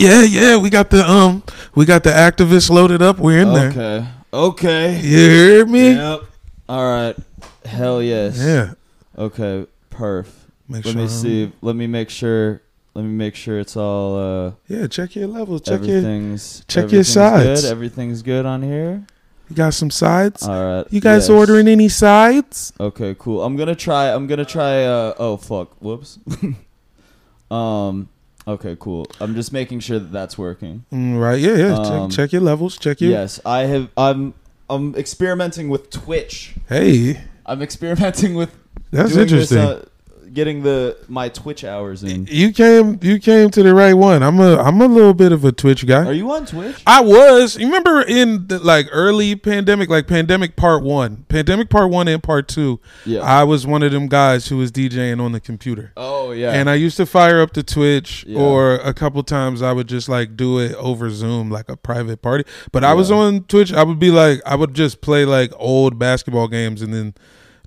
Yeah, 0.00 0.22
yeah, 0.22 0.56
we 0.56 0.70
got 0.70 0.88
the 0.88 1.08
um, 1.08 1.42
we 1.74 1.84
got 1.84 2.04
the 2.04 2.10
activists 2.10 2.70
loaded 2.70 3.02
up. 3.02 3.18
We're 3.18 3.40
in 3.40 3.52
there. 3.52 3.68
Okay. 3.68 4.08
Okay. 4.32 5.00
You 5.00 5.18
hear 5.30 5.66
me? 5.66 5.92
Yep. 5.92 6.20
All 6.70 6.90
right. 6.90 7.16
Hell 7.66 8.02
yes. 8.02 8.38
Yeah. 8.38 8.72
Okay. 9.18 9.66
Perf. 9.90 10.26
Make 10.68 10.86
Let 10.86 10.92
sure. 10.92 11.02
me 11.02 11.08
see. 11.08 11.52
Let 11.60 11.76
me 11.76 11.86
make 11.86 12.08
sure. 12.08 12.62
Let 12.94 13.02
me 13.02 13.10
make 13.10 13.34
sure 13.34 13.60
it's 13.60 13.76
all. 13.76 14.16
uh 14.16 14.52
Yeah, 14.68 14.86
check 14.86 15.14
your 15.16 15.26
levels. 15.26 15.60
Check 15.62 15.82
your. 15.82 15.98
everything's 15.98 16.64
check 16.66 16.76
your 16.76 17.00
everything's 17.00 17.08
sides. 17.12 17.62
Good. 17.62 17.70
Everything's 17.70 18.22
good 18.22 18.46
on 18.46 18.62
here. 18.62 19.04
You 19.50 19.56
got 19.56 19.74
some 19.74 19.90
sides. 19.90 20.48
All 20.48 20.76
right. 20.76 20.86
you 20.90 21.02
guys 21.02 21.28
yes. 21.28 21.30
ordering 21.30 21.68
any 21.68 21.90
sides? 21.90 22.72
Okay, 22.80 23.14
cool. 23.18 23.44
I'm 23.44 23.56
gonna 23.56 23.74
try. 23.74 24.14
I'm 24.14 24.26
gonna 24.26 24.46
try. 24.46 24.84
Uh, 24.84 25.12
oh 25.18 25.36
fuck. 25.36 25.76
Whoops. 25.82 26.18
um. 27.50 28.08
Okay, 28.46 28.76
cool. 28.80 29.06
I'm 29.20 29.34
just 29.34 29.52
making 29.52 29.80
sure 29.80 29.98
that 29.98 30.12
that's 30.12 30.38
working. 30.38 30.84
Mm, 30.92 31.20
right. 31.20 31.38
Yeah, 31.38 31.56
yeah. 31.56 31.74
Um, 31.74 32.10
check, 32.10 32.16
check 32.16 32.32
your 32.32 32.42
levels. 32.42 32.78
Check 32.78 33.00
your. 33.00 33.10
Yes, 33.10 33.40
I 33.44 33.60
have. 33.60 33.88
I'm. 33.96 34.34
I'm 34.68 34.94
experimenting 34.94 35.68
with 35.68 35.90
Twitch. 35.90 36.54
Hey, 36.68 37.20
I'm 37.44 37.60
experimenting 37.60 38.34
with 38.34 38.54
that's 38.90 39.16
interesting. 39.16 39.58
This, 39.58 39.66
uh, 39.66 39.84
getting 40.32 40.62
the 40.62 40.96
my 41.08 41.28
Twitch 41.28 41.64
hours 41.64 42.02
in. 42.04 42.26
you 42.30 42.52
came. 42.52 42.98
You 43.02 43.18
came 43.18 43.50
to 43.50 43.62
the 43.62 43.74
right 43.74 43.94
one. 43.94 44.22
I'm 44.22 44.38
a. 44.40 44.56
I'm 44.56 44.80
a 44.80 44.86
little 44.86 45.14
bit 45.14 45.32
of 45.32 45.44
a 45.44 45.52
Twitch 45.52 45.86
guy. 45.86 46.04
Are 46.04 46.12
you 46.12 46.30
on 46.30 46.46
Twitch? 46.46 46.82
I 46.86 47.00
was. 47.00 47.56
You 47.58 47.66
remember 47.66 48.02
in 48.02 48.46
the 48.46 48.58
like 48.58 48.86
early 48.92 49.36
pandemic, 49.36 49.88
like 49.88 50.06
pandemic 50.06 50.56
part 50.56 50.82
one, 50.82 51.24
pandemic 51.28 51.70
part 51.70 51.90
one 51.90 52.08
and 52.08 52.22
part 52.22 52.48
two. 52.48 52.80
Yeah. 53.04 53.20
I 53.20 53.44
was 53.44 53.66
one 53.66 53.82
of 53.82 53.92
them 53.92 54.06
guys 54.08 54.46
who 54.48 54.56
was 54.58 54.70
DJing 54.70 55.20
on 55.20 55.32
the 55.32 55.40
computer. 55.40 55.92
oh 55.96 56.32
yeah. 56.32 56.52
And 56.52 56.70
I 56.70 56.74
used 56.74 56.96
to 56.98 57.06
fire 57.06 57.40
up 57.40 57.52
the 57.52 57.62
Twitch, 57.62 58.24
Yeah. 58.26 58.38
or 58.40 58.74
a 58.74 58.94
couple 58.94 59.22
times 59.22 59.62
I 59.62 59.72
would 59.72 59.88
just 59.88 60.08
like 60.08 60.36
do 60.36 60.58
it 60.58 60.74
over 60.76 61.10
Zoom, 61.10 61.50
like 61.50 61.68
a 61.68 61.76
private 61.76 62.22
party. 62.22 62.44
But 62.72 62.84
I 62.84 62.94
was 62.94 63.10
on 63.10 63.44
Twitch. 63.44 63.72
I 63.72 63.82
would 63.82 63.98
be 63.98 64.10
like, 64.10 64.40
I 64.46 64.54
would 64.54 64.74
just 64.74 65.00
play 65.00 65.24
like 65.24 65.52
old 65.56 65.98
basketball 65.98 66.48
games 66.48 66.82
and 66.82 66.94
then 66.94 67.14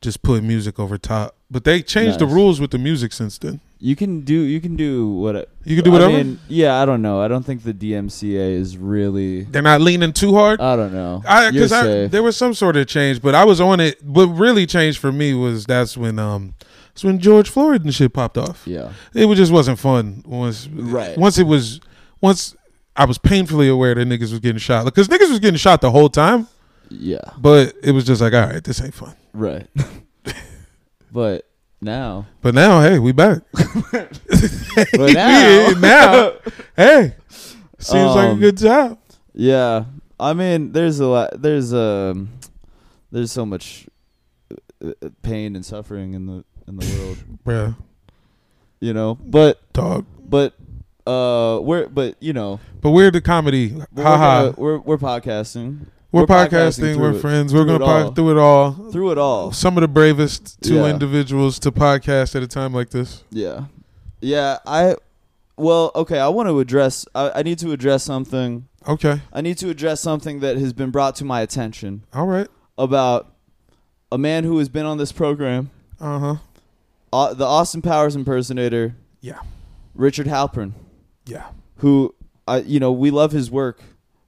just 0.03 0.21
put 0.21 0.43
music 0.43 0.79
over 0.79 0.97
top. 0.99 1.35
But 1.49 1.63
they 1.63 1.81
changed 1.81 2.19
the 2.19 2.25
rules 2.27 2.59
with 2.59 2.71
the 2.71 2.77
music 2.77 3.13
since 3.13 3.37
then. 3.37 3.59
you 3.79 3.95
can 3.95 4.21
do. 4.21 4.33
You 4.33 4.59
can 4.61 4.75
do 4.75 5.07
what. 5.09 5.49
You 5.65 5.75
can 5.75 5.83
do 5.85 5.91
whatever. 5.91 6.13
I 6.13 6.23
mean, 6.23 6.39
yeah. 6.47 6.81
I 6.81 6.85
don't 6.85 7.01
know. 7.01 7.21
I 7.21 7.27
don't 7.27 7.43
think 7.43 7.63
the 7.63 7.73
DMCA 7.73 8.53
is 8.53 8.77
really. 8.77 9.43
They're 9.43 9.61
not 9.61 9.81
leaning 9.81 10.13
too 10.13 10.33
hard. 10.33 10.59
I 10.61 10.75
don't 10.75 10.93
know. 10.93 11.21
I 11.27 11.51
because 11.51 11.71
I 11.71 12.07
there 12.07 12.23
was 12.23 12.35
some 12.37 12.53
sort 12.53 12.75
of 12.77 12.87
change, 12.87 13.21
but 13.21 13.33
I 13.35 13.43
was 13.45 13.59
on 13.61 13.79
it. 13.79 14.03
What 14.03 14.27
really 14.27 14.65
changed 14.65 14.99
for 14.99 15.11
me 15.11 15.33
was 15.33 15.65
that's 15.65 15.95
when 15.97 16.17
um 16.19 16.53
that's 16.93 17.03
when 17.03 17.19
George 17.19 17.49
Floyd 17.49 17.83
and 17.83 17.93
shit 17.93 18.13
popped 18.13 18.37
off. 18.37 18.63
yeah. 18.67 18.91
It 19.13 19.33
just 19.35 19.51
wasn't 19.51 19.79
fun 19.79 20.23
once 20.25 20.67
Right. 20.67 21.17
once 21.17 21.37
it 21.37 21.45
was 21.47 21.79
once 22.21 22.55
I 22.95 23.05
was 23.05 23.17
painfully 23.17 23.67
aware 23.69 23.93
that 23.95 24.07
niggas 24.07 24.31
was 24.31 24.39
getting 24.39 24.59
shot 24.59 24.85
because 24.85 25.07
niggas 25.07 25.29
was 25.29 25.39
getting 25.39 25.57
shot 25.57 25.81
the 25.81 25.91
whole 25.91 26.09
time, 26.09 26.47
Yeah. 26.95 27.21
but 27.39 27.73
it 27.83 27.91
was 27.91 28.05
just 28.05 28.21
like 28.21 28.33
all 28.33 28.45
right, 28.47 28.63
this 28.63 28.81
ain't 28.81 28.93
fun. 28.93 29.15
Right. 29.33 29.67
but 31.11 31.47
now. 31.81 32.27
But 32.41 32.53
now, 32.55 32.81
hey, 32.81 32.99
we 32.99 33.11
back. 33.11 33.41
But 34.97 35.13
now. 35.13 35.69
now, 35.79 36.31
hey, 36.75 37.13
seems 37.77 38.15
like 38.15 38.27
a 38.27 38.31
Um, 38.31 38.39
good 38.39 38.57
job. 38.57 38.97
Yeah, 39.33 39.85
I 40.19 40.33
mean, 40.33 40.71
there's 40.71 40.99
a 40.99 41.05
lot. 41.07 41.39
There's 41.41 41.73
um, 41.73 42.29
there's 43.11 43.31
so 43.31 43.45
much 43.45 43.87
uh, 44.83 44.91
uh, 45.01 45.09
pain 45.21 45.55
and 45.55 45.63
suffering 45.65 46.13
in 46.15 46.25
the 46.25 46.43
in 46.67 46.77
the 46.77 46.97
world, 46.97 47.17
yeah. 47.45 47.73
you 48.79 48.93
know. 48.93 49.15
But 49.15 49.59
dog. 49.73 50.05
but 50.27 50.53
uh, 51.05 51.59
we're 51.61 51.87
but 51.87 52.15
you 52.19 52.33
know, 52.33 52.59
But 52.81 52.91
we're 52.91 53.11
the 53.11 53.21
comedy. 53.21 53.75
we're, 53.93 54.51
we're 54.57 54.77
we're 54.79 54.97
podcasting 54.97 55.85
We're, 56.13 56.21
we're 56.21 56.27
podcasting. 56.27 56.97
We're 56.97 57.13
it- 57.13 57.21
friends. 57.21 57.53
We're 57.53 57.65
gonna 57.65 57.75
it 57.77 57.81
all. 57.81 58.03
pod 58.05 58.15
through 58.15 58.31
it 58.31 58.37
all. 58.37 58.71
through 58.91 59.11
it 59.11 59.17
all. 59.17 59.51
Some 59.51 59.75
of 59.77 59.81
the 59.81 59.87
bravest 59.87 60.61
two 60.61 60.75
Yeah. 60.75 60.85
individuals 60.87 61.57
to 61.59 61.71
podcast 61.71 62.35
at 62.35 62.43
a 62.43 62.47
time 62.47 62.71
like 62.73 62.91
this. 62.91 63.23
Yeah, 63.31 63.65
yeah. 64.21 64.59
I 64.65 64.95
well, 65.57 65.91
okay. 65.95 66.19
I 66.19 66.27
want 66.29 66.49
to 66.49 66.59
address. 66.59 67.05
I, 67.15 67.31
I 67.37 67.43
need 67.43 67.57
to 67.59 67.71
address 67.71 68.03
something. 68.03 68.67
Okay. 68.87 69.21
I 69.33 69.41
need 69.41 69.57
to 69.57 69.69
address 69.69 70.01
something 70.01 70.39
that 70.41 70.57
has 70.57 70.71
been 70.71 70.91
brought 70.91 71.15
to 71.15 71.25
my 71.25 71.41
attention 71.41 72.03
All 72.13 72.27
right. 72.27 72.47
about 72.77 73.33
a 74.11 74.17
man 74.17 74.43
who 74.43 74.57
has 74.59 74.67
been 74.69 74.85
on 74.85 74.97
this 74.97 75.11
program, 75.11 75.69
Uh 76.01 76.19
huh. 76.19 76.35
uh, 77.11 77.33
the 77.33 77.45
Austin 77.45 77.81
Powers 77.81 78.15
impersonator, 78.15 78.95
Yeah. 79.21 79.39
Richard 79.95 80.27
Halpern. 80.27 80.73
Yeah. 81.25 81.45
who 81.77 82.13
I 82.47 82.57
you 82.57 82.79
know 82.79 82.91
we 82.91 83.09
love 83.09 83.31
his 83.31 83.49
work 83.49 83.81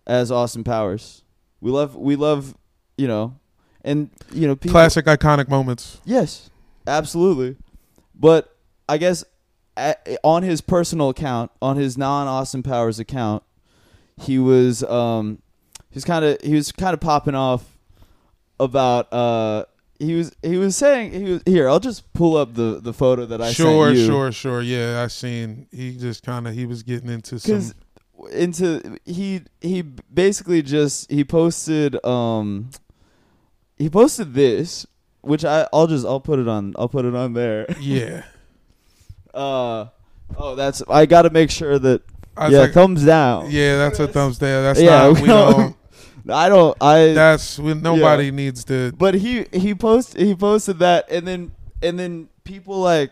as 0.07 0.31
Austin 0.31 0.63
Powers. 0.63 1.22
We 1.65 1.71
love 1.71 1.95
we 1.95 2.15
love 2.15 2.53
you 2.95 3.07
know 3.07 3.39
and 3.83 4.11
you 4.31 4.45
know 4.45 4.55
people, 4.55 4.73
Classic 4.73 5.03
iconic 5.03 5.49
moments. 5.49 5.99
Yes, 6.05 6.51
absolutely. 6.85 7.55
But 8.13 8.55
I 8.87 8.99
guess 8.99 9.25
a 9.75 9.95
on 10.23 10.43
his 10.43 10.61
personal 10.61 11.09
account, 11.09 11.49
on 11.63 11.77
his 11.77 11.97
non 11.97 12.27
Austin 12.27 12.61
Powers 12.61 12.99
account, 12.99 13.41
he 14.21 14.37
was 14.37 14.83
um 14.83 15.41
he 15.89 15.95
was 15.95 16.05
kind 16.05 16.23
of 16.23 16.39
he 16.43 16.53
was 16.53 16.71
kind 16.71 16.93
of 16.93 16.99
popping 16.99 17.33
off 17.33 17.79
about 18.59 19.11
uh 19.11 19.65
he 19.97 20.13
was 20.13 20.35
he 20.43 20.57
was 20.57 20.75
saying 20.75 21.13
he 21.13 21.31
was 21.31 21.41
here 21.47 21.67
I'll 21.67 21.79
just 21.79 22.13
pull 22.13 22.37
up 22.37 22.53
the 22.53 22.79
the 22.79 22.93
photo 22.93 23.25
that 23.25 23.41
I 23.41 23.51
sure, 23.51 23.87
sent 23.87 23.97
you 23.97 24.05
sure, 24.05 24.31
sure. 24.31 24.61
Yeah, 24.61 25.01
I 25.01 25.07
seen. 25.07 25.65
He 25.71 25.97
just 25.97 26.21
kind 26.21 26.47
of 26.47 26.53
he 26.53 26.67
was 26.67 26.83
getting 26.83 27.09
into 27.09 27.39
some. 27.39 27.73
Into 28.31 28.97
he 29.05 29.41
he 29.61 29.81
basically 29.81 30.61
just 30.61 31.09
he 31.11 31.23
posted 31.23 32.03
um 32.05 32.69
he 33.77 33.89
posted 33.89 34.33
this 34.33 34.85
which 35.21 35.43
I 35.43 35.67
I'll 35.73 35.87
just 35.87 36.05
I'll 36.05 36.19
put 36.21 36.39
it 36.39 36.47
on 36.47 36.73
I'll 36.77 36.89
put 36.89 37.05
it 37.05 37.15
on 37.15 37.33
there 37.33 37.65
Yeah. 37.79 38.23
uh 39.33 39.87
oh 40.37 40.55
that's 40.55 40.81
I 40.89 41.05
got 41.05 41.23
to 41.23 41.29
make 41.29 41.51
sure 41.51 41.77
that 41.79 42.01
yeah 42.37 42.59
like, 42.61 42.73
thumbs 42.73 43.05
down 43.05 43.49
yeah, 43.51 43.77
that's 43.77 43.99
a 43.99 44.07
thumbs 44.07 44.37
down. 44.37 44.63
That's 44.63 44.81
Yeah, 44.81 45.07
not. 45.09 45.21
We 45.21 45.27
don't. 45.27 45.75
I 46.29 46.49
don't 46.49 46.75
I 46.81 47.13
That's 47.13 47.59
when 47.59 47.81
nobody 47.81 48.31
needs 48.31 48.63
to. 48.65 48.91
but 48.93 49.13
he 49.13 49.45
he 49.53 49.75
post 49.75 50.17
he 50.17 50.33
posted 50.35 50.79
that 50.79 51.09
and 51.11 51.27
then 51.27 51.51
and 51.83 51.99
then 51.99 52.29
people 52.43 52.79
like 52.79 53.11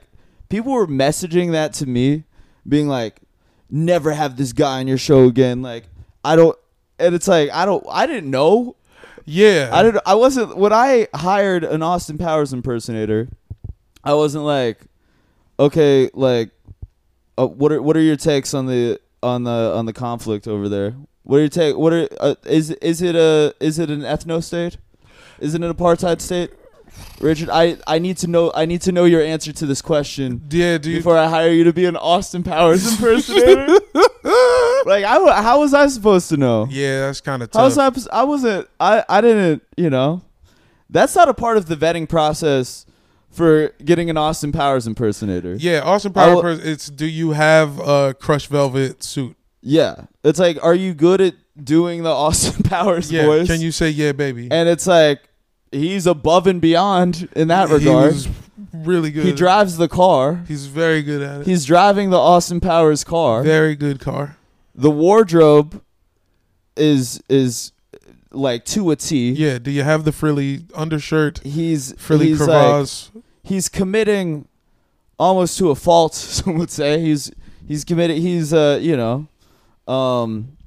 people 0.49 0.71
were 0.73 0.87
messaging 0.87 1.51
that 1.51 1.73
to 1.73 1.85
me 1.85 2.23
being 2.67 2.87
like 2.87 3.19
never 3.73 4.13
have 4.13 4.37
this 4.37 4.53
guy 4.53 4.79
on 4.79 4.87
your 4.87 4.99
show 4.99 5.25
again. 5.25 5.61
Like 5.61 5.85
I 6.23 6.35
don't 6.35 6.57
and 6.99 7.15
it's 7.15 7.27
like 7.27 7.49
I 7.51 7.65
don't 7.65 7.83
I 7.89 8.05
didn't 8.05 8.29
know. 8.29 8.75
Yeah. 9.25 9.69
I 9.73 9.83
didn't 9.83 10.03
I 10.05 10.13
wasn't 10.15 10.55
when 10.55 10.71
I 10.71 11.07
hired 11.13 11.63
an 11.63 11.81
Austin 11.81 12.17
Powers 12.17 12.53
impersonator 12.53 13.29
I 14.03 14.13
wasn't 14.13 14.45
like 14.45 14.79
okay 15.59 16.09
like 16.13 16.51
uh, 17.37 17.47
what 17.47 17.71
are 17.71 17.81
what 17.81 17.97
are 17.97 18.01
your 18.01 18.15
takes 18.15 18.53
on 18.53 18.67
the 18.67 18.99
on 19.23 19.43
the 19.43 19.73
on 19.75 19.87
the 19.87 19.93
conflict 19.93 20.47
over 20.47 20.69
there? 20.69 20.95
What 21.23 21.37
are 21.37 21.39
your 21.39 21.49
take 21.49 21.75
what 21.75 21.93
are 21.93 22.07
uh, 22.19 22.35
is 22.45 22.69
is 22.69 23.01
it 23.01 23.15
a 23.15 23.55
is 23.59 23.79
it 23.79 23.89
an 23.89 24.01
ethno 24.01 24.43
state? 24.43 24.77
Is 25.39 25.55
it 25.55 25.63
an 25.63 25.73
apartheid 25.73 26.21
state 26.21 26.51
Richard 27.19 27.49
I 27.51 27.77
I 27.87 27.99
need 27.99 28.17
to 28.17 28.27
know 28.27 28.51
I 28.55 28.65
need 28.65 28.81
to 28.83 28.91
know 28.91 29.05
your 29.05 29.21
answer 29.21 29.51
to 29.53 29.65
this 29.65 29.81
question 29.81 30.41
Yeah. 30.49 30.73
You? 30.73 30.79
before 30.97 31.17
I 31.17 31.27
hire 31.27 31.51
you 31.51 31.63
to 31.65 31.73
be 31.73 31.85
an 31.85 31.95
Austin 31.95 32.43
Powers 32.43 32.85
impersonator 32.91 33.67
like 34.85 35.03
I 35.05 35.41
how 35.41 35.59
was 35.59 35.73
I 35.73 35.87
supposed 35.87 36.29
to 36.29 36.37
know 36.37 36.67
yeah, 36.69 37.01
that's 37.07 37.21
kind 37.21 37.41
of 37.43 37.49
how 37.53 37.63
was 37.65 37.75
tough. 37.75 38.07
I? 38.11 38.21
I 38.21 38.23
wasn't. 38.23 38.67
I. 38.79 39.03
I 39.07 39.21
didn't. 39.21 39.63
You 39.77 39.89
know, 39.89 40.21
that's 40.89 41.15
not 41.15 41.29
a 41.29 41.33
part 41.33 41.57
of 41.57 41.67
the 41.67 41.75
vetting 41.75 42.07
process 42.09 42.85
for 43.29 43.69
getting 43.83 44.09
an 44.09 44.17
Austin 44.17 44.51
Powers 44.51 44.85
impersonator. 44.87 45.55
Yeah, 45.55 45.81
Austin 45.83 46.13
Powers. 46.13 46.41
Pers- 46.41 46.59
it's 46.65 46.87
do 46.89 47.05
you 47.05 47.31
have 47.31 47.79
a 47.79 48.13
crushed 48.13 48.47
velvet 48.49 49.03
suit? 49.03 49.35
Yeah. 49.61 50.05
It's 50.23 50.39
like, 50.39 50.57
are 50.61 50.75
you 50.75 50.93
good 50.93 51.21
at 51.21 51.35
doing 51.63 52.03
the 52.03 52.11
Austin 52.13 52.63
Powers 52.63 53.11
Yeah. 53.11 53.25
voice? 53.25 53.47
Can 53.47 53.61
you 53.61 53.71
say 53.71 53.89
yeah, 53.89 54.11
baby? 54.11 54.49
And 54.51 54.67
it's 54.67 54.85
like 54.87 55.21
he's 55.73 56.05
above 56.07 56.47
and 56.47 56.61
beyond 56.61 57.27
in 57.35 57.47
that 57.49 57.69
He 57.69 57.75
regard. 57.75 58.13
was 58.13 58.27
really 58.73 59.11
good. 59.11 59.25
He 59.25 59.31
drives 59.33 59.77
the 59.77 59.87
car. 59.87 60.43
He's 60.47 60.67
very 60.67 61.01
good 61.01 61.21
at 61.21 61.41
it. 61.41 61.47
He's 61.47 61.65
driving 61.65 62.09
the 62.09 62.17
Austin 62.19 62.59
Powers 62.59 63.03
car. 63.03 63.43
very 63.43 63.75
good 63.75 63.99
car. 63.99 64.37
The 64.75 64.91
wardrobe 64.91 65.81
is 66.75 67.21
is 67.29 67.71
like 68.31 68.65
to 68.65 68.89
a 68.91 68.95
T. 68.95 69.31
Yeah. 69.31 69.59
Do 69.59 69.69
you 69.71 69.83
have 69.83 70.05
the 70.05 70.11
frilly 70.11 70.65
undershirt, 70.73 71.39
He's 71.43 71.93
frilly 72.01 72.29
he's 72.29 72.41
like 72.41 72.87
he's 73.43 73.69
committing 73.69 74.47
almost 75.19 75.57
to 75.59 75.69
a 75.69 75.75
fault 75.75 76.13
some 76.15 76.57
would 76.57 76.71
say 76.71 76.99
he's 76.99 77.31
he's 77.67 77.83
committed 77.83 78.17
he's 78.17 78.51
uh 78.53 78.79
you 78.81 78.97
know 78.97 79.27
um 79.93 80.57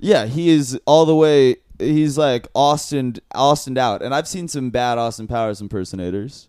yeah 0.00 0.26
he 0.26 0.48
is 0.48 0.78
all 0.86 1.06
the 1.06 1.14
way 1.14 1.56
he's 1.82 2.16
like 2.18 2.46
austin 2.54 3.14
austin 3.34 3.76
out 3.78 4.02
and 4.02 4.14
i've 4.14 4.28
seen 4.28 4.48
some 4.48 4.70
bad 4.70 4.98
austin 4.98 5.26
powers 5.26 5.60
impersonators 5.60 6.48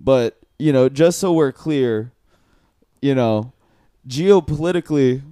but 0.00 0.38
you 0.58 0.72
know 0.72 0.88
just 0.88 1.18
so 1.18 1.32
we're 1.32 1.52
clear 1.52 2.12
you 3.00 3.14
know 3.14 3.52
geopolitically 4.06 5.22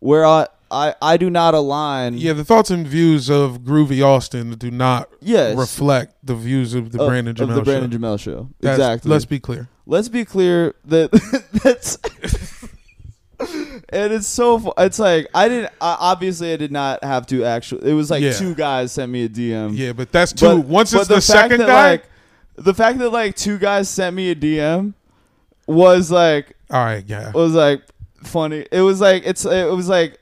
where 0.00 0.24
I 0.24 0.46
I, 0.72 0.94
I 1.02 1.16
do 1.16 1.28
not 1.30 1.52
align. 1.54 2.14
Yeah, 2.16 2.32
the 2.32 2.44
thoughts 2.44 2.70
and 2.70 2.86
views 2.86 3.28
of 3.28 3.62
Groovy 3.62 4.04
Austin 4.06 4.52
do 4.52 4.70
not 4.70 5.08
Yes. 5.20 5.56
reflect 5.58 6.14
the 6.22 6.36
views 6.36 6.74
of 6.74 6.92
the 6.92 7.00
of- 7.02 7.08
Brandon 7.08 7.34
Jamel 7.34 7.48
of 7.48 7.54
the 7.56 7.62
Brandon 7.62 7.90
show. 7.90 7.98
Jamel 7.98 8.20
show. 8.20 8.48
That's- 8.60 8.78
exactly. 8.78 9.10
Let's 9.10 9.24
be 9.24 9.40
clear. 9.40 9.68
let's 9.86 10.08
be 10.08 10.24
clear 10.24 10.76
that 10.84 11.10
that's 11.64 11.98
and 13.88 14.12
it's 14.12 14.26
so 14.26 14.58
fu- 14.58 14.72
it's 14.78 14.98
like 14.98 15.26
i 15.34 15.48
didn't 15.48 15.72
I, 15.80 15.96
obviously 16.00 16.52
i 16.52 16.56
did 16.56 16.70
not 16.72 17.02
have 17.04 17.26
to 17.28 17.44
actually 17.44 17.90
it 17.90 17.94
was 17.94 18.10
like 18.10 18.22
Yeah. 18.22 18.32
two 18.32 18.54
guys 18.54 18.92
sent 18.92 19.10
me 19.10 19.24
a 19.24 19.28
dm 19.28 19.76
Yeah, 19.76 19.92
but 19.92 20.12
that's 20.12 20.32
two. 20.32 20.46
But- 20.46 20.66
Once 20.66 20.92
but 20.92 21.00
it's 21.00 21.08
the, 21.08 21.14
fact 21.14 21.24
second 21.24 21.58
that, 21.60 21.66
guy. 21.66 21.90
like 21.90 22.04
the 22.56 22.74
fact 22.74 22.98
that 22.98 23.10
like 23.10 23.36
two 23.36 23.58
guys 23.58 23.88
sent 23.88 24.14
me 24.14 24.30
a 24.30 24.34
dm 24.34 24.94
was 25.66 26.10
like 26.10 26.56
all 26.70 26.84
right, 26.84 27.04
yeah. 27.06 27.30
was 27.32 27.52
like 27.54 27.82
funny 28.22 28.66
it 28.70 28.80
was 28.82 29.00
like 29.00 29.22
it's 29.24 29.44
it 29.44 29.70
was 29.70 29.88
like 29.88 30.18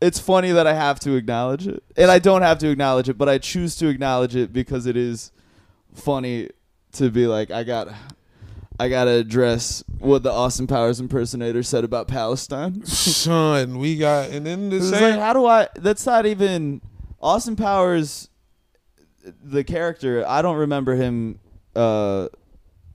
it's 0.00 0.20
funny 0.20 0.52
that 0.52 0.66
i 0.66 0.72
have 0.74 1.00
to 1.00 1.14
acknowledge 1.16 1.66
it 1.66 1.82
and 1.96 2.10
i 2.10 2.18
don't 2.18 2.42
have 2.42 2.58
to 2.58 2.68
acknowledge 2.68 3.08
it 3.08 3.18
but 3.18 3.28
i 3.28 3.36
choose 3.38 3.74
to 3.76 3.88
acknowledge 3.88 4.36
it 4.36 4.52
because 4.52 4.86
it 4.86 4.96
is 4.96 5.32
funny 5.94 6.48
to 6.92 7.10
be 7.10 7.26
like 7.26 7.50
i 7.50 7.64
got 7.64 7.88
i 8.78 8.88
gotta 8.88 9.10
address 9.12 9.82
what 9.98 10.22
the 10.22 10.30
austin 10.30 10.66
powers 10.66 11.00
impersonator 11.00 11.62
said 11.62 11.84
about 11.84 12.08
palestine 12.08 12.84
Son, 12.84 13.78
we 13.78 13.96
got 13.96 14.30
and 14.30 14.46
then 14.46 14.70
same. 14.80 15.02
like, 15.02 15.20
how 15.20 15.32
do 15.32 15.46
I? 15.46 15.68
That's 15.76 16.04
not 16.06 16.26
even 16.26 16.80
Austin 17.20 17.56
Powers. 17.56 18.28
The 19.42 19.64
character, 19.64 20.24
I 20.26 20.42
don't 20.42 20.58
remember 20.58 20.94
him 20.94 21.40
uh, 21.74 22.28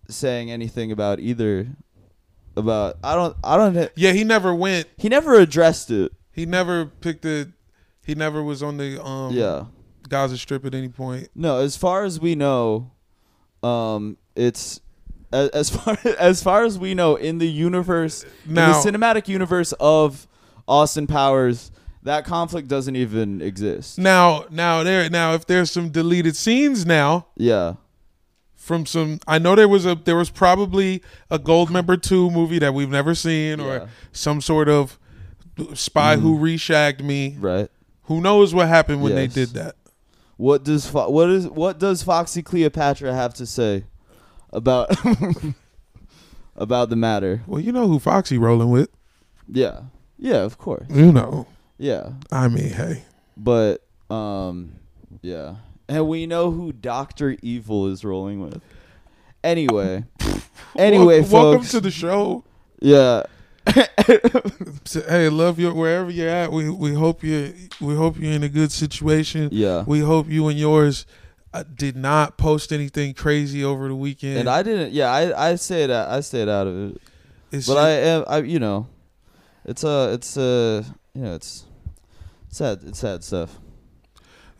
saying 0.07 0.51
anything 0.51 0.91
about 0.91 1.19
either. 1.19 1.67
About 2.55 2.97
I 3.03 3.15
don't 3.15 3.35
I 3.43 3.57
don't. 3.57 3.91
yeah, 3.95 4.11
he 4.11 4.23
never 4.23 4.53
went. 4.53 4.87
He 4.97 5.09
never 5.09 5.35
addressed 5.35 5.89
it. 5.91 6.11
He 6.31 6.45
never 6.45 6.85
picked 6.85 7.25
it. 7.25 7.49
He 8.05 8.15
never 8.15 8.43
was 8.43 8.61
on 8.61 8.77
the 8.77 9.03
um 9.03 9.33
yeah. 9.33 9.65
Gaza 10.07 10.37
Strip 10.37 10.65
at 10.65 10.75
any 10.75 10.89
point. 10.89 11.29
No, 11.35 11.59
as 11.59 11.77
far 11.77 12.03
as 12.03 12.19
we 12.19 12.35
know, 12.35 12.91
um, 13.63 14.17
it's 14.35 14.81
as, 15.31 15.49
as 15.49 15.69
far 15.75 15.97
as 16.19 16.43
far 16.43 16.63
as 16.65 16.77
we 16.79 16.93
know 16.93 17.15
in 17.15 17.37
the 17.37 17.47
universe, 17.49 18.25
Now, 18.45 18.65
in 18.65 18.71
the 18.93 18.97
cinematic 18.97 19.27
universe 19.27 19.73
of 19.79 20.27
Austin 20.67 21.07
Powers, 21.07 21.71
that 22.03 22.25
conflict 22.25 22.67
doesn't 22.67 22.95
even 22.95 23.41
exist. 23.41 23.97
now, 23.99 24.45
now 24.49 24.83
there, 24.83 25.09
now 25.09 25.33
if 25.33 25.45
there's 25.45 25.69
some 25.71 25.89
deleted 25.89 26.35
scenes 26.35 26.85
now 26.85 27.27
Yeah. 27.37 27.75
from 28.55 28.85
some, 28.85 29.19
I 29.27 29.37
know 29.39 29.55
there 29.55 29.67
was 29.67 29.85
a 29.85 29.95
there 29.95 30.15
was 30.17 30.29
probably 30.29 31.01
a 31.29 31.37
Goldmember 31.39 32.01
two 32.01 32.29
movie 32.31 32.59
that 32.59 32.73
we've 32.73 32.89
never 32.89 33.13
seen 33.15 33.59
or 33.59 33.75
Yeah. 33.75 33.85
some 34.11 34.41
sort 34.41 34.67
of 34.69 34.97
spy 35.73 36.17
who 36.17 36.37
Mm. 36.37 36.41
reshagged 36.41 37.01
me. 37.03 37.37
Right. 37.39 37.69
Who 38.03 38.19
knows 38.21 38.53
what 38.53 38.67
happened 38.67 39.01
when 39.01 39.15
they 39.15 39.27
did 39.27 39.49
that? 39.49 39.75
What 40.37 40.63
does 40.63 40.87
Fo- 40.87 41.09
what 41.09 41.29
is 41.29 41.47
what 41.47 41.77
does 41.79 42.01
Foxy 42.03 42.41
Cleopatra 42.41 43.13
have 43.13 43.33
to 43.35 43.45
say 43.45 43.83
about 44.53 44.89
about 46.55 46.89
the 46.89 46.95
matter? 46.95 47.43
Well, 47.47 47.59
you 47.61 47.71
know 47.71 47.87
who 47.87 47.99
Foxy 47.99 48.37
rolling 48.37 48.69
with. 48.69 48.89
Yeah, 49.47 49.81
yeah, 50.17 50.37
of 50.43 50.57
course, 50.57 50.85
You 50.89 51.11
know. 51.11 51.47
yeah, 51.77 52.11
I 52.31 52.47
mean, 52.47 52.69
hey. 52.69 53.03
but 53.35 53.85
um, 54.09 54.73
yeah, 55.21 55.55
and 55.89 56.07
we 56.07 56.25
know 56.25 56.51
who 56.51 56.71
Doctor 56.71 57.35
Evil 57.41 57.87
is 57.87 58.03
rolling 58.05 58.39
with. 58.41 58.61
Anyway, 59.43 60.03
anyway, 60.77 61.21
Wel- 61.21 61.51
welcome 61.51 61.67
to 61.67 61.79
the 61.81 61.91
show. 61.91 62.43
yeah, 62.79 63.23
Hey, 65.07 65.29
love 65.29 65.59
you 65.59 65.73
wherever 65.73 66.09
you're 66.11 66.29
at. 66.29 66.51
We 66.51 66.69
we 66.69 66.93
hope 66.93 67.23
you 67.23 67.53
we 67.79 67.95
hope 67.95 68.17
you're 68.19 68.31
in 68.33 68.43
a 68.43 68.49
good 68.49 68.71
situation. 68.71 69.49
yeah. 69.51 69.83
We 69.85 69.99
hope 69.99 70.29
you 70.29 70.47
and 70.47 70.57
yours 70.59 71.05
uh, 71.53 71.63
did 71.75 71.95
not 71.97 72.37
post 72.37 72.71
anything 72.71 73.13
crazy 73.13 73.63
over 73.63 73.87
the 73.87 73.95
weekend. 73.95 74.37
And 74.39 74.49
I 74.49 74.63
didn't. 74.63 74.93
Yeah, 74.93 75.11
I 75.11 75.51
I 75.51 75.55
stayed 75.55 75.89
out. 75.91 76.09
I 76.09 76.21
stayed 76.21 76.47
out 76.49 76.67
of 76.67 76.91
it. 76.95 77.01
It's 77.51 77.67
but 77.67 77.73
just- 77.73 77.77
I 77.85 77.89
am. 77.89 78.23
I 78.27 78.37
you 78.39 78.59
know, 78.59 78.87
it's 79.65 79.83
uh 79.83 80.11
it's 80.13 80.37
uh 80.37 80.83
you 81.13 81.21
know 81.23 81.35
it's 81.35 81.65
sad. 82.49 82.79
It's 82.85 82.99
sad 82.99 83.23
stuff. 83.23 83.57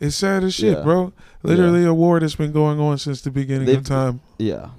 it's 0.00 0.16
sad 0.16 0.44
as 0.44 0.54
shit, 0.54 0.76
Yeah. 0.78 0.82
bro. 0.82 1.12
Literally 1.42 1.84
a 1.84 1.94
war 1.94 2.20
that's 2.20 2.34
been 2.36 2.52
going 2.52 2.78
on 2.80 2.98
since 2.98 3.20
the 3.22 3.30
beginning 3.30 3.66
They've- 3.66 3.78
of 3.78 3.84
time. 3.86 4.20
Yeah, 4.38 4.70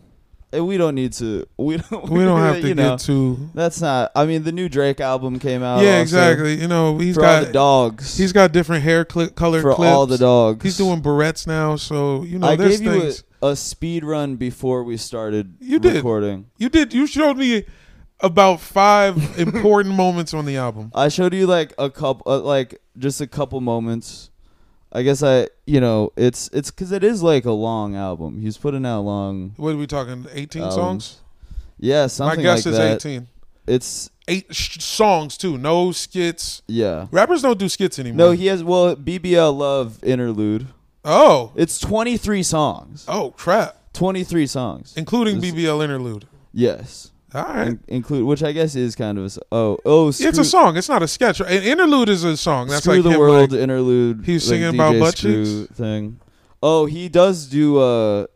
we 0.62 0.78
don't 0.78 0.96
need 0.96 1.14
to. 1.14 1.46
We 1.58 1.78
don't. 1.78 2.10
We 2.10 2.24
don't 2.24 2.40
have 2.40 2.56
to 2.62 2.68
you 2.68 2.76
get 2.76 3.00
too. 3.00 3.50
That's 3.54 3.80
not. 3.82 4.12
I 4.16 4.26
mean, 4.26 4.44
the 4.44 4.52
new 4.52 4.68
Drake 4.70 5.00
album 5.00 5.40
came 5.40 5.64
out. 5.64 5.82
Yeah, 5.82 5.92
also 6.00 6.02
exactly. 6.02 6.56
You 6.62 6.68
know, 6.68 6.98
he's 6.98 7.16
for 7.16 7.26
all 7.26 7.40
got 7.42 7.48
the 7.48 7.54
dogs. 7.54 8.18
he's 8.18 8.34
got 8.34 8.52
different 8.52 8.84
hair 8.84 9.06
cli- 9.06 9.30
color 9.30 9.62
for 9.62 9.74
clips. 9.76 9.92
all 9.92 10.06
the 10.06 10.18
dogs. 10.18 10.64
He's 10.64 10.78
doing 10.78 11.02
barrettes 11.02 11.48
now, 11.48 11.76
so 11.76 12.24
you 12.24 12.40
know 12.40 12.48
I 12.48 12.56
there's 12.56 12.80
gave 12.82 12.94
you 12.94 13.14
a, 13.42 13.48
a 13.52 13.56
speed 13.56 14.04
run 14.04 14.36
before 14.36 14.84
we 14.84 14.98
started 14.98 15.56
You 15.60 15.80
did. 15.80 15.96
recording. 15.96 16.48
You 16.58 16.70
did. 16.70 16.94
You 16.94 17.08
showed 17.08 17.38
me 17.38 17.66
about 18.20 18.60
five 18.62 19.40
important 19.40 19.96
moments 19.96 20.34
on 20.34 20.46
the 20.46 20.58
album. 20.58 20.92
I 20.94 21.08
showed 21.10 21.34
you 21.34 21.46
like 21.48 21.74
a 21.78 21.90
couple, 21.90 22.32
uh, 22.32 22.40
like 22.40 22.82
just 22.98 23.20
a 23.22 23.28
couple 23.28 23.60
moments. 23.62 24.30
I 24.96 25.02
guess 25.02 25.24
I, 25.24 25.48
you 25.66 25.82
know, 25.82 26.12
it's 26.16 26.50
it's 26.54 26.70
because 26.70 26.92
it 26.92 27.04
is 27.04 27.24
like 27.24 27.46
a 27.46 27.52
long 27.52 27.96
album. 27.96 28.40
He's 28.42 28.58
putting 28.58 28.86
out 28.86 29.02
long. 29.02 29.54
What 29.58 29.74
are 29.74 29.78
we 29.78 29.88
talking? 29.88 30.26
Eighteen 30.32 30.62
Albums. 30.62 30.76
songs. 31.06 31.18
Yeah, 31.80 32.08
something 32.08 32.40
My 32.40 32.44
guess 32.44 32.66
like 32.66 32.72
is 32.74 32.78
that. 32.78 32.96
eighteen. 33.06 33.28
It's 33.66 34.10
Eight 34.28 34.54
sh- 34.56 34.80
songs 34.82 35.36
too. 35.38 35.58
No 35.58 35.92
skits. 35.92 36.62
yeah. 36.68 37.08
Rappers 37.12 37.42
don't 37.42 37.58
do 37.60 37.68
skits 37.68 37.98
anymore. 38.00 38.18
No, 38.28 38.32
he 38.32 38.46
has. 38.48 38.64
Well, 38.64 38.96
BBL 38.96 39.58
Love 39.58 40.02
interlude. 40.04 40.68
oh. 41.04 41.52
It's 41.56 41.80
twenty 41.80 42.16
three 42.18 42.44
songs. 42.44 43.04
Oh 43.08 43.32
crap! 43.32 43.76
Twenty 43.94 44.24
three 44.24 44.48
songs. 44.48 44.94
Including 44.96 45.42
This- 45.42 45.52
BBL 45.52 45.84
interlude. 45.84 46.26
Yes. 46.54 47.12
All 47.34 47.44
right. 47.44 47.68
In- 47.68 47.80
include, 47.88 48.26
which 48.26 48.44
I 48.44 48.52
guess 48.52 48.76
is 48.76 48.96
kind 48.96 49.18
of 49.18 49.24
a 49.24 49.28
s- 49.28 49.40
oh 49.52 49.78
oh. 49.86 50.12
Screw, 50.12 50.28
it's 50.30 50.38
a 50.38 50.44
song. 50.46 50.78
It's 50.78 50.90
not 50.90 51.02
a 51.04 51.08
sketch. 51.08 51.40
An 51.40 51.48
interlude 51.48 52.10
is 52.10 52.24
a 52.24 52.38
song. 52.38 52.68
That's 52.68 52.84
Screw 52.84 52.96
like 52.96 53.04
the 53.04 53.10
him, 53.12 53.20
world 53.20 53.52
like- 53.52 53.62
interlude. 53.62 54.24
He's 54.26 54.46
like 54.50 54.58
singing 54.60 54.76
about 54.76 54.94
DJ 54.96 55.00
butt 55.00 55.18
Screw 55.18 55.66
cheeks? 55.66 55.78
thing. 55.78 56.20
Oh, 56.62 56.86
he 56.86 57.10
does 57.10 57.48
do. 57.48 57.78
Uh, 57.80 58.28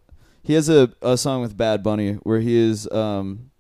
he 0.44 0.54
has 0.54 0.70
a, 0.70 0.92
a 1.02 1.18
song 1.18 1.42
with 1.42 1.56
Bad 1.58 1.84
Bunny 1.84 2.14
where 2.24 2.40
he 2.40 2.56
is 2.58 2.90
um, 2.92 3.52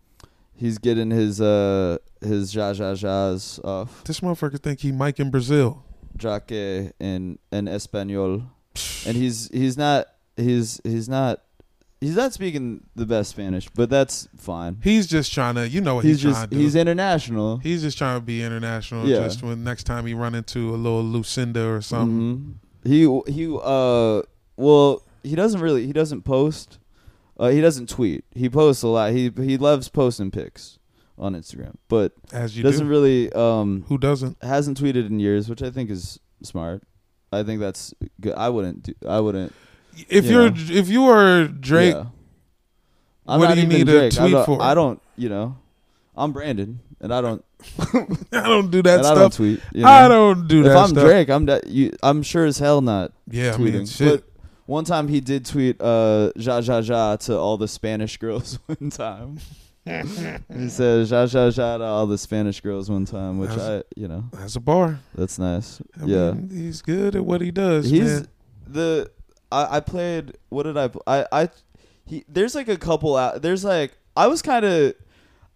he's 0.55 0.77
getting 0.77 1.11
his 1.11 1.39
uh 1.41 1.97
his 2.21 2.55
ja 2.55 2.71
ja 2.71 2.95
ja's 2.95 3.59
off. 3.63 4.03
this 4.05 4.21
motherfucker 4.21 4.59
think 4.59 4.79
he 4.79 4.91
Mike 4.91 5.19
in 5.19 5.29
Brazil. 5.29 5.83
Jaque 6.17 6.91
in 6.99 7.37
in 7.51 7.67
Espanol, 7.67 8.41
and 9.05 9.15
he's 9.15 9.49
he's 9.53 9.77
not 9.77 10.07
he's 10.35 10.81
he's 10.83 11.07
not 11.07 11.41
he's 12.01 12.15
not 12.15 12.33
speaking 12.33 12.83
the 12.95 13.05
best 13.05 13.31
Spanish, 13.31 13.67
but 13.69 13.89
that's 13.89 14.27
fine. 14.37 14.77
He's 14.83 15.07
just 15.07 15.33
trying 15.33 15.55
to, 15.55 15.67
you 15.67 15.81
know 15.81 15.95
what 15.95 16.05
He's 16.05 16.21
he's, 16.21 16.23
trying 16.23 16.33
just 16.35 16.49
to 16.51 16.55
do. 16.55 16.61
he's 16.61 16.75
international. 16.75 17.57
He's 17.57 17.81
just 17.81 17.97
trying 17.97 18.19
to 18.19 18.25
be 18.25 18.43
international. 18.43 19.07
Yeah. 19.07 19.17
Just 19.19 19.43
when 19.43 19.63
next 19.63 19.83
time 19.85 20.05
he 20.05 20.13
run 20.13 20.35
into 20.35 20.69
a 20.73 20.77
little 20.77 21.03
Lucinda 21.03 21.67
or 21.67 21.81
something. 21.81 22.59
Mhm. 22.85 23.23
He 23.27 23.31
he 23.33 23.57
uh 23.63 24.21
well 24.55 25.01
he 25.23 25.35
doesn't 25.35 25.59
really 25.61 25.85
he 25.85 25.93
doesn't 25.93 26.21
post. 26.23 26.79
Uh, 27.39 27.49
he 27.49 27.61
doesn't 27.61 27.87
tweet. 27.89 28.23
He 28.33 28.49
posts 28.49 28.81
a 28.83 28.87
lot. 28.87 29.11
He 29.11 29.31
he 29.35 29.57
loves 29.57 29.89
posting 29.89 30.31
pics 30.31 30.79
on 31.19 31.33
Instagram, 31.35 31.75
but 31.87 32.13
As 32.31 32.55
you 32.57 32.63
doesn't 32.63 32.85
do. 32.85 32.89
really 32.89 33.31
um 33.33 33.83
Who 33.89 33.97
doesn't? 33.97 34.37
hasn't 34.41 34.79
tweeted 34.79 35.07
in 35.07 35.19
years, 35.19 35.49
which 35.49 35.61
I 35.61 35.69
think 35.69 35.89
is 35.89 36.19
smart. 36.43 36.83
I 37.31 37.43
think 37.43 37.59
that's 37.59 37.93
good. 38.21 38.33
I 38.35 38.49
wouldn't 38.49 38.83
do. 38.83 38.93
I 39.07 39.19
wouldn't. 39.19 39.53
If 40.09 40.25
You 40.25 40.31
you're 40.31 40.51
if 40.55 40.89
you 40.89 41.05
are 41.09 41.47
Drake, 41.47 41.95
yeah. 41.95 42.05
What 43.25 43.53
do 43.53 43.59
you 43.59 43.67
need 43.67 43.87
a 43.89 43.91
Drake. 44.09 44.13
I 44.13 44.17
tweet 44.19 44.31
don't, 44.31 44.45
for? 44.45 44.61
I 44.61 44.73
don't. 44.73 45.01
You 45.17 45.29
know, 45.29 45.57
I'm 46.15 46.31
Brandon, 46.31 46.79
and 47.01 47.13
I 47.13 47.21
don't. 47.21 47.43
I 48.31 48.47
don't 48.47 48.69
do 48.69 48.81
that 48.83 48.99
and 48.99 49.07
I 49.07 49.15
don't 49.15 49.31
stuff. 49.31 49.35
tweet. 49.37 49.59
You 49.73 49.85
I 49.85 50.07
don't 50.07 50.47
do 50.47 50.59
If 50.59 50.65
that 50.65 50.77
I'm 50.77 50.89
stuff. 50.89 51.03
Drake, 51.03 51.29
I'm 51.29 51.45
da- 51.45 51.59
you, 51.65 51.91
I'm 52.03 52.21
sure 52.21 52.45
as 52.45 52.59
hell 52.59 52.81
not 52.81 53.11
yeah, 53.29 53.53
I 53.53 53.57
tweeting. 53.57 53.73
mean, 53.73 53.85
shit. 53.87 54.21
But 54.21 54.43
one 54.67 54.85
time 54.85 55.07
he 55.07 55.19
did 55.21 55.43
tweet 55.45 55.81
uh 55.81 56.29
ja 56.35 56.59
ja 56.59 56.77
ja 56.79 57.15
to 57.15 57.35
all 57.35 57.57
the 57.57 57.67
Spanish 57.67 58.17
girls 58.17 58.59
one 58.67 58.91
time. 58.91 59.39
he 59.85 60.67
said 60.69 61.07
ja 61.09 61.23
ja 61.25 61.45
ja 61.49 61.77
to 61.77 61.83
all 61.83 62.05
the 62.05 62.17
Spanish 62.17 62.61
girls 62.61 62.89
one 62.91 63.05
time, 63.05 63.39
which 63.39 63.57
I 63.57 63.81
you 63.95 64.07
know 64.07 64.25
That's 64.33 64.55
a 64.55 64.59
bar. 64.61 64.99
that's 65.15 65.39
nice. 65.39 65.81
I 65.99 66.05
yeah, 66.05 66.31
mean, 66.33 66.49
he's 66.53 66.81
good 66.83 67.15
at 67.15 67.25
what 67.25 67.41
he 67.41 67.49
does. 67.51 67.89
he's 67.89 68.03
man. 68.21 68.27
the 68.67 69.09
I 69.51 69.77
I 69.77 69.79
played 69.79 70.37
what 70.49 70.63
did 70.63 70.77
I 70.77 70.89
I 71.05 71.25
I 71.31 71.49
he 72.05 72.23
there's 72.27 72.55
like 72.55 72.67
a 72.67 72.77
couple 72.77 73.15
out 73.15 73.41
there's 73.41 73.63
like 73.63 73.93
I 74.15 74.27
was 74.27 74.41
kind 74.41 74.65
of 74.65 74.93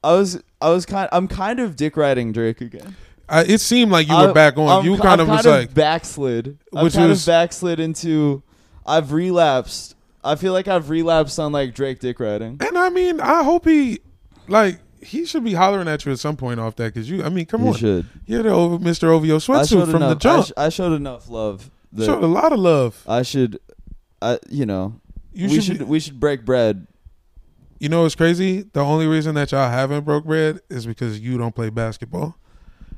I 0.04 0.14
was 0.14 0.42
I 0.62 0.70
was 0.70 0.86
kind 0.86 1.10
I'm 1.12 1.28
kind 1.28 1.60
of 1.60 1.76
dick 1.76 1.96
riding 1.98 2.32
Drake 2.32 2.62
again. 2.62 2.96
I, 3.30 3.44
it 3.44 3.60
seemed 3.62 3.92
like 3.92 4.10
you 4.10 4.14
were 4.16 4.30
I- 4.30 4.34
back 4.34 4.58
on. 4.58 4.68
I'm 4.80 4.86
you 4.86 4.98
kind 4.98 5.22
I'm 5.22 5.22
of 5.22 5.28
was 5.30 5.44
kind 5.44 5.58
like, 5.62 5.74
backslid. 5.74 6.58
I'm 6.76 6.84
Which 6.84 6.94
kind 6.96 7.08
was- 7.10 7.26
of 7.26 7.32
backslid 7.32 7.80
into. 7.80 8.44
I've 8.86 9.14
relapsed. 9.14 9.96
I 10.24 10.36
feel 10.36 10.52
like 10.54 10.68
I've 10.68 10.90
relapsed 10.90 11.40
on 11.40 11.52
like 11.54 11.74
Drake 11.74 12.00
dick 12.00 12.20
riding. 12.20 12.58
and 12.60 12.78
I 12.78 12.90
mean, 12.90 13.22
I 13.22 13.44
hope 13.44 13.66
he, 13.66 14.00
like, 14.48 14.80
he 15.02 15.26
should 15.26 15.44
be 15.46 15.54
hollering 15.54 15.88
at 15.88 16.06
you 16.06 16.12
at 16.12 16.20
some 16.20 16.36
point 16.36 16.60
off 16.60 16.76
that 16.76 16.94
because 16.94 17.10
you. 17.10 17.24
I 17.24 17.30
mean, 17.30 17.46
come 17.46 17.62
you 17.64 17.70
on, 17.70 17.74
should. 17.76 18.06
you're 18.26 18.44
the 18.44 18.50
over, 18.50 18.78
Mr. 18.80 19.04
OVO 19.06 19.36
I 19.36 19.38
sweatsuit 19.38 19.86
from 19.86 19.96
enough. 19.98 20.20
the 20.20 20.30
I, 20.30 20.34
jump. 20.34 20.46
sh- 20.48 20.52
I 20.58 20.70
showed 20.70 20.94
enough 20.94 21.30
love. 21.30 21.72
Showed 21.98 22.24
a 22.24 22.28
lot 22.28 22.52
of 22.52 22.60
love. 22.60 23.02
I 23.08 23.22
should, 23.22 23.60
I 24.22 24.40
you 24.50 24.66
know, 24.66 25.00
You 25.34 25.48
we 25.50 25.56
should. 25.62 25.64
should 25.78 25.82
we 25.88 26.00
should 26.00 26.20
break 26.20 26.46
bread. 26.46 26.88
You 27.80 27.90
know 27.90 28.04
what's 28.04 28.16
crazy? 28.16 28.62
The 28.74 28.80
only 28.82 29.08
reason 29.08 29.34
that 29.36 29.52
y'all 29.52 29.70
haven't 29.70 30.06
broke 30.06 30.26
bread 30.26 30.60
is 30.70 30.86
because 30.86 31.20
you 31.20 31.38
don't 31.38 31.56
play 31.56 31.70
basketball. 31.70 32.36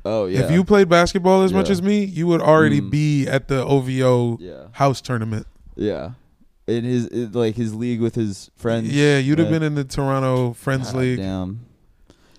Oh 0.05 0.25
yeah. 0.25 0.41
If 0.41 0.51
you 0.51 0.65
played 0.65 0.89
basketball 0.89 1.43
as 1.43 1.53
much 1.53 1.69
as 1.69 1.81
me, 1.81 2.03
you 2.03 2.27
would 2.27 2.41
already 2.41 2.81
Mm. 2.81 2.89
be 2.91 3.27
at 3.27 3.47
the 3.47 3.63
OVO 3.63 4.37
yeah 4.41 4.67
house 4.73 4.99
tournament. 4.99 5.47
yeah 5.75 6.11
in 6.67 6.83
his 6.83 7.07
in, 7.07 7.31
like 7.31 7.55
his 7.55 7.73
league 7.73 8.01
with 8.01 8.15
his 8.15 8.49
friends. 8.57 8.89
Yeah, 8.93 9.17
you'd 9.19 9.39
have 9.39 9.49
been 9.49 9.63
in 9.63 9.75
the 9.75 9.83
Toronto 9.85 10.53
Friends 10.53 10.91
God 10.91 10.99
League 11.01 11.19
Damn. 11.19 11.65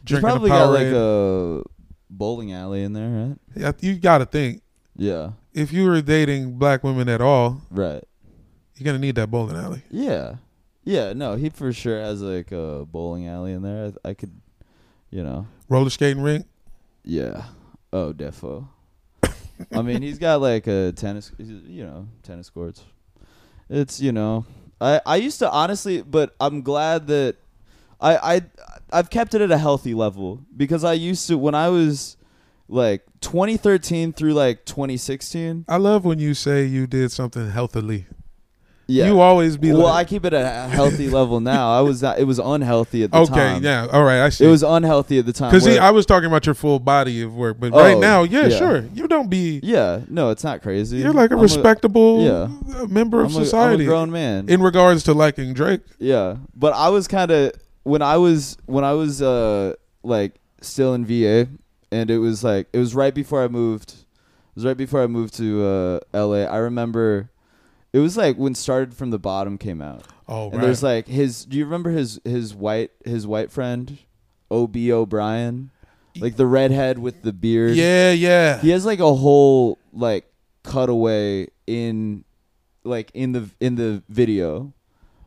He's 0.07 0.21
probably 0.21 0.51
got 0.51 0.67
like 0.71 0.87
a 0.89 1.63
bowling 2.11 2.53
alley 2.53 2.83
in 2.83 2.93
there, 2.93 3.09
right? 3.09 3.37
Yeah, 3.57 3.73
you 3.81 3.95
got 3.97 4.19
to 4.19 4.27
think 4.27 4.61
Yeah. 4.97 5.31
if 5.55 5.73
you 5.73 5.85
were 5.87 6.01
dating 6.03 6.59
black 6.59 6.85
women 6.85 7.09
at 7.09 7.21
all, 7.23 7.63
Right. 7.71 8.05
You're 8.77 8.85
gonna 8.85 8.99
need 8.99 9.15
that 9.17 9.31
bowling 9.31 9.57
alley. 9.57 9.83
Yeah. 9.91 10.37
Yeah. 10.85 11.13
No, 11.13 11.37
he 11.37 11.51
for 11.51 11.73
sure 11.73 12.01
has 12.01 12.23
like 12.23 12.53
a 12.53 12.87
bowling 12.91 13.29
alley 13.29 13.53
in 13.53 13.63
there. 13.63 13.93
I, 14.05 14.11
I 14.11 14.15
could, 14.15 14.33
you 15.11 15.23
know. 15.23 15.47
Roller 15.69 15.91
skating 15.91 16.23
rink. 16.23 16.47
Yeah. 17.05 17.45
Oh, 17.93 18.13
defo. 18.13 18.69
I 19.73 19.83
mean, 19.83 20.03
he's 20.03 20.19
got 20.19 20.41
like 20.41 20.67
a 20.67 20.93
tennis, 20.93 21.31
you 21.39 21.85
know, 21.85 22.09
tennis 22.23 22.51
courts. 22.51 22.83
It's 23.71 24.01
you 24.01 24.13
know, 24.13 24.47
I 24.81 25.01
I 25.07 25.17
used 25.17 25.39
to 25.39 25.51
honestly, 25.51 26.03
but 26.03 26.35
I'm 26.41 26.63
glad 26.63 27.07
that 27.07 27.37
I 28.01 28.17
I 28.37 28.43
I've 28.93 29.11
kept 29.11 29.35
it 29.35 29.41
at 29.41 29.51
a 29.51 29.59
healthy 29.59 29.95
level 29.95 30.41
because 30.57 30.85
I 30.85 30.95
used 30.95 31.27
to 31.29 31.39
when 31.39 31.55
I 31.55 31.69
was 31.69 32.17
like 32.69 33.03
2013 33.21 34.13
through 34.13 34.35
like 34.35 34.65
2016. 34.65 35.65
I 35.69 35.77
love 35.77 36.05
when 36.05 36.19
you 36.19 36.35
say 36.35 36.65
you 36.65 36.87
did 36.87 37.13
something 37.13 37.51
healthily. 37.51 38.07
Yeah. 38.87 39.07
You 39.07 39.21
always 39.21 39.57
be 39.57 39.73
well, 39.73 39.87
I 39.87 40.05
keep 40.05 40.25
it 40.27 40.35
at 40.35 40.67
a 40.67 40.69
healthy 40.69 41.09
level 41.09 41.41
now. 41.41 41.73
I 41.73 41.81
was 41.81 42.03
not, 42.03 42.19
it 42.19 42.25
was 42.25 42.39
unhealthy 42.39 43.03
at 43.05 43.13
the 43.13 43.19
okay, 43.19 43.33
time. 43.35 43.57
Okay, 43.57 43.65
yeah, 43.65 43.87
all 43.91 44.05
right, 44.05 44.21
I 44.21 44.29
see. 44.29 44.45
It 44.45 44.49
was 44.49 44.63
unhealthy 44.63 45.19
at 45.19 45.25
the 45.27 45.33
time. 45.33 45.51
because 45.51 45.67
I 45.67 45.91
was 45.91 46.05
talking 46.05 46.27
about 46.27 46.45
your 46.45 46.55
full 46.55 46.79
body 46.79 47.23
of 47.23 47.35
work, 47.35 47.59
but 47.59 47.73
Oh, 47.73 47.81
right 47.81 47.97
now, 47.99 48.25
yeah, 48.25 48.47
yeah. 48.47 48.59
sure, 48.59 48.85
you 48.93 49.09
don't 49.09 49.31
be. 49.31 49.61
yeah, 49.63 50.01
no, 50.09 50.29
it's 50.31 50.45
not 50.45 50.61
crazy. 50.61 50.99
You're 50.99 51.15
like 51.15 51.31
a 51.31 51.35
I'm 51.35 51.41
respectable 51.41 52.25
yeah. 52.25 52.81
uh, 52.83 52.87
member 52.87 53.21
of 53.23 53.31
I'm 53.31 53.33
a- 53.33 53.37
I'm 53.37 53.43
a 53.43 53.45
society 53.47 53.85
grown 53.87 54.11
man. 54.11 54.49
in 54.51 54.61
regards 54.61 55.03
to 55.05 55.15
liking 55.15 55.55
Drake. 55.55 55.81
Yeah, 55.99 56.37
but 56.55 56.75
I 56.75 56.91
was 56.91 57.09
kind 57.09 57.31
of 57.31 57.53
when 57.85 58.03
I 58.03 58.19
was 58.19 58.59
when 58.67 58.85
I 58.85 58.93
was 58.93 59.23
uh 59.23 59.75
like 60.03 60.35
still 60.61 60.93
in 60.93 61.07
VA, 61.07 61.49
and 61.91 62.11
it 62.11 62.19
was 62.19 62.45
like 62.45 62.69
it 62.75 62.79
was 62.79 62.95
right 62.95 63.15
before 63.15 63.43
I 63.43 63.49
moved. 63.49 63.91
It 63.93 64.57
was 64.57 64.67
right 64.67 64.77
before 64.77 65.03
I 65.03 65.07
moved 65.07 65.35
to 65.39 65.65
uh, 65.65 66.01
LA. 66.13 66.45
I 66.45 66.59
remember 66.59 67.31
it 67.95 68.01
was 68.01 68.17
like 68.19 68.37
when 68.37 68.55
started 68.55 68.93
from 68.95 69.09
the 69.11 69.19
bottom 69.19 69.57
came 69.57 69.81
out, 69.81 70.03
Oh, 70.29 70.47
and 70.47 70.55
right. 70.57 70.63
there's 70.63 70.83
like 70.83 71.07
his. 71.07 71.45
Do 71.47 71.57
you 71.57 71.65
remember 71.65 71.91
his 71.91 72.21
his 72.25 72.55
white 72.55 72.91
his 73.05 73.27
white 73.27 73.51
friend, 73.51 73.99
Ob 74.51 74.77
O'Brien, 74.77 75.71
like 76.19 76.37
the 76.37 76.47
redhead 76.47 76.99
with 76.99 77.23
the 77.23 77.33
beard? 77.33 77.77
yeah, 77.77 78.11
yeah. 78.13 78.59
he 78.61 78.71
has 78.71 78.85
like 78.85 78.99
a 79.01 79.15
whole 79.15 79.79
like 79.93 80.25
cutaway 80.65 81.47
in 81.67 82.25
like 82.85 83.11
in 83.15 83.33
the 83.33 83.49
in 83.61 83.77
the 83.77 84.03
video 84.09 84.73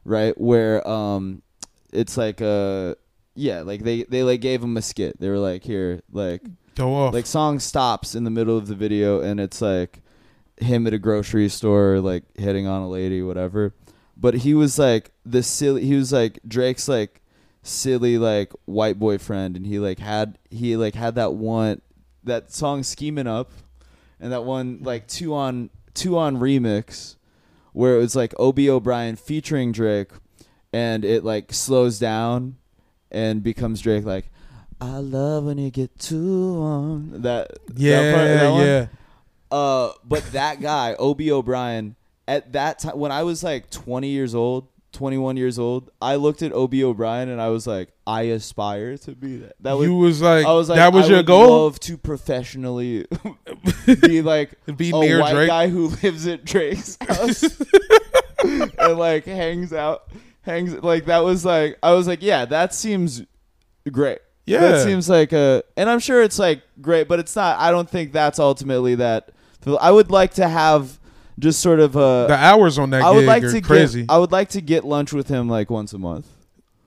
right 0.04 0.40
where 0.40 0.88
um 0.88 1.42
it's 1.94 2.18
like 2.18 2.42
a 2.42 2.96
yeah 3.36 3.62
like 3.62 3.84
they 3.84 4.04
they 4.04 4.24
like 4.24 4.42
gave 4.42 4.62
him 4.64 4.78
a 4.78 4.82
skit 4.82 5.20
they 5.20 5.30
were 5.30 5.40
like 5.40 5.64
here 5.64 6.02
like 6.12 6.42
Go 6.76 6.94
off. 6.96 7.14
like 7.14 7.26
song 7.26 7.60
stops 7.60 8.14
in 8.16 8.24
the 8.24 8.30
middle 8.32 8.58
of 8.58 8.68
the 8.68 8.76
video 8.76 9.22
and 9.22 9.40
it's 9.40 9.62
like 9.62 10.02
him 10.60 10.88
at 10.88 10.94
a 10.94 11.00
grocery 11.00 11.50
store 11.50 12.00
like 12.00 12.24
hitting 12.36 12.68
on 12.68 12.82
a 12.82 12.90
lady 12.90 13.22
whatever. 13.22 13.74
But 14.16 14.36
he 14.36 14.54
was 14.54 14.80
like 14.80 15.12
the 15.26 15.44
silly 15.44 15.86
he 15.86 15.96
was 15.96 16.12
like 16.12 16.40
drake's 16.48 16.88
like 16.88 17.22
silly 17.62 18.18
like 18.18 18.54
white 18.66 18.98
boyfriend 18.98 19.58
and 19.58 19.66
he 19.66 19.78
like 19.78 20.00
had 20.00 20.38
he 20.50 20.78
like 20.78 20.96
had 20.96 21.16
that 21.16 21.34
one 21.34 21.82
that 22.24 22.52
song 22.52 22.82
scheming 22.82 23.28
up 23.28 23.52
and 24.20 24.32
that 24.32 24.44
one 24.44 24.80
like 24.82 25.08
two 25.08 25.34
on 25.34 25.70
two 25.94 26.18
on 26.18 26.38
remix 26.38 27.16
where 27.74 27.96
it 27.96 28.00
was 28.00 28.16
like 28.16 28.34
ob 28.40 28.58
o'brien 28.60 29.16
featuring 29.16 29.72
drake 29.72 30.12
and 30.72 31.04
it 31.04 31.24
like 31.24 31.52
slows 31.54 32.00
down 32.00 32.56
and 33.12 33.44
becomes 33.44 33.82
drake 33.82 34.06
like 34.06 34.30
i 34.80 34.98
love 34.98 35.44
when 35.44 35.58
you 35.58 35.70
get 35.70 35.98
too 36.00 36.60
on 36.62 37.22
that 37.22 37.52
yeah, 37.76 38.02
that 38.02 38.16
part- 38.16 38.28
that 38.28 38.66
yeah. 38.66 38.88
Uh, 39.52 39.92
but 40.04 40.24
that 40.32 40.62
guy, 40.62 40.96
Ob 41.00 41.22
O'Brien, 41.22 41.96
at 42.28 42.54
that 42.54 42.80
time 42.80 42.98
when 42.98 43.12
I 43.12 43.24
was 43.24 43.44
like 43.44 43.70
20 43.70 44.08
years 44.10 44.36
old, 44.36 44.68
21 44.94 45.38
years 45.38 45.60
old, 45.60 45.92
I 46.02 46.16
looked 46.16 46.42
at 46.42 46.54
Ob 46.54 46.74
O'Brien 46.74 47.30
and 47.30 47.42
I 47.42 47.50
was 47.50 47.68
like, 47.68 47.90
I 48.06 48.24
aspire 48.24 48.98
to 49.00 49.12
be 49.12 49.38
that. 49.38 49.56
That 49.62 49.78
was, 49.78 49.88
you 49.88 49.96
was 49.96 50.22
like, 50.22 50.46
I 50.46 50.54
was 50.54 50.70
like, 50.70 50.78
that 50.78 50.94
was 50.94 51.06
I 51.06 51.10
your 51.10 51.18
would 51.20 51.26
goal. 51.28 51.64
Love 51.66 51.80
to 51.82 51.98
professionally 51.98 53.06
be 54.02 54.22
like 54.22 54.54
Be 54.78 54.90
a 54.90 54.94
near 54.94 55.20
white 55.22 55.34
Drake. 55.34 55.48
guy 55.48 55.68
who 55.70 55.90
lives 55.90 56.26
at 56.28 56.44
Drake's 56.46 56.98
house 57.08 57.44
and 58.44 58.98
like 58.98 59.26
hangs 59.26 59.72
out, 59.74 60.10
hangs 60.42 60.74
like 60.84 61.06
that 61.06 61.20
was 61.24 61.46
like 61.46 61.78
I 61.84 61.92
was 61.94 62.08
like, 62.08 62.22
yeah, 62.22 62.46
that 62.46 62.74
seems 62.74 63.24
great. 63.92 64.20
Yeah. 64.46 64.62
That 64.62 64.84
seems 64.86 65.10
like 65.10 65.34
a, 65.34 65.62
and 65.76 65.90
I'm 65.90 66.00
sure 66.00 66.24
it's 66.24 66.40
like 66.40 66.62
great, 66.82 67.10
but 67.10 67.20
it's 67.20 67.36
not. 67.36 67.60
I 67.60 67.70
don't 67.70 67.90
think 67.90 68.14
that's 68.14 68.40
ultimately 68.40 68.96
that. 68.96 69.30
I 69.66 69.92
would 69.92 70.12
like 70.12 70.34
to 70.36 70.48
have 70.48 71.00
just 71.40 71.60
sort 71.60 71.80
of 71.80 71.96
a. 71.96 72.26
the 72.28 72.36
hours 72.38 72.78
on 72.80 72.90
that 72.92 73.02
I 73.02 73.12
would 73.12 73.22
gig 73.22 73.28
like 73.28 73.44
are 73.44 73.52
to 73.52 73.62
crazy. 73.62 74.02
get. 74.02 74.12
I 74.12 74.18
would 74.18 74.32
like 74.32 74.50
to 74.50 74.62
get 74.62 74.86
lunch 74.86 75.14
with 75.14 75.28
him 75.28 75.48
like 75.50 75.70
once 75.70 75.94
a 75.94 75.98
month. 75.98 76.28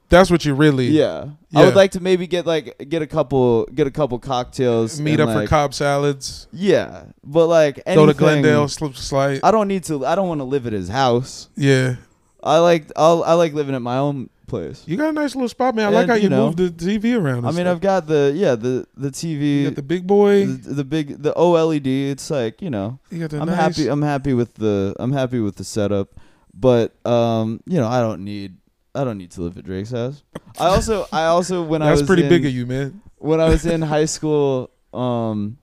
That's 0.08 0.28
what 0.28 0.44
you 0.44 0.54
really 0.54 0.88
Yeah. 0.88 1.28
I 1.54 1.64
would 1.64 1.76
like 1.76 1.92
to 1.92 2.00
maybe 2.00 2.26
get 2.26 2.44
like 2.44 2.88
get 2.88 3.00
a 3.00 3.06
couple 3.06 3.66
get 3.66 3.86
a 3.86 3.92
couple 3.92 4.18
cocktails. 4.18 5.00
meet 5.00 5.20
up 5.20 5.28
for 5.28 5.34
like- 5.36 5.48
Cobb 5.48 5.72
salads. 5.72 6.48
Yeah, 6.52 7.04
but 7.22 7.46
like 7.46 7.80
Go 7.86 8.06
to 8.06 8.14
Glendale, 8.14 8.66
slip 8.66 8.96
slide. 8.96 9.38
I 9.44 9.52
don't 9.52 9.68
need 9.68 9.84
to. 9.84 10.04
I 10.04 10.16
don't 10.16 10.26
want 10.28 10.40
to 10.40 10.44
live 10.44 10.66
at 10.66 10.72
his 10.72 10.88
house. 10.88 11.48
yeah, 11.56 11.94
I 12.42 12.58
like. 12.58 12.90
I'll, 12.96 13.22
I 13.22 13.34
like 13.34 13.52
living 13.52 13.74
at 13.76 13.82
my 13.82 13.98
own 13.98 14.30
place. 14.50 14.84
you 14.86 14.96
got 14.98 15.08
a 15.08 15.12
nice 15.12 15.34
little 15.34 15.48
spot, 15.48 15.74
man. 15.74 15.86
I 15.86 15.88
like 15.90 16.02
And, 16.02 16.10
how 16.10 16.16
you 16.16 16.24
you, 16.24 16.28
know, 16.28 16.46
moved 16.52 16.58
the 16.58 16.98
TV 16.98 17.18
around. 17.18 17.46
I 17.46 17.52
mean. 17.52 17.66
I've 17.66 17.80
got 17.80 18.06
the 18.06 18.32
yeah 18.34 18.54
the 18.56 18.86
the 18.96 19.10
TV. 19.10 19.62
you 19.62 19.64
got 19.68 19.76
the 19.76 19.82
big 19.82 20.06
boy. 20.06 20.44
the, 20.46 20.74
the 20.74 20.84
big 20.84 21.22
the 21.22 21.32
OLED. 21.32 22.10
It's 22.10 22.28
like 22.30 22.60
you 22.60 22.68
know. 22.70 22.98
you 23.10 23.20
got 23.20 23.30
the 23.30 23.40
I'm 23.40 23.46
nice. 23.46 23.56
happy. 23.56 23.88
I'm 23.88 24.02
happy 24.02 24.34
with 24.34 24.54
the. 24.54 24.94
I'm 24.98 25.12
happy 25.12 25.40
with 25.40 25.56
the 25.56 25.64
setup, 25.64 26.08
but 26.52 26.94
um, 27.06 27.60
you 27.66 27.78
know, 27.80 27.88
I 27.88 28.00
don't 28.00 28.24
need. 28.24 28.56
I 28.94 29.04
don't 29.04 29.18
need 29.18 29.30
to 29.32 29.42
live 29.42 29.56
at 29.56 29.64
Drake's 29.64 29.92
house. 29.92 30.22
I 30.58 30.66
also. 30.66 31.06
I 31.12 31.26
also 31.26 31.62
when 31.70 31.80
I 31.80 31.86
That's 31.90 32.00
was 32.02 32.06
pretty 32.08 32.24
in, 32.24 32.28
big 32.28 32.44
of 32.44 32.52
you, 32.52 32.66
man. 32.66 33.00
when 33.18 33.40
I 33.40 33.48
was 33.48 33.64
in 33.64 33.80
high 33.96 34.06
school. 34.06 34.70
Um, 34.92 35.58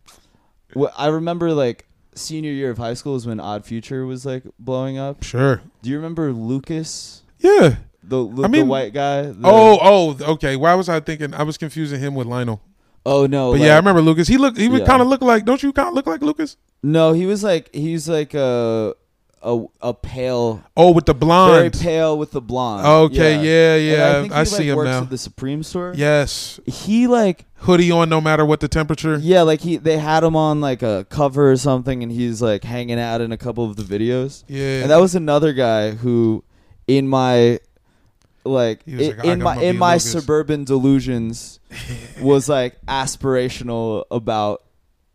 wh- 0.78 0.94
I 0.98 1.08
remember 1.08 1.52
like 1.52 1.86
senior 2.16 2.52
year 2.52 2.72
of 2.72 2.78
high 2.78 2.94
school 2.96 3.16
is 3.16 3.28
when 3.28 3.40
Odd 3.40 3.66
Future 3.66 4.06
was 4.06 4.26
like 4.26 4.44
blowing 4.58 4.98
up. 4.98 5.24
Sure. 5.24 5.62
Do 5.84 5.90
you 5.90 5.98
remember 5.98 6.32
Lucas, 6.32 7.22
Yeah. 7.40 7.76
The 8.08 8.28
the, 8.28 8.44
I 8.44 8.48
mean- 8.48 8.62
the 8.62 8.66
white 8.66 8.94
guy? 8.94 9.24
The- 9.24 9.36
oh, 9.44 9.80
oh, 9.82 10.32
okay. 10.34 10.56
Why 10.56 10.74
was 10.76 10.90
I 10.90 11.00
thinking? 11.00 11.34
I 11.34 11.44
was 11.44 11.58
confusing 11.58 12.00
him 12.00 12.16
with 12.16 12.28
Lionel. 12.28 12.62
oh 13.06 13.26
no! 13.26 13.52
But 13.52 13.60
like- 13.60 13.68
yeah, 13.68 13.74
I 13.74 13.78
remember 13.78 14.02
Lucas. 14.02 14.28
He 14.28 14.38
looked. 14.38 14.58
He 14.58 14.68
would 14.70 14.82
Yeah. 14.82 14.86
kind 14.88 15.02
of 15.02 15.08
look 15.08 15.22
like. 15.22 15.46
Don't 15.46 15.62
you 15.64 15.72
kind 15.74 15.88
of 15.90 15.94
look 15.94 16.08
like 16.08 16.22
Lucas? 16.22 16.58
No, 16.84 17.14
he 17.14 17.26
was 17.26 17.44
like 17.44 17.74
he's 17.74 18.08
like 18.10 18.34
a 18.34 18.96
a 19.44 19.66
a 19.82 19.94
pale, 19.94 20.64
Oh, 20.76 20.92
with 20.92 21.06
the 21.06 21.14
blonde 21.14 21.54
very 21.54 21.70
pale 21.70 22.18
with 22.18 22.32
the 22.32 22.42
blonde. 22.42 22.86
Okay, 22.88 23.36
yeah, 23.36 23.76
And 23.76 23.86
yeah. 23.86 24.22
think 24.24 24.34
I, 24.34 24.40
he, 24.40 24.46
see 24.46 24.74
like, 24.74 24.80
him 24.80 24.84
now. 24.86 25.02
The 25.04 25.18
Supreme 25.18 25.62
store. 25.64 25.94
yes, 25.96 26.60
He 26.66 27.06
like 27.08 27.46
hoodie 27.62 27.92
on, 27.92 28.10
no 28.10 28.20
matter 28.20 28.44
what 28.46 28.60
the 28.62 28.68
temperature. 28.68 29.18
yeah, 29.22 29.44
like 29.44 29.62
he 29.62 29.78
they 29.78 30.00
had 30.00 30.24
him 30.24 30.36
on 30.36 30.60
like 30.60 30.82
a 30.82 31.06
cover 31.10 31.52
or 31.52 31.56
something, 31.56 32.02
and 32.04 32.12
he's 32.12 32.42
like 32.42 32.64
hanging 32.64 33.00
out 33.00 33.22
in 33.22 33.32
a 33.32 33.38
couple 33.38 33.64
of 33.64 33.76
the 33.76 33.84
videos. 33.84 34.44
Yeah, 34.48 34.82
And 34.82 34.90
that 34.92 35.00
was 35.00 35.14
another 35.16 35.54
guy 35.54 35.92
who, 35.92 36.44
in 36.88 37.08
my 37.08 37.60
like 38.48 38.82
in, 38.88 39.18
like, 39.18 39.26
in 39.26 39.42
my 39.42 39.62
in 39.62 39.78
my 39.78 39.94
Lucas. 39.94 40.12
suburban 40.12 40.64
delusions 40.64 41.60
was 42.22 42.48
like 42.50 42.78
aspirational 42.88 44.06
about 44.12 44.64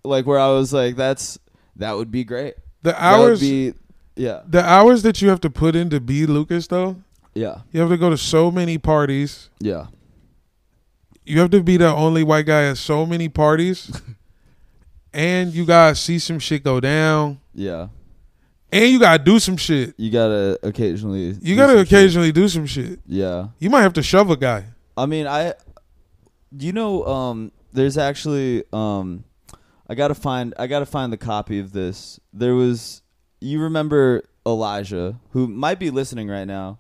like 0.05 0.27
where 0.27 0.39
I 0.39 0.49
was 0.49 0.73
like 0.73 0.97
that's 0.97 1.39
that 1.77 1.97
would 1.97 2.11
be 2.11 2.25
great. 2.25 2.55
the 2.83 2.95
hours. 3.03 3.41
be 3.41 3.75
yeah 4.17 4.43
the 4.47 4.63
hours 4.65 5.03
that 5.03 5.23
you 5.23 5.29
have 5.31 5.41
to 5.41 5.51
put 5.51 5.75
in 5.75 5.89
to 5.91 6.01
be 6.01 6.27
Lucas, 6.27 6.67
though, 6.67 6.97
yeah 7.35 7.61
you 7.71 7.81
have 7.81 7.89
to 7.89 7.97
go 7.97 8.11
to 8.11 8.17
so 8.19 8.51
many 8.51 8.79
parties. 8.79 9.49
yeah. 9.61 9.87
You 11.25 11.39
have 11.39 11.51
to 11.51 11.63
be 11.63 11.77
the 11.77 11.87
only 11.95 12.25
white 12.25 12.47
guy 12.47 12.65
at 12.65 12.79
so 12.79 13.07
many 13.07 13.29
parties, 13.29 13.93
and 15.15 15.55
you 15.55 15.65
gotta 15.65 15.95
see 15.95 16.19
some 16.19 16.41
shit 16.41 16.65
go 16.65 16.81
down, 16.81 17.39
Yeah, 17.55 17.89
and 18.73 18.91
you 18.91 18.99
gotta 18.99 19.23
do 19.23 19.39
some 19.39 19.57
shit. 19.57 19.95
you 19.99 20.11
gotta 20.11 20.59
occasionally. 20.63 21.37
You 21.41 21.55
gotta 21.55 21.73
some 21.75 21.79
shit. 21.85 21.87
occasionally 21.93 22.33
do 22.33 22.49
some 22.49 22.67
shit. 22.67 23.01
Yeah, 23.07 23.49
You 23.59 23.71
might 23.71 23.83
have 23.83 23.93
to 23.95 24.03
shove 24.03 24.31
a 24.31 24.37
guy. 24.37 24.65
I 24.97 25.07
mean, 25.07 25.27
I 25.27 25.55
you 26.59 26.73
know, 26.73 27.05
um, 27.07 27.53
there's 27.73 27.97
actually, 27.97 28.65
um, 28.73 29.25
I 29.89 29.95
gotta 29.95 30.15
find, 30.15 30.55
I 30.59 30.67
gotta 30.67 30.87
find 30.87 31.13
the 31.13 31.17
copy 31.17 31.59
of 31.59 31.73
this. 31.73 32.21
There 32.33 32.55
was, 32.55 33.03
you 33.41 33.61
remember 33.61 34.25
Elijah, 34.47 35.19
who 35.31 35.47
might 35.49 35.79
be 35.79 35.91
listening 35.91 36.29
right 36.29 36.45
now. 36.47 36.79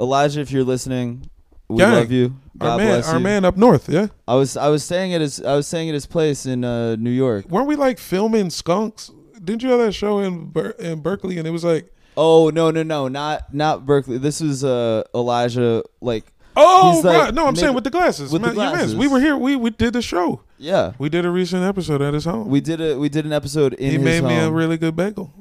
Elijah, 0.00 0.40
if 0.40 0.50
you're 0.50 0.64
listening, 0.64 1.28
we 1.68 1.78
Gang. 1.78 1.92
love 1.92 2.10
you. 2.10 2.36
God 2.56 2.72
our 2.72 2.78
man, 2.78 2.86
bless 2.88 3.08
our 3.08 3.20
man 3.20 3.44
up 3.44 3.56
north. 3.56 3.88
Yeah, 3.88 4.08
I 4.26 4.34
was, 4.34 4.56
I 4.56 4.68
was 4.68 4.82
staying 4.84 5.14
at 5.14 5.20
his, 5.20 5.42
I 5.42 5.54
was 5.56 5.66
staying 5.66 5.88
at 5.88 5.94
his 5.94 6.06
place 6.06 6.46
in 6.46 6.64
uh, 6.64 6.96
New 6.96 7.10
York. 7.10 7.48
weren't 7.48 7.66
we 7.66 7.76
like 7.76 7.98
filming 7.98 8.50
skunks? 8.50 9.10
Didn't 9.42 9.62
you 9.62 9.70
have 9.70 9.80
that 9.80 9.92
show 9.92 10.18
in 10.20 10.46
Ber- 10.50 10.70
in 10.78 11.00
Berkeley? 11.00 11.38
And 11.38 11.46
it 11.46 11.50
was 11.50 11.64
like, 11.64 11.92
Oh 12.16 12.50
no, 12.50 12.70
no, 12.70 12.82
no, 12.82 13.08
not, 13.08 13.52
not 13.54 13.86
Berkeley. 13.86 14.18
This 14.18 14.40
was 14.40 14.62
uh, 14.64 15.02
Elijah, 15.14 15.82
like, 16.02 16.26
oh, 16.56 16.92
He's 16.94 17.04
like, 17.04 17.18
right. 17.18 17.34
no, 17.34 17.46
I'm 17.46 17.56
saying 17.56 17.72
with 17.74 17.84
the 17.84 17.90
glasses. 17.90 18.30
with 18.32 18.42
the 18.42 18.48
Man, 18.48 18.56
mans. 18.56 18.72
glasses. 18.72 18.96
We 18.96 19.08
were 19.08 19.18
here. 19.20 19.36
We 19.36 19.56
we 19.56 19.70
did 19.70 19.94
the 19.94 20.02
show. 20.02 20.42
yeah. 20.58 20.92
We 20.98 21.08
did 21.08 21.24
a 21.24 21.30
recent 21.30 21.62
episode 21.64 22.02
at 22.02 22.12
his 22.14 22.24
home. 22.26 22.48
We 22.48 22.60
did 22.60 22.80
a, 22.80 22.98
we 22.98 23.08
did 23.08 23.24
an 23.24 23.32
episode 23.32 23.72
in 23.74 23.90
he 23.92 23.98
made 23.98 24.22
me 24.24 24.36
a 24.36 24.50
really 24.50 24.76
good 24.76 24.94
bagel. 24.94 25.32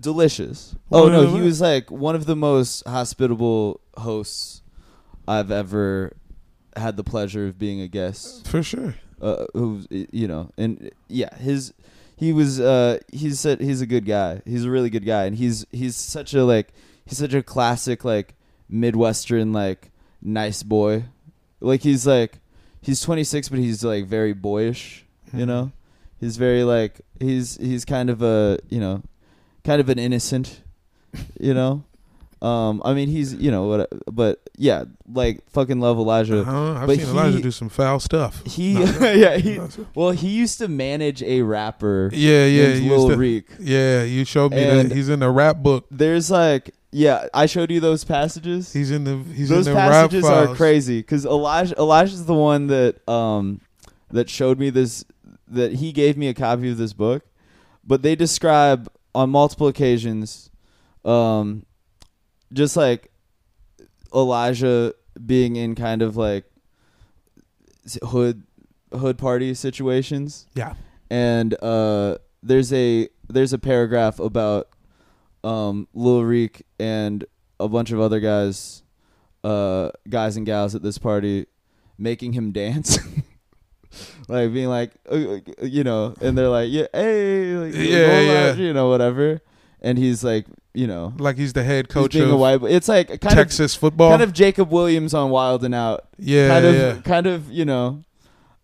delicious. 0.00 0.74
What 0.88 1.00
Oh 1.02 1.08
no, 1.08 1.26
he 1.34 1.40
was 1.40 1.60
like 1.60 1.90
one 1.90 2.14
of 2.14 2.26
the 2.26 2.36
most 2.36 2.86
hospitable 2.86 3.80
hosts 3.96 4.62
I've 5.28 5.50
ever 5.50 6.12
had 6.76 6.96
the 6.96 7.04
pleasure 7.04 7.46
of 7.46 7.58
being 7.58 7.80
a 7.80 7.88
guest. 7.88 8.46
For 8.48 8.62
sure. 8.62 8.94
Uh, 9.20 9.44
who 9.52 9.82
you 9.90 10.26
know, 10.26 10.48
and 10.56 10.90
yeah, 11.08 11.34
his 11.36 11.74
he 12.20 12.32
was 12.32 12.60
uh 12.60 12.98
he's 13.12 13.44
a, 13.46 13.56
he's 13.56 13.80
a 13.80 13.86
good 13.86 14.04
guy. 14.06 14.42
He's 14.44 14.64
a 14.64 14.70
really 14.70 14.90
good 14.90 15.04
guy, 15.06 15.24
and 15.24 15.34
he's 15.36 15.66
he's 15.72 15.96
such 15.96 16.34
a 16.34 16.44
like 16.44 16.68
he's 17.06 17.18
such 17.18 17.34
a 17.34 17.42
classic 17.42 18.04
like 18.04 18.34
midwestern 18.68 19.52
like 19.52 19.90
nice 20.22 20.62
boy. 20.62 21.04
Like 21.60 21.82
he's 21.82 22.06
like 22.06 22.38
he's 22.82 23.00
26, 23.00 23.48
but 23.48 23.58
he's 23.58 23.82
like 23.82 24.06
very 24.06 24.32
boyish. 24.34 25.04
You 25.32 25.44
Mhm. 25.44 25.46
know, 25.46 25.72
he's 26.20 26.36
very 26.36 26.62
like 26.62 27.00
he's 27.18 27.56
he's 27.56 27.84
kind 27.84 28.10
of 28.10 28.22
a 28.22 28.58
you 28.68 28.80
know 28.80 29.02
kind 29.64 29.80
of 29.80 29.88
an 29.88 29.98
innocent. 29.98 30.60
You 31.40 31.54
know. 31.54 31.84
Um, 32.42 32.80
I 32.86 32.94
mean, 32.94 33.08
he's 33.10 33.34
you 33.34 33.50
know 33.50 33.66
what, 33.66 33.88
but 34.14 34.40
yeah, 34.56 34.84
like 35.12 35.42
fucking 35.50 35.78
love 35.78 35.98
Elijah. 35.98 36.40
Uh-huh. 36.40 36.72
I've 36.74 36.86
but 36.86 36.98
seen 36.98 37.08
Elijah 37.08 37.40
do 37.42 37.50
some 37.50 37.68
foul 37.68 38.00
stuff. 38.00 38.42
He, 38.46 38.74
No. 38.74 38.84
yeah, 39.12 39.36
he, 39.36 39.58
No. 39.58 39.68
well, 39.94 40.10
he 40.12 40.28
used 40.30 40.56
to 40.58 40.68
manage 40.68 41.22
a 41.22 41.42
rapper 41.42 42.08
Yeah, 42.14 42.46
yeah. 42.46 42.88
Lil 42.88 43.10
to- 43.10 43.16
Reek. 43.16 43.44
yeah, 43.60 44.04
you 44.04 44.24
showed 44.24 44.52
me 44.52 44.62
And- 44.62 44.90
that 44.90 44.96
he's 44.96 45.10
in 45.10 45.20
the 45.20 45.28
rap 45.30 45.58
book. 45.58 45.84
There's 45.90 46.30
like, 46.30 46.70
yeah, 46.92 47.26
I 47.34 47.44
showed 47.44 47.70
you 47.70 47.78
those 47.78 48.04
passages. 48.04 48.72
He's 48.72 48.90
in 48.90 49.04
the 49.04 49.18
he's 49.34 49.50
those 49.50 49.66
in 49.66 49.74
the 49.74 49.78
passages 49.78 50.24
rap 50.24 50.48
are 50.48 50.54
crazy 50.54 51.00
because 51.00 51.26
Elijah, 51.26 51.74
Elijah's 51.78 52.24
the 52.24 52.34
one 52.34 52.68
that 52.68 53.06
um 53.06 53.60
that 54.10 54.30
showed 54.30 54.58
me 54.58 54.70
this 54.70 55.04
that 55.46 55.74
he 55.74 55.92
gave 55.92 56.16
me 56.16 56.28
a 56.28 56.34
copy 56.34 56.70
of 56.70 56.78
this 56.78 56.94
book, 56.94 57.22
but 57.86 58.00
they 58.02 58.14
describe 58.16 58.90
on 59.14 59.28
multiple 59.28 59.66
occasions, 59.68 60.48
um, 61.04 61.64
just 62.52 62.76
like 62.76 63.10
Elijah 64.14 64.94
being 65.24 65.56
in 65.56 65.74
kind 65.74 66.02
of 66.02 66.16
like 66.16 66.44
hood 68.02 68.42
hood 68.92 69.18
party 69.18 69.54
situations. 69.54 70.46
Yeah. 70.54 70.74
and 71.10 71.54
uh, 71.62 72.18
there's 72.42 72.72
a 72.72 73.08
there's 73.28 73.52
a 73.52 73.58
paragraph 73.58 74.18
about 74.18 74.68
um, 75.44 75.88
Lil 75.94 76.24
Reek 76.24 76.62
and 76.78 77.24
a 77.58 77.68
bunch 77.68 77.92
of 77.92 78.00
other 78.00 78.20
guys, 78.20 78.82
uh, 79.44 79.90
guys 80.08 80.36
and 80.36 80.44
gals 80.46 80.74
at 80.74 80.82
this 80.82 80.98
party, 80.98 81.46
making 81.98 82.32
him 82.32 82.50
dance, 82.52 82.98
like 84.28 84.52
being 84.52 84.68
like, 84.68 84.92
uh, 85.10 85.14
uh, 85.14 85.40
you 85.62 85.84
know, 85.84 86.14
and 86.20 86.36
they're 86.36 86.48
like, 86.48 86.70
yeah, 86.70 86.86
hey, 86.92 87.54
like, 87.54 87.74
Yeah, 87.74 88.20
yeah. 88.20 88.50
out, 88.50 88.58
you 88.58 88.72
know, 88.72 88.88
whatever, 88.88 89.40
and 89.80 89.96
he's 89.98 90.24
like, 90.24 90.46
you 90.74 90.86
know, 90.86 91.12
Like 91.18 91.36
he's 91.36 91.52
the 91.52 91.64
head 91.64 91.88
coach 91.88 92.12
being 92.12 92.30
a 92.30 92.34
of 92.34 92.40
white. 92.40 92.62
It's 92.70 92.88
like 92.88 93.08
kind 93.20 93.34
Texas 93.34 93.74
of 93.74 93.80
football. 93.80 94.10
kind 94.10 94.22
of 94.22 94.32
Jacob 94.32 94.70
Williams 94.70 95.14
on 95.14 95.30
Wild 95.30 95.64
and 95.64 95.74
Out, 95.74 96.06
yeah, 96.18 96.48
kind 96.48 96.66
of 96.66 96.74
yeah. 96.74 97.00
kind 97.02 97.26
of 97.26 97.50
you 97.50 97.64
know, 97.64 98.02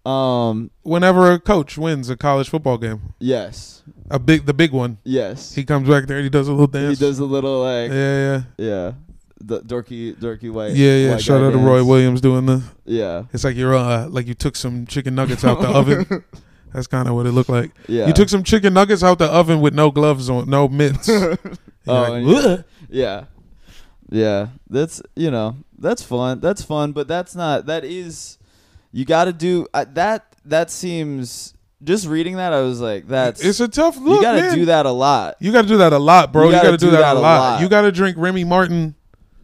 um, 0.09 0.71
Whenever 0.83 1.33
a 1.33 1.41
coach 1.41 1.77
wins 1.77 2.09
a 2.09 2.17
college 2.17 2.49
football 2.49 2.79
game, 2.79 3.15
yes, 3.19 3.83
a 4.11 4.19
big 4.19 4.47
the 4.47 4.55
big 4.55 4.73
one, 4.73 4.99
yes. 5.05 5.55
he 5.55 5.65
comes 5.65 5.89
back 5.89 6.07
there 6.07 6.19
and 6.19 6.25
he 6.25 6.31
does 6.31 6.49
a 6.49 6.53
little 6.53 6.69
dance. 6.69 6.99
He 6.99 7.05
does 7.05 7.19
a 7.19 7.25
little 7.25 7.63
like 7.63 7.91
yeah, 7.91 7.97
yeah, 7.97 8.43
yeah, 8.57 8.93
the 9.41 9.61
dorky 9.63 10.15
dorky 10.15 10.51
white. 10.51 10.75
yeah, 10.75 10.97
yeah. 10.97 11.11
white 11.13 11.23
Shout 11.23 11.43
out 11.43 11.53
to 11.53 11.59
Roy. 11.59 11.83
Williams 11.85 12.21
doing 12.21 12.47
the. 12.47 12.63
Yeah, 12.85 13.25
It's 13.33 13.43
like 13.43 13.57
you're 13.57 13.75
uh 13.75 14.09
like 14.09 14.29
you 14.29 14.35
took 14.35 14.55
some 14.55 14.87
chicken 14.87 15.17
nuggets 15.17 15.45
out 15.45 15.61
the 15.61 15.69
oven. 15.69 16.25
That's 16.73 16.87
kind 16.89 17.09
of 17.09 17.15
what 17.15 17.25
it 17.27 17.33
looked 17.33 17.49
like. 17.49 17.71
yeah. 17.89 18.07
You 18.07 18.13
took 18.13 18.29
some 18.29 18.43
chicken 18.45 18.75
nuggets 18.75 19.03
out 19.03 19.19
the 19.19 19.27
oven 19.27 19.61
with 19.61 19.73
no 19.73 19.91
gloves 19.91 20.29
on, 20.29 20.51
no 20.51 20.69
mitts. 20.69 21.09
Oh, 21.87 22.11
like, 22.11 22.25
yeah. 22.25 22.57
Yeah, 22.89 23.25
yeah. 24.11 24.49
That's 24.69 25.03
you 25.15 25.31
know 25.31 25.57
that's 25.79 26.03
fun. 26.03 26.41
That's 26.41 26.63
fun, 26.63 26.93
but 26.93 27.09
that's 27.09 27.35
not. 27.35 27.67
That 27.67 27.85
is 27.85 28.39
you 28.93 29.05
got 29.05 29.25
to 29.27 29.33
do 29.33 29.67
uh, 29.75 29.85
that. 29.95 30.35
That 30.45 30.71
seems 30.71 31.55
just 31.83 32.07
reading 32.07 32.37
that. 32.37 32.53
I 32.53 32.61
was 32.61 32.81
like, 32.81 33.09
that's 33.09 33.45
It's 33.45 33.61
a 33.61 33.69
tough 33.69 33.97
look. 33.99 34.17
you 34.19 34.23
got 34.23 34.51
to 34.51 34.55
do 34.55 34.65
that 34.67 34.87
a 34.87 34.91
lot. 34.91 35.37
You 35.41 35.53
got 35.53 35.63
to 35.63 35.69
do 35.69 35.79
that 35.79 35.93
a 35.93 35.99
lot, 35.99 36.33
bro. 36.33 36.45
You 36.45 36.55
You 36.55 36.63
gotta 36.63 36.71
do, 36.77 36.87
do 36.87 36.91
that, 36.93 36.99
that 37.01 37.17
a 37.17 37.21
lot. 37.21 37.39
lot. 37.41 37.61
You 37.61 37.69
got 37.69 37.83
to 37.83 37.93
drink 37.93 38.17
Remy 38.17 38.45
Martin 38.45 38.95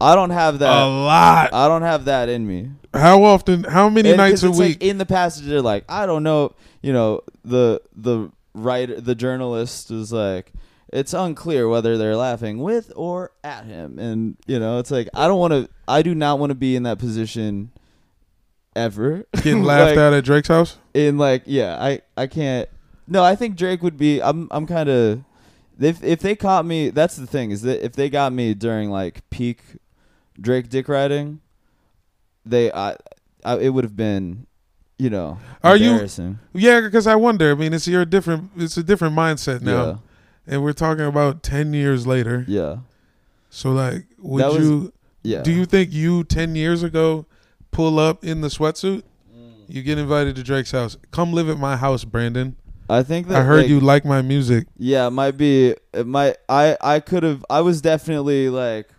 I 0.03 0.15
don't 0.15 0.31
have 0.31 0.59
that 0.59 0.69
a 0.71 0.85
lot. 0.85 1.53
I 1.53 1.67
don't 1.69 1.81
have 1.81 2.05
that 2.05 2.27
in 2.27 2.45
me. 2.45 2.71
How 2.93 3.23
often? 3.23 3.63
How 3.63 3.89
many 3.89 4.09
And 4.09 4.17
nights 4.17 4.43
a 4.43 4.49
it's 4.49 4.57
week? 4.59 4.81
Like 4.81 4.89
in 4.89 4.97
the 4.97 5.05
passage, 5.05 5.45
they're 5.45 5.61
like, 5.61 5.85
I 5.87 6.05
don't 6.05 6.23
know. 6.23 6.55
You 6.81 6.91
know, 6.93 7.21
the 7.45 7.81
the 7.95 8.29
writer, 8.53 8.99
the 8.99 9.15
journalist 9.15 9.91
is 9.91 10.11
like, 10.11 10.51
it's 10.93 11.13
unclear 11.13 11.67
whether 11.67 11.97
they're 11.97 12.15
laughing 12.15 12.59
with 12.59 12.91
or 12.95 13.31
at 13.43 13.65
him, 13.65 13.97
and 13.99 14.37
you 14.47 14.59
know, 14.59 14.77
it's 14.79 14.91
like 14.91 15.09
I 15.13 15.27
don't 15.27 15.39
want 15.39 15.51
to. 15.53 15.67
I 15.87 16.01
do 16.03 16.13
not 16.15 16.39
want 16.39 16.51
to 16.51 16.55
be 16.55 16.75
in 16.75 16.83
that 16.83 16.99
position 16.99 17.71
ever. 18.75 19.25
Getting 19.35 19.63
laughed 19.63 19.91
Like, 19.91 19.97
at 19.97 20.13
at 20.13 20.23
Drake's 20.23 20.47
house. 20.47 20.77
in 20.93 21.17
like, 21.17 21.43
yeah, 21.45 21.77
I 21.81 22.01
I 22.15 22.27
can't. 22.27 22.69
No, 23.07 23.23
I 23.23 23.35
think 23.35 23.55
Drake 23.57 23.81
would 23.81 23.97
be. 23.97 24.21
I'm 24.21 24.47
I'm 24.51 24.65
kind 24.67 24.89
of. 24.89 25.23
If 25.79 26.03
if 26.03 26.19
they 26.19 26.35
caught 26.35 26.65
me, 26.65 26.89
that's 26.91 27.15
the 27.17 27.25
thing 27.27 27.51
is 27.51 27.63
that 27.63 27.83
if 27.83 27.93
they 27.93 28.09
got 28.09 28.31
me 28.31 28.53
during 28.53 28.89
like 28.91 29.27
peak 29.31 29.59
Drake 30.39 30.69
dick 30.69 30.87
riding, 30.87 31.41
they 32.45 32.71
I, 32.71 32.95
I 33.43 33.57
it 33.57 33.69
would 33.69 33.83
have 33.83 33.95
been, 33.97 34.45
you 34.99 35.09
know, 35.09 35.39
Are 35.63 35.75
you- 35.75 36.07
Yeah, 36.53 36.81
because 36.81 37.07
I 37.07 37.15
wonder. 37.15 37.51
I 37.51 37.55
mean, 37.55 37.73
it's 37.73 37.87
your 37.87 38.05
different. 38.05 38.51
It's 38.55 38.77
a 38.77 38.83
different 38.83 39.15
mindset 39.15 39.61
now, 39.61 40.01
and 40.47 40.63
we're 40.63 40.73
talking 40.73 41.05
about 41.05 41.43
ten 41.43 41.73
years 41.73 42.05
later. 42.07 42.45
Yeah, 42.47 42.77
So, 43.49 43.71
like, 43.71 44.05
would 44.19 44.43
was- 44.45 44.57
you? 44.59 44.93
yeah. 45.23 45.41
Do 45.41 45.51
you 45.51 45.65
think 45.65 45.91
you 45.93 46.23
ten 46.23 46.55
years 46.55 46.83
ago 46.83 47.25
pull 47.71 47.99
up 47.99 48.23
in 48.23 48.41
the 48.41 48.47
sweatsuit? 48.49 49.03
You 49.67 49.81
get 49.81 49.97
invited 49.97 50.35
to 50.35 50.43
Drake's 50.43 50.71
house. 50.71 50.97
Come 51.11 51.31
live 51.33 51.49
at 51.49 51.57
my 51.57 51.77
house, 51.77 52.03
Brandon. 52.03 52.55
I 52.89 53.01
think 53.01 53.27
that 53.29 53.37
I 53.37 53.43
heard 53.43 53.61
like, 53.61 53.69
you 53.69 53.79
like 53.79 54.03
my 54.05 54.21
music. 54.21 54.67
Yeah, 54.77 55.07
it 55.07 55.11
might 55.11 55.37
be. 55.37 55.73
It 55.93 56.05
might. 56.05 56.35
I 56.49 56.77
I 56.81 56.99
could 56.99 57.23
have. 57.23 57.45
I 57.49 57.61
was 57.61 57.81
definitely 57.81 58.49
like. 58.49 58.89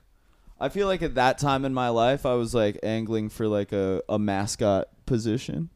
I 0.59 0.70
feel 0.70 0.87
like 0.87 1.02
at 1.02 1.16
that 1.16 1.37
time 1.38 1.64
in 1.66 1.74
my 1.74 1.90
life, 1.90 2.24
I 2.24 2.33
was 2.35 2.54
like 2.54 2.78
angling 2.83 3.28
for 3.28 3.46
like 3.46 3.72
a, 3.72 4.02
a 4.09 4.18
mascot 4.18 4.88
position, 5.04 5.68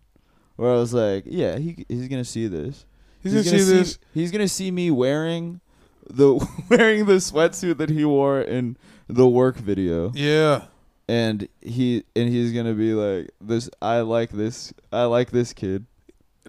where 0.56 0.70
I 0.72 0.76
was 0.76 0.94
like, 0.94 1.24
yeah, 1.26 1.58
he 1.58 1.84
he's 1.86 2.08
gonna 2.08 2.24
see 2.24 2.46
this. 2.48 2.86
He's, 3.22 3.32
gonna, 3.32 3.44
see 3.44 3.72
this. 3.72 3.98
He's 4.14 4.30
gonna 4.30 4.48
see 4.48 4.70
me 4.70 4.90
wearing 4.90 5.60
the 6.08 6.34
wearing 6.68 7.06
the 7.06 7.14
sweatsuit 7.14 7.78
that 7.78 7.90
he 7.90 8.04
wore 8.04 8.40
in 8.40 8.76
the 9.08 9.26
work 9.28 9.56
video, 9.56 10.12
Yeah. 10.14 10.64
and 11.08 11.48
he 11.60 12.04
and 12.14 12.28
he's 12.28 12.52
gonna 12.52 12.74
be 12.74 12.92
like, 12.94 13.30
this. 13.40 13.68
I 13.82 14.00
like 14.00 14.30
this. 14.30 14.72
I 14.92 15.04
like 15.04 15.30
this 15.30 15.52
kid. 15.52 15.86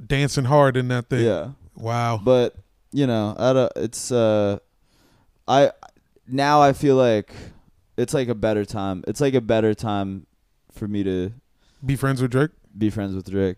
Dancing 0.06 0.46
hard 0.46 0.78
in 0.78 0.88
that 0.90 1.10
thing. 1.10 1.26
Yeah. 1.26 1.52
Wow. 1.76 2.20
but 2.24 2.56
you 2.92 3.06
know 3.08 3.36
i 3.38 3.54
don't 3.54 3.72
it's 3.76 4.12
uh 4.12 4.58
i 5.48 5.72
now 6.28 6.60
i 6.62 6.74
feel 6.74 6.96
like 6.96 7.32
it's 7.98 8.14
like 8.14 8.28
a 8.28 8.36
better 8.36 8.66
time 8.66 9.04
it's 9.08 9.22
like 9.22 9.34
a 9.36 9.40
better 9.42 9.74
time 9.76 10.26
for 10.74 10.88
me 10.88 11.04
to 11.04 11.32
Be 11.86 11.96
friends 11.96 12.20
with 12.22 12.32
Drake. 12.32 12.50
be 12.78 12.90
friends 12.90 13.16
with 13.16 13.30
drake 13.30 13.58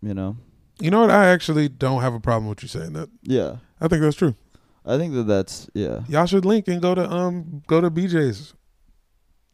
you 0.00 0.14
know 0.14 0.36
You 0.82 0.90
know 0.90 1.00
what? 1.00 1.10
I 1.10 1.26
actually 1.28 1.68
don't 1.68 2.00
have 2.02 2.14
a 2.14 2.20
problem 2.20 2.48
with 2.48 2.62
you 2.62 2.68
saying 2.68 2.92
that. 2.94 3.08
yeah 3.22 3.56
I 3.80 3.88
think 3.88 4.02
that's 4.02 4.16
true. 4.16 4.34
i 4.84 4.96
think 4.98 5.14
that 5.14 5.24
that's 5.28 5.68
yeah 5.74 6.00
Y'all 6.08 6.26
should 6.26 6.44
link 6.44 6.68
and 6.68 6.80
go 6.82 6.94
to 6.94 7.08
um 7.08 7.62
go 7.66 7.80
to 7.80 7.90
BJ's. 7.90 8.54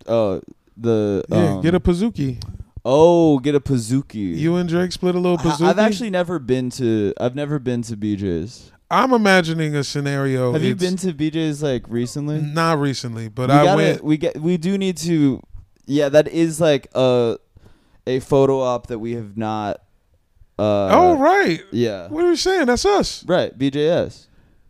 Uh, 0.07 0.41
the 0.77 1.25
Yeah, 1.29 1.55
um, 1.57 1.61
get 1.61 1.75
a 1.75 1.81
Pizookie. 1.81 2.43
oh 2.85 3.39
get 3.41 3.55
a 3.55 3.61
pizookie 3.61 4.37
You 4.37 4.57
and 4.57 4.69
Drake 4.69 4.93
split 4.93 5.15
a 5.15 5.19
little 5.19 5.39
I- 5.39 5.43
Pizookie. 5.43 5.69
i've 5.69 5.79
actually 5.79 6.11
never 6.11 6.39
been 6.39 6.71
to 6.71 7.13
i've 7.21 7.35
never 7.35 7.59
been 7.59 7.83
to 7.83 7.97
bj's 7.97 8.73
I'm 8.91 9.13
imagining 9.13 9.75
a 9.77 9.85
scenario. 9.85 10.53
have 10.53 10.63
you 10.65 10.75
been 10.75 10.97
to 10.99 11.13
bj's 11.13 11.63
like 11.63 11.85
recently 11.89 12.41
Not 12.41 12.79
recently, 12.79 13.29
but 13.29 13.51
we 13.51 13.55
I 13.57 13.65
gotta, 13.65 13.77
went. 13.77 14.05
We 14.05 14.17
get. 14.17 14.41
We 14.41 14.57
do 14.57 14.79
need 14.79 14.97
to. 14.99 15.43
Yeah, 15.85 16.09
that 16.09 16.27
is 16.29 16.59
like 16.59 16.87
a 16.95 17.37
a 18.07 18.21
photo 18.21 18.61
op 18.61 18.87
that 18.87 18.99
we 18.99 19.13
have 19.13 19.37
not 19.37 19.83
Uh, 20.59 20.89
oh 20.91 21.19
right. 21.19 21.63
yeah, 21.71 22.09
What 22.09 22.25
are 22.25 22.29
we 22.31 22.37
saying? 22.37 22.67
That's 22.67 22.85
us. 22.85 23.25
right. 23.27 23.57
BJS. 23.57 24.27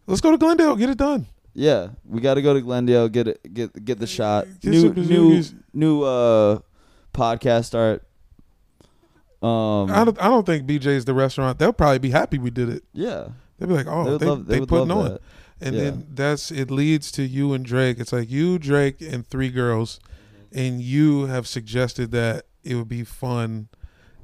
Let's 0.06 0.20
go 0.20 0.30
to 0.30 0.38
Glendale. 0.38 0.76
Get 0.76 0.90
it 0.90 0.98
done. 0.98 1.26
Yeah, 1.54 1.88
we 2.04 2.20
got 2.20 2.34
to 2.34 2.42
go 2.42 2.54
to 2.54 2.60
Glendale 2.60 3.08
get 3.08 3.26
it 3.28 3.54
get 3.54 3.84
get 3.84 3.98
the 3.98 4.06
shot. 4.06 4.46
Get 4.60 4.70
new 4.70 4.92
new 4.94 5.42
new 5.72 6.02
uh 6.02 6.58
podcast 7.14 7.74
art. 7.74 8.04
Um, 9.40 9.90
I 9.90 10.04
don't. 10.04 10.20
I 10.20 10.28
don't 10.28 10.44
think 10.44 10.66
BJ's 10.66 11.04
the 11.04 11.14
restaurant. 11.14 11.58
They'll 11.58 11.72
probably 11.72 12.00
be 12.00 12.10
happy 12.10 12.38
we 12.38 12.50
did 12.50 12.68
it. 12.68 12.84
yeah, 12.92 13.28
They'd 13.58 13.66
be 13.68 13.74
like, 13.74 13.86
oh, 13.88 14.04
they 14.04 14.18
they, 14.18 14.26
love. 14.26 14.46
They, 14.46 14.58
they 14.60 14.66
putting 14.66 14.90
on. 14.90 15.04
that. 15.04 15.20
And 15.60 15.74
Yeah. 15.76 15.82
then 15.84 16.06
that's 16.12 16.50
it 16.50 16.70
leads 16.70 17.10
to 17.12 17.22
you 17.22 17.52
and 17.52 17.64
Drake. 17.64 17.98
It's 18.00 18.12
like 18.12 18.30
you, 18.30 18.58
Drake, 18.58 19.00
and 19.00 19.26
three 19.26 19.50
girls, 19.50 20.00
and 20.52 20.80
you 20.80 21.26
have 21.26 21.46
suggested 21.46 22.10
that 22.12 22.46
it 22.64 22.74
would 22.74 22.88
be 22.88 23.04
fun. 23.04 23.68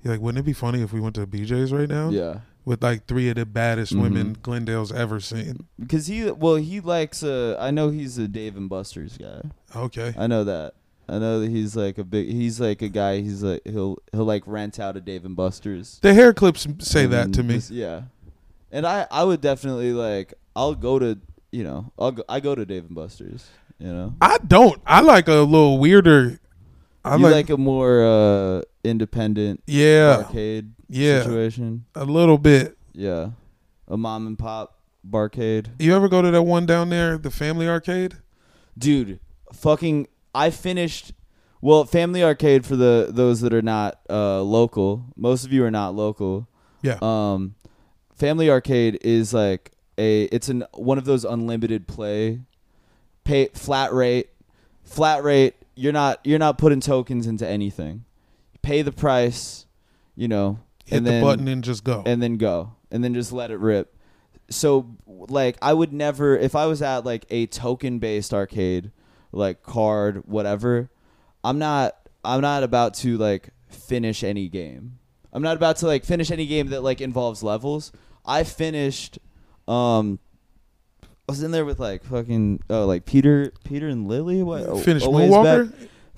You're 0.04 0.12
like, 0.14 0.20
wouldn't 0.20 0.38
it 0.38 0.46
be 0.46 0.52
funny 0.52 0.82
if 0.82 0.92
we 0.92 1.00
went 1.00 1.14
to 1.16 1.26
BJ's 1.26 1.72
right 1.72 1.88
now? 1.88 2.10
Yeah, 2.10 2.40
With 2.66 2.82
like 2.82 3.06
three 3.06 3.28
of 3.30 3.36
the 3.36 3.46
baddest 3.46 3.92
Mhm. 3.94 4.02
women 4.02 4.36
Glendale's 4.42 4.92
ever 4.92 5.18
seen. 5.18 5.66
because 5.80 6.06
he 6.06 6.30
well 6.30 6.56
he 6.56 6.80
likes 6.80 7.22
uh 7.22 7.56
I 7.58 7.70
know 7.70 7.88
he's 7.90 8.16
a 8.18 8.28
Dave 8.28 8.56
and 8.56 8.68
Buster's 8.68 9.16
guy. 9.18 9.40
Okay. 9.74 10.14
I 10.16 10.26
know 10.26 10.44
that. 10.44 10.74
I 11.08 11.18
know 11.18 11.40
that 11.40 11.50
he's 11.50 11.74
like 11.76 11.98
a 11.98 12.04
big. 12.04 12.28
He's 12.30 12.60
like 12.60 12.80
a 12.80 12.88
guy. 12.88 13.20
He's 13.20 13.42
like 13.42 13.60
he'll 13.66 13.98
he'll 14.12 14.24
like 14.24 14.42
rent 14.46 14.78
out 14.78 14.96
a 14.96 15.00
Dave 15.00 15.24
and 15.26 15.34
Buster's. 15.36 15.98
The 16.02 16.14
hair 16.14 16.32
clips 16.32 16.66
say 16.78 17.04
And 17.04 17.12
that 17.12 17.32
to 17.34 17.42
me. 17.42 17.54
just- 17.54 17.70
yeah, 17.70 18.02
and 18.72 18.86
I 18.86 19.06
I 19.10 19.24
would 19.24 19.40
definitely 19.42 19.92
like 19.92 20.32
I'll 20.56 20.74
go 20.74 20.98
to 20.98 21.18
you 21.52 21.64
know 21.64 21.92
I'll 21.98 22.12
go, 22.12 22.22
I 22.28 22.40
go 22.40 22.54
to 22.54 22.64
Dave 22.64 22.84
and 22.86 22.94
Buster's. 22.94 23.46
You 23.78 23.88
know, 23.92 24.14
I 24.20 24.38
don't. 24.38 24.80
I 24.86 25.00
like 25.00 25.28
a 25.28 25.32
little 25.34 25.78
weirder. 25.78 26.38
I 27.04 27.16
you 27.16 27.22
like, 27.24 27.32
like, 27.32 27.50
a 27.50 27.56
more 27.58 28.02
uh 28.02 28.62
independent 28.84 29.62
yeah, 29.66 30.22
arcade 30.24 30.72
yeah, 30.88 31.22
situation. 31.22 31.84
a 31.94 32.04
little 32.04 32.38
bit. 32.38 32.76
Yeah, 32.92 33.30
a 33.88 33.96
mom 33.96 34.26
and 34.26 34.38
pop 34.38 34.78
barcade. 35.08 35.66
You 35.78 35.94
ever 35.96 36.08
go 36.08 36.22
to 36.22 36.30
that 36.30 36.42
one 36.42 36.66
down 36.66 36.90
there, 36.90 37.18
the 37.18 37.30
Family 37.30 37.68
Arcade? 37.68 38.16
dude 38.76 39.20
fucking 39.52 40.08
i 40.34 40.50
finished 40.50 41.12
well 41.60 41.84
family 41.84 42.24
arcade 42.24 42.66
for 42.66 42.74
the 42.74 43.06
those 43.08 43.40
that 43.40 43.54
are 43.54 43.62
not 43.62 44.00
uh 44.10 44.42
local 44.42 45.04
most 45.14 45.44
of 45.44 45.52
you 45.52 45.64
are 45.64 45.70
not 45.70 45.94
local 45.94 46.48
Yeah. 46.82 46.98
um 47.00 47.54
family 48.16 48.50
arcade 48.50 48.98
is 49.02 49.32
like 49.32 49.70
a 49.96 50.24
it's 50.24 50.48
an 50.48 50.64
one 50.72 50.98
of 50.98 51.04
those 51.04 51.24
unlimited 51.24 51.86
play 51.86 52.40
pay 53.22 53.46
flat 53.54 53.92
rate 53.92 54.30
flat 54.82 55.22
rate 55.22 55.54
you're 55.76 55.92
not 55.92 56.18
you're 56.24 56.40
not 56.40 56.58
putting 56.58 56.80
tokens 56.80 57.28
into 57.28 57.46
anything 57.46 58.04
pay 58.64 58.82
the 58.82 58.92
price 58.92 59.66
you 60.16 60.26
know 60.28 60.58
Hit 60.86 60.98
and 60.98 61.06
the 61.06 61.10
then 61.10 61.22
button 61.22 61.48
and 61.48 61.62
just 61.62 61.84
go. 61.84 62.02
and 62.06 62.22
then 62.22 62.36
go 62.36 62.72
and 62.90 63.02
then 63.02 63.14
just 63.14 63.32
let 63.32 63.50
it 63.50 63.58
rip. 63.58 63.94
So 64.50 64.96
like 65.06 65.56
i 65.62 65.72
would 65.72 65.92
never 65.92 66.36
if 66.36 66.54
i 66.54 66.66
was 66.66 66.82
at 66.82 67.04
like 67.04 67.24
a 67.30 67.46
token 67.46 67.98
based 67.98 68.34
arcade 68.34 68.90
like 69.32 69.62
card 69.62 70.22
whatever 70.26 70.90
i'm 71.42 71.58
not 71.58 71.96
i'm 72.24 72.40
not 72.42 72.62
about 72.62 72.94
to 72.94 73.16
like 73.16 73.50
finish 73.68 74.22
any 74.22 74.48
game. 74.48 74.98
I'm 75.32 75.42
not 75.42 75.56
about 75.56 75.78
to 75.78 75.86
like 75.86 76.04
finish 76.04 76.30
any 76.30 76.46
game 76.46 76.68
that 76.68 76.82
like 76.82 77.00
involves 77.00 77.42
levels. 77.42 77.90
I 78.24 78.44
finished 78.44 79.18
um 79.66 80.18
i 81.02 81.06
was 81.32 81.42
in 81.42 81.50
there 81.50 81.64
with 81.64 81.80
like 81.80 82.04
fucking 82.04 82.60
oh 82.68 82.84
like 82.84 83.04
peter 83.06 83.50
peter 83.64 83.88
and 83.88 84.06
lily? 84.06 84.42
What? 84.42 84.62
A- 84.62 84.76
Finish 84.76 85.04
a 85.04 85.10
ways 85.10 85.32
back 85.32 85.66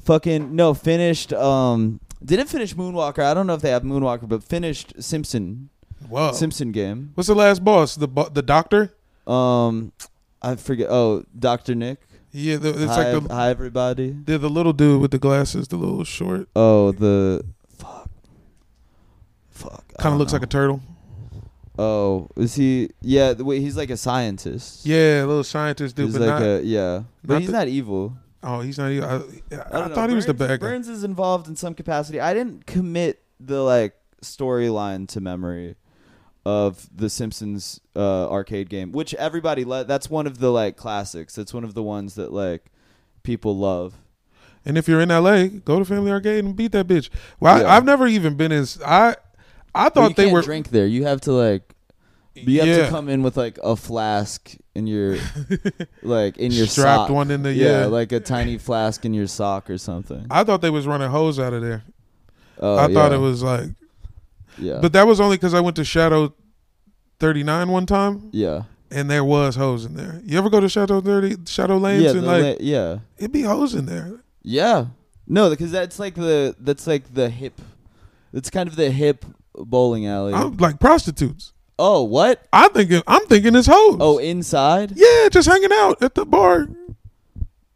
fucking 0.05 0.55
no 0.55 0.75
finished 0.75 1.33
um 1.33 2.01
didn't 2.25 2.49
finish 2.49 2.75
moonwalker 2.75 3.23
i 3.23 3.35
don't 3.35 3.47
know 3.47 3.55
if 3.55 3.63
they 3.63 3.71
have 3.71 3.83
moonwalker 3.83 4.29
but 4.29 4.43
finished 4.43 4.95
simpson 5.03 5.69
Whoa. 6.09 6.33
simpson 6.33 6.73
game 6.73 7.13
What's 7.15 7.29
the 7.29 7.35
last 7.35 7.65
boss? 7.65 7.95
The 7.97 8.09
bo- 8.09 8.29
the 8.29 8.43
doctor. 8.43 8.95
um 9.27 9.93
i 10.43 10.55
forget 10.57 10.89
oh 10.91 11.25
dr 11.39 11.75
nick 11.75 11.99
Yeah, 12.33 12.57
the, 12.59 12.71
it's 12.71 12.93
hi, 12.93 13.13
like 13.13 13.23
the 13.29 13.35
hi 13.35 13.49
everybody 13.51 14.11
they're 14.25 14.39
the 14.39 14.51
little 14.51 14.73
dude 14.75 15.01
with 15.01 15.11
the 15.11 15.19
glasses, 15.19 15.69
the 15.69 15.77
little 15.77 16.05
short. 16.05 16.49
oh 16.55 16.93
the 16.93 17.45
fuck 17.79 18.11
fuck 19.51 19.85
Kind 19.99 20.13
of 20.13 20.19
looks 20.19 20.33
like 20.35 20.43
a 20.43 20.47
turtle. 20.47 20.81
oh 21.79 22.29
is 22.37 22.55
he 22.55 22.91
yeah 23.01 23.33
way 23.33 23.61
he's 23.61 23.77
like 23.77 23.91
a 23.91 23.97
scientist 23.97 24.85
Yeah, 24.87 25.25
little 25.27 25.45
scientist 25.45 25.97
dude, 25.97 26.07
he's 26.07 26.19
but 26.19 26.29
like 26.29 26.41
not. 26.41 26.43
a 26.43 26.63
yeah 26.65 27.03
but 27.25 27.35
not 27.35 27.41
he's 27.41 27.51
the- 27.51 27.57
not 27.59 27.69
evil 27.69 28.17
oh, 28.47 28.61
he's 28.61 28.79
not. 28.79 28.91
Even, 28.91 29.05
I, 29.05 29.15
I, 29.15 29.17
I, 29.17 29.19
don't 29.19 29.89
know. 29.89 29.95
thought 29.95 30.09
he 30.09 30.15
was 30.17 30.27
the 30.27 30.35
bad 30.35 30.61
guy. 30.61 30.67
Burns 30.69 30.89
is 30.89 31.05
involved 31.05 31.49
in 31.49 31.57
some 31.57 31.75
capacity. 31.75 32.21
I 32.21 32.33
didn't 32.33 32.65
commit 32.67 33.23
the 33.39 33.63
like 33.63 33.95
storyline 34.23 35.07
to 35.09 35.21
memory 35.21 35.77
of 36.45 36.89
the 36.97 37.11
Simpsons 37.11 37.81
uh, 37.97 38.31
arcade 38.31 38.69
game, 38.71 38.93
which 38.93 39.13
everybody 39.15 39.65
le- 39.65 39.85
that's 39.85 40.09
one 40.09 40.27
of 40.27 40.39
the 40.39 40.51
like 40.53 40.77
classics. 40.77 41.37
It's 41.39 41.53
one 41.53 41.65
of 41.65 41.75
the 41.75 41.83
ones 41.83 42.15
that 42.15 42.33
like 42.33 42.67
people 43.23 43.57
love. 43.59 43.97
And 44.65 44.77
if 44.79 44.89
you're 44.89 45.01
in 45.01 45.11
LA, 45.11 45.47
go 45.47 45.79
to 45.79 45.85
Family 45.85 46.11
Arcade 46.11 46.45
and 46.45 46.57
beat 46.57 46.73
that 46.73 46.87
bitch. 46.89 47.09
Well, 47.39 47.61
Yeah. 47.61 47.67
I, 47.67 47.77
I've 47.77 47.85
never 47.85 48.07
even 48.07 48.35
been 48.37 48.53
in. 48.53 48.65
I. 48.85 49.17
I 49.75 49.85
But 49.91 49.95
thought 49.95 50.09
you 50.11 50.15
they 50.15 50.25
can't 50.25 50.33
were. 50.35 50.43
drink 50.43 50.71
there. 50.71 50.87
You 50.87 51.05
have 51.05 51.21
to 51.23 51.33
like 51.33 51.75
you 52.35 52.61
have 52.61 52.69
yeah, 52.69 52.85
to 52.85 52.89
come 52.89 53.09
in 53.11 53.23
with 53.23 53.37
like 53.37 53.59
a 53.63 53.77
flask 53.77 54.57
in 54.77 54.87
your 54.87 55.17
like 56.03 56.37
in 56.39 56.53
your 56.53 56.67
strapped 56.67 57.09
sock. 57.09 57.11
one 57.11 57.31
in 57.31 57.43
the 57.43 57.53
yeah, 57.53 57.81
yeah. 57.81 57.87
like 57.87 58.13
a 58.13 58.21
tiny 58.21 58.59
flask 58.59 59.05
in 59.05 59.15
your 59.15 59.27
sock 59.27 59.71
or 59.71 59.79
something. 59.79 60.27
I 60.31 60.45
thought 60.45 60.61
they 60.61 60.71
was 60.71 60.87
running 60.87 61.11
hose 61.11 61.39
out 61.41 61.53
of 61.53 61.63
there. 61.63 61.83
Oh, 62.59 62.77
I 62.77 62.93
thought 62.93 63.11
yeah. 63.11 63.19
it 63.19 63.21
was 63.21 63.43
like, 63.43 63.71
yeah, 64.59 64.79
but 64.81 64.93
that 64.93 65.07
was 65.07 65.21
only 65.21 65.37
because 65.37 65.55
I 65.55 65.61
went 65.61 65.77
to 65.77 65.85
Shatto 65.85 66.35
39 67.19 67.69
one 67.69 67.87
time, 67.87 68.31
yeah, 68.33 68.65
and 68.91 69.11
there 69.11 69.25
was 69.25 69.57
hose 69.57 69.85
in 69.85 69.95
there. 69.95 70.21
You 70.25 70.39
ever 70.39 70.51
go 70.51 70.61
to 70.61 70.69
Shadow 70.69 71.01
30, 71.01 71.45
Shatto 71.47 71.79
Lanes, 71.79 72.05
yeah, 72.05 72.11
and 72.11 72.27
like 72.27 72.43
la- 72.43 72.57
yeah. 72.61 72.99
it'd 73.19 73.33
be 73.33 73.43
hose 73.43 73.75
in 73.75 73.87
there. 73.87 74.21
Yeah. 74.43 74.87
No, 75.27 75.51
because 75.51 75.73
that's 75.73 75.99
like 75.99 76.15
the 76.15 76.55
that's 76.61 76.87
like 76.87 77.13
the 77.13 77.29
hip. 77.29 77.61
It's 78.33 78.49
kind 78.49 78.69
of 78.69 78.77
the 78.77 78.91
hip 78.91 79.25
bowling 79.55 80.07
alley. 80.07 80.33
I'm 80.33 80.57
like 80.59 80.79
prostitutes. 80.79 81.53
Oh, 81.79 82.03
what? 82.05 82.47
I'm 82.53 82.71
thinking. 82.73 83.03
I'm 83.07 83.27
thinking 83.27 83.55
it's 83.55 83.67
hose. 83.69 83.97
Oh, 84.01 84.19
inside? 84.19 84.93
yeah, 84.97 85.29
just 85.31 85.49
hanging 85.49 85.73
out 85.73 86.03
at 86.03 86.15
the 86.15 86.25
bar. 86.25 86.69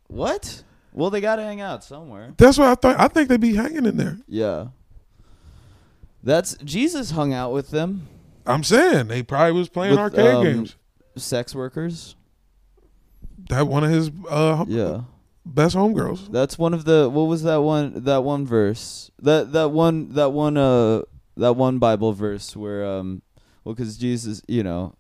What? 0.09 0.63
Well, 0.93 1.11
they 1.11 1.21
got 1.21 1.37
to 1.37 1.43
hang 1.43 1.61
out 1.61 1.85
somewhere. 1.85 2.35
That's 2.37 2.59
what 2.59 2.69
I 2.69 2.75
thought. 2.75 2.99
I 3.01 3.09
think 3.09 3.29
they'd 3.29 3.41
be 3.41 3.55
hanging 3.55 3.87
in 3.87 3.97
there. 3.97 4.19
Yeah. 4.27 4.69
That's 6.23 6.55
Jesus 6.65 7.13
hung 7.13 7.33
out 7.33 7.53
with 7.53 7.71
them, 7.71 8.07
I'm 8.47 8.63
saying 8.65 9.09
they 9.09 9.23
probably 9.23 9.53
was 9.53 9.69
playing 9.69 9.93
With, 9.93 10.01
arcade 10.01 10.35
um, 10.35 10.45
games. 10.45 10.77
sex 11.17 11.55
workers. 11.55 12.17
That 13.49 13.67
one 13.67 13.85
of 13.85 13.91
his 13.91 14.11
uh, 14.29 14.65
Yeah. 14.69 15.03
best 15.47 15.75
homegirls. 15.77 16.31
That's 16.31 16.59
one 16.59 16.75
of 16.75 16.85
the 16.85 17.09
what 17.09 17.23
was 17.23 17.43
that 17.45 17.57
one 17.63 18.05
that 18.05 18.23
one 18.23 18.47
verse? 18.47 19.11
That 19.23 19.53
that 19.53 19.71
one 19.71 20.13
that 20.15 20.33
one 20.33 20.57
uh 20.59 21.03
that 21.37 21.55
one 21.55 21.79
Bible 21.79 22.13
verse 22.13 22.55
where 22.55 22.85
um 22.85 23.23
well 23.65 23.75
cuz 23.75 23.97
Jesus, 23.97 24.43
you 24.49 24.63
know, 24.63 24.95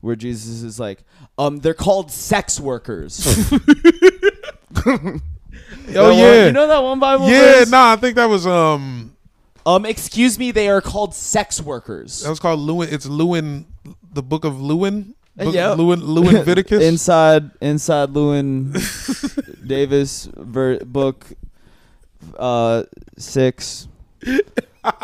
where 0.00 0.16
Jesus 0.16 0.62
is 0.62 0.78
like, 0.80 1.04
um 1.38 1.58
they're 1.58 1.74
called 1.74 2.10
sex 2.10 2.58
workers. 2.60 3.20
Oh 5.94 6.10
yeah, 6.10 6.46
you 6.46 6.52
know 6.52 6.66
that 6.66 6.82
one 6.82 6.98
Bible 7.00 7.26
verse? 7.26 7.32
yeah. 7.32 7.40
verse? 7.60 7.70
Nah, 7.70 7.92
I 7.92 7.96
think 7.96 8.16
that 8.16 8.26
was 8.28 8.46
um 8.46 9.12
Um, 9.64 9.84
excuse 9.84 10.38
me, 10.38 10.50
they 10.52 10.68
are 10.68 10.80
called 10.80 11.14
sex 11.14 11.60
workers. 11.60 12.22
that 12.22 12.30
was 12.30 12.38
called 12.38 12.60
Lewin. 12.60 12.88
It's 12.92 13.06
Lewin, 13.06 13.66
the 14.12 14.22
book 14.22 14.44
of 14.44 14.60
Lewin. 14.60 15.14
Book 15.36 15.54
Yeah. 15.54 15.72
Lewin 15.72 16.00
Lewin 16.00 16.36
Viticus. 16.44 16.80
inside 16.82 17.50
inside 17.60 18.10
Llewyn 18.10 18.72
Davis 19.66 20.28
ver- 20.36 20.78
book 20.84 21.26
uh 22.38 22.84
six 23.18 23.88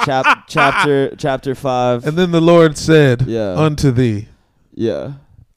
chap- 0.05 0.45
chapter 0.49 1.15
chapter 1.17 1.55
five. 1.55 2.07
and 2.07 2.17
then 2.17 2.31
the 2.31 2.41
Lord 2.41 2.77
said 2.79 3.23
Yeah. 3.23 3.55
unto 3.55 3.91
thee, 3.91 4.29
yeah. 4.75 5.15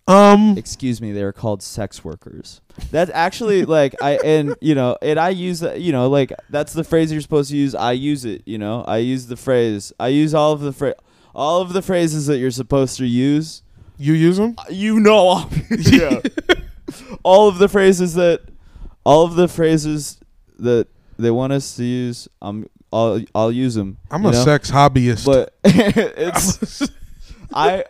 um, 0.08 0.58
Excuse 0.58 1.02
me, 1.02 1.12
they 1.12 1.24
are 1.24 1.34
called 1.34 1.62
sex 1.64 2.04
workers. 2.04 2.62
That's 2.92 3.12
actually 3.14 3.66
like 3.66 3.96
I 4.02 4.18
and 4.24 4.56
you 4.62 4.76
know 4.76 4.98
and 5.02 5.20
I 5.20 5.30
use 5.30 5.62
that 5.62 5.82
you 5.82 5.92
know 5.92 6.10
like 6.10 6.34
that's 6.50 6.74
the 6.74 6.84
phrase 6.84 7.12
you're 7.12 7.22
supposed 7.22 7.50
to 7.52 7.58
use. 7.58 7.74
I 7.76 7.94
use 7.94 8.26
it. 8.26 8.44
You 8.46 8.58
know 8.58 8.84
I 8.88 8.98
use 8.98 9.28
the 9.28 9.38
phrase. 9.38 9.94
I 10.00 10.10
use 10.10 10.34
all 10.34 10.52
of 10.52 10.60
the 10.62 10.74
phrase. 10.74 10.96
All 11.34 11.62
of 11.62 11.74
the 11.74 11.82
phrases 11.82 12.28
that 12.28 12.38
you're 12.38 12.52
supposed 12.52 12.98
to 12.98 13.06
use. 13.06 13.62
you 13.98 14.14
use 14.14 14.38
them. 14.38 14.56
You 14.70 15.00
know, 15.00 15.50
yeah. 15.80 16.20
all 17.24 17.48
of 17.50 17.58
the 17.58 17.68
phrases 17.68 18.14
that, 18.16 18.42
all 19.06 19.26
of 19.26 19.36
the 19.36 19.48
phrases 19.48 20.18
that 20.60 20.88
they 21.18 21.32
want 21.32 21.52
us 21.54 21.76
to 21.78 21.84
use. 21.84 22.28
I'm. 22.42 22.70
I'll. 22.96 23.22
I'll 23.34 23.52
use 23.52 23.76
them. 23.76 23.98
I'm 24.10 24.26
a 24.26 24.32
know? 24.32 24.44
sex 24.44 24.72
hobbyist. 24.72 25.26
But 25.26 25.54
it's. 25.64 26.82
I. 27.54 27.86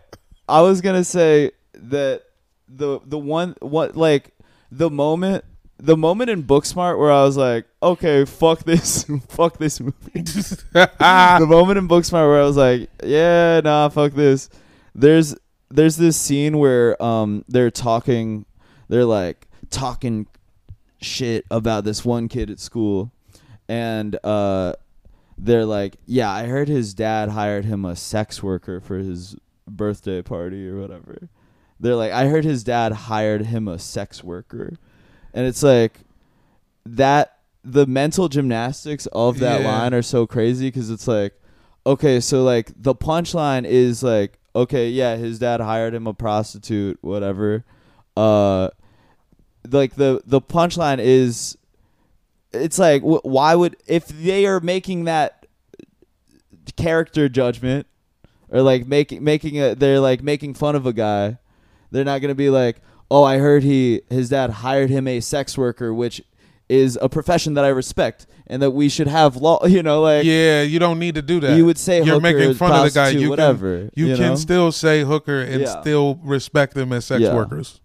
I 0.48 0.62
was 0.62 0.82
gonna 0.82 1.04
say 1.04 1.52
that 1.74 2.24
the 2.68 3.00
the 3.06 3.18
one 3.18 3.56
what 3.62 3.96
like 3.96 4.32
the 4.72 4.90
moment 4.90 5.44
the 5.78 5.98
moment 5.98 6.30
in 6.30 6.44
Booksmart 6.44 6.98
where 6.98 7.12
I 7.12 7.24
was 7.24 7.38
like, 7.38 7.66
okay, 7.82 8.26
fuck 8.26 8.64
this, 8.64 9.06
fuck 9.28 9.58
this 9.58 9.80
movie. 9.80 10.22
the 10.22 11.46
moment 11.48 11.78
in 11.78 11.88
Booksmart 11.88 12.28
where 12.28 12.42
I 12.42 12.46
was 12.46 12.58
like, 12.58 12.90
yeah, 13.04 13.62
nah, 13.64 13.90
fuck 13.90 14.14
this. 14.14 14.50
There's 14.94 15.36
there's 15.70 15.98
this 15.98 16.16
scene 16.16 16.58
where 16.58 17.02
um 17.02 17.44
they're 17.48 17.72
talking, 17.72 18.46
they're 18.88 19.06
like 19.06 19.48
talking 19.70 20.28
shit 21.02 21.46
about 21.52 21.84
this 21.84 22.06
one 22.06 22.28
kid 22.28 22.50
at 22.50 22.60
school, 22.60 23.12
and 23.68 24.18
uh 24.24 24.74
they're 25.38 25.66
like, 25.66 25.98
yeah, 26.06 26.32
I 26.32 26.46
heard 26.48 26.68
his 26.68 26.94
dad 26.94 27.30
hired 27.30 27.66
him 27.66 27.86
a 27.86 27.96
sex 27.96 28.42
worker 28.42 28.80
for 28.80 28.98
his 28.98 29.36
birthday 29.68 30.22
party 30.22 30.68
or 30.70 30.80
whatever. 30.80 31.30
They're 31.80 31.96
like, 31.96 32.12
I 32.12 32.28
heard 32.28 32.46
his 32.46 32.64
dad 32.64 32.94
hired 32.94 33.48
him 33.48 33.68
a 33.68 33.78
sex 33.78 34.24
worker, 34.24 34.78
and 35.34 35.46
it's 35.46 35.62
like 35.64 36.00
that 36.86 37.38
the 37.64 37.86
mental 37.86 38.30
gymnastics 38.30 39.08
of 39.08 39.40
that 39.40 39.62
Yeah. 39.62 39.68
line 39.68 39.94
are 39.94 40.02
so 40.02 40.26
crazy 40.28 40.68
because 40.68 40.90
it's 40.90 41.08
like, 41.08 41.34
okay, 41.86 42.20
so 42.20 42.44
like 42.44 42.72
the 42.82 42.96
punchline 42.96 43.66
is 43.66 44.04
like, 44.04 44.40
okay, 44.56 44.90
yeah, 44.90 45.16
his 45.18 45.40
dad 45.40 45.60
hired 45.60 45.94
him 45.94 46.08
a 46.08 46.14
prostitute, 46.14 46.98
whatever. 47.02 47.66
Uh, 48.16 48.70
like 49.70 49.96
the 49.96 50.22
the 50.26 50.40
punchline 50.42 51.00
is, 51.00 51.58
it's 52.56 52.80
like, 52.80 53.02
why 53.04 53.56
would 53.56 53.76
if 53.88 54.08
they 54.08 54.46
are 54.46 54.60
making 54.60 55.06
that 55.06 55.46
character 56.76 57.30
judgment 57.30 57.88
or 58.50 58.62
like 58.62 58.88
making 58.88 59.24
making 59.24 59.60
a 59.62 59.76
they're 59.76 60.00
like 60.00 60.22
making 60.24 60.54
fun 60.54 60.76
of 60.76 60.86
a 60.86 60.94
guy, 60.94 61.38
they're 61.92 62.04
not 62.06 62.20
gonna 62.22 62.36
be 62.36 62.50
like, 62.50 62.78
oh, 63.12 63.24
I 63.24 63.38
heard 63.38 63.64
he 63.64 64.02
his 64.10 64.30
dad 64.30 64.50
hired 64.50 64.90
him 64.90 65.08
a 65.08 65.20
sex 65.20 65.58
worker, 65.58 65.94
which 65.94 66.22
is 66.68 66.98
a 67.02 67.08
profession 67.10 67.54
that 67.54 67.64
I 67.66 67.70
respect 67.70 68.26
and 68.48 68.62
that 68.62 68.72
we 68.72 68.90
should 68.90 69.08
have 69.08 69.36
law. 69.36 69.66
You 69.68 69.84
know, 69.84 70.02
like 70.02 70.26
yeah, 70.26 70.62
you 70.64 70.80
don't 70.80 71.00
need 71.00 71.16
to 71.16 71.22
do 71.22 71.40
that. 71.42 71.56
you 71.58 71.66
would 71.66 71.78
say 71.78 72.02
You're 72.04 72.20
making 72.20 72.54
fun 72.56 72.72
of 72.72 72.84
the 72.92 72.98
guy. 72.98 73.10
You 73.10 73.30
whatever. 73.30 73.78
can 73.80 73.92
you, 73.96 74.08
you 74.08 74.16
can 74.16 74.30
know? 74.30 74.36
still 74.36 74.72
say 74.72 75.04
hooker 75.04 75.42
and 75.42 75.62
Yeah. 75.62 75.82
still 75.82 76.20
respect 76.24 76.74
them 76.74 76.92
as 76.92 77.06
sex 77.06 77.22
Yeah. 77.22 77.36
workers. 77.36 77.80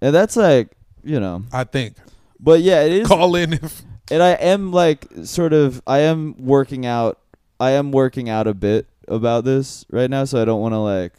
and 0.00 0.14
that's 0.14 0.36
like 0.36 0.76
you 1.02 1.18
know, 1.18 1.44
I 1.50 1.64
think. 1.64 1.96
but 2.38 2.60
yeah, 2.60 2.82
it 2.82 2.92
is. 2.92 3.08
Call 3.08 3.34
in 3.36 3.54
if 3.54 3.82
and 4.10 4.22
I 4.22 4.30
am 4.32 4.72
like 4.72 5.06
sort 5.24 5.52
of 5.52 5.82
I 5.86 6.00
am 6.00 6.34
working 6.38 6.86
out 6.86 7.18
I 7.58 7.72
am 7.72 7.92
working 7.92 8.28
out 8.28 8.46
a 8.46 8.54
bit 8.54 8.86
about 9.08 9.44
this 9.44 9.84
right 9.90 10.08
now, 10.08 10.24
so 10.24 10.40
I 10.40 10.44
don't 10.44 10.60
want 10.60 10.72
to 10.72 10.78
like 10.78 11.12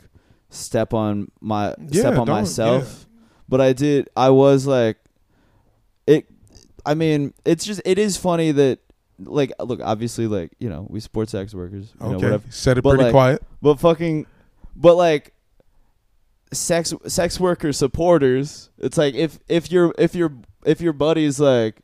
step 0.50 0.94
on 0.94 1.32
my 1.40 1.76
Yeah, 1.90 2.02
step 2.02 2.18
on 2.18 2.28
myself. 2.28 3.06
But 3.48 3.62
I 3.62 3.74
did 3.74 4.10
I 4.16 4.30
was 4.30 4.66
like 4.66 4.98
it 6.08 6.28
I 6.86 6.94
mean, 6.96 7.34
it's 7.46 7.66
just 7.66 7.82
it 7.86 8.00
is 8.00 8.18
funny 8.18 8.52
that 8.52 8.80
like 9.20 9.52
look, 9.60 9.82
obviously 9.84 10.28
like, 10.28 10.52
you 10.60 10.70
know, 10.70 10.88
we 10.90 11.00
support 11.00 11.30
sex 11.30 11.54
workers, 11.54 11.94
you 12.02 12.08
know, 12.08 12.16
okay, 12.16 12.26
whatever. 12.26 12.44
said 12.50 12.78
it 12.78 12.82
But, 12.82 12.92
pretty 12.92 13.04
like, 13.06 13.14
quiet. 13.14 13.44
But 13.62 13.80
fucking 13.80 14.26
but 14.76 14.96
like 14.96 15.34
sex 16.54 16.94
sex 17.08 17.40
worker 17.40 17.72
supporters, 17.72 18.70
it's 18.78 18.98
like 18.98 19.14
if 19.14 19.40
if 19.48 19.72
your 19.72 19.94
if 19.98 20.16
your 20.16 20.34
if 20.66 20.82
your 20.82 20.94
buddy's 20.94 21.40
like 21.40 21.82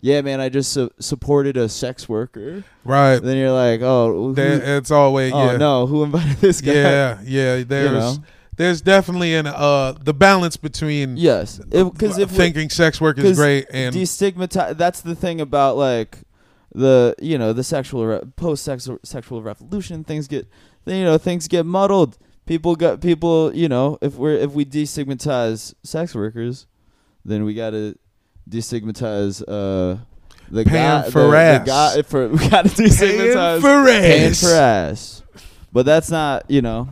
yeah, 0.00 0.20
man, 0.20 0.40
I 0.40 0.48
just 0.48 0.72
su- 0.72 0.90
supported 1.00 1.56
a 1.56 1.68
sex 1.68 2.08
worker. 2.08 2.62
Right. 2.84 3.18
Then 3.18 3.36
you're 3.36 3.52
like, 3.52 3.80
oh, 3.82 4.12
who, 4.12 4.34
There, 4.34 4.78
it's 4.78 4.90
always 4.90 5.32
oh 5.32 5.52
yeah. 5.52 5.56
no, 5.56 5.86
who 5.86 6.04
invited 6.04 6.36
this 6.40 6.60
guy? 6.60 6.72
Yeah, 6.72 7.18
yeah. 7.24 7.64
There's 7.64 7.90
you 7.90 7.98
know? 7.98 8.16
there's 8.56 8.80
definitely 8.80 9.34
an 9.34 9.46
uh 9.46 9.92
the 10.00 10.14
balance 10.14 10.56
between 10.56 11.16
Yes, 11.16 11.58
because 11.58 12.18
if, 12.18 12.30
we 12.30 12.36
thinking 12.36 12.70
sex 12.70 13.00
work 13.00 13.18
is 13.18 13.36
great 13.36 13.66
and 13.72 13.94
destigmatize, 13.94 14.76
that's 14.76 15.00
the 15.00 15.14
thing 15.14 15.40
about 15.40 15.76
like 15.76 16.18
the 16.74 17.14
you 17.20 17.38
know 17.38 17.52
the 17.52 17.64
sexual 17.64 18.06
re- 18.06 18.20
post 18.36 18.64
sexual 18.64 18.98
sexual 19.02 19.42
revolution. 19.42 20.04
Things 20.04 20.28
get 20.28 20.46
then 20.84 20.98
you 20.98 21.04
know 21.04 21.18
things 21.18 21.48
get 21.48 21.66
muddled. 21.66 22.18
People 22.46 22.76
got 22.76 23.00
people 23.00 23.54
you 23.54 23.68
know 23.68 23.98
if 24.00 24.14
we're 24.14 24.36
if 24.36 24.52
we 24.52 24.64
destigmatize 24.64 25.74
sex 25.82 26.14
workers, 26.14 26.66
then 27.24 27.44
we 27.44 27.54
got 27.54 27.70
to 27.70 27.96
destigmatize 28.48 29.42
uh 29.42 29.98
the 30.50 30.64
Paying 30.64 31.02
guy 31.02 31.10
for 31.10 31.30
the, 31.30 31.36
ass. 31.36 31.60
The 31.60 31.66
guy, 31.66 32.02
for 32.02 32.28
we 32.28 32.48
got 32.48 32.64
to 32.64 32.70
destigmatize 32.70 33.60
for 33.60 33.84
paying 33.84 34.30
ass. 34.30 34.40
for 34.40 34.48
ass. 34.54 35.22
But 35.72 35.84
that's 35.84 36.10
not, 36.10 36.50
you 36.50 36.62
know. 36.62 36.88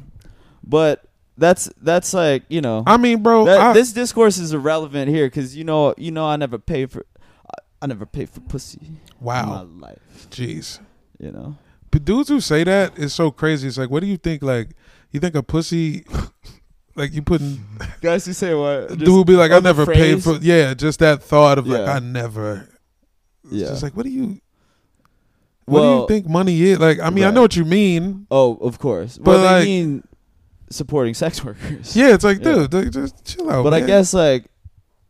But 0.62 1.04
that's 1.38 1.70
that's 1.80 2.12
like, 2.12 2.42
you 2.48 2.60
know. 2.60 2.82
I 2.86 2.96
mean, 2.98 3.22
bro, 3.22 3.46
that, 3.46 3.60
I- 3.60 3.72
this 3.72 3.92
discourse 3.92 4.36
is 4.38 4.52
irrelevant 4.52 5.08
here 5.08 5.26
because 5.26 5.56
you 5.56 5.64
know, 5.64 5.94
you 5.96 6.10
know, 6.10 6.26
I 6.26 6.36
never 6.36 6.58
pay 6.58 6.86
for, 6.86 7.06
I, 7.50 7.54
I 7.82 7.86
never 7.86 8.04
paid 8.04 8.28
for 8.28 8.40
pussy 8.40 8.80
in 8.82 9.00
wow, 9.20 9.64
my 9.64 9.86
life. 9.88 10.28
jeez. 10.30 10.78
You 11.18 11.32
know. 11.32 11.56
But 11.90 12.04
dudes 12.04 12.28
who 12.28 12.40
say 12.40 12.62
that 12.64 12.98
is 12.98 13.14
so 13.14 13.30
crazy. 13.30 13.66
It's 13.68 13.78
like, 13.78 13.88
what 13.88 14.00
do 14.00 14.06
you 14.06 14.18
think? 14.18 14.42
Like, 14.42 14.70
you 15.12 15.20
think 15.20 15.34
a 15.34 15.42
pussy, 15.42 16.04
like 16.96 17.12
you 17.12 17.22
putting 17.22 17.64
Guys 18.00 18.26
you 18.26 18.32
say 18.32 18.54
what? 18.54 18.98
dude 18.98 19.08
would 19.08 19.26
be 19.26 19.34
like, 19.36 19.52
I 19.52 19.60
never 19.60 19.86
paid 19.86 20.22
for. 20.24 20.36
Yeah, 20.36 20.74
just 20.74 20.98
that 21.00 21.22
thought 21.22 21.58
of 21.58 21.66
like, 21.66 21.80
Yeah. 21.86 21.92
I 21.94 21.98
never. 22.00 22.68
It's 23.44 23.52
Yeah. 23.52 23.66
just 23.68 23.82
like, 23.82 23.96
what 23.96 24.04
do 24.04 24.10
you? 24.10 24.40
What 25.66 25.80
do 25.80 25.86
you 25.86 26.06
think 26.08 26.28
money 26.28 26.62
is? 26.62 26.78
Like, 26.78 27.00
I 27.00 27.10
mean, 27.10 27.24
I 27.24 27.30
know 27.30 27.42
what 27.42 27.56
you 27.56 27.64
mean. 27.64 28.26
Oh, 28.30 28.54
of 28.56 28.78
course. 28.78 29.18
But, 29.18 29.24
But 29.24 29.40
like- 29.40 29.62
I 29.62 29.64
mean, 29.64 30.04
supporting 30.70 31.14
sex 31.22 31.44
workers. 31.44 31.96
Yeah, 31.96 32.14
it's 32.14 32.24
like, 32.24 32.38
Yeah. 32.38 32.66
dude, 32.68 32.74
like, 32.74 32.90
just 32.90 33.24
chill 33.24 33.50
out. 33.50 33.62
but 33.64 33.74
I 33.74 33.80
guess 33.80 34.14
like 34.14 34.46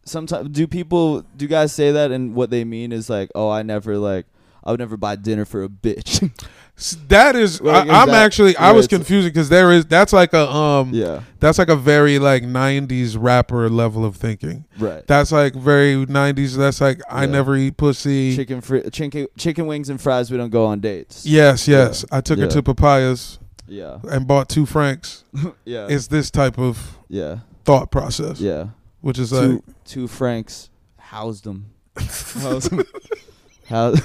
sometimes 0.04 0.48
do 0.50 0.66
people 0.66 1.22
do 1.36 1.46
guys 1.46 1.72
say 1.72 1.92
that 1.92 2.10
and 2.10 2.34
what 2.34 2.50
they 2.50 2.64
mean 2.64 2.92
is 2.92 3.10
like, 3.10 3.30
oh, 3.34 3.48
I 3.50 3.62
never 3.62 3.98
like 3.98 4.26
I 4.64 4.70
would 4.70 4.80
never 4.80 4.96
buy 4.96 5.16
dinner 5.16 5.44
for 5.44 5.62
a 5.62 5.68
bitch. 5.68 6.30
That 7.08 7.36
is. 7.36 7.60
Like, 7.62 7.88
I, 7.88 8.02
I'm 8.02 8.08
that- 8.08 8.24
actually. 8.26 8.54
I 8.58 8.72
was 8.72 8.86
confused 8.86 9.26
because 9.26 9.48
there 9.48 9.72
is. 9.72 9.86
That's 9.86 10.12
like 10.12 10.34
a 10.34 10.46
um. 10.50 10.90
yeah. 10.92 11.22
That's 11.40 11.58
like 11.58 11.70
a 11.70 11.76
very 11.76 12.18
like 12.18 12.42
'90s 12.42 13.16
rapper 13.18 13.70
level 13.70 14.04
of 14.04 14.16
thinking. 14.16 14.66
Right. 14.78 15.06
That's 15.06 15.32
like 15.32 15.54
very 15.54 15.94
'90s. 16.04 16.54
That's 16.56 16.82
like 16.82 17.00
I 17.10 17.24
never 17.24 17.56
eat 17.56 17.78
pussy. 17.78 18.36
chicken 18.36 18.60
fri- 18.60 18.90
chicken 18.90 19.26
chicken 19.38 19.66
wings 19.66 19.88
and 19.88 19.98
fries. 19.98 20.30
We 20.30 20.36
don't 20.36 20.50
go 20.50 20.66
on 20.66 20.80
dates. 20.80 21.24
Yes, 21.24 21.66
yes. 21.66 22.04
I 22.12 22.20
took 22.20 22.38
her 22.38 22.46
to 22.46 22.62
Papayas 22.62 23.38
Yeah. 23.66 23.98
and 24.10 24.26
bought 24.26 24.48
two 24.50 24.66
franks. 24.66 25.24
Yeah. 25.64 25.86
It's 25.88 26.08
this 26.08 26.30
type 26.30 26.58
of 26.58 26.98
yeah. 27.08 27.38
thought 27.64 27.90
process, 27.90 28.38
Yeah. 28.38 28.68
which 29.00 29.18
is 29.18 29.30
Two 29.30 29.36
like 29.36 29.62
two 29.86 30.08
franks 30.08 30.68
housed 30.98 31.44
them. 31.44 31.70
housed 31.96 32.70
them. 32.70 32.84
Housed 33.68 34.02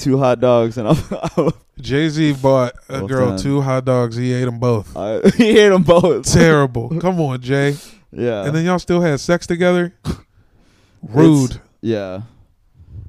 two 0.00 0.18
hot 0.18 0.40
dogs 0.40 0.78
and 0.78 0.88
I'm, 0.88 1.52
Jay 1.80 2.08
Z 2.08 2.34
bought 2.34 2.74
a 2.88 2.98
Well 2.98 3.06
girl 3.06 3.38
two 3.38 3.60
hot 3.60 3.84
dogs. 3.84 4.16
He 4.16 4.32
ate 4.32 4.44
them 4.44 4.58
both. 4.58 4.96
I, 4.96 5.20
he 5.36 5.58
ate 5.58 5.68
them 5.68 5.82
both. 5.82 6.30
Terrible. 6.32 6.88
Come 7.00 7.20
on, 7.20 7.40
Jay. 7.40 7.76
Yeah. 8.12 8.44
And 8.44 8.54
then 8.54 8.64
y'all 8.64 8.78
still 8.78 9.00
had 9.00 9.20
sex 9.20 9.46
together. 9.46 9.94
Rude. 11.02 11.60
Yeah. 11.80 12.22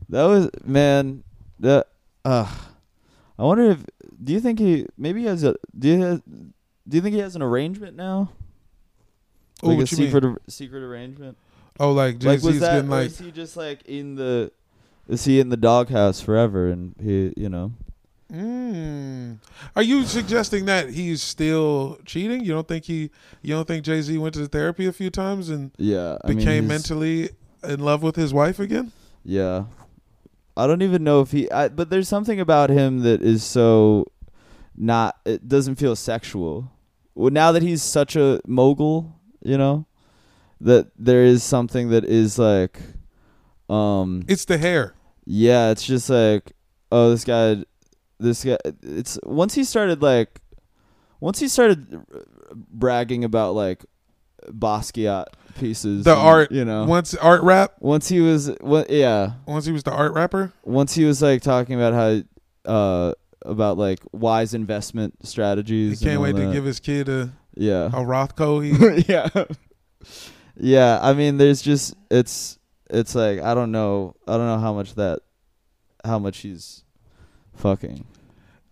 That 0.10 0.26
was 0.26 0.50
man. 0.64 1.24
That 1.60 1.88
uh 2.26 2.52
I 3.38 3.44
wonder 3.44 3.72
if 3.72 3.86
do 4.24 4.34
you 4.34 4.40
think 4.40 4.60
he 4.60 4.86
maybe 4.98 5.22
he 5.22 5.28
has 5.28 5.44
a 5.44 5.56
do 5.78 5.88
you 5.88 6.24
do 6.88 6.98
you 6.98 7.02
think 7.02 7.14
he 7.16 7.22
has 7.22 7.36
an 7.36 7.42
arrangement 7.42 7.96
now? 7.96 8.32
Oh, 9.64 9.68
like 9.70 9.76
a 9.76 9.78
what 9.82 9.92
you 9.92 9.98
mean? 9.98 10.08
secret 10.08 10.26
ar- 10.26 10.42
secret 10.48 10.84
arrangement. 10.84 11.38
Oh, 11.80 11.92
like 11.94 12.20
Jay 12.20 12.30
Like 12.30 12.40
Z's 12.40 12.60
that 12.60 12.76
getting 12.76 12.90
like 12.90 13.08
is 13.08 13.20
he 13.20 13.32
just 13.32 13.58
like 13.58 13.84
in 13.86 14.16
the 14.16 14.52
is 15.12 15.26
he 15.26 15.40
in 15.40 15.50
the 15.50 15.58
doghouse 15.58 16.22
forever 16.22 16.68
and 16.68 16.96
he 17.00 17.34
you 17.38 17.50
know 17.50 17.72
Mm. 18.34 19.40
Are 19.76 19.84
you 19.84 20.06
suggesting 20.06 20.64
that 20.66 20.92
he's 20.92 21.22
still 21.22 22.00
cheating? 22.06 22.46
You 22.46 22.54
don't 22.54 22.66
think 22.68 22.86
he? 22.86 23.10
You 23.42 23.56
don't 23.56 23.68
think 23.68 23.84
Jay 23.84 24.02
Z 24.02 24.18
went 24.18 24.36
to 24.36 24.48
therapy 24.48 24.86
a 24.86 24.94
few 24.94 25.10
times 25.10 25.50
and 25.50 25.72
yeah 25.78 26.18
I 26.24 26.28
became 26.30 26.64
he's- 26.64 26.70
mentally 26.70 27.30
in 27.62 27.82
love 27.82 28.02
with 28.04 28.16
his 28.16 28.34
wife 28.34 28.58
again? 28.60 28.94
yeah 29.26 29.66
I 30.56 30.66
don't 30.66 30.82
even 30.82 31.04
know 31.04 31.20
if 31.20 31.32
he 31.32 31.52
I, 31.52 31.68
but 31.68 31.90
there's 31.90 32.08
something 32.08 32.40
about 32.40 32.70
him 32.70 33.00
that 33.02 33.22
is 33.22 33.44
so 33.44 34.06
not 34.78 35.18
it 35.26 35.50
doesn't 35.50 35.76
feel 35.76 35.98
sexual 35.98 36.72
well 37.16 37.32
now 37.32 37.52
that 37.52 37.62
he's 37.64 37.84
such 37.84 38.16
a 38.16 38.40
mogul 38.48 39.14
you 39.44 39.58
know 39.58 39.86
that 40.62 40.88
there 40.98 41.24
is 41.26 41.44
something 41.44 41.90
that 41.90 42.06
is 42.06 42.40
like 42.40 42.80
um 43.70 44.24
It's 44.30 44.46
the 44.46 44.58
hair. 44.58 44.94
Yeah 45.26 45.72
it's 45.72 45.84
just 45.84 46.10
like 46.10 46.52
oh 46.92 47.10
this 47.12 47.24
guy 47.24 47.58
this 48.20 48.44
guy 48.44 48.58
it's 48.84 49.20
once 49.24 49.54
he 49.54 49.64
started 49.64 50.02
like 50.02 50.40
once 51.20 51.40
he 51.40 51.48
started 51.48 52.02
bragging 52.54 53.24
about 53.24 53.54
like 53.56 53.86
Basquiat 54.50 55.26
pieces 55.60 56.04
The 56.04 56.12
and, 56.14 56.20
art, 56.20 56.52
you 56.52 56.66
know 56.66 56.86
Once 56.86 57.14
art 57.16 57.44
rap. 57.44 57.74
once 57.80 58.08
he 58.08 58.20
was 58.22 58.48
what 58.62 58.90
yeah 58.90 59.34
Once 59.46 59.66
he 59.66 59.72
was 59.72 59.84
the 59.84 59.92
art 59.92 60.14
rapper. 60.14 60.52
once 60.64 60.94
he 60.96 61.06
was 61.06 61.22
like 61.22 61.42
talking 61.44 61.76
about 61.76 61.94
how 61.94 62.72
uh 62.72 63.14
about 63.44 63.78
like 63.78 64.00
wise 64.12 64.54
investment 64.54 65.26
strategies 65.26 66.00
He 66.00 66.06
can't 66.06 66.22
wait 66.22 66.36
to 66.36 66.52
give 66.52 66.66
his 66.66 66.80
kid 66.80 67.08
a 67.10 67.32
yeah 67.56 67.86
a 67.88 68.02
Rothko. 68.02 68.62
He 68.98 69.12
yeah 69.12 69.30
yeah, 70.58 71.00
I 71.02 71.14
mean, 71.14 71.38
there's 71.38 71.62
just 71.62 71.96
it's 72.10 72.58
it's 72.92 73.16
like 73.16 73.40
I 73.40 73.54
don't 73.54 73.72
know, 73.72 74.16
I 74.28 74.38
don't 74.38 74.46
know 74.46 74.60
how 74.60 74.74
much 74.74 74.96
that, 74.96 75.20
how 76.04 76.20
much 76.20 76.40
he's 76.40 76.84
fucking, 77.56 78.06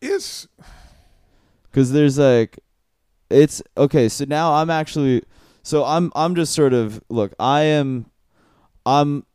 It's 0.02 0.48
because 1.64 1.92
there's 1.92 2.20
like, 2.20 2.60
it's 3.30 3.62
okay. 3.78 4.10
So 4.10 4.26
now 4.26 4.54
I'm 4.54 4.70
actually, 4.70 5.24
so 5.64 5.86
I'm 5.86 6.12
I'm 6.16 6.36
just 6.36 6.54
sort 6.54 6.74
of 6.74 7.02
look. 7.10 7.34
I 7.40 7.62
am, 7.62 8.08
I'm, 8.86 9.26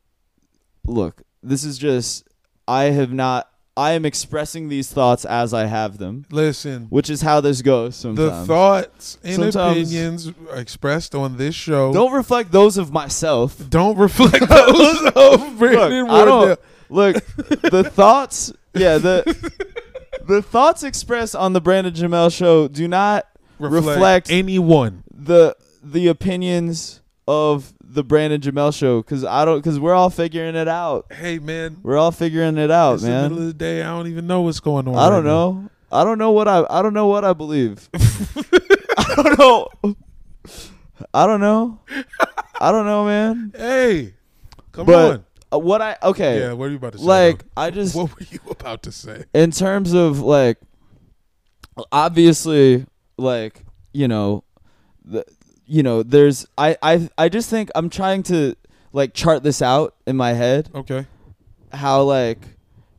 look. 0.87 1.23
This 1.43 1.65
is 1.65 1.79
just 1.79 2.29
I 2.69 2.85
have 2.85 3.13
not. 3.13 3.51
I 3.77 3.93
am 3.93 4.05
expressing 4.05 4.69
these 4.69 4.89
thoughts 4.93 5.25
as 5.25 5.53
I 5.53 5.65
have 5.67 5.99
them, 5.99 6.27
listen. 6.31 6.87
which 6.91 7.11
is 7.11 7.23
how 7.23 7.41
this 7.41 7.61
goes 7.61 8.01
The 8.03 8.31
thoughts 8.47 9.19
and 9.25 9.35
Sometimes- 9.35 9.89
opinions 9.93 10.33
expressed 10.53 11.15
on 11.15 11.37
this 11.39 11.55
show 11.57 11.93
don't 11.93 12.13
reflect 12.13 12.53
those 12.53 12.79
of 12.79 12.93
myself. 12.93 13.57
don't 13.71 13.99
reflect 13.99 14.49
those 14.49 15.03
of 15.17 15.59
Brandon 15.59 16.07
Look, 16.09 16.63
Look, 16.89 17.25
the 17.63 17.83
thoughts, 17.93 18.53
yeah, 18.75 18.99
the 18.99 19.25
the 20.27 20.41
thoughts 20.43 20.83
expressed 20.85 21.35
on 21.35 21.53
the 21.53 21.61
Brandon 21.61 21.93
Jamel 21.93 22.33
show 22.33 22.69
do 22.69 22.87
not 22.87 23.27
Reflect, 23.59 23.87
reflect- 23.87 24.31
anyone. 24.31 25.03
the 25.13 25.57
the 25.83 26.07
opinions 26.09 27.01
of 27.27 27.73
the 27.83 28.05
Brandon 28.05 28.41
Jamel 28.41 28.77
show 28.77 29.01
because 29.01 29.25
I 29.25 29.45
don't 29.45 29.59
because 29.59 29.81
we're 29.81 29.95
all 29.95 30.11
figuring 30.11 30.55
it 30.57 30.69
out. 30.69 31.13
Hey 31.13 31.39
man, 31.39 31.79
We're 31.83 31.97
all 31.97 32.11
figuring 32.13 32.59
it 32.59 32.71
out, 32.71 32.95
it's 32.95 33.03
the 33.05 33.09
middle 33.11 33.39
of 33.39 33.47
the 33.47 33.53
day. 33.55 33.83
I 33.83 33.87
don't 33.87 34.09
even 34.09 34.27
know 34.27 34.43
what's 34.43 34.61
going 34.61 34.87
on. 34.89 34.95
I 34.97 35.09
don't 35.09 35.25
right 35.25 35.31
now. 35.31 35.51
know. 35.53 35.71
I 35.93 36.05
don't 36.05 36.19
know 36.19 36.33
what 36.33 36.49
I 36.49 36.67
I 36.69 36.83
don't 36.83 36.93
know 36.95 37.07
what 37.07 37.25
I 37.25 37.33
believe. 37.33 37.89
I 37.95 39.23
don't 39.23 39.39
know. 39.39 39.69
I 41.15 41.27
don't 41.27 41.41
know. 41.41 41.81
I 42.61 42.71
don't 42.73 42.85
know, 42.87 43.05
man. 43.05 43.53
Hey, 43.57 44.15
come 44.73 44.87
But 44.87 45.13
on. 45.13 45.25
uh, 45.53 45.59
what 45.59 45.81
I 45.83 45.97
okay, 46.03 46.41
Yeah, 46.41 46.53
what 46.53 46.67
are 46.69 46.71
you 46.71 46.77
about 46.77 46.93
to 46.93 46.99
say? 46.99 47.05
like? 47.05 47.45
I 47.57 47.71
just 47.71 47.95
what 47.97 48.11
were 48.19 48.27
you 48.29 48.41
about 48.51 48.83
to 48.85 48.93
say? 48.93 49.25
in 49.33 49.51
terms 49.51 49.93
of 49.93 50.21
like 50.21 50.59
obviously 51.93 52.87
like 53.19 53.63
you 53.93 54.09
know 54.09 54.45
the 55.05 55.25
you 55.67 55.83
know 55.83 56.03
there's 56.03 56.47
I 56.59 56.77
I 56.83 57.09
I 57.17 57.29
just 57.29 57.49
think 57.51 57.71
I'm 57.75 57.89
trying 57.91 58.23
to 58.25 58.55
like 58.93 59.15
chart 59.15 59.43
this 59.43 59.61
out 59.63 59.95
in 60.07 60.17
my 60.17 60.33
head 60.33 60.71
Okay. 60.75 61.07
how 61.73 62.03
like 62.03 62.39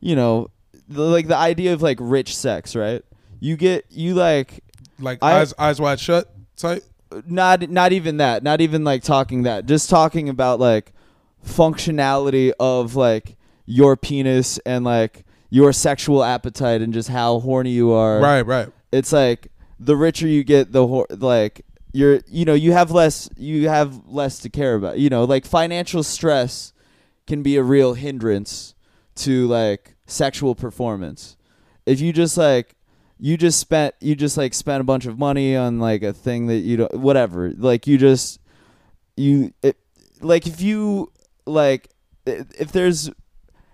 you 0.00 0.14
know 0.16 0.50
the, 0.88 1.02
like 1.02 1.26
the 1.28 1.36
idea 1.36 1.72
of 1.72 1.82
like 1.82 1.98
rich 2.00 2.36
sex 2.36 2.74
right 2.76 3.02
you 3.40 3.56
get 3.56 3.86
you 3.90 4.14
like 4.14 4.62
Like 4.98 5.18
I- 5.22 5.40
eyes 5.40 5.54
eyes 5.58 5.80
wide 5.80 6.00
shut 6.00 6.30
type. 6.56 6.82
not 7.26 7.68
not 7.70 7.92
even 7.92 8.16
that 8.18 8.42
not 8.42 8.60
even 8.60 8.84
like 8.84 9.02
talking 9.02 9.44
that 9.44 9.66
just 9.66 9.88
talking 9.90 10.28
about 10.28 10.58
like 10.60 10.92
functionality 11.44 12.52
of 12.60 12.94
like 12.96 13.36
your 13.64 13.96
penis 13.96 14.58
and 14.66 14.84
like 14.84 15.24
your 15.50 15.72
sexual 15.72 16.22
appetite 16.24 16.82
and 16.82 16.92
just 16.92 17.08
how 17.08 17.38
horny 17.40 17.70
you 17.70 17.92
are 17.92 18.20
Right, 18.20 18.42
right. 18.42 18.68
it's 18.92 19.12
like 19.12 19.48
the 19.78 19.96
richer 19.96 20.26
you 20.26 20.44
get 20.44 20.72
the 20.72 20.86
hor- 20.86 21.06
like 21.10 21.64
you're 21.96 22.20
you 22.28 22.44
know 22.44 22.54
you 22.54 22.72
have 22.72 22.90
less 22.90 23.28
you 23.36 23.68
have 23.68 24.06
less 24.06 24.38
to 24.40 24.50
care 24.50 24.74
about. 24.74 24.98
You 24.98 25.08
know 25.08 25.24
like 25.24 25.46
financial 25.46 26.02
stress 26.02 26.72
can 27.26 27.42
be 27.42 27.56
a 27.56 27.62
real 27.62 27.94
hindrance 27.94 28.74
to 29.16 29.46
like 29.46 29.96
sexual 30.06 30.54
performance. 30.54 31.36
If 31.86 32.00
you 32.00 32.12
just 32.12 32.36
like 32.36 32.74
you 33.18 33.38
just 33.38 33.58
spent 33.58 33.94
you 34.00 34.14
just 34.14 34.36
like 34.36 34.52
spent 34.52 34.82
a 34.82 34.84
bunch 34.84 35.06
of 35.06 35.18
money 35.18 35.56
on 35.56 35.80
like 35.80 36.02
a 36.02 36.12
thing 36.12 36.48
that 36.48 36.58
you 36.58 36.76
don't 36.76 36.94
whatever. 36.94 37.50
Like 37.56 37.86
you 37.86 37.96
just 37.96 38.40
you 39.16 39.54
it, 39.62 39.78
like 40.20 40.46
if 40.46 40.60
you 40.60 41.10
like 41.46 41.88
if 42.26 42.72
there's 42.72 43.10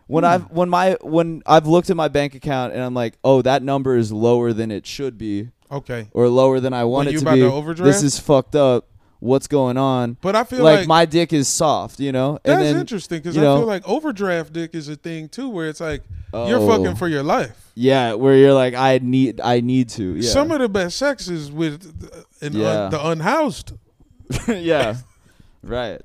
when 0.06 0.22
Hmm. 0.24 0.30
I've 0.30 0.50
when 0.50 0.68
my 0.68 0.96
when 1.00 1.42
I've 1.44 1.66
looked 1.66 1.90
at 1.90 1.96
my 1.96 2.08
bank 2.08 2.34
account 2.34 2.72
and 2.72 2.82
I'm 2.82 2.94
like, 2.94 3.18
oh, 3.24 3.42
that 3.42 3.62
number 3.62 3.96
is 3.96 4.12
lower 4.12 4.52
than 4.52 4.70
it 4.70 4.86
should 4.86 5.18
be, 5.18 5.50
Okay. 5.72 6.08
or 6.12 6.28
lower 6.28 6.60
than 6.60 6.72
I 6.72 6.84
want 6.84 7.06
When 7.06 7.08
it 7.08 7.12
you 7.12 7.18
to 7.20 7.24
about 7.24 7.34
be. 7.34 7.40
to 7.40 7.52
overdraft? 7.52 7.84
This 7.86 8.02
is 8.02 8.18
fucked 8.18 8.54
up. 8.54 8.86
What's 9.20 9.46
going 9.46 9.76
on? 9.76 10.16
But 10.20 10.34
I 10.34 10.42
feel 10.42 10.64
Like, 10.64 10.80
like, 10.80 10.88
my 10.88 11.04
dick 11.04 11.32
is 11.32 11.46
soft, 11.46 12.00
you 12.00 12.10
know. 12.10 12.40
that's 12.42 12.56
and 12.56 12.62
then, 12.66 12.76
interesting 12.80 13.18
because 13.20 13.36
you 13.36 13.42
I 13.42 13.44
know- 13.44 13.58
feel 13.58 13.66
like 13.68 13.88
overdraft 13.88 14.52
dick 14.52 14.74
is 14.74 14.88
a 14.88 14.96
thing 14.96 15.28
too, 15.28 15.48
where 15.48 15.68
it's 15.68 15.80
like 15.80 16.02
you're 16.32 16.58
Oh. 16.58 16.66
fucking 16.66 16.96
for 16.96 17.06
your 17.08 17.22
life. 17.22 17.70
Yeah, 17.76 18.14
where 18.14 18.36
you're 18.36 18.52
like, 18.52 18.74
I 18.74 18.98
need, 19.00 19.40
I 19.40 19.60
need 19.60 19.88
to. 19.90 20.16
Yeah. 20.16 20.28
Some 20.28 20.50
of 20.50 20.58
the 20.58 20.68
best 20.68 20.98
sex 20.98 21.28
is 21.28 21.52
with 21.52 22.00
the, 22.00 22.24
an 22.44 22.52
Yeah. 22.54 22.84
un, 22.86 22.90
the 22.90 23.06
unhoused. 23.10 23.72
yeah. 24.48 24.96
Right. 25.62 26.00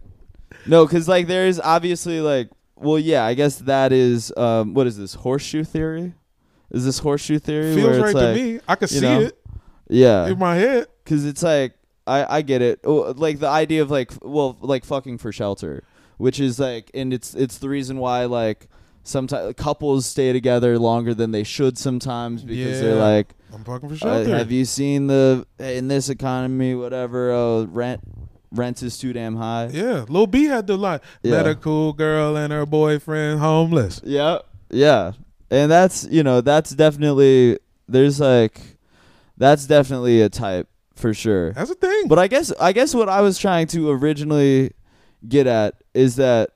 No, 0.68 0.86
because 0.86 1.08
like 1.08 1.26
there 1.28 1.48
is 1.48 1.60
obviously 1.60 2.22
like, 2.22 2.50
well, 2.76 3.00
yeah, 3.00 3.26
I 3.26 3.34
guess 3.34 3.58
that 3.60 3.92
is 3.92 4.32
um, 4.38 4.74
what 4.76 4.86
is 4.86 4.98
this 4.98 5.16
horseshoe 5.16 5.64
theory? 5.64 6.14
Is 6.70 6.86
this 6.86 7.00
horseshoe 7.00 7.40
theory? 7.40 7.74
Feels 7.74 7.88
where 7.98 8.00
right 8.02 8.10
it's 8.12 8.20
to 8.20 8.26
like, 8.28 8.36
me. 8.36 8.60
I 8.68 8.76
can 8.76 8.84
you 8.92 9.00
see 9.00 9.02
know, 9.02 9.22
it 9.22 9.40
Yeah. 9.90 10.28
in 10.28 10.38
my 10.40 10.56
head. 10.56 10.88
because 11.04 11.26
it's 11.26 11.44
like 11.44 11.74
I 12.06 12.38
I 12.38 12.42
get 12.42 12.62
it. 12.62 12.80
Oh, 12.84 13.14
Like 13.18 13.40
the 13.40 13.48
idea 13.50 13.82
of 13.82 13.92
like 13.92 14.12
well 14.22 14.58
like 14.62 14.86
fucking 14.86 15.18
for 15.20 15.32
shelter, 15.32 15.84
which 16.18 16.40
is 16.40 16.60
like 16.60 16.92
and 16.94 17.14
it's 17.14 17.34
it's 17.36 17.58
the 17.60 17.70
reason 17.70 17.98
why 17.98 18.26
like 18.26 18.68
sometimes 19.04 19.54
couples 19.56 20.06
stay 20.06 20.34
together 20.34 20.78
longer 20.78 21.14
than 21.14 21.32
they 21.32 21.44
should 21.44 21.78
sometimes 21.78 22.44
because 22.44 22.82
they're 22.82 22.96
Yeah. 22.98 23.04
like 23.04 23.34
I'm 23.54 23.64
fucking 23.64 23.88
for 23.90 23.96
uh, 23.96 23.98
shelter. 23.98 24.38
have 24.38 24.52
you 24.52 24.66
seen 24.66 25.08
the 25.08 25.46
in 25.60 25.88
this 25.88 26.10
economy 26.10 26.76
whatever 26.76 27.32
uh, 27.34 27.64
rent 27.66 28.02
rent 28.52 28.82
is 28.84 28.98
too 28.98 29.14
damn 29.14 29.36
high. 29.36 29.68
yeah, 29.72 30.06
Lil 30.10 30.28
B 30.28 30.46
had 30.46 30.68
the 30.68 30.78
line. 30.78 31.00
Yeah. 31.24 31.32
Met 31.38 31.48
a 31.48 31.56
cool 31.56 31.94
girl 31.94 32.36
and 32.38 32.52
her 32.54 32.66
boyfriend 32.66 33.40
homeless. 33.40 34.02
Yeah. 34.04 34.40
Yeah. 34.70 35.14
And 35.52 35.72
that's, 35.72 36.06
you 36.10 36.24
know, 36.24 36.42
that's 36.42 36.72
definitely 36.72 37.58
there's 37.88 38.20
like 38.20 38.77
that's 39.38 39.66
definitely 39.66 40.22
a 40.22 40.30
type 40.30 40.68
for 40.96 41.14
sure. 41.14 41.54
That's 41.54 41.70
a 41.70 41.76
thing. 41.76 42.08
But 42.08 42.20
I 42.20 42.28
guess 42.28 42.52
I 42.60 42.74
guess 42.74 42.94
what 42.94 43.10
I 43.10 43.22
was 43.22 43.38
trying 43.38 43.68
to 43.68 43.92
originally 43.92 44.72
get 45.28 45.48
at 45.48 45.76
is 45.94 46.16
that 46.18 46.52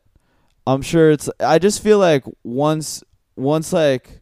I'm 0.67 0.81
sure 0.81 1.11
it's 1.11 1.29
I 1.39 1.59
just 1.59 1.81
feel 1.81 1.99
like 1.99 2.23
once 2.43 3.03
once 3.35 3.71
like 3.73 4.21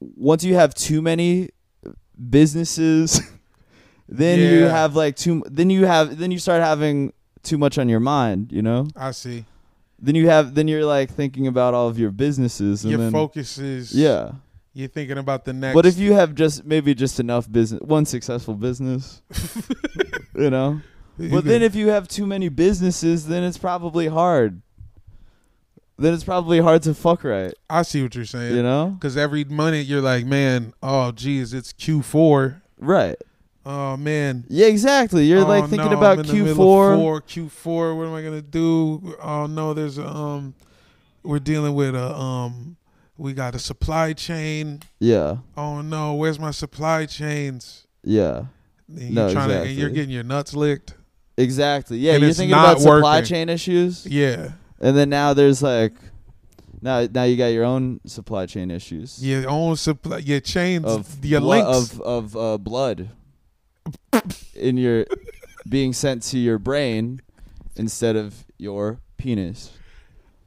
once 0.00 0.44
you 0.44 0.54
have 0.54 0.74
too 0.74 1.02
many 1.02 1.50
businesses 2.28 3.20
then 4.08 4.38
you 4.38 4.64
have 4.64 4.96
like 4.96 5.16
too 5.16 5.42
then 5.46 5.70
you 5.70 5.86
have 5.86 6.18
then 6.18 6.30
you 6.30 6.38
start 6.38 6.62
having 6.62 7.12
too 7.42 7.56
much 7.58 7.78
on 7.78 7.88
your 7.88 8.00
mind, 8.00 8.52
you 8.52 8.60
know? 8.62 8.88
I 8.96 9.12
see. 9.12 9.44
Then 9.98 10.14
you 10.14 10.28
have 10.28 10.54
then 10.54 10.68
you're 10.68 10.84
like 10.84 11.10
thinking 11.10 11.46
about 11.46 11.74
all 11.74 11.88
of 11.88 11.98
your 11.98 12.10
businesses 12.10 12.84
and 12.84 12.90
Your 12.90 13.00
then 13.00 13.12
focus 13.12 13.58
is 13.58 13.94
yeah. 13.94 14.32
You're 14.72 14.88
thinking 14.88 15.18
about 15.18 15.44
the 15.44 15.52
next. 15.52 15.74
But 15.74 15.86
if 15.86 15.98
you 15.98 16.12
have 16.12 16.34
just 16.34 16.64
maybe 16.64 16.94
just 16.94 17.18
enough 17.18 17.50
business, 17.50 17.80
one 17.82 18.06
successful 18.06 18.54
business, 18.54 19.20
you 20.34 20.50
know. 20.50 20.80
But 21.18 21.44
then 21.44 21.62
if 21.62 21.74
you 21.74 21.88
have 21.88 22.08
too 22.08 22.24
many 22.26 22.48
businesses, 22.48 23.26
then 23.26 23.42
it's 23.42 23.58
probably 23.58 24.06
hard. 24.06 24.62
Then 25.98 26.14
it's 26.14 26.24
probably 26.24 26.60
hard 26.60 26.82
to 26.84 26.94
fuck 26.94 27.24
right, 27.24 27.52
I 27.68 27.82
see 27.82 28.02
what 28.02 28.14
you're 28.14 28.24
saying. 28.24 28.56
you 28.56 28.62
know. 28.62 28.96
Because 28.98 29.18
every 29.18 29.44
month 29.44 29.86
you're 29.86 30.00
like, 30.00 30.24
man, 30.24 30.72
oh 30.82 31.12
geez, 31.12 31.52
it's 31.52 31.74
Q4. 31.74 32.62
Right. 32.78 33.16
Oh 33.66 33.98
man. 33.98 34.46
Yeah, 34.48 34.68
exactly. 34.68 35.26
You're 35.26 35.44
Oh, 35.44 35.46
like 35.48 35.68
thinking 35.68 35.90
no, 35.90 35.98
about 35.98 36.20
I'm 36.20 36.24
in 36.24 36.44
the 36.44 36.50
of 36.52 36.56
Q4. 36.56 36.96
Four, 36.96 37.20
Q4. 37.20 37.96
What 37.98 38.06
am 38.06 38.14
I 38.14 38.22
gonna 38.22 38.40
do? 38.40 39.14
Oh 39.22 39.44
no, 39.46 39.74
there's 39.74 39.98
um, 39.98 40.54
we're 41.22 41.38
dealing 41.38 41.74
with 41.74 41.94
a 41.94 42.14
um, 42.14 42.76
we 43.20 43.34
got 43.34 43.54
a 43.54 43.58
supply 43.58 44.14
chain. 44.14 44.80
Yeah. 44.98 45.36
Oh 45.56 45.82
no, 45.82 46.14
where's 46.14 46.38
my 46.38 46.50
supply 46.52 47.04
chains? 47.06 47.86
Yeah. 48.02 48.44
And 48.88 48.98
you're 48.98 49.10
No, 49.12 49.32
trying 49.32 49.48
to, 49.50 49.60
and 49.62 49.70
you're 49.70 49.90
getting 49.90 50.10
your 50.10 50.24
nuts 50.24 50.54
licked. 50.54 50.94
Exactly. 51.36 51.98
Yeah, 51.98 52.14
And 52.14 52.22
you're 52.22 52.32
thinking 52.32 52.54
about 52.54 52.80
supply 52.80 53.16
working. 53.18 53.24
chain 53.28 53.48
issues, 53.48 54.06
Yeah, 54.06 54.52
and 54.80 54.96
then 54.96 55.08
now 55.10 55.32
there's 55.34 55.62
like, 55.62 55.92
now 56.82 57.06
now 57.12 57.24
you 57.24 57.36
got 57.36 57.48
your 57.48 57.64
own 57.64 58.00
supply 58.06 58.46
chain 58.46 58.70
issues. 58.70 59.24
your 59.24 59.48
own 59.48 59.76
supply, 59.76 60.18
your 60.18 60.40
chains, 60.40 60.84
of 60.86 61.22
your 61.24 61.40
blo- 61.40 61.50
links. 61.50 61.92
of 61.92 62.00
of 62.00 62.36
uh, 62.36 62.58
blood 62.58 63.10
in 64.54 64.76
your 64.76 65.06
being 65.68 65.92
sent 65.92 66.22
to 66.22 66.38
your 66.38 66.58
brain 66.58 67.20
instead 67.76 68.16
of 68.16 68.44
your 68.58 68.98
penis. 69.18 69.70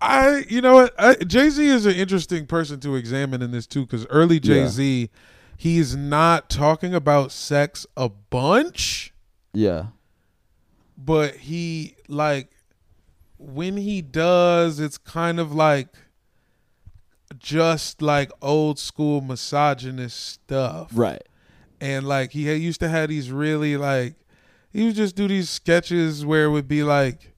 I, 0.06 0.44
you 0.50 0.60
know 0.62 0.74
what? 0.74 1.28
Jay 1.28 1.50
Z 1.50 1.66
is 1.66 1.86
an 1.86 1.96
interesting 1.96 2.46
person 2.46 2.80
to 2.82 2.96
examine 2.96 3.42
in 3.42 3.52
this 3.52 3.66
too, 3.66 3.86
because 3.86 4.06
early 4.08 4.40
Jay 4.40 4.68
Z, 4.68 5.10
he's 5.56 5.96
not 5.96 6.50
talking 6.50 6.94
about 6.94 7.32
sex 7.32 7.88
a 7.96 8.10
bunch, 8.10 9.14
Yeah. 9.54 9.88
but 10.98 11.36
he 11.38 11.96
like 12.10 12.50
when 13.38 13.78
he 13.78 14.02
does, 14.02 14.80
it's 14.80 14.98
kind 14.98 15.40
of 15.40 15.54
like 15.54 15.88
just 17.38 18.02
like 18.02 18.32
old 18.42 18.80
school 18.80 19.22
misogynist 19.22 20.20
stuff, 20.20 20.92
Right. 20.94 21.24
and 21.82 22.08
like 22.08 22.32
he 22.32 22.46
had, 22.46 22.60
used 22.60 22.80
to 22.82 22.90
have 22.90 23.10
these 23.10 23.32
really 23.32 23.78
like 23.78 24.16
he 24.72 24.86
would 24.86 24.96
just 24.96 25.16
do 25.16 25.28
these 25.28 25.50
sketches 25.50 26.26
where 26.26 26.46
it 26.46 26.50
would 26.52 26.68
be 26.68 26.84
like 26.84 27.34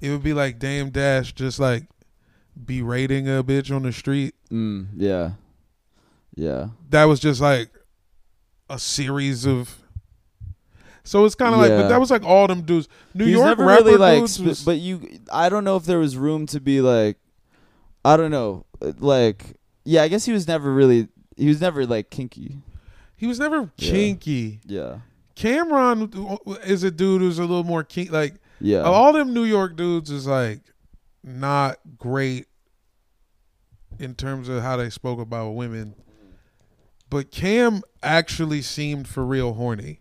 it 0.00 0.10
would 0.10 0.22
be 0.22 0.32
like 0.32 0.58
Dame 0.58 0.90
Dash 0.90 1.32
just 1.34 1.58
like 1.60 1.84
berating 2.64 3.28
a 3.28 3.42
bitch 3.44 3.74
on 3.74 3.82
the 3.82 3.92
street. 3.92 4.34
Mm, 4.50 4.88
yeah. 4.96 5.32
Yeah. 6.34 6.68
That 6.90 7.04
was 7.04 7.20
just 7.20 7.40
like 7.40 7.70
a 8.68 8.78
series 8.78 9.46
of. 9.46 9.76
So 11.02 11.24
it's 11.24 11.34
kind 11.34 11.54
of 11.54 11.60
like, 11.60 11.70
but 11.70 11.88
that 11.88 11.98
was 11.98 12.10
like 12.10 12.22
all 12.24 12.46
them 12.46 12.62
dudes. 12.62 12.88
New 13.14 13.24
He's 13.24 13.34
York 13.34 13.46
never 13.46 13.64
rapper 13.64 13.84
really 13.84 13.96
like, 13.96 14.18
dudes 14.20 14.40
was- 14.40 14.64
but 14.64 14.76
you, 14.78 15.20
I 15.32 15.48
don't 15.48 15.64
know 15.64 15.76
if 15.76 15.84
there 15.84 15.98
was 15.98 16.16
room 16.16 16.46
to 16.46 16.60
be 16.60 16.80
like, 16.80 17.16
I 18.04 18.16
don't 18.16 18.30
know, 18.30 18.66
like, 18.98 19.56
yeah, 19.84 20.02
I 20.02 20.08
guess 20.08 20.24
he 20.24 20.32
was 20.32 20.46
never 20.46 20.72
really, 20.72 21.08
he 21.36 21.48
was 21.48 21.60
never 21.60 21.84
like 21.86 22.10
kinky. 22.10 22.58
he 23.16 23.26
was 23.26 23.38
never 23.38 23.70
Yeah. 23.76 23.90
kinky. 23.92 24.60
Yeah, 24.66 24.98
Cam'ron 25.36 26.38
is 26.64 26.82
a 26.84 26.90
dude 26.90 27.22
who's 27.22 27.38
a 27.38 27.42
little 27.42 27.64
more 27.64 27.82
kinky. 27.82 28.10
Like 28.10 28.34
yeah, 28.60 28.82
all 28.82 29.12
them 29.12 29.32
New 29.34 29.44
York 29.44 29.76
dudes 29.76 30.10
is 30.10 30.26
like 30.26 30.60
not 31.24 31.78
great 31.98 32.46
in 34.00 34.14
terms 34.14 34.48
of 34.48 34.62
how 34.62 34.76
they 34.76 34.90
spoke 34.90 35.20
about 35.20 35.50
women. 35.50 35.94
But 37.10 37.30
Cam 37.30 37.82
actually 38.02 38.62
seemed 38.62 39.08
for 39.08 39.24
real 39.24 39.54
horny. 39.54 40.00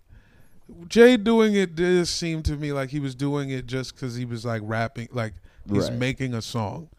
Jay 0.87 1.17
doing 1.17 1.55
it 1.55 1.73
did 1.75 2.07
seem 2.07 2.43
to 2.43 2.55
me 2.55 2.71
like 2.71 2.89
he 2.91 2.99
was 2.99 3.15
doing 3.15 3.49
it 3.49 3.65
just 3.65 3.95
because 3.95 4.15
he 4.15 4.25
was 4.25 4.45
like 4.45 4.61
rapping, 4.63 5.07
like 5.11 5.33
he's 5.71 5.89
Right. 5.89 5.97
making 5.97 6.33
a 6.35 6.41
song. 6.41 6.89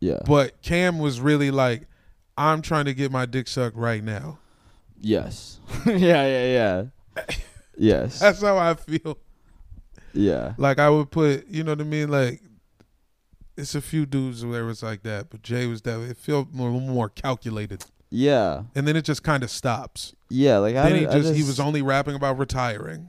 yeah, 0.00 0.18
But 0.24 0.62
Cam 0.62 0.98
was 0.98 1.20
really 1.20 1.50
like, 1.50 1.86
I'm 2.38 2.62
trying 2.62 2.86
to 2.86 2.94
get 2.94 3.12
my 3.12 3.26
dick 3.26 3.46
sucked 3.48 3.76
right 3.76 4.02
now. 4.02 4.38
yes, 5.00 5.60
yeah, 5.86 5.94
yeah, 6.26 6.84
yeah, 7.16 7.24
yes, 7.76 8.18
That's 8.20 8.40
how 8.42 8.56
I 8.56 8.74
feel. 8.74 9.18
yeah, 10.14 10.54
Like 10.56 10.78
I 10.78 10.88
would 10.88 11.10
put, 11.10 11.46
you 11.48 11.62
know 11.64 11.72
what 11.72 11.80
I 11.82 11.84
mean? 11.84 12.08
Like 12.08 12.40
it's 13.58 13.74
a 13.74 13.80
few 13.82 14.06
dudes 14.06 14.44
where 14.46 14.62
it 14.62 14.66
was 14.66 14.82
like 14.82 15.02
that, 15.02 15.28
but 15.30 15.42
Jay 15.42 15.66
was 15.66 15.82
that. 15.82 16.00
It 16.00 16.16
felt 16.16 16.52
more 16.52 16.70
more 16.70 17.08
calculated, 17.10 17.84
yeah, 18.10 18.62
and 18.74 18.86
then 18.88 18.96
it 18.96 19.02
just 19.04 19.22
kind 19.22 19.42
of 19.42 19.50
stops. 19.50 20.14
yeah. 20.30 20.58
Like 20.58 20.76
I, 20.76 20.88
then 20.88 20.98
he 21.00 21.04
don't- 21.06 21.22
just, 21.22 21.34
he 21.34 21.42
was 21.42 21.58
only 21.60 21.82
rapping 21.82 22.14
about 22.14 22.38
retiring. 22.38 23.08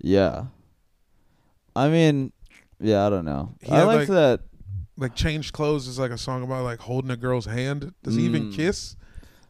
yeah. 0.00 0.46
I 1.76 1.88
mean, 1.88 2.32
yeah, 2.80 3.06
I 3.06 3.10
don't 3.10 3.24
know. 3.24 3.54
He 3.62 3.70
I 3.70 3.76
had, 3.78 3.84
like 3.84 3.98
like- 4.00 4.08
that. 4.08 4.40
Like 4.96 5.14
change 5.14 5.52
clothes 5.52 5.86
is 5.86 5.96
like 5.96 6.10
a 6.10 6.18
song 6.18 6.42
about 6.42 6.64
like 6.64 6.80
holding 6.80 7.12
a 7.12 7.16
girl's 7.16 7.46
hand. 7.46 7.94
Does 8.02 8.16
he 8.16 8.22
even 8.22 8.50
Mm. 8.50 8.54
kiss? 8.56 8.96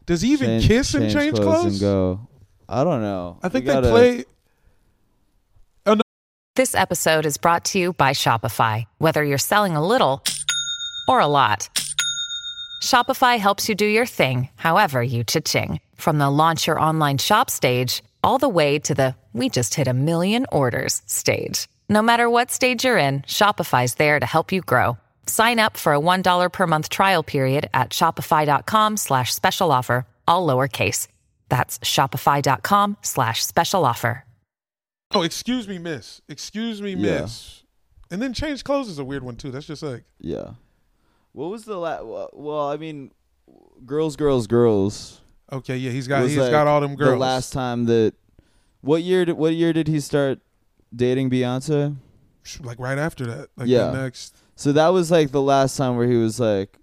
Does 0.05 0.21
he 0.21 0.31
even 0.33 0.59
change- 0.59 0.67
kiss 0.67 0.93
and 0.93 1.11
change 1.11 1.37
clothes? 1.39 1.65
and 1.73 1.79
go. 1.81 2.27
I 2.67 2.83
don't 2.83 3.01
know. 3.01 3.39
I 3.41 3.49
think 3.49 3.63
We 3.65 3.69
they 3.69 3.73
gotta- 3.73 3.89
play. 3.89 4.25
This 6.55 6.75
episode 6.75 7.25
is 7.25 7.37
brought 7.37 7.63
to 7.65 7.79
you 7.79 7.93
by 7.93 8.11
Shopify. 8.11 8.83
Whether 8.97 9.23
you're 9.23 9.37
selling 9.37 9.75
a 9.77 9.85
little 9.85 10.21
or 11.09 11.19
a 11.19 11.27
lot, 11.27 11.69
Shopify 12.83 13.37
helps 13.39 13.67
you 13.67 13.75
do 13.75 13.85
your 13.85 14.05
thing, 14.05 14.47
however 14.55 15.01
you 15.03 15.23
cha-ching. 15.23 15.79
From 15.95 16.17
the 16.19 16.29
launch 16.29 16.67
your 16.67 16.79
online 16.79 17.17
shop 17.17 17.49
stage, 17.49 18.01
all 18.23 18.37
the 18.37 18.47
way 18.59 18.79
to 18.79 18.93
the 18.93 19.15
we 19.33 19.49
just 19.49 19.73
hit 19.75 19.87
a 19.87 19.93
million 19.93 20.45
orders 20.51 21.01
stage. 21.05 21.67
No 21.89 22.01
matter 22.01 22.29
what 22.29 22.51
stage 22.51 22.83
you're 22.85 22.97
in, 22.97 23.21
Shopify's 23.21 23.95
there 23.95 24.19
to 24.19 24.25
help 24.25 24.51
you 24.51 24.61
grow. 24.61 24.97
Sign 25.25 25.59
up 25.59 25.77
for 25.77 25.93
a 25.93 25.99
$1 25.99 26.53
per 26.53 26.67
month 26.67 26.89
trial 26.89 27.23
period 27.23 27.69
at 27.73 27.89
shopify.com 27.89 28.97
slash 28.97 29.33
special 29.33 29.71
offer, 29.71 30.05
all 30.27 30.45
lowercase. 30.47 31.07
That's 31.49 31.79
shopify.com 31.79 32.97
slash 33.01 33.45
special 33.45 33.83
offer. 33.85 34.25
Oh, 35.11 35.23
excuse 35.23 35.67
me, 35.67 35.79
miss. 35.79 36.21
Excuse 36.29 36.81
me, 36.83 36.91
Yeah. 36.93 37.21
miss. 37.21 37.63
And 38.11 38.21
then 38.21 38.33
change 38.33 38.63
clothes 38.63 38.89
is 38.89 38.99
a 38.99 39.03
weird 39.03 39.23
one 39.23 39.35
too. 39.37 39.49
That's 39.51 39.65
just 39.67 39.81
like 39.83 40.03
Yeah. 40.19 40.51
What 41.39 41.51
was 41.51 41.63
the 41.63 41.77
last? 41.77 42.03
Well, 42.33 42.67
I 42.67 42.75
mean, 42.75 43.11
girls, 43.85 44.17
girls, 44.17 44.45
girls. 44.45 45.21
okay, 45.49 45.77
yeah, 45.77 45.89
he's 45.89 46.05
got 46.05 46.27
he's 46.27 46.35
like, 46.35 46.51
got 46.51 46.67
all 46.67 46.81
them 46.81 46.95
girls. 46.97 47.11
The 47.11 47.17
last 47.17 47.53
time 47.53 47.85
that, 47.85 48.13
what 48.81 49.03
year? 49.03 49.23
Did, 49.23 49.37
what 49.37 49.53
year 49.53 49.71
did 49.71 49.87
he 49.87 50.01
start 50.01 50.39
dating 50.93 51.29
Beyonce? 51.29 51.95
like 52.59 52.77
right 52.77 52.97
after 52.97 53.25
that, 53.25 53.47
like 53.55 53.69
Yeah. 53.69 53.85
the 53.85 54.01
next. 54.01 54.35
So 54.57 54.73
that 54.73 54.89
was 54.89 55.11
like 55.11 55.31
the 55.31 55.41
last 55.41 55.77
time 55.77 55.95
where 55.95 56.07
he 56.07 56.17
was 56.17 56.41
like, 56.41 56.77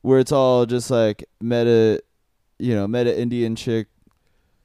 where 0.00 0.18
it's 0.18 0.32
all 0.32 0.66
just 0.66 0.90
like 0.90 1.24
meta, 1.40 2.02
you 2.58 2.74
know, 2.74 2.88
meta 2.88 3.16
Indian 3.16 3.54
chick, 3.54 3.86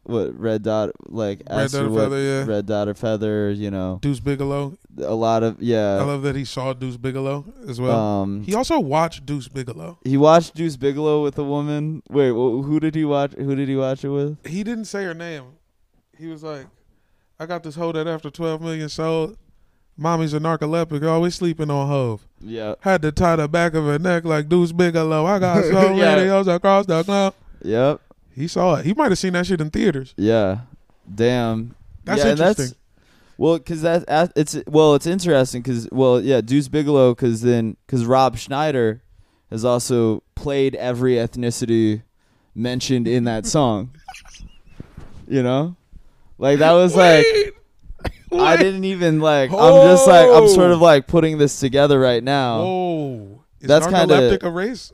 what 0.08 0.40
red 0.40 0.64
dot 0.64 0.92
like 1.08 1.42
Red 1.50 1.72
Dot 1.72 1.82
her 1.82 1.88
or 1.88 1.90
what- 1.90 2.04
Feather, 2.04 2.22
yeah. 2.22 2.46
red 2.46 2.66
dot 2.66 2.88
or 2.88 2.94
feather, 2.94 3.52
you 3.52 3.70
know, 3.70 4.00
Deuce 4.02 4.20
Bigelow. 4.20 4.78
a 5.04 5.14
lot 5.14 5.44
of 5.44 5.62
yeah. 5.62 5.98
I 6.00 6.04
love 6.04 6.22
that 6.24 6.36
he 6.36 6.46
saw 6.46 6.74
Deuce 6.74 6.98
Bigelow 6.98 7.46
as 7.68 7.80
well. 7.80 7.98
um, 8.00 8.44
he 8.44 8.56
also 8.56 8.80
watched 8.80 9.26
Deuce 9.26 9.48
Bigelow. 9.48 10.00
he 10.04 10.18
watched 10.18 10.56
Deuce 10.56 10.78
Bigelow 10.78 11.24
with 11.24 11.38
a 11.38 11.44
woman. 11.44 12.02
Wait, 12.10 12.30
wh- 12.32 12.64
who 12.66 12.80
did 12.80 12.96
he 12.96 13.06
watch? 13.06 13.34
Who 13.34 13.56
did 13.56 13.68
he 13.70 13.76
watch 13.76 14.04
it 14.04 14.10
with? 14.10 14.38
He 14.48 14.64
didn't 14.64 14.86
say 14.86 15.04
her 15.04 15.14
name. 15.14 15.44
He 16.18 16.28
was 16.28 16.42
like, 16.44 16.66
"I 17.40 17.46
got 17.46 17.64
this 17.64 17.76
hoe 17.76 17.92
that 17.92 18.08
after 18.08 18.30
twelve 18.32 18.62
million 18.62 18.90
sold, 18.90 19.38
mommy's 19.98 20.34
a 20.34 20.40
narcoleptic, 20.40 21.08
always 21.08 21.36
sleeping 21.36 21.70
on 21.70 21.88
Hove. 21.88 22.26
Yeah, 22.40 22.76
Had 22.82 23.02
to 23.04 23.12
tie 23.12 23.36
the 23.36 23.48
back 23.48 23.74
of 23.74 23.84
her 23.86 24.00
neck 24.00 24.24
like 24.24 24.48
Deuce 24.50 24.72
Bigelow. 24.72 25.26
I 25.26 25.40
got 25.40 25.64
so 25.66 25.94
Yeah. 25.96 26.16
radios 26.16 26.48
across 26.48 26.86
the 26.86 27.04
globe." 27.04 27.34
yep, 27.64 28.02
He 28.38 28.48
saw 28.48 28.76
it. 28.76 28.86
He 28.86 28.94
might 28.94 29.10
have 29.12 29.18
seen 29.18 29.34
that 29.34 29.46
shit 29.48 29.60
in 29.60 29.70
theaters. 29.72 30.14
yeah. 30.16 30.60
Damn, 31.14 31.74
That's 32.04 32.24
yeah, 32.24 32.32
interesting. 32.32 32.78
Well, 33.38 33.58
because 33.58 33.82
that 33.82 34.06
that- 34.08 34.34
it's 34.36 34.58
well, 34.68 34.94
it's 34.96 35.06
interesting 35.08 35.62
because 35.62 35.88
well, 35.92 36.20
yeah, 36.20 36.42
Deuce 36.42 36.68
Bigelow, 36.68 37.16
because 37.16 37.42
then 37.42 37.78
because 37.86 38.06
Rob 38.06 38.38
Schneider 38.38 39.02
has 39.50 39.64
also 39.64 40.22
played 40.36 40.76
every 40.76 41.14
ethnicity 41.14 42.02
mentioned 42.54 43.08
in 43.08 43.24
that 43.24 43.46
song. 43.56 43.92
you 45.30 45.42
know, 45.44 45.76
like 46.38 46.60
that 46.60 46.74
was 46.74 46.94
like 46.96 47.26
I 48.34 48.58
didn't 48.58 48.84
even 48.84 49.22
like. 49.22 49.52
I'm 49.52 49.88
just 49.88 50.08
like 50.08 50.28
I'm 50.30 50.50
sort 50.50 50.72
of 50.72 50.82
like 50.82 51.08
putting 51.08 51.38
this 51.38 51.58
together 51.60 52.00
right 52.00 52.24
now. 52.24 52.64
Whoa, 52.64 53.44
is 53.62 53.68
That's 53.70 53.86
kinda- 53.88 54.14
narcoleptic 54.14 54.44
a 54.44 54.50
race? 54.52 54.92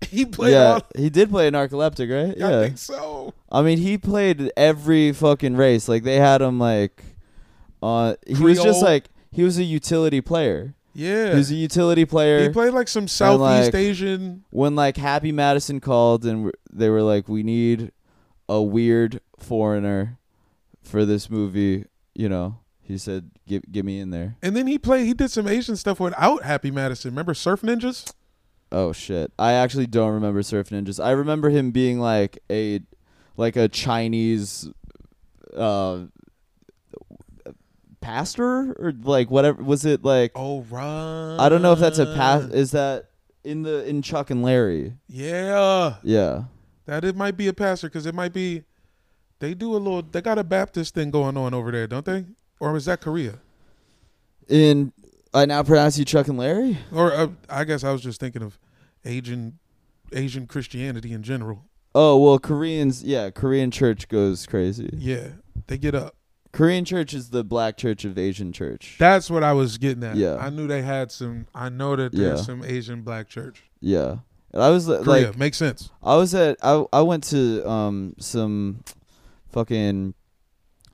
He 0.10 0.24
played 0.24 0.52
yeah, 0.52 0.74
all. 0.74 0.82
he 0.96 1.10
did 1.10 1.30
play 1.30 1.50
narcoleptic, 1.50 2.08
right? 2.10 2.34
I 2.42 2.50
Yeah, 2.50 2.62
think 2.62 2.78
so. 2.78 3.34
I 3.50 3.62
mean, 3.62 3.78
he 3.78 3.98
played 3.98 4.50
every 4.56 5.12
fucking 5.12 5.56
race. 5.56 5.88
Like 5.88 6.02
they 6.04 6.16
had 6.16 6.40
him 6.40 6.58
like, 6.58 7.02
uh, 7.82 8.14
he 8.26 8.42
was 8.42 8.58
just 8.58 8.80
Creole. 8.80 8.82
like 8.94 9.04
he 9.32 9.42
was 9.42 9.58
a 9.58 9.64
utility 9.64 10.20
player. 10.20 10.74
Yeah, 10.94 11.30
He 11.30 11.36
was 11.36 11.50
a 11.50 11.54
utility 11.54 12.04
player. 12.04 12.42
he 12.42 12.48
played 12.48 12.72
like 12.74 12.88
some 12.88 13.06
Southeast 13.06 13.72
like- 13.72 13.74
Asian. 13.74 14.44
when 14.50 14.74
like 14.74 14.96
Happy 14.96 15.30
Madison 15.32 15.78
called 15.80 16.24
and 16.24 16.38
w- 16.46 16.52
they 16.72 16.88
were 16.90 17.02
like, 17.02 17.28
"We 17.28 17.42
need 17.44 17.92
a 18.48 18.60
weird 18.62 19.20
foreigner 19.38 20.18
for 20.82 21.04
this 21.04 21.28
movie," 21.30 21.84
you 22.14 22.28
know, 22.28 22.56
he 22.82 22.98
said, 22.98 23.30
"Give 23.46 23.62
give 23.70 23.84
me 23.84 24.00
in 24.00 24.10
there." 24.10 24.36
And 24.42 24.56
then 24.56 24.66
he 24.66 24.76
played. 24.78 25.06
He 25.06 25.14
did 25.14 25.30
some 25.30 25.46
Asian 25.46 25.76
stuff 25.76 26.00
without 26.00 26.42
Happy 26.42 26.70
Madison. 26.72 27.10
Remember 27.12 27.34
Surf 27.34 27.60
Ninjas? 27.62 28.12
Oh 28.70 28.92
shit! 28.92 29.32
I 29.38 29.52
actually 29.52 29.86
don't 29.86 30.12
remember 30.14 30.42
Surf 30.42 30.68
Ninjas. 30.70 31.02
I 31.02 31.12
remember 31.12 31.48
him 31.50 31.70
being 31.70 32.00
like 32.00 32.38
a 32.50 32.80
like 33.36 33.56
a 33.56 33.68
Chinese 33.68 34.68
uh 35.56 36.04
pastor 38.00 38.72
or 38.78 38.92
like 39.02 39.30
whatever 39.30 39.62
was 39.62 39.84
it 39.84 40.04
like 40.04 40.32
Oh 40.34 40.62
right. 40.70 41.36
I 41.38 41.48
don't 41.48 41.62
know 41.62 41.72
if 41.72 41.78
that's 41.78 41.98
a 41.98 42.06
pass 42.14 42.44
is 42.50 42.70
that 42.72 43.10
in 43.44 43.62
the 43.62 43.86
in 43.88 44.02
Chuck 44.02 44.30
and 44.30 44.42
Larry. 44.42 44.94
Yeah, 45.08 45.96
Yeah. 46.02 46.44
that 46.86 47.04
it 47.04 47.16
might 47.16 47.36
be 47.36 47.48
a 47.48 47.52
pastor 47.52 47.88
because 47.88 48.06
it 48.06 48.14
might 48.14 48.32
be. 48.32 48.64
They 49.40 49.54
do 49.54 49.70
a 49.74 49.78
little. 49.78 50.02
They 50.02 50.20
got 50.20 50.36
a 50.38 50.44
Baptist 50.44 50.94
thing 50.94 51.10
going 51.12 51.36
on 51.36 51.54
over 51.54 51.70
there, 51.70 51.86
don't 51.86 52.04
they? 52.04 52.24
Or 52.58 52.76
is 52.76 52.86
that 52.86 53.00
Korea? 53.00 53.38
In 54.48 54.92
I 55.34 55.44
now 55.46 55.62
pronounce 55.62 55.98
you 55.98 56.04
Chuck 56.04 56.28
and 56.28 56.38
Larry? 56.38 56.78
Or 56.92 57.12
uh, 57.12 57.28
I 57.50 57.64
guess 57.64 57.84
I 57.84 57.92
was 57.92 58.02
just 58.02 58.18
thinking 58.20 58.42
of 58.42 58.58
Asian 59.04 59.58
Asian 60.12 60.46
Christianity 60.46 61.12
in 61.12 61.22
general. 61.22 61.64
Oh 61.94 62.16
well, 62.18 62.38
Koreans. 62.38 63.02
Yeah, 63.02 63.30
Korean 63.30 63.70
church 63.70 64.08
goes 64.08 64.46
crazy. 64.46 64.90
Yeah, 64.92 65.28
they 65.66 65.78
get 65.78 65.94
up. 65.94 66.14
Korean 66.52 66.84
church 66.84 67.12
is 67.12 67.28
the 67.30 67.44
black 67.44 67.76
church 67.76 68.04
of 68.06 68.14
the 68.14 68.22
Asian 68.22 68.52
church. 68.52 68.96
That's 68.98 69.30
what 69.30 69.44
I 69.44 69.52
was 69.52 69.76
getting 69.76 70.02
at. 70.02 70.16
Yeah. 70.16 70.36
I 70.36 70.48
knew 70.48 70.66
they 70.66 70.80
had 70.82 71.12
some. 71.12 71.46
I 71.54 71.68
know 71.68 71.94
that 71.96 72.12
there's 72.12 72.40
Yeah. 72.40 72.44
some 72.44 72.64
Asian 72.64 73.02
black 73.02 73.28
church. 73.28 73.64
yeah, 73.80 74.16
and 74.52 74.62
I 74.62 74.70
was 74.70 74.86
Korea 74.86 75.02
like, 75.28 75.36
makes 75.38 75.58
sense. 75.58 75.90
I 76.02 76.16
was 76.16 76.34
at, 76.34 76.56
I 76.62 76.84
I 76.92 77.02
went 77.02 77.24
to 77.24 77.68
um 77.68 78.14
some 78.18 78.82
fucking. 79.50 80.14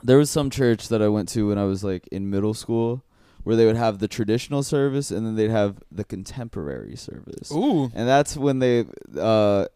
There 0.02 0.18
was 0.18 0.28
some 0.30 0.50
church 0.50 0.88
that 0.88 1.00
I 1.00 1.08
went 1.08 1.28
to 1.30 1.48
when 1.48 1.56
I 1.58 1.64
was 1.64 1.82
like 1.84 2.06
in 2.08 2.28
middle 2.30 2.52
school, 2.54 3.04
where 3.44 3.54
they 3.56 3.64
would 3.66 3.76
have 3.76 3.98
the 4.00 4.08
traditional 4.08 4.62
service 4.62 5.10
and 5.10 5.24
then 5.26 5.36
they'd 5.36 5.50
have 5.50 5.76
the 5.92 6.04
contemporary 6.04 6.96
service. 6.96 7.52
Ooh, 7.52 7.84
And 7.94 8.08
that's 8.08 8.36
when 8.36 8.58
they 8.58 8.84
uh 9.18 9.66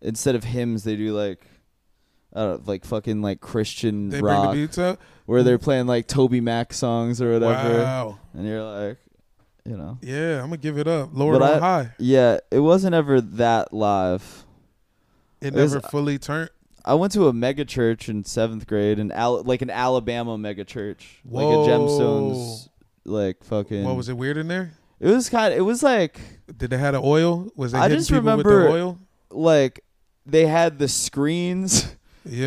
instead 0.00 0.34
of 0.34 0.44
hymns 0.44 0.84
they 0.84 0.96
do 0.96 1.16
like 1.16 1.46
I 2.34 2.40
don't 2.40 2.66
know, 2.66 2.70
like 2.72 2.84
fucking 2.84 3.22
like 3.22 3.40
Christian 3.40 4.08
they 4.10 4.20
rock 4.20 4.50
bring 4.50 4.60
the 4.62 4.66
beats 4.66 4.78
up. 4.78 5.00
where 5.26 5.42
they're 5.42 5.58
playing 5.58 5.86
like 5.86 6.06
Toby 6.08 6.40
Mac 6.40 6.72
songs 6.72 7.20
or 7.22 7.32
whatever. 7.32 7.78
Wow. 7.82 8.18
And 8.34 8.46
you're 8.46 8.62
like 8.62 8.98
you 9.64 9.76
know. 9.76 9.96
Yeah, 10.02 10.38
I'm 10.42 10.46
gonna 10.46 10.56
give 10.56 10.76
it 10.76 10.88
up. 10.88 11.10
Lower 11.12 11.38
But 11.38 11.42
on 11.42 11.56
I- 11.56 11.58
high. 11.60 11.90
Yeah, 11.98 12.38
it 12.50 12.58
wasn't 12.58 12.94
ever 12.96 13.20
that 13.20 13.72
live. 13.72 14.44
It 15.40 15.54
never 15.54 15.80
fully 15.80 16.18
turned. 16.18 16.50
I 16.84 16.94
went 16.94 17.12
to 17.12 17.28
a 17.28 17.32
mega 17.32 17.64
church 17.64 18.08
in 18.08 18.24
seventh 18.24 18.66
grade, 18.66 18.98
and 18.98 19.12
Al- 19.12 19.44
like 19.44 19.62
an 19.62 19.70
Alabama 19.70 20.36
mega 20.36 20.64
church, 20.64 21.20
like 21.24 21.44
a 21.44 21.48
Whoa. 21.48 21.68
gemstones, 21.68 22.68
like 23.04 23.42
fucking. 23.44 23.84
What 23.84 23.96
was 23.96 24.08
it 24.08 24.16
weird 24.16 24.36
in 24.36 24.48
there? 24.48 24.72
It 25.00 25.08
was 25.08 25.28
kind. 25.28 25.52
of 25.52 25.58
It 25.58 25.62
was 25.62 25.82
like 25.82 26.20
Did 26.56 26.70
they 26.70 26.78
have 26.78 26.94
the 26.94 27.00
oil? 27.02 27.50
Was 27.56 27.72
they 27.72 27.78
I 27.78 27.88
just 27.88 28.10
remember- 28.10 28.66
the 28.66 28.70
oil? 28.72 28.98
like 29.30 29.84
they 30.26 30.46
had 30.46 30.78
the 30.78 30.88
screens. 30.88 31.84
Yeah. 31.84 31.92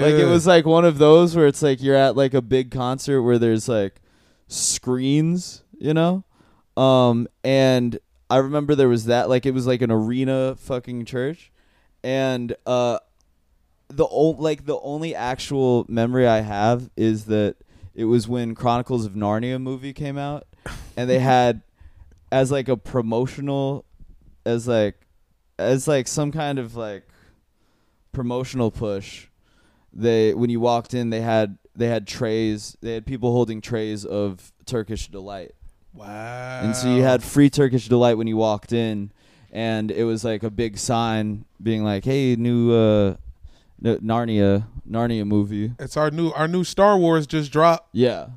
Like 0.04 0.14
it 0.14 0.26
was 0.26 0.48
like 0.48 0.66
one 0.66 0.86
of 0.86 0.98
those 1.00 1.36
where 1.36 1.48
it's 1.48 1.62
like 1.62 1.84
you're 1.84 1.98
at 1.98 2.16
like 2.16 2.34
a 2.34 2.42
big 2.42 2.72
concert 2.72 3.22
where 3.22 3.38
there's 3.38 3.68
like 3.68 4.00
screens, 4.48 5.64
you 5.78 5.94
know? 5.94 6.24
Um 6.78 7.28
and 7.44 8.00
I 8.30 8.38
remember 8.38 8.74
there 8.76 8.88
was 8.90 9.06
that 9.06 9.28
like 9.30 9.46
it 9.46 9.52
was 9.54 9.68
like 9.68 9.82
an 9.82 9.92
arena 9.92 10.56
fucking 10.58 11.06
church 11.06 11.52
and 12.04 12.56
uh 12.66 13.00
the 13.90 14.06
old 14.06 14.40
like 14.40 14.66
the 14.66 14.80
only 14.80 15.14
actual 15.14 15.86
memory 15.90 16.28
I 16.28 16.40
have 16.42 16.90
is 16.96 17.26
that 17.26 17.58
it 17.96 18.06
was 18.06 18.28
when 18.28 18.54
Chronicles 18.54 19.06
of 19.06 19.14
Narnia 19.14 19.60
movie 19.60 19.94
came 19.94 20.18
out 20.18 20.46
and 20.98 21.10
they 21.10 21.20
had 21.20 21.62
as 22.32 22.52
like 22.52 22.68
a 22.68 22.76
promotional 22.78 23.86
as 24.46 24.68
like 24.68 24.96
as 25.58 25.88
like 25.88 26.08
some 26.08 26.32
kind 26.32 26.60
of 26.60 26.76
like 26.76 27.08
promotional 28.12 28.72
push 28.72 29.28
they 29.94 30.34
when 30.34 30.50
you 30.50 30.60
walked 30.60 30.94
in 30.94 31.10
they 31.10 31.22
had 31.22 31.58
they 31.76 31.88
had 31.88 32.06
trays 32.08 32.78
they 32.82 32.94
had 32.94 33.06
people 33.06 33.32
holding 33.32 33.62
trays 33.62 34.06
of 34.06 34.52
Turkish 34.66 35.08
delight 35.08 35.54
wow. 35.94 36.62
and 36.62 36.76
so 36.76 36.94
you 36.94 37.04
had 37.04 37.24
free 37.24 37.50
Turkish 37.50 37.88
delight 37.88 38.18
when 38.18 38.28
you 38.28 38.38
walked 38.38 38.74
in 38.74 39.12
and 39.52 39.92
it 39.92 40.04
was 40.04 40.24
like 40.24 40.44
a 40.44 40.50
big 40.50 40.78
sign 40.78 41.46
being 41.62 41.84
like 41.84 42.04
hey 42.04 42.36
new 42.36 42.74
uh 42.74 43.16
n- 43.84 44.00
Narnia 44.00 44.66
Narnia 44.90 45.26
movie 45.26 45.74
It's 45.80 45.98
our 45.98 46.12
new 46.12 46.30
our 46.32 46.48
new 46.48 46.64
Star 46.64 46.98
Wars 46.98 47.26
just 47.28 47.52
dropped. 47.52 47.90
yeah 47.94 48.28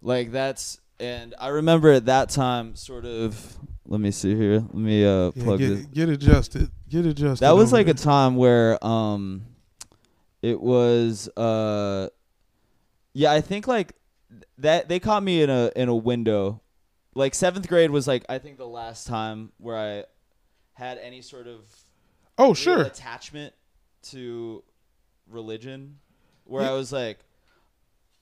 like 0.00 0.32
that's 0.32 0.80
and 1.00 1.34
I 1.38 1.48
remember 1.48 1.90
at 1.90 2.06
that 2.06 2.30
time 2.30 2.76
sort 2.76 3.04
of 3.04 3.56
let 3.86 4.00
me 4.00 4.10
see 4.10 4.34
here 4.34 4.60
let 4.60 4.74
me 4.74 5.04
uh 5.04 5.32
Yeah, 5.34 5.44
plug 5.44 5.58
this 5.58 5.80
get, 5.80 5.92
get 5.92 6.08
adjusted. 6.08 6.70
Get 6.88 7.06
adjusted. 7.06 7.44
that 7.44 7.52
was 7.56 7.72
like 7.72 7.88
a 7.88 7.94
time 7.94 8.36
where 8.36 8.82
um 8.84 9.42
it 10.42 10.60
was 10.60 11.28
uh 11.36 12.08
yeah 13.14 13.30
i 13.32 13.40
think 13.40 13.66
like 13.68 13.94
that 14.58 14.88
they 14.88 14.98
caught 14.98 15.22
me 15.22 15.42
in 15.42 15.50
a 15.50 15.70
in 15.76 15.88
a 15.88 15.94
window 15.94 16.60
like 17.14 17.34
seventh 17.34 17.68
grade 17.68 17.90
was 17.90 18.06
like 18.08 18.24
i 18.28 18.38
think 18.38 18.56
the 18.58 18.66
last 18.66 19.06
time 19.06 19.52
where 19.58 19.76
i 19.76 20.04
had 20.74 20.98
any 20.98 21.20
sort 21.22 21.46
of 21.46 21.60
Oh 22.38 22.54
sure. 22.54 22.80
attachment 22.82 23.52
to 24.04 24.64
religion 25.32 25.98
where 26.44 26.62
Yeah. 26.62 26.70
i 26.70 26.72
was 26.74 26.92
like 26.92 27.18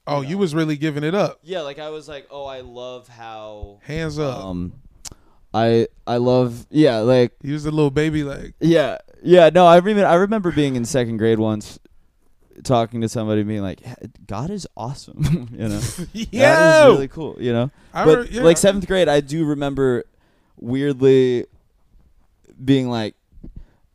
Oh, 0.06 0.22
you 0.22 0.38
was 0.38 0.54
really 0.54 0.76
giving 0.76 1.04
it 1.04 1.14
up. 1.14 1.38
yeah 1.42 1.60
like 1.60 1.78
i 1.78 1.90
was 1.90 2.08
like 2.08 2.26
oh 2.30 2.44
i 2.46 2.60
love 2.62 3.06
how 3.08 3.78
Hands 3.82 4.18
up. 4.18 4.44
um 4.44 4.72
i 5.54 5.86
i 6.06 6.16
love 6.16 6.66
yeah 6.70 6.98
like 6.98 7.32
he 7.42 7.52
was 7.52 7.64
a 7.66 7.70
little 7.70 7.90
baby 7.90 8.22
like 8.24 8.54
Yeah, 8.60 8.98
yeah. 9.22 9.50
No, 9.52 9.66
I 9.66 9.76
remember. 9.76 10.06
I 10.06 10.14
remember 10.14 10.50
being 10.50 10.74
in 10.76 10.84
second 10.84 11.18
grade 11.18 11.38
once, 11.38 11.78
talking 12.64 13.00
to 13.02 13.08
somebody, 13.08 13.42
being 13.42 13.60
like, 13.62 13.82
"Yeah, 13.82 13.94
"God 14.26 14.48
is 14.50 14.66
awesome," 14.76 15.48
you 15.52 15.68
know. 15.68 15.80
yeah. 16.14 16.54
God 16.86 16.88
really 16.94 17.08
cool, 17.08 17.36
you 17.38 17.52
know. 17.52 17.70
I 17.92 18.04
but 18.06 18.18
re- 18.20 18.28
yeah. 18.30 18.42
like 18.42 18.56
seventh 18.56 18.86
grade, 18.86 19.08
I 19.08 19.20
do 19.20 19.44
remember 19.44 20.04
weirdly 20.58 21.46
being 22.64 22.88
like 22.88 23.14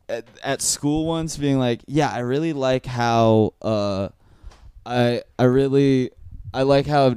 at, 0.08 0.24
at 0.42 0.62
school 0.62 1.06
once, 1.06 1.36
being 1.36 1.58
like, 1.58 1.82
"Yeah, 1.86 2.10
I 2.10 2.20
really 2.20 2.52
like 2.52 2.86
how 2.86 3.54
uh, 3.62 4.08
I 4.84 5.22
I 5.38 5.44
really 5.44 6.10
I 6.54 6.62
like 6.62 6.86
how 6.86 7.16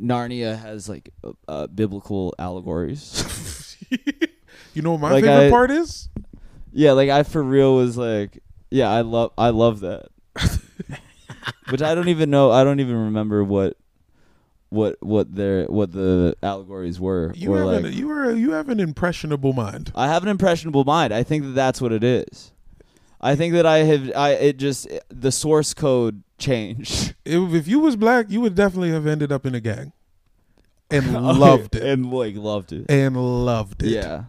Narnia 0.00 0.58
has 0.58 0.88
like 0.88 1.10
uh, 1.22 1.32
uh, 1.48 1.66
biblical 1.68 2.34
allegories." 2.38 3.76
you 4.74 4.82
know 4.82 4.92
what 4.92 5.00
my 5.00 5.12
like 5.12 5.24
favorite 5.24 5.46
I- 5.46 5.50
part 5.50 5.70
is? 5.70 6.08
Yeah, 6.72 6.92
like 6.92 7.08
I 7.08 7.22
for 7.22 7.42
real 7.42 7.76
was 7.76 7.96
like, 7.96 8.42
yeah, 8.70 8.90
I 8.90 9.02
love 9.02 9.32
I 9.38 9.50
love 9.50 9.80
that. 9.80 10.06
Which 11.68 11.82
I 11.82 11.94
don't 11.94 12.08
even 12.08 12.30
know. 12.30 12.50
I 12.50 12.64
don't 12.64 12.80
even 12.80 12.96
remember 12.96 13.44
what 13.44 13.76
what 14.70 14.96
what 15.00 15.34
their 15.34 15.64
what 15.66 15.92
the 15.92 16.36
allegories 16.42 16.98
were. 17.00 17.32
You 17.34 17.54
or 17.54 17.58
have 17.58 17.66
like, 17.66 17.84
an, 17.84 17.92
you 17.92 18.10
are 18.10 18.32
you 18.32 18.52
have 18.52 18.68
an 18.68 18.80
impressionable 18.80 19.52
mind. 19.52 19.92
I 19.94 20.08
have 20.08 20.22
an 20.22 20.28
impressionable 20.28 20.84
mind. 20.84 21.12
I 21.12 21.22
think 21.22 21.44
that 21.44 21.50
that's 21.50 21.80
what 21.80 21.92
it 21.92 22.04
is. 22.04 22.52
I 23.20 23.36
think 23.36 23.54
that 23.54 23.66
I 23.66 23.78
have 23.78 24.12
I 24.16 24.30
it 24.32 24.56
just 24.58 24.88
the 25.08 25.32
source 25.32 25.72
code 25.74 26.22
changed 26.38 27.14
If, 27.24 27.54
if 27.54 27.68
you 27.68 27.80
was 27.80 27.96
black, 27.96 28.26
you 28.28 28.40
would 28.42 28.54
definitely 28.54 28.90
have 28.90 29.06
ended 29.06 29.32
up 29.32 29.46
in 29.46 29.54
a 29.54 29.60
gang, 29.60 29.92
and 30.90 31.16
oh, 31.16 31.20
loved 31.20 31.74
it, 31.74 31.82
and 31.82 32.12
like 32.12 32.36
loved 32.36 32.72
it. 32.72 32.86
and 32.90 33.16
loved 33.44 33.82
it. 33.82 33.90
Yeah. 33.90 34.24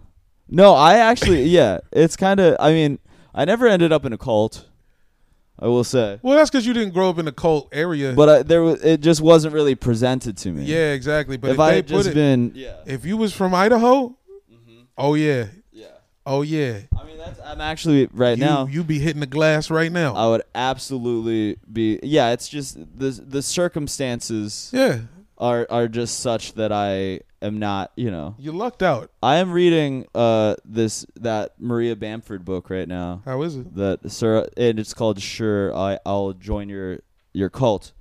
No, 0.47 0.73
I 0.73 0.97
actually 0.97 1.43
yeah. 1.43 1.79
It's 1.91 2.15
kind 2.15 2.39
of. 2.39 2.55
I 2.59 2.71
mean, 2.71 2.99
I 3.33 3.45
never 3.45 3.67
ended 3.67 3.91
up 3.91 4.05
in 4.05 4.13
a 4.13 4.17
cult. 4.17 4.69
I 5.57 5.67
will 5.67 5.83
say. 5.85 6.19
Well, 6.21 6.37
that's 6.37 6.49
because 6.49 6.65
you 6.67 6.73
didn't 6.73 6.93
grow 6.93 7.09
up 7.09 7.17
in 7.17 7.27
a 7.27 7.31
cult 7.31 7.69
area. 7.71 8.13
but 8.13 8.29
I, 8.29 8.43
there 8.43 8.61
was, 8.61 8.83
it 8.83 8.99
just 9.01 9.21
wasn't 9.21 9.53
really 9.53 9.75
presented 9.75 10.35
to 10.39 10.51
me. 10.51 10.63
yeah, 10.65 10.91
exactly. 10.91 11.37
But 11.37 11.49
if, 11.51 11.53
if 11.53 11.59
I 11.59 11.69
they 11.69 11.75
had 11.77 11.87
just 11.87 12.09
it, 12.09 12.13
been, 12.13 12.51
yeah, 12.55 12.75
if 12.85 13.05
you 13.05 13.15
was 13.17 13.33
from 13.33 13.53
Idaho, 13.53 14.17
mhm 14.51 14.85
oh 14.97 15.13
yeah, 15.13 15.45
yeah. 15.71 15.87
oh 16.25 16.41
yeah, 16.41 16.79
I 16.99 17.05
mean, 17.05 17.17
that's 17.17 17.39
I'm 17.39 17.61
actually 17.61 18.07
right 18.11 18.37
you, 18.37 18.43
now. 18.43 18.67
you 18.67 18.83
be 18.83 18.99
hitting 18.99 19.21
the 19.21 19.25
glass 19.27 19.69
right 19.71 19.91
now. 19.91 20.13
I 20.13 20.27
would 20.27 20.43
absolutely 20.53 21.57
be. 21.71 21.99
Yeah, 22.03 22.31
it's 22.31 22.49
just 22.49 22.75
the 22.97 23.11
the 23.11 23.41
circumstances 23.41 24.69
yeah, 24.73 24.99
are 25.37 25.67
are 25.69 25.87
just 25.87 26.19
such 26.19 26.53
that 26.53 26.71
I 26.71 27.21
am 27.45 27.59
not. 27.59 27.91
You 27.95 28.11
know, 28.11 28.35
you 28.39 28.51
lucked 28.51 28.81
out. 28.83 29.11
I 29.21 29.37
am 29.37 29.51
reading 29.51 30.07
uh 30.15 30.55
this 30.65 31.05
that 31.15 31.53
Maria 31.59 31.95
Bamford 31.95 32.43
book 32.45 32.69
right 32.69 32.87
now. 32.87 33.21
How 33.25 33.41
is 33.41 33.55
it? 33.55 33.75
that 33.75 34.11
sir 34.11 34.47
and 34.57 34.79
it's 34.79 34.93
called 34.93 35.21
sure 35.21 35.75
I, 35.75 35.99
i'll 36.05 36.33
join 36.33 36.69
your 36.69 36.99
your 37.33 37.49
cult 37.49 37.91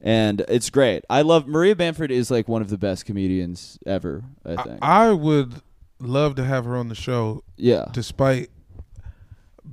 and 0.00 0.44
it's 0.48 0.70
great 0.70 1.04
i 1.08 1.22
love 1.22 1.46
maria 1.46 1.74
bamford 1.74 2.10
is 2.10 2.30
like 2.30 2.48
one 2.48 2.60
of 2.62 2.68
the 2.68 2.78
best 2.78 3.06
comedians 3.06 3.78
ever 3.86 4.24
i 4.44 4.52
I, 4.52 4.62
think 4.62 4.78
I 4.82 5.12
would 5.12 5.62
love 5.98 6.34
to 6.36 6.44
have 6.44 6.64
her 6.64 6.76
on 6.76 6.88
the 6.88 6.94
show, 6.94 7.44
yeah 7.56 7.86
despite 7.92 8.50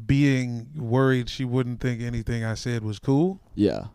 being 0.05 0.67
worried 0.75 1.29
she 1.29 1.45
wouldn't 1.45 1.79
think 1.81 2.01
anything 2.01 2.43
I 2.43 2.53
said 2.55 2.83
was 2.83 2.99
cool. 2.99 3.39
yeah 3.55 3.85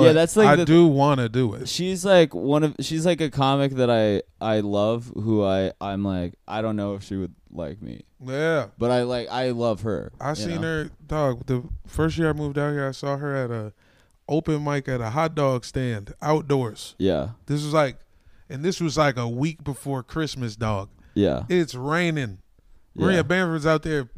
But 0.00 0.04
Yeah, 0.06 0.12
that's 0.12 0.36
like 0.36 0.48
I 0.48 0.56
the- 0.56 0.64
do 0.64 0.86
want 0.86 1.20
to 1.20 1.28
do 1.28 1.54
it. 1.54 1.68
she's 1.68 2.04
like 2.04 2.34
one 2.34 2.62
of 2.64 2.76
she's 2.80 3.04
like 3.06 3.20
a 3.20 3.30
comic 3.30 3.72
that 3.72 3.90
i 3.90 4.22
i 4.40 4.60
love 4.60 5.10
who 5.14 5.44
i 5.44 5.72
i'm 5.80 6.04
like 6.04 6.34
i 6.46 6.60
don't 6.62 6.76
know 6.76 6.94
if 6.94 7.02
she 7.02 7.16
would 7.16 7.34
like 7.52 7.80
me 7.82 8.04
Yeah. 8.24 8.66
but 8.78 8.90
i 8.90 9.02
like 9.02 9.28
i 9.30 9.50
love 9.50 9.82
her 9.82 10.12
I 10.20 10.34
seen 10.34 10.56
know? 10.60 10.62
her 10.62 10.90
dog. 11.06 11.46
The 11.46 11.62
first 11.86 12.18
year 12.18 12.30
I 12.30 12.32
moved 12.32 12.58
out 12.58 12.72
here, 12.72 12.86
I 12.86 12.92
saw 12.92 13.16
her 13.16 13.34
at 13.34 13.50
a 13.50 13.72
open 14.28 14.62
mic 14.64 14.88
at 14.88 15.00
a 15.00 15.10
hot 15.10 15.34
dog 15.34 15.64
stand 15.64 16.12
outdoors. 16.20 16.94
yeah 16.98 17.30
This 17.46 17.62
was 17.64 17.72
like, 17.72 17.96
and 18.50 18.64
this 18.64 18.80
was 18.80 18.98
like 18.98 19.16
a 19.16 19.28
week 19.28 19.62
before 19.64 20.02
Christmas, 20.02 20.56
dog. 20.56 20.88
yeah 21.14 21.44
It's 21.48 21.74
raining. 21.74 22.38
Maria 22.94 23.16
Yeah. 23.18 23.22
Bamford's 23.22 23.66
out 23.66 23.82
there 23.82 24.08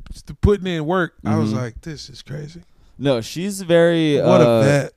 putting 0.40 0.66
in 0.66 0.86
work. 0.86 1.14
I 1.24 1.36
was 1.36 1.52
Mhm. 1.52 1.56
like, 1.56 1.80
this 1.82 2.08
is 2.08 2.22
crazy. 2.22 2.62
no 2.98 3.20
she's 3.20 3.62
very 3.62 4.16
What 4.20 4.40
uh, 4.40 4.44
a 4.44 4.62
vet. 4.64 4.92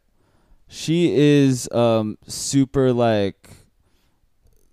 She 0.74 1.14
is 1.14 1.70
um 1.74 2.18
super 2.28 2.94
like 2.94 3.50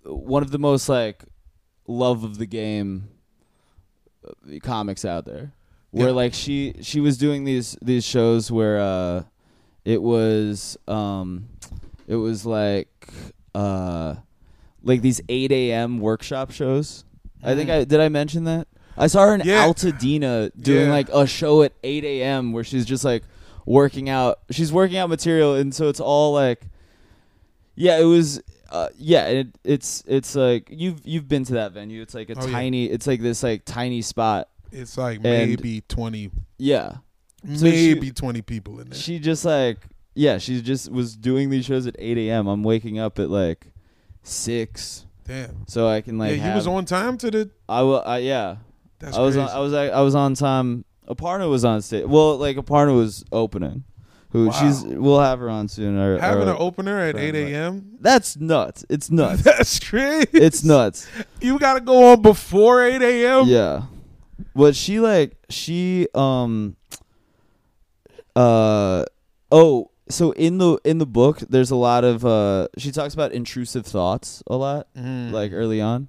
one 0.03 0.41
of 0.41 0.49
the 0.51 0.57
most 0.57 0.87
like 0.87 1.25
love 1.87 2.23
of 2.23 2.37
the 2.37 2.45
game 2.45 3.09
uh, 4.25 4.31
comics 4.63 5.03
out 5.03 5.25
there 5.25 5.51
where 5.91 6.07
Yeah. 6.07 6.13
like 6.13 6.33
she 6.33 6.75
she 6.81 6.99
was 7.01 7.17
doing 7.17 7.43
these 7.43 7.77
these 7.81 8.05
shows 8.05 8.49
where 8.51 8.79
uh 8.79 9.23
it 9.83 10.01
was 10.01 10.77
um 10.87 11.49
it 12.07 12.15
was 12.15 12.45
like 12.45 13.09
uh 13.53 14.15
like 14.83 15.01
these 15.01 15.19
8 15.27 15.51
a.m 15.51 15.99
workshop 15.99 16.51
shows 16.51 17.03
i 17.43 17.55
think 17.55 17.69
i 17.69 17.83
did 17.83 17.99
i 17.99 18.07
mention 18.07 18.45
that 18.45 18.67
i 18.97 19.07
saw 19.07 19.25
her 19.27 19.35
in 19.35 19.41
Yeah. 19.43 19.65
altadena 19.67 20.51
doing 20.59 20.87
Yeah. 20.87 20.91
like 20.93 21.09
a 21.09 21.27
show 21.27 21.63
at 21.63 21.73
8 21.83 22.03
a.m 22.05 22.53
where 22.53 22.63
she's 22.63 22.85
just 22.85 23.03
like 23.03 23.23
working 23.69 24.09
out 24.09 24.39
she's 24.49 24.73
working 24.73 24.97
out 24.97 25.07
material 25.09 25.53
and 25.53 25.73
so 25.75 25.89
it's 25.89 25.99
all 25.99 26.33
like 26.33 26.63
yeah 27.75 27.99
it 27.99 28.03
was 28.03 28.41
uh, 28.71 28.89
yeah 28.97 29.25
it, 29.27 29.47
it's 29.63 30.03
it's 30.07 30.35
like 30.35 30.67
you've 30.71 30.99
you've 31.05 31.27
been 31.27 31.43
to 31.43 31.53
that 31.53 31.71
venue 31.71 32.01
it's 32.01 32.13
like 32.15 32.29
a 32.31 32.35
Oh, 32.37 32.45
yeah. 32.47 32.51
tiny 32.51 32.85
it's 32.87 33.05
like 33.07 33.21
this 33.21 33.43
like 33.43 33.63
tiny 33.65 34.01
spot 34.01 34.49
It's 34.71 34.97
like 34.97 35.17
and- 35.17 35.23
maybe 35.23 35.81
twenty, 35.87 36.31
yeah 36.57 36.97
So 37.47 37.65
she- 37.67 37.93
maybe 37.93 38.11
twenty 38.11 38.41
people 38.41 38.79
in 38.79 38.89
there. 38.89 38.99
she 38.99 39.19
just 39.19 39.45
like 39.45 39.77
yeah 40.15 40.39
she 40.39 40.61
just 40.61 40.91
was 40.91 41.15
doing 41.15 41.49
these 41.51 41.65
shows 41.65 41.85
at 41.87 41.95
8 41.99 42.17
a.m 42.17 42.47
i'm 42.47 42.63
waking 42.63 42.97
up 42.99 43.19
at 43.19 43.29
like 43.29 43.67
6 44.23 45.05
Damn. 45.25 45.67
so 45.67 45.87
I 45.87 46.01
can 46.01 46.17
like. 46.17 46.29
yeah, 46.31 46.35
you 46.37 46.41
have, 46.41 46.55
was 46.55 46.65
on 46.65 46.85
time 46.85 47.15
to 47.19 47.29
the. 47.29 47.49
I 47.69 47.83
will. 47.83 48.01
I, 48.03 48.17
yeah. 48.17 48.55
That's 48.97 49.15
I 49.15 49.21
was 49.21 49.35
crazy. 49.35 49.47
on, 49.51 49.55
I 49.55 49.59
was 49.59 49.73
I 49.75 50.01
was 50.01 50.15
on 50.15 50.33
time. 50.33 50.85
Aparna 51.09 51.49
was 51.49 51.65
on 51.65 51.81
stage. 51.81 52.05
Well, 52.05 52.37
like 52.37 52.57
Aparna 52.57 52.95
was 52.95 53.23
opening. 53.31 53.83
Who 54.31 54.45
Wow. 54.47 54.51
she's 54.51 54.83
we'll 54.85 55.19
have 55.19 55.39
her 55.39 55.49
on 55.49 55.67
soon. 55.67 55.97
Or, 55.97 56.19
Having 56.19 56.47
or- 56.49 56.51
an 56.51 56.57
opener 56.59 56.99
at 56.99 57.15
friend, 57.15 57.35
8 57.35 57.51
a.m. 57.53 57.97
That's 57.99 58.37
nuts. 58.37 58.85
It's 58.87 59.09
nuts. 59.09 59.41
That's 59.43 59.79
crazy. 59.79 60.27
it's 60.33 60.63
nuts. 60.63 61.07
You 61.41 61.57
got 61.57 61.73
to 61.75 61.81
go 61.81 62.11
on 62.13 62.21
before 62.21 62.83
8 62.85 63.01
a.m. 63.01 63.47
Yeah. 63.47 63.83
But 64.55 64.75
she 64.75 64.99
like 64.99 65.35
she 65.49 66.07
um 66.13 66.75
uh 68.35 69.03
oh 69.51 69.89
so 70.09 70.31
in 70.33 70.57
the 70.59 70.77
in 70.85 70.97
the 70.99 71.05
book 71.05 71.39
there's 71.49 71.71
a 71.71 71.75
lot 71.75 72.03
of 72.03 72.25
uh 72.25 72.67
she 72.77 72.91
talks 72.91 73.13
about 73.13 73.31
intrusive 73.31 73.85
thoughts 73.85 74.43
a 74.47 74.55
lot 74.55 74.87
Mm. 74.95 75.31
like 75.31 75.51
early 75.51 75.81
on 75.81 76.07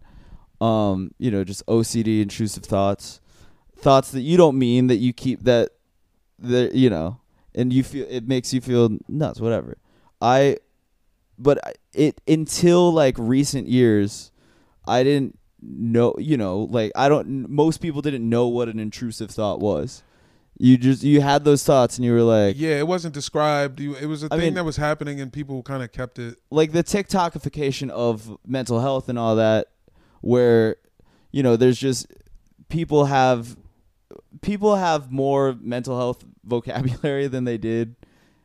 um 0.60 1.10
you 1.18 1.30
know 1.30 1.42
just 1.44 1.64
OCD 1.66 2.20
intrusive 2.22 2.64
thoughts 2.64 3.20
thoughts 3.80 4.10
that 4.12 4.20
you 4.20 4.36
don't 4.36 4.58
mean 4.58 4.86
that 4.88 4.96
you 4.96 5.12
keep 5.12 5.42
that 5.44 5.70
that 6.38 6.74
you 6.74 6.88
know 6.90 7.18
and 7.54 7.72
you 7.72 7.82
feel 7.82 8.06
it 8.08 8.26
makes 8.26 8.52
you 8.54 8.60
feel 8.60 8.96
nuts 9.08 9.40
whatever 9.40 9.76
I 10.20 10.58
but 11.38 11.58
it 11.94 12.20
until 12.28 12.92
like 12.92 13.14
recent 13.18 13.68
years 13.68 14.30
I 14.86 15.02
didn't 15.02 15.38
know 15.62 16.14
you 16.18 16.36
know 16.36 16.60
like 16.70 16.92
I 16.94 17.08
don't 17.08 17.48
most 17.50 17.78
people 17.82 18.00
didn't 18.02 18.28
know 18.28 18.48
what 18.48 18.68
an 18.68 18.78
intrusive 18.78 19.30
thought 19.30 19.60
was 19.60 20.02
you 20.58 20.76
just 20.76 21.02
you 21.02 21.20
had 21.22 21.44
those 21.44 21.64
thoughts 21.64 21.96
and 21.96 22.04
you 22.04 22.12
were 22.12 22.22
like 22.22 22.54
yeah, 22.58 22.78
it 22.78 22.86
wasn't 22.86 23.14
described. 23.14 23.80
You, 23.80 23.94
it 23.94 24.04
was 24.04 24.22
a 24.24 24.26
I 24.26 24.36
thing 24.36 24.40
mean- 24.40 24.54
that 24.54 24.64
was 24.64 24.76
happening, 24.76 25.18
and 25.18 25.32
people 25.32 25.62
kind 25.62 25.82
of 25.82 25.90
kept 25.90 26.18
it. 26.18 26.36
like 26.50 26.72
the 26.72 26.84
TikTokification 26.84 27.88
of 27.88 28.36
mental 28.46 28.78
health 28.80 29.08
and 29.08 29.18
all 29.18 29.36
that, 29.36 29.68
where 30.20 30.76
you 31.32 31.42
know 31.42 31.56
there's 31.56 31.78
just 31.78 32.08
people 32.68 33.06
have 33.06 33.56
people 34.42 34.76
have 34.76 35.10
more 35.10 35.56
mental 35.60 35.96
health 35.96 36.24
vocabulary 36.44 37.26
than 37.26 37.44
they 37.44 37.58
did 37.58 37.96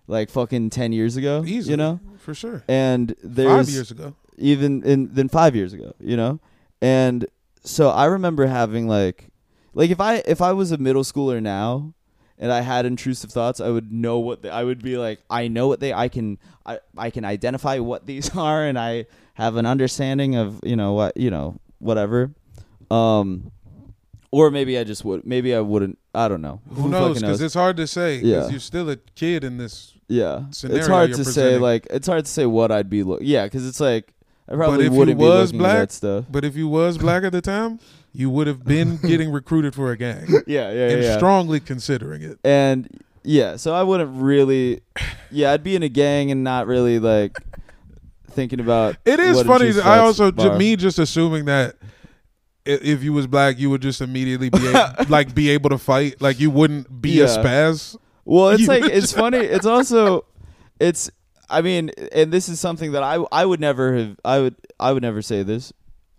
like 0.08 0.30
fucking 0.30 0.70
ten 0.70 0.92
years 0.94 1.16
ago. 1.18 1.44
Easily, 1.46 1.72
you 1.72 1.78
know, 1.78 2.00
for 2.18 2.34
sure. 2.34 2.64
and 2.68 3.16
there's 3.24 3.68
Five 3.68 3.70
years 3.74 3.92
ago. 3.92 4.16
even 4.38 4.84
in 4.84 5.14
than 5.14 5.30
five 5.30 5.56
years 5.56 5.74
ago, 5.74 5.94
you 6.00 6.16
know? 6.18 6.40
And 6.82 7.26
so 7.64 7.90
I 7.90 8.06
remember 8.06 8.46
having 8.46 8.88
like 8.88 9.30
like 9.74 9.90
if 9.90 10.00
I 10.00 10.16
if 10.28 10.42
I 10.42 10.52
was 10.54 10.72
a 10.72 10.78
middle 10.78 11.04
schooler 11.04 11.42
now 11.42 11.94
and 12.38 12.52
I 12.52 12.62
had 12.62 12.86
intrusive 12.86 13.32
thoughts, 13.32 13.60
I 13.60 13.70
would 13.70 13.92
know 13.92 14.20
what 14.20 14.42
they, 14.44 14.50
I 14.50 14.64
would 14.64 14.84
be 14.84 14.98
like 14.98 15.22
I 15.30 15.48
know 15.48 15.68
what 15.68 15.80
they 15.80 15.94
I 15.94 16.08
can 16.10 16.38
I, 16.66 16.80
I 16.98 17.10
can 17.10 17.26
identify 17.26 17.80
what 17.80 18.06
these 18.06 18.36
are 18.38 18.64
and 18.66 18.78
I 18.78 19.06
have 19.36 19.56
an 19.56 19.66
understanding 19.66 20.36
of, 20.36 20.60
you 20.64 20.76
know, 20.76 20.94
what 20.94 21.18
you 21.18 21.32
know, 21.32 21.60
whatever. 21.80 22.32
Um 22.92 23.52
or 24.36 24.52
maybe 24.52 24.78
I 24.78 24.84
just 24.84 25.06
would 25.06 25.26
maybe 25.26 25.56
I 25.56 25.62
wouldn't 25.62 25.98
I 26.14 26.28
don't 26.28 26.42
know. 26.42 26.60
Who 26.70 26.90
knows? 26.90 27.22
Because 27.22 27.42
it's 27.42 27.54
hard 27.54 27.78
to 27.78 27.88
say. 27.88 28.18
Yeah. 28.18 28.50
you're 28.50 28.60
still 28.60 28.90
a 28.90 28.98
kid 28.98 29.46
in 29.46 29.58
this. 29.58 29.94
yeah. 30.10 30.50
scenario 30.52 30.80
It's 30.80 30.88
hard 30.90 31.14
to 31.14 31.24
say 31.24 31.58
like 31.58 31.88
it's 31.90 32.06
hard 32.06 32.26
to 32.26 32.32
say 32.32 32.46
what 32.46 32.70
I'd 32.70 32.90
be 32.90 33.02
look 33.04 33.22
yeah, 33.24 33.48
cuz 33.48 33.66
it's 33.66 33.80
like 33.80 34.14
I 34.50 34.56
probably 34.56 34.88
if 34.88 34.92
wouldn't 34.92 35.18
be 35.18 35.24
was 35.24 35.54
looking 35.54 35.66
at 35.66 35.74
that 35.80 35.92
stuff. 35.94 36.26
But 36.30 36.44
if 36.44 36.58
you 36.58 36.68
was 36.68 36.98
black 36.98 37.24
at 37.24 37.32
the 37.32 37.42
time, 37.42 37.80
you 38.12 38.30
would 38.30 38.48
have 38.48 38.66
been 38.66 38.98
getting 39.02 39.32
recruited 39.32 39.74
for 39.74 39.92
a 39.94 39.98
gang 39.98 40.28
Yeah, 40.28 40.42
yeah, 40.48 40.72
yeah. 40.72 40.90
and 40.90 41.04
yeah. 41.04 41.16
strongly 41.16 41.62
considering 41.62 42.22
it. 42.22 42.38
and 42.44 42.90
yeah, 43.24 43.56
so 43.56 43.74
I 43.74 43.84
wouldn't 43.84 44.22
really. 44.22 44.82
Yeah, 45.32 45.54
I'd 45.54 45.64
be 45.64 45.76
in 45.76 45.82
a 45.82 45.90
gang 45.90 46.30
and 46.30 46.44
not 46.44 46.68
really 46.68 47.00
like 47.00 47.38
thinking 48.30 48.60
about. 48.60 48.98
It 49.06 49.20
is 49.20 49.42
funny. 49.44 49.72
I 49.82 50.00
also 50.00 50.32
are. 50.32 50.58
me 50.58 50.76
just 50.76 51.00
assuming 51.00 51.46
that 51.46 51.78
if 52.66 53.04
you 53.04 53.14
was 53.14 53.28
black, 53.28 53.60
you 53.60 53.70
would 53.70 53.82
just 53.82 54.02
immediately 54.02 54.50
be 54.50 54.66
a- 54.68 55.06
like 55.10 55.34
be 55.36 55.50
able 55.52 55.70
to 55.70 55.78
fight. 55.78 56.22
Like 56.22 56.40
you 56.40 56.50
wouldn't 56.50 57.02
be 57.02 57.22
a 57.22 57.26
spaz. 57.26 57.96
Well, 58.26 58.50
it's 58.50 58.62
you 58.62 58.68
like 58.68 58.84
it's 58.86 59.12
funny. 59.14 59.38
It's 59.38 59.66
also, 59.76 60.26
it's. 60.80 61.10
I 61.48 61.62
mean, 61.62 61.92
and 62.12 62.32
this 62.34 62.50
is 62.50 62.60
something 62.60 62.94
that 62.94 63.04
I 63.04 63.24
I 63.32 63.46
would 63.46 63.60
never 63.60 63.96
have. 63.96 64.20
I 64.26 64.40
would 64.40 64.56
I 64.80 64.92
would 64.92 65.04
never 65.04 65.22
say 65.22 65.44
this. 65.44 65.72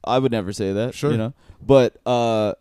I 0.04 0.20
would 0.20 0.30
never 0.30 0.52
say 0.52 0.72
that. 0.72 0.94
Sure. 0.94 1.10
You 1.10 1.18
know, 1.18 1.34
but 1.60 1.96
uh, 2.06 2.54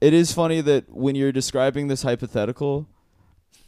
it 0.00 0.14
is 0.14 0.32
funny 0.32 0.60
that 0.60 0.88
when 0.94 1.16
you're 1.16 1.32
describing 1.32 1.88
this 1.88 2.02
hypothetical, 2.02 2.86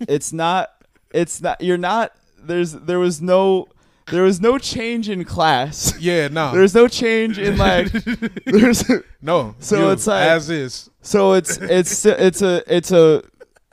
it's 0.01 0.33
not. 0.33 0.71
It's 1.13 1.41
not. 1.43 1.61
You're 1.61 1.77
not. 1.77 2.13
There's. 2.39 2.73
There 2.73 3.01
was 3.01 3.21
no. 3.21 3.67
There 4.11 4.23
was 4.23 4.41
no 4.41 4.57
change 4.59 5.09
in 5.09 5.25
class. 5.25 5.99
Yeah, 5.99 6.29
no, 6.29 6.53
There's 6.55 6.75
no 6.75 6.87
change 6.89 7.39
in 7.39 7.59
like. 7.59 7.91
There's. 8.45 8.85
no. 9.21 9.55
So 9.61 9.79
you, 9.87 9.91
it's 9.91 10.07
like- 10.07 10.29
as 10.29 10.49
is. 10.51 10.91
So 11.03 11.33
it's 11.35 11.57
it's 11.59 12.05
it's 12.07 12.43
a 12.43 12.63
it's 12.75 12.91
a 12.93 13.23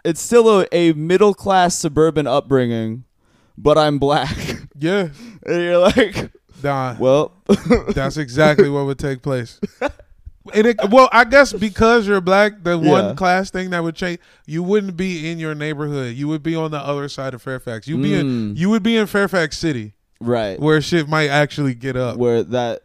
it's 0.05 0.21
still 0.21 0.61
a, 0.61 0.67
a 0.71 0.93
middle 0.93 1.33
class 1.33 1.75
suburban 1.77 2.27
upbringing, 2.27 3.05
but 3.57 3.77
I'm 3.77 3.99
black. 3.99 4.35
Yeah, 4.77 5.09
and 5.45 5.61
you're 5.63 5.77
like, 5.77 6.31
nah. 6.63 6.95
well, 6.99 7.31
That's 7.95 8.17
exactly 8.17 8.69
what 8.69 8.85
would 8.85 8.99
take 8.99 9.21
place. 9.21 9.59
And 10.53 10.67
it, 10.67 10.77
well, 10.89 11.07
I 11.13 11.23
guess 11.23 11.53
because 11.53 12.05
you're 12.05 12.19
black, 12.19 12.63
the 12.63 12.77
Yeah. 12.77 12.91
one 12.91 13.15
class 13.15 13.49
thing 13.49 13.69
that 13.69 13.81
would 13.81 13.95
change, 13.95 14.19
you 14.45 14.61
wouldn't 14.61 14.97
be 14.97 15.31
in 15.31 15.39
your 15.39 15.55
neighborhood. 15.55 16.15
You 16.15 16.27
would 16.27 16.43
be 16.43 16.53
on 16.55 16.71
the 16.71 16.79
other 16.79 17.07
side 17.07 17.33
of 17.33 17.41
Fairfax. 17.41 17.87
You'd 17.87 18.01
be 18.03 18.13
in, 18.13 18.25
Mm. 18.53 18.57
you 18.57 18.69
would 18.69 18.83
be 18.83 18.97
in 18.97 19.07
Fairfax 19.07 19.57
City, 19.57 19.93
right 20.23 20.59
where 20.59 20.81
shit 20.81 21.07
might 21.07 21.29
actually 21.29 21.73
get 21.75 21.95
up. 21.95 22.17
where 22.17 22.43
that 22.43 22.81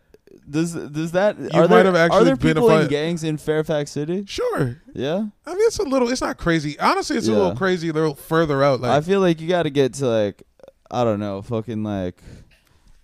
does 0.51 0.73
does 0.73 1.13
that 1.13 1.39
You 1.39 1.49
are 1.53 1.63
might 1.69 1.69
there, 1.69 1.85
have 1.87 1.95
are 1.95 1.99
actually 1.99 2.25
there 2.25 2.37
been 2.37 2.51
a 2.57 2.61
people 2.61 2.71
in 2.79 2.89
gangs 2.89 3.23
in 3.23 3.37
Fairfax 3.37 3.91
City? 3.91 4.25
Sure. 4.27 4.81
Yeah, 4.95 5.27
I 5.45 5.51
mean, 5.51 5.61
it's 5.67 5.79
a 5.79 5.83
little. 5.83 6.09
It's 6.11 6.23
not 6.23 6.39
crazy. 6.39 6.79
Honestly, 6.79 7.19
it's 7.19 7.29
a 7.29 7.33
little 7.33 7.55
crazy. 7.55 7.91
A 7.91 7.93
little 7.93 8.15
further 8.15 8.65
out. 8.65 8.81
Like 8.81 8.91
I 8.93 9.01
feel 9.03 9.21
like 9.21 9.41
you 9.43 9.49
got 9.49 9.65
to 9.65 9.71
get 9.71 9.93
to 9.95 10.07
like 10.09 10.43
I 10.91 11.05
don't 11.05 11.21
know, 11.21 11.43
fucking 11.43 11.83
like 11.85 12.23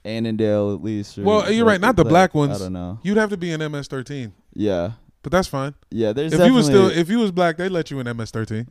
Annandale 0.06 0.72
at 0.74 0.82
least. 0.82 1.18
Or 1.18 1.22
Well, 1.24 1.52
you're 1.52 1.66
right, 1.66 1.80
not 1.80 1.96
the 1.96 2.04
like, 2.04 2.08
black 2.10 2.34
ones. 2.34 2.56
I 2.60 2.64
don't 2.64 2.72
know. 2.72 2.98
you'd 3.02 3.18
have 3.18 3.28
to 3.30 3.36
be 3.36 3.52
in 3.52 3.60
MS13, 3.60 4.32
Yeah, 4.54 4.92
but 5.22 5.30
that's 5.30 5.48
fine. 5.48 5.74
yeah. 5.90 6.14
There's 6.14 6.32
if 6.32 6.46
you 6.46 6.54
was 6.54 6.64
still, 6.64 6.88
if 6.88 7.10
you 7.10 7.18
was 7.18 7.30
black, 7.30 7.58
they 7.58 7.68
let 7.68 7.90
you 7.90 8.00
in 8.00 8.06
MS13. 8.06 8.66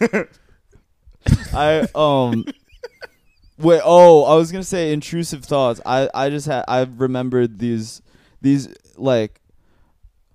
I 1.54 1.86
um 1.94 2.44
wait 3.58 3.80
oh 3.84 4.24
I 4.24 4.34
was 4.36 4.52
gonna 4.52 4.64
say 4.64 4.92
intrusive 4.92 5.44
thoughts 5.44 5.80
I 5.86 6.08
I 6.14 6.30
just 6.30 6.46
had 6.46 6.64
I 6.68 6.82
remembered 6.82 7.58
these 7.58 8.02
these 8.42 8.74
like 8.96 9.40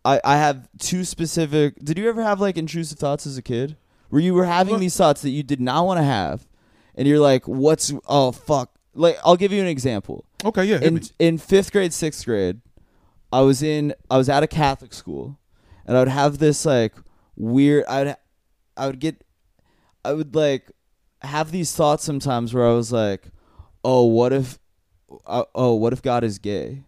I 0.03 0.19
I 0.23 0.37
have 0.37 0.67
two 0.79 1.03
specific 1.03 1.75
did 1.83 1.97
you 1.97 2.09
ever 2.09 2.23
have 2.23 2.39
like 2.39 2.57
intrusive 2.57 2.99
thoughts 2.99 3.25
as 3.25 3.37
a 3.37 3.41
kid 3.41 3.77
where 4.09 4.21
you 4.21 4.33
were 4.33 4.45
having 4.45 4.79
these 4.79 4.95
thoughts 4.97 5.21
that 5.21 5.29
you 5.29 5.43
did 5.43 5.61
not 5.61 5.85
want 5.85 5.99
to 5.99 6.03
have 6.03 6.47
and 6.95 7.07
you're 7.07 7.19
like 7.19 7.47
what's 7.47 7.93
oh 8.07 8.31
fuck 8.31 8.71
like 8.93 9.17
I'll 9.23 9.37
give 9.37 9.51
you 9.51 9.61
an 9.61 9.67
example 9.67 10.25
Okay, 10.43 10.65
yeah. 10.65 10.79
in 10.81 11.01
in 11.19 11.37
fifth 11.37 11.71
grade, 11.71 11.93
sixth 11.93 12.25
grade, 12.25 12.61
I 13.31 13.41
was 13.41 13.61
in 13.61 13.93
I 14.09 14.17
was 14.17 14.29
at 14.29 14.43
a 14.43 14.47
Catholic 14.47 14.93
school, 14.93 15.37
and 15.85 15.95
I 15.95 15.99
would 15.99 16.07
have 16.07 16.39
this 16.39 16.65
like 16.65 16.93
weird. 17.35 17.85
I 17.87 18.03
would 18.03 18.15
I 18.75 18.85
would 18.87 18.99
get 18.99 19.23
I 20.03 20.13
would 20.13 20.35
like 20.35 20.71
have 21.21 21.51
these 21.51 21.75
thoughts 21.75 22.03
sometimes 22.03 22.53
where 22.53 22.67
I 22.67 22.73
was 22.73 22.91
like, 22.91 23.23
oh, 23.83 24.05
what 24.05 24.33
if 24.33 24.59
uh, 25.25 25.43
oh 25.53 25.75
what 25.75 25.93
if 25.93 26.01
God 26.01 26.23
is 26.23 26.39
gay? 26.39 26.83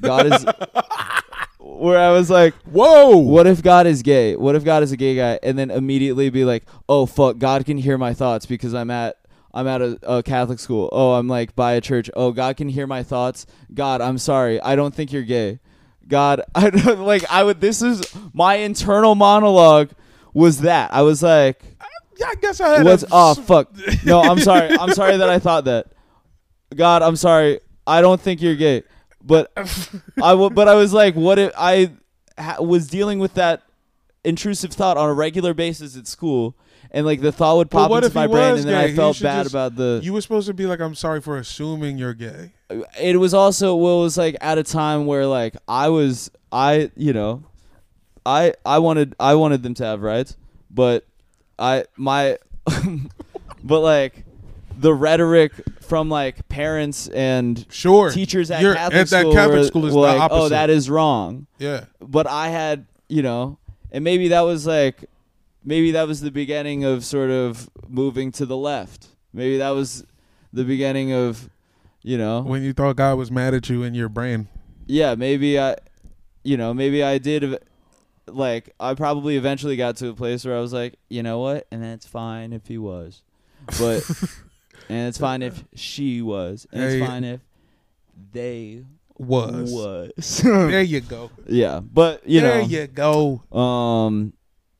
God 0.00 0.26
is 0.26 0.44
where 1.58 1.98
I 1.98 2.10
was 2.10 2.30
like. 2.30 2.54
Whoa. 2.64 3.16
What 3.16 3.46
if 3.46 3.62
God 3.62 3.86
is 3.86 4.02
gay? 4.02 4.36
What 4.36 4.54
if 4.54 4.64
God 4.64 4.82
is 4.82 4.92
a 4.92 4.96
gay 4.96 5.16
guy? 5.16 5.38
And 5.42 5.58
then 5.58 5.70
immediately 5.70 6.30
be 6.30 6.44
like, 6.44 6.64
"Oh 6.88 7.06
fuck, 7.06 7.38
God 7.38 7.64
can 7.64 7.78
hear 7.78 7.98
my 7.98 8.14
thoughts 8.14 8.46
because 8.46 8.74
I'm 8.74 8.90
at 8.90 9.16
I'm 9.52 9.66
at 9.66 9.82
a, 9.82 9.98
a 10.02 10.22
Catholic 10.22 10.58
school. 10.58 10.88
Oh, 10.92 11.12
I'm 11.14 11.28
like 11.28 11.56
by 11.56 11.72
a 11.72 11.80
church. 11.80 12.10
Oh, 12.14 12.32
God 12.32 12.56
can 12.56 12.68
hear 12.68 12.86
my 12.86 13.02
thoughts. 13.02 13.46
God, 13.72 14.00
I'm 14.00 14.18
sorry. 14.18 14.60
I 14.60 14.76
don't 14.76 14.94
think 14.94 15.12
you're 15.12 15.22
gay. 15.22 15.58
God, 16.06 16.42
I 16.54 16.70
don't 16.70 17.00
like 17.00 17.24
I 17.30 17.44
would 17.44 17.60
this 17.60 17.82
is 17.82 18.02
my 18.32 18.56
internal 18.56 19.14
monologue 19.14 19.90
was 20.32 20.60
that. 20.60 20.92
I 20.92 21.02
was 21.02 21.22
like, 21.22 21.62
Yeah, 22.20 22.26
I 22.28 22.34
guess 22.40 22.60
I 22.60 22.68
had. 22.76 22.84
What's 22.84 23.02
a, 23.02 23.08
oh 23.10 23.34
fuck. 23.34 23.70
No, 24.04 24.20
I'm 24.20 24.38
sorry. 24.50 24.70
I'm 24.70 24.92
sorry 24.92 25.16
that 25.16 25.28
I 25.30 25.38
thought 25.38 25.64
that. 25.64 25.86
God, 26.76 27.02
I'm 27.02 27.16
sorry. 27.16 27.60
I 27.86 28.00
don't 28.02 28.20
think 28.20 28.42
you're 28.42 28.56
gay. 28.56 28.82
But 29.22 29.50
I 30.22 30.30
w- 30.32 30.50
but 30.50 30.68
I 30.68 30.74
was 30.74 30.92
like, 30.92 31.14
what 31.16 31.38
if 31.38 31.52
I 31.56 31.92
ha- 32.38 32.62
was 32.62 32.88
dealing 32.88 33.18
with 33.18 33.34
that 33.34 33.62
intrusive 34.24 34.72
thought 34.72 34.96
on 34.96 35.08
a 35.08 35.14
regular 35.14 35.54
basis 35.54 35.96
at 35.96 36.06
school, 36.06 36.54
and 36.90 37.04
like 37.06 37.20
the 37.20 37.32
thought 37.32 37.56
would 37.56 37.70
pop 37.70 37.90
into 37.90 38.06
if 38.06 38.14
my 38.14 38.26
brain, 38.26 38.56
and 38.56 38.64
then 38.64 38.86
gay? 38.86 38.92
I 38.92 38.96
felt 38.96 39.20
bad 39.20 39.44
just- 39.44 39.52
about 39.54 39.76
the. 39.76 40.00
You 40.02 40.12
were 40.12 40.20
supposed 40.20 40.46
to 40.46 40.54
be 40.54 40.66
like, 40.66 40.80
I'm 40.80 40.94
sorry 40.94 41.20
for 41.20 41.36
assuming 41.38 41.96
you're 41.98 42.14
gay. 42.14 42.52
it 43.00 43.18
was 43.18 43.34
also 43.34 43.74
well, 43.76 44.00
it 44.00 44.04
was 44.04 44.18
like 44.18 44.36
at 44.40 44.58
a 44.58 44.62
time 44.62 45.06
where 45.06 45.26
like 45.26 45.56
I 45.66 45.88
was 45.88 46.30
I 46.52 46.90
you 46.96 47.12
know, 47.12 47.44
I 48.24 48.54
I 48.64 48.78
wanted 48.78 49.14
I 49.18 49.34
wanted 49.34 49.62
them 49.62 49.74
to 49.74 49.84
have 49.84 50.02
rights, 50.02 50.36
but 50.70 51.06
I 51.60 51.84
my, 51.96 52.38
but 53.62 53.80
like 53.80 54.24
the 54.78 54.94
rhetoric 54.94 55.52
from 55.82 56.08
like 56.08 56.48
parents 56.48 57.08
and 57.08 57.66
Sure. 57.68 58.10
teachers 58.10 58.50
at 58.50 58.62
You're- 58.62 58.74
Catholic 58.76 59.00
at 59.00 59.08
that 59.08 59.20
school 59.20 59.32
Catholic 59.34 59.58
were, 59.58 59.64
school 59.66 59.86
is 59.86 59.94
were 59.94 60.00
the 60.02 60.06
like, 60.06 60.16
oh, 60.18 60.22
opposite. 60.24 60.42
oh, 60.44 60.48
that 60.48 60.70
is 60.70 60.88
wrong. 60.88 61.46
Yeah. 61.58 61.84
But 62.00 62.26
I 62.26 62.48
had, 62.48 62.86
you 63.08 63.22
know, 63.22 63.58
and 63.92 64.02
maybe 64.04 64.28
that 64.28 64.40
was 64.42 64.66
like, 64.66 65.04
maybe 65.64 65.90
that 65.92 66.06
was 66.08 66.20
the 66.22 66.30
beginning 66.30 66.84
of 66.84 67.04
sort 67.04 67.30
of 67.30 67.68
moving 67.88 68.32
to 68.32 68.46
the 68.46 68.56
left. 68.56 69.08
Maybe 69.32 69.58
that 69.58 69.70
was 69.70 70.04
the 70.52 70.64
beginning 70.64 71.12
of, 71.12 71.50
you 72.02 72.16
know, 72.16 72.40
When 72.42 72.62
you 72.62 72.72
thought 72.72 72.96
God 72.96 73.18
was 73.18 73.30
mad 73.30 73.52
at 73.52 73.68
you 73.68 73.82
in 73.82 73.94
your 73.94 74.08
brain. 74.08 74.48
yeah, 74.86 75.14
maybe 75.14 75.58
I, 75.60 75.76
you 76.44 76.56
know, 76.56 76.72
maybe 76.72 77.02
I 77.02 77.18
did. 77.18 77.58
Like, 78.34 78.74
I 78.80 78.94
probably 78.94 79.36
eventually 79.36 79.76
got 79.76 79.96
to 79.96 80.08
a 80.08 80.14
place 80.14 80.44
where 80.44 80.56
I 80.56 80.60
was 80.60 80.72
like, 80.72 80.94
you 81.08 81.22
know 81.22 81.38
what, 81.40 81.66
and 81.70 81.82
that's 81.82 82.06
fine 82.06 82.52
if 82.52 82.66
he 82.66 82.78
was, 82.78 83.22
but, 83.78 84.08
and 84.88 85.08
it's 85.08 85.18
fine 85.18 85.42
if 85.42 85.64
she 85.74 86.22
was, 86.22 86.66
and 86.72 86.82
Hey. 86.82 86.98
it's 87.00 87.06
fine 87.06 87.24
if 87.24 87.40
they 88.32 88.84
Was. 89.18 89.70
was. 89.72 90.38
there 90.42 90.82
you 90.94 91.00
go. 91.00 91.30
yeah, 91.46 91.80
but 91.80 92.26
you 92.26 92.40
know 92.40 92.48
there 92.48 92.62
know, 92.62 92.66
you 92.68 92.86
go. 92.86 93.56
um, 93.58 94.32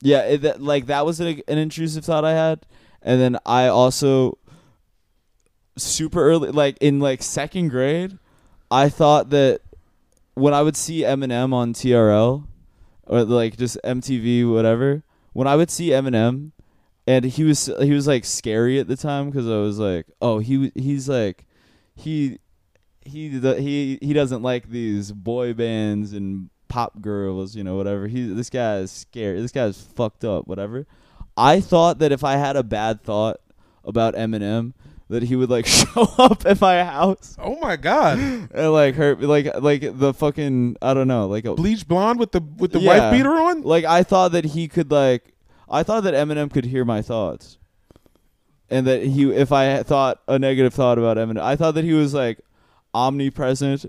yeah, 0.02 0.22
it, 0.22 0.42
that, 0.42 0.62
like 0.62 0.86
that 0.86 1.04
was 1.04 1.20
an, 1.20 1.42
an 1.48 1.58
intrusive 1.58 2.04
thought 2.04 2.24
I 2.24 2.32
had, 2.32 2.64
and 3.02 3.20
then 3.20 3.36
I 3.44 3.66
also 3.68 4.38
super 5.76 6.22
early, 6.24 6.50
like 6.52 6.76
in 6.80 7.00
like 7.00 7.22
second 7.22 7.68
grade, 7.68 8.18
I 8.70 8.88
thought 8.88 9.30
that 9.30 9.60
when 10.34 10.54
I 10.54 10.62
would 10.62 10.76
see 10.76 11.02
Eminem 11.02 11.52
on 11.52 11.74
TRL 11.74 12.44
or 13.10 13.24
like 13.24 13.56
just 13.56 13.76
MTV, 13.84 14.50
whatever, 14.50 15.02
when 15.32 15.48
I 15.48 15.56
would 15.56 15.68
see 15.68 15.88
Eminem, 15.88 16.52
and 17.08 17.24
he 17.24 17.42
was 17.42 17.66
he 17.80 17.90
was 17.90 18.06
like 18.06 18.24
scary 18.24 18.78
at 18.78 18.86
the 18.86 18.96
time 18.96 19.28
because 19.28 19.48
I 19.48 19.58
was 19.58 19.80
like, 19.80 20.06
oh, 20.22 20.38
he 20.38 20.70
he's 20.76 21.08
like 21.08 21.44
he 21.96 22.38
he 23.00 23.28
he 23.40 23.98
he 24.00 24.12
doesn't 24.12 24.42
like 24.42 24.70
these 24.70 25.10
boy 25.10 25.52
bands 25.52 26.12
and 26.12 26.50
pop 26.68 27.00
girls, 27.00 27.56
you 27.56 27.64
know, 27.64 27.74
whatever. 27.74 28.06
He 28.06 28.32
this 28.32 28.48
guy 28.48 28.76
is 28.76 28.92
scary. 28.92 29.40
This 29.42 29.50
guy's 29.50 29.80
fucked 29.80 30.24
up, 30.24 30.46
whatever. 30.46 30.86
I 31.36 31.60
thought 31.60 31.98
that 31.98 32.12
if 32.12 32.22
I 32.22 32.36
had 32.36 32.54
a 32.54 32.62
bad 32.62 33.02
thought 33.02 33.40
about 33.84 34.14
Eminem, 34.14 34.72
that 35.10 35.22
he 35.24 35.36
would 35.36 35.50
like 35.50 35.66
show 35.80 36.08
up 36.18 36.46
at 36.46 36.60
my 36.60 36.82
house 36.84 37.36
Oh 37.38 37.58
my 37.60 37.76
God. 37.76 38.18
and 38.54 38.72
like 38.72 38.94
hurt 38.94 39.20
like 39.20 39.48
like 39.60 39.82
the 39.98 40.14
fucking 40.14 40.76
I 40.80 40.94
don't 40.94 41.08
know, 41.08 41.26
like 41.28 41.44
a 41.44 41.54
Bleach 41.54 41.86
blonde 41.86 42.18
with 42.18 42.32
the 42.32 42.40
with 42.56 42.72
the 42.72 42.80
Yeah. 42.80 42.98
wife 43.10 43.12
beater 43.12 43.30
on? 43.32 43.62
like 43.62 43.84
I 43.84 44.02
thought 44.02 44.32
that 44.32 44.44
he 44.46 44.66
could 44.68 44.90
like 44.90 45.34
I 45.68 45.82
thought 45.82 46.04
that 46.04 46.14
Eminem 46.14 46.50
could 46.52 46.64
hear 46.64 46.84
my 46.84 47.02
thoughts. 47.02 47.58
And 48.72 48.86
that 48.86 49.02
he 49.02 49.30
if 49.32 49.52
I 49.52 49.82
thought 49.82 50.20
a 50.28 50.38
negative 50.38 50.72
thought 50.72 50.96
about 50.98 51.16
Eminem, 51.16 51.40
I 51.40 51.56
thought 51.56 51.74
that 51.74 51.84
he 51.84 51.92
was 51.92 52.14
like 52.14 52.38
omnipresent. 52.94 53.86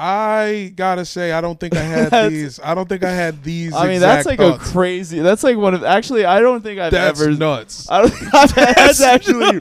I 0.00 0.72
gotta 0.76 1.04
say, 1.04 1.32
I 1.32 1.40
don't 1.40 1.58
think 1.58 1.74
I 1.76 1.80
had 1.82 2.10
That's- 2.10 2.30
these. 2.30 2.60
I 2.60 2.74
don't 2.74 2.88
think 2.88 3.02
I 3.04 3.10
had 3.10 3.42
these. 3.42 3.74
I 3.74 3.88
mean, 3.88 4.00
that's 4.00 4.26
like 4.26 4.38
a 4.40 4.56
crazy. 4.56 5.18
That's 5.20 5.42
like 5.42 5.56
one 5.56 5.74
of 5.74 5.82
actually. 5.82 6.24
I 6.24 6.38
don't 6.40 6.62
think 6.62 6.78
I've 6.78 6.92
That's 6.92 7.20
ever. 7.20 7.32
nuts. 7.32 7.90
I 7.90 8.02
don't 8.02 8.34
I've, 8.34 8.54
that's 8.54 9.00
actually 9.00 9.58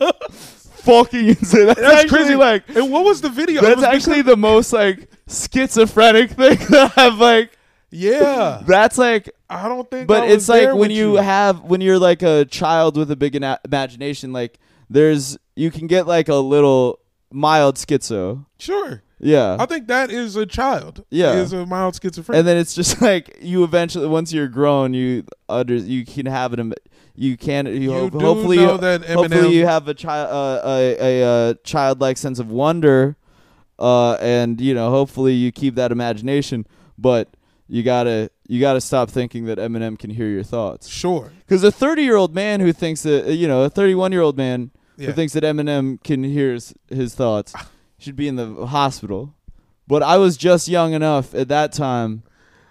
fucking 0.87 1.27
insane. 1.29 1.65
That's, 1.67 1.79
That's 1.79 2.03
actually 2.03 2.17
crazy. 2.19 2.35
like 2.35 2.63
and 2.75 2.91
what 2.91 3.03
was 3.05 3.21
the 3.21 3.29
video? 3.29 3.61
That's 3.61 3.83
actually 3.83 4.21
the 4.23 4.37
most 4.37 4.73
like 4.73 5.09
schizophrenic 5.27 6.31
thing 6.41 6.57
that 6.69 6.93
I've 6.97 7.19
like. 7.19 7.51
yeah. 7.91 8.61
That's 8.67 8.97
like 8.97 9.29
I 9.49 9.67
don't 9.69 9.89
think. 9.89 10.07
but 10.07 10.29
it's 10.29 10.49
like 10.49 10.67
when 10.69 10.77
with 10.79 10.91
you, 10.91 11.15
have 11.15 11.61
when 11.63 11.81
you're 11.81 11.99
like 11.99 12.21
a 12.21 12.45
child 12.45 12.97
with 12.97 13.09
a 13.11 13.15
big 13.15 13.35
ina- 13.35 13.59
imagination 13.63 14.33
like 14.33 14.59
there's 14.89 15.37
you 15.55 15.71
can 15.71 15.87
get 15.87 16.07
like 16.07 16.27
a 16.29 16.35
little 16.35 16.99
mild 17.31 17.75
schizo 17.75 18.45
sure. 18.59 19.03
yeah 19.19 19.57
I 19.59 19.65
think 19.65 19.87
that 19.87 20.09
is 20.11 20.35
a 20.35 20.45
child. 20.45 21.03
Yeah. 21.09 21.33
is 21.33 21.53
a 21.53 21.65
mild 21.65 21.99
schizophrenic. 22.01 22.39
and 22.39 22.47
then 22.47 22.57
it's 22.57 22.73
just 22.75 23.01
like 23.09 23.37
you 23.41 23.63
eventually 23.63 24.07
once 24.07 24.31
you're 24.33 24.47
grown 24.47 24.93
you 24.93 25.23
under 25.49 25.75
you 25.75 26.05
can 26.05 26.25
have 26.25 26.53
an 26.53 26.73
you 27.19 27.35
can 27.35 27.65
you, 27.65 27.73
you 27.73 28.09
do 28.09 28.19
hopefully 28.19 28.57
you, 28.59 28.67
hopefully 28.67 29.57
you 29.57 29.65
have 29.65 29.87
a 29.87 29.93
child 29.93 30.29
uh, 30.31 30.61
a, 30.67 30.97
a, 31.21 31.49
a 31.49 31.55
childlike 31.63 32.17
sense 32.17 32.39
of 32.39 32.49
wonder 32.49 33.17
uh 33.79 34.13
and 34.21 34.61
you 34.61 34.73
know 34.73 34.89
hopefully 34.91 35.33
you 35.33 35.51
keep 35.51 35.75
that 35.75 35.91
imagination 35.91 36.65
but 36.97 37.35
you 37.67 37.83
gotta 37.83 38.29
you 38.47 38.59
gotta 38.59 38.79
stop 38.79 39.09
thinking 39.09 39.45
that 39.45 39.57
Eminem 39.57 39.97
can 39.99 40.09
hear 40.11 40.27
your 40.27 40.43
thoughts 40.43 40.87
sure. 40.87 41.31
Because 41.39 41.63
a 41.63 41.71
30 41.71 42.03
year 42.03 42.15
old 42.15 42.33
man 42.33 42.59
who 42.61 42.71
thinks 42.71 43.03
that, 43.03 43.25
uh, 43.27 43.31
you 43.31 43.47
know, 43.47 43.63
a 43.63 43.69
31 43.69 44.11
year 44.13 44.21
old 44.21 44.37
man 44.37 44.71
Yeah. 44.97 45.07
who 45.07 45.13
thinks 45.13 45.33
that 45.33 45.43
Eminem 45.43 46.01
can 46.03 46.23
hear 46.23 46.53
his, 46.53 46.73
his 46.89 47.13
thoughts 47.15 47.53
should 47.97 48.15
be 48.15 48.27
in 48.27 48.35
the 48.37 48.67
hospital. 48.67 49.33
But 49.87 50.01
I 50.03 50.17
was 50.17 50.37
just 50.37 50.67
young 50.67 50.93
enough 50.93 51.35
at 51.35 51.47
that 51.49 51.73
time 51.73 52.23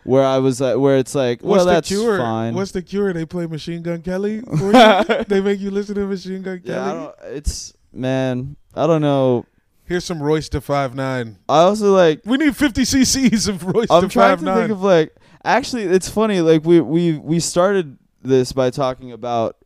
where 0.06 0.24
I 0.24 0.38
was, 0.38 0.60
uh, 0.60 0.74
where 0.76 0.96
it's 0.98 1.14
like, 1.14 1.42
What's 1.42 1.58
well, 1.58 1.66
the 1.66 1.72
that's 1.72 1.88
cure? 1.88 2.18
fine. 2.18 2.54
What's 2.54 2.72
the 2.72 2.82
cure? 2.82 3.12
They 3.12 3.26
play 3.26 3.46
Machine 3.46 3.82
Gun 3.82 4.02
Kelly 4.02 4.40
they 5.28 5.40
make 5.40 5.60
you 5.60 5.70
listen 5.70 5.94
to 5.96 6.06
Machine 6.06 6.42
Gun 6.42 6.60
yeah, 6.64 6.82
I 6.82 6.86
Kelly. 6.88 6.98
don't, 7.00 7.14
it's, 7.36 7.74
man, 7.92 8.56
I 8.74 8.86
don't 8.86 9.02
know. 9.02 9.44
Here's 9.84 10.04
some 10.04 10.22
Royce 10.22 10.48
da 10.48 10.60
five 10.60 10.94
nine. 10.94 11.38
I 11.48 11.58
also 11.60 11.92
like, 11.94 12.22
We 12.24 12.36
need 12.38 12.56
50 12.56 12.82
cc's 12.82 13.46
of 13.48 13.64
Royce 13.64 13.90
I'm 13.90 14.02
to 14.02 14.08
trying 14.08 14.38
to 14.38 14.44
nine. 14.44 14.58
think 14.58 14.70
of 14.72 14.82
like, 14.82 15.14
actually, 15.44 15.84
it's 15.84 16.08
funny. 16.08 16.40
Like, 16.40 16.64
we, 16.64 16.80
we, 16.80 17.18
we 17.18 17.38
started 17.40 17.96
this 18.22 18.52
by 18.52 18.70
talking 18.70 19.12
about 19.12 19.56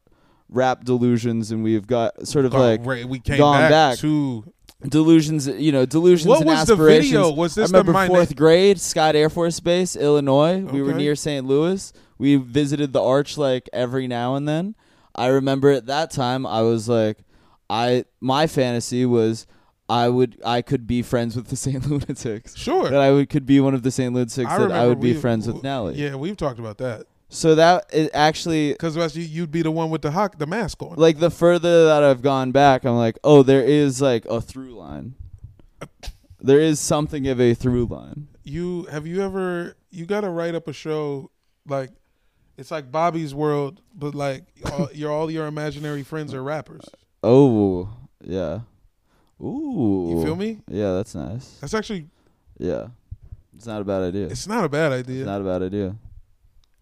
rap 0.50 0.84
delusions 0.84 1.52
and 1.52 1.62
we've 1.62 1.86
got 1.86 2.26
sort 2.26 2.44
of 2.44 2.52
like 2.52 2.84
right, 2.84 3.06
we 3.06 3.20
came 3.20 3.38
gone 3.38 3.60
back, 3.60 3.70
back. 3.70 3.98
to 3.98 4.44
delusions, 4.88 5.46
you 5.46 5.72
know, 5.72 5.84
delusions 5.86 6.28
What 6.28 6.40
and 6.40 6.46
was 6.46 6.66
the 6.66 6.76
video? 6.76 7.30
Was 7.30 7.54
this 7.54 7.72
I 7.72 7.78
remember 7.78 7.92
the 8.00 8.06
fourth 8.06 8.36
grade, 8.36 8.80
Scott 8.80 9.14
Air 9.16 9.28
Force 9.30 9.60
Base, 9.60 9.96
Illinois. 9.96 10.60
We 10.60 10.82
were 10.82 10.94
near 10.94 11.14
St. 11.14 11.46
Louis. 11.46 11.92
We 12.18 12.36
visited 12.36 12.92
the 12.92 13.02
arch 13.02 13.38
like 13.38 13.68
every 13.72 14.06
now 14.06 14.34
and 14.34 14.48
then. 14.48 14.74
I 15.14 15.26
remember 15.26 15.70
at 15.70 15.86
that 15.86 16.10
time 16.10 16.46
I 16.46 16.62
was 16.62 16.88
like, 16.88 17.18
I 17.68 18.04
my 18.20 18.46
fantasy 18.46 19.04
was 19.06 19.46
I 19.88 20.08
would 20.08 20.40
I 20.44 20.62
could 20.62 20.86
be 20.86 21.02
friends 21.02 21.36
with 21.36 21.48
the 21.48 21.56
St. 21.64 21.86
Lunatics. 21.86 22.56
sure. 22.56 22.88
That 22.90 23.00
I 23.00 23.10
would 23.10 23.28
could 23.28 23.46
be 23.46 23.60
one 23.60 23.74
of 23.74 23.82
the 23.82 23.90
St. 23.90 24.14
Lunatics 24.14 24.50
I 24.50 24.58
that 24.58 24.72
I 24.72 24.86
would 24.86 25.00
be 25.00 25.14
friends 25.14 25.46
with 25.46 25.62
Nelly. 25.62 25.96
Yeah, 25.96 26.14
we've 26.14 26.36
talked 26.36 26.58
about 26.58 26.78
that 26.78 27.06
So 27.32 27.54
that 27.54 27.86
it 27.92 28.10
actually 28.12 28.72
because 28.72 29.16
you, 29.16 29.22
you'd 29.22 29.52
be 29.52 29.62
the 29.62 29.70
one 29.70 29.88
with 29.88 30.02
the 30.02 30.10
hock, 30.10 30.38
the 30.38 30.46
mask 30.46 30.82
on. 30.82 30.96
like 30.96 31.20
the 31.20 31.30
further 31.30 31.86
that 31.86 32.02
I've 32.02 32.22
gone 32.22 32.50
back, 32.50 32.84
I'm 32.84 32.96
like, 32.96 33.18
oh, 33.22 33.44
there 33.44 33.62
is 33.62 34.02
like 34.02 34.26
a 34.26 34.40
through 34.40 34.74
line. 34.74 35.14
There 36.40 36.58
is 36.58 36.80
something 36.80 37.28
of 37.28 37.40
a 37.40 37.54
through 37.54 37.86
line. 37.86 38.28
you 38.42 38.84
have 38.90 39.06
you 39.06 39.22
ever 39.22 39.76
you 39.90 40.06
got 40.06 40.22
to 40.22 40.30
write 40.30 40.54
up 40.56 40.66
a 40.66 40.72
show 40.72 41.30
like 41.68 41.90
it's 42.58 42.70
like 42.70 42.90
Bobby's 42.90 43.32
World, 43.32 43.80
but 43.94 44.14
like 44.14 44.44
all, 44.72 44.88
your 44.94 45.12
all 45.12 45.30
your 45.30 45.46
imaginary 45.46 46.02
friends 46.02 46.34
are 46.34 46.42
rappers. 46.42 46.84
Oh, 47.22 47.88
yeah. 48.24 48.60
Ooh. 49.40 50.16
You 50.16 50.24
feel 50.24 50.36
me? 50.36 50.58
Yeah, 50.68 50.94
that's 50.94 51.14
nice. 51.14 51.58
That's 51.60 51.74
actually 51.74 52.08
Yeah. 52.58 52.88
It's 53.54 53.66
not 53.66 53.82
a 53.82 53.84
bad 53.84 54.02
idea. 54.02 54.24
It's, 54.24 54.32
it's 54.32 54.46
not 54.46 54.64
a 54.64 54.68
bad 54.68 54.92
idea. 54.92 55.20
It's 55.20 55.26
not 55.26 55.40
a 55.40 55.44
bad 55.44 55.62
idea. 55.62 55.96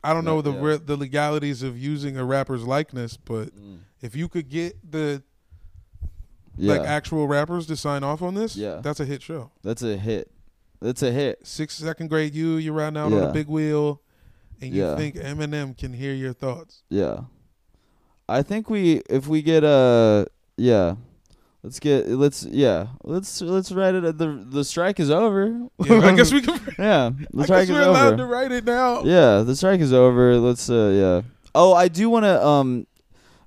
I 0.05 0.15
don't 0.15 0.25
know 0.25 0.41
the 0.41 0.53
yeah. 0.53 0.61
re- 0.63 0.77
the 0.79 0.97
legalities 0.97 1.63
of 1.63 1.77
using 1.79 2.17
a 2.17 2.25
rapper's 2.25 2.65
likeness, 2.65 3.17
but 3.17 3.55
mm. 3.55 3.79
if 4.01 4.15
you 4.15 4.29
could 4.29 4.49
get 4.49 4.79
the 4.89 5.23
Yeah. 6.57 6.75
like 6.75 6.87
actual 6.87 7.27
rappers 7.27 7.67
to 7.67 7.77
sign 7.77 8.03
off 8.05 8.23
on 8.23 8.35
this, 8.35 8.57
Yeah. 8.57 8.81
that's 8.83 9.01
a 9.01 9.05
hit 9.05 9.23
show. 9.23 9.51
that's 9.63 9.83
a 9.83 9.97
hit. 9.97 10.31
That's 10.81 11.03
a 11.03 11.11
hit. 11.11 11.45
Six 11.45 11.75
second 11.75 12.09
grade 12.09 12.35
you, 12.35 12.57
you're 12.57 12.75
riding 12.75 12.97
out 12.97 13.13
on 13.13 13.23
a 13.23 13.33
big 13.33 13.49
wheel, 13.49 14.01
and 14.61 14.73
you 14.73 14.83
Yeah. 14.83 14.97
think 14.97 15.17
Eminem 15.17 15.77
can 15.77 15.93
hear 15.93 16.13
your 16.15 16.33
thoughts. 16.33 16.83
Yeah. 16.89 17.23
I 18.29 18.43
think 18.43 18.71
we 18.71 19.03
if 19.09 19.27
we 19.27 19.43
get 19.43 19.65
a 19.65 20.27
yeah. 20.57 20.97
Let's 21.63 21.81
get 21.81 22.07
let's 22.09 22.45
yeah. 22.45 22.87
Let's 23.03 23.41
let's 23.41 23.73
write 23.73 23.95
it 23.97 24.17
the 24.19 24.45
the 24.49 24.65
strike 24.65 25.01
is 25.01 25.11
over. 25.11 25.69
Yeah, 25.85 26.01
I 26.01 26.15
guess 26.15 26.33
we 26.33 26.41
can. 26.49 26.61
Yeah. 26.79 27.11
The 27.33 27.43
I 27.43 27.45
strike 27.45 27.61
guess 27.63 27.69
is 27.69 27.71
we're 27.71 27.83
allowed 27.83 28.17
to 28.19 28.27
write 28.27 28.53
it 28.53 28.65
now. 28.65 29.03
Yeah, 29.03 29.43
the 29.43 29.57
strike 29.57 29.81
is 29.81 29.93
over. 29.93 30.37
Let's 30.37 30.71
uh 30.71 31.23
yeah. 31.25 31.29
Oh, 31.55 31.73
I 31.75 31.89
do 31.89 32.09
want 32.11 32.25
to 32.27 32.47
um 32.47 32.87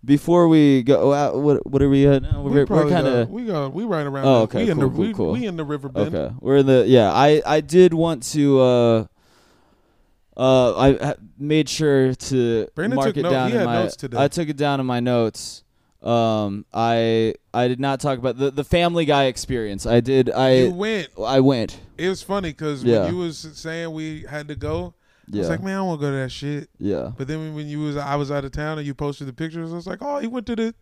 before 0.03 0.47
we 0.49 0.83
go 0.83 1.13
out 1.13 1.35
what 1.37 1.65
what 1.65 1.81
are 1.81 1.87
we 1.89 2.05
at 2.05 2.23
now? 2.23 2.41
We 2.41 2.51
We're, 2.51 2.65
we're 2.65 2.89
kind 2.89 3.07
of 3.07 3.29
we 3.29 3.45
got 3.45 3.73
we 3.73 3.85
right 3.85 4.05
around. 4.05 4.25
Oh, 4.25 4.41
okay, 4.41 4.65
We 4.65 4.71
in 4.71 4.79
cool, 4.79 4.89
the 4.89 4.95
cool, 4.95 5.05
we, 5.07 5.13
cool. 5.13 5.31
we 5.31 5.45
in 5.45 5.55
the 5.55 5.63
river 5.63 5.87
bend. 5.87 6.13
Okay. 6.13 6.35
We're 6.41 6.57
in 6.57 6.65
the 6.65 6.85
yeah, 6.87 7.13
I 7.13 7.41
I 7.45 7.61
did 7.61 7.93
want 7.93 8.23
to 8.33 8.59
uh 8.59 9.05
uh 10.35 10.73
I 10.77 11.15
made 11.37 11.69
sure 11.69 12.13
to 12.13 12.67
Brandon 12.75 12.95
mark 12.97 13.07
took 13.09 13.17
it 13.17 13.21
note- 13.23 13.31
down 13.31 13.47
he 13.49 13.53
in 13.53 13.59
had 13.59 13.65
my 13.67 13.83
notes 13.83 13.95
today. 13.95 14.17
I 14.21 14.27
took 14.27 14.49
it 14.49 14.57
down 14.57 14.79
in 14.79 14.85
my 14.85 14.99
notes. 14.99 15.60
Um 16.03 16.65
I 16.73 17.35
I 17.53 17.67
did 17.67 17.79
not 17.79 17.99
talk 17.99 18.17
about 18.17 18.37
the 18.37 18.49
the 18.51 18.63
family 18.63 19.05
guy 19.05 19.25
experience. 19.25 19.85
I 19.85 19.99
did 19.99 20.27
you 20.27 20.33
I 20.33 20.67
went. 20.69 21.09
I 21.23 21.39
went. 21.41 21.79
It 21.97 22.09
was 22.09 22.23
funny 22.23 22.49
because 22.49 22.83
Yeah. 22.83 23.03
when 23.03 23.13
you 23.13 23.19
was 23.19 23.37
saying 23.53 23.91
we 23.93 24.21
had 24.29 24.47
to 24.47 24.55
go, 24.55 24.95
I 25.31 25.35
Yeah. 25.35 25.39
was 25.41 25.49
like, 25.49 25.61
man, 25.61 25.73
I 25.75 25.77
don't 25.77 25.87
want 25.89 26.01
to 26.01 26.07
go 26.07 26.11
to 26.11 26.17
that 26.17 26.31
shit. 26.31 26.69
yeah. 26.79 27.11
But 27.17 27.27
then 27.27 27.53
when 27.53 27.67
you 27.67 27.81
was 27.81 27.97
I 27.97 28.15
was 28.15 28.31
out 28.31 28.45
of 28.45 28.51
town 28.51 28.79
and 28.79 28.87
you 28.87 28.93
posted 28.95 29.27
the 29.27 29.33
pictures, 29.33 29.71
I 29.71 29.75
was 29.75 29.85
like, 29.87 29.99
oh, 30.01 30.17
he 30.19 30.27
went 30.27 30.47
to 30.47 30.55
the 30.55 30.73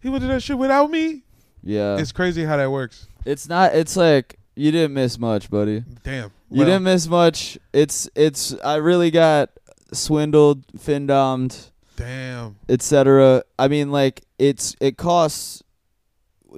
he 0.00 0.08
went 0.08 0.22
to 0.22 0.28
that 0.28 0.42
shit 0.42 0.56
without 0.58 0.90
me. 0.90 1.24
Yeah. 1.62 1.98
It's 1.98 2.12
crazy 2.12 2.44
how 2.44 2.56
that 2.56 2.70
works. 2.70 3.06
It's 3.26 3.48
not. 3.48 3.74
It's 3.74 3.96
like 3.96 4.38
you 4.56 4.70
didn't 4.70 4.94
miss 4.94 5.18
much, 5.18 5.50
buddy. 5.50 5.84
Damn. 6.02 6.30
You 6.50 6.58
Well, 6.60 6.66
didn't 6.66 6.84
miss 6.84 7.06
much. 7.08 7.58
It's 7.72 8.08
it's. 8.14 8.54
I 8.64 8.76
really 8.76 9.10
got 9.10 9.50
swindled, 9.92 10.64
fin 10.78 11.06
domed, 11.06 11.70
Damn. 11.96 12.56
etc. 12.68 13.42
I 13.58 13.68
mean, 13.68 13.90
like 13.92 14.22
it's 14.38 14.74
it 14.80 14.96
costs 14.96 15.62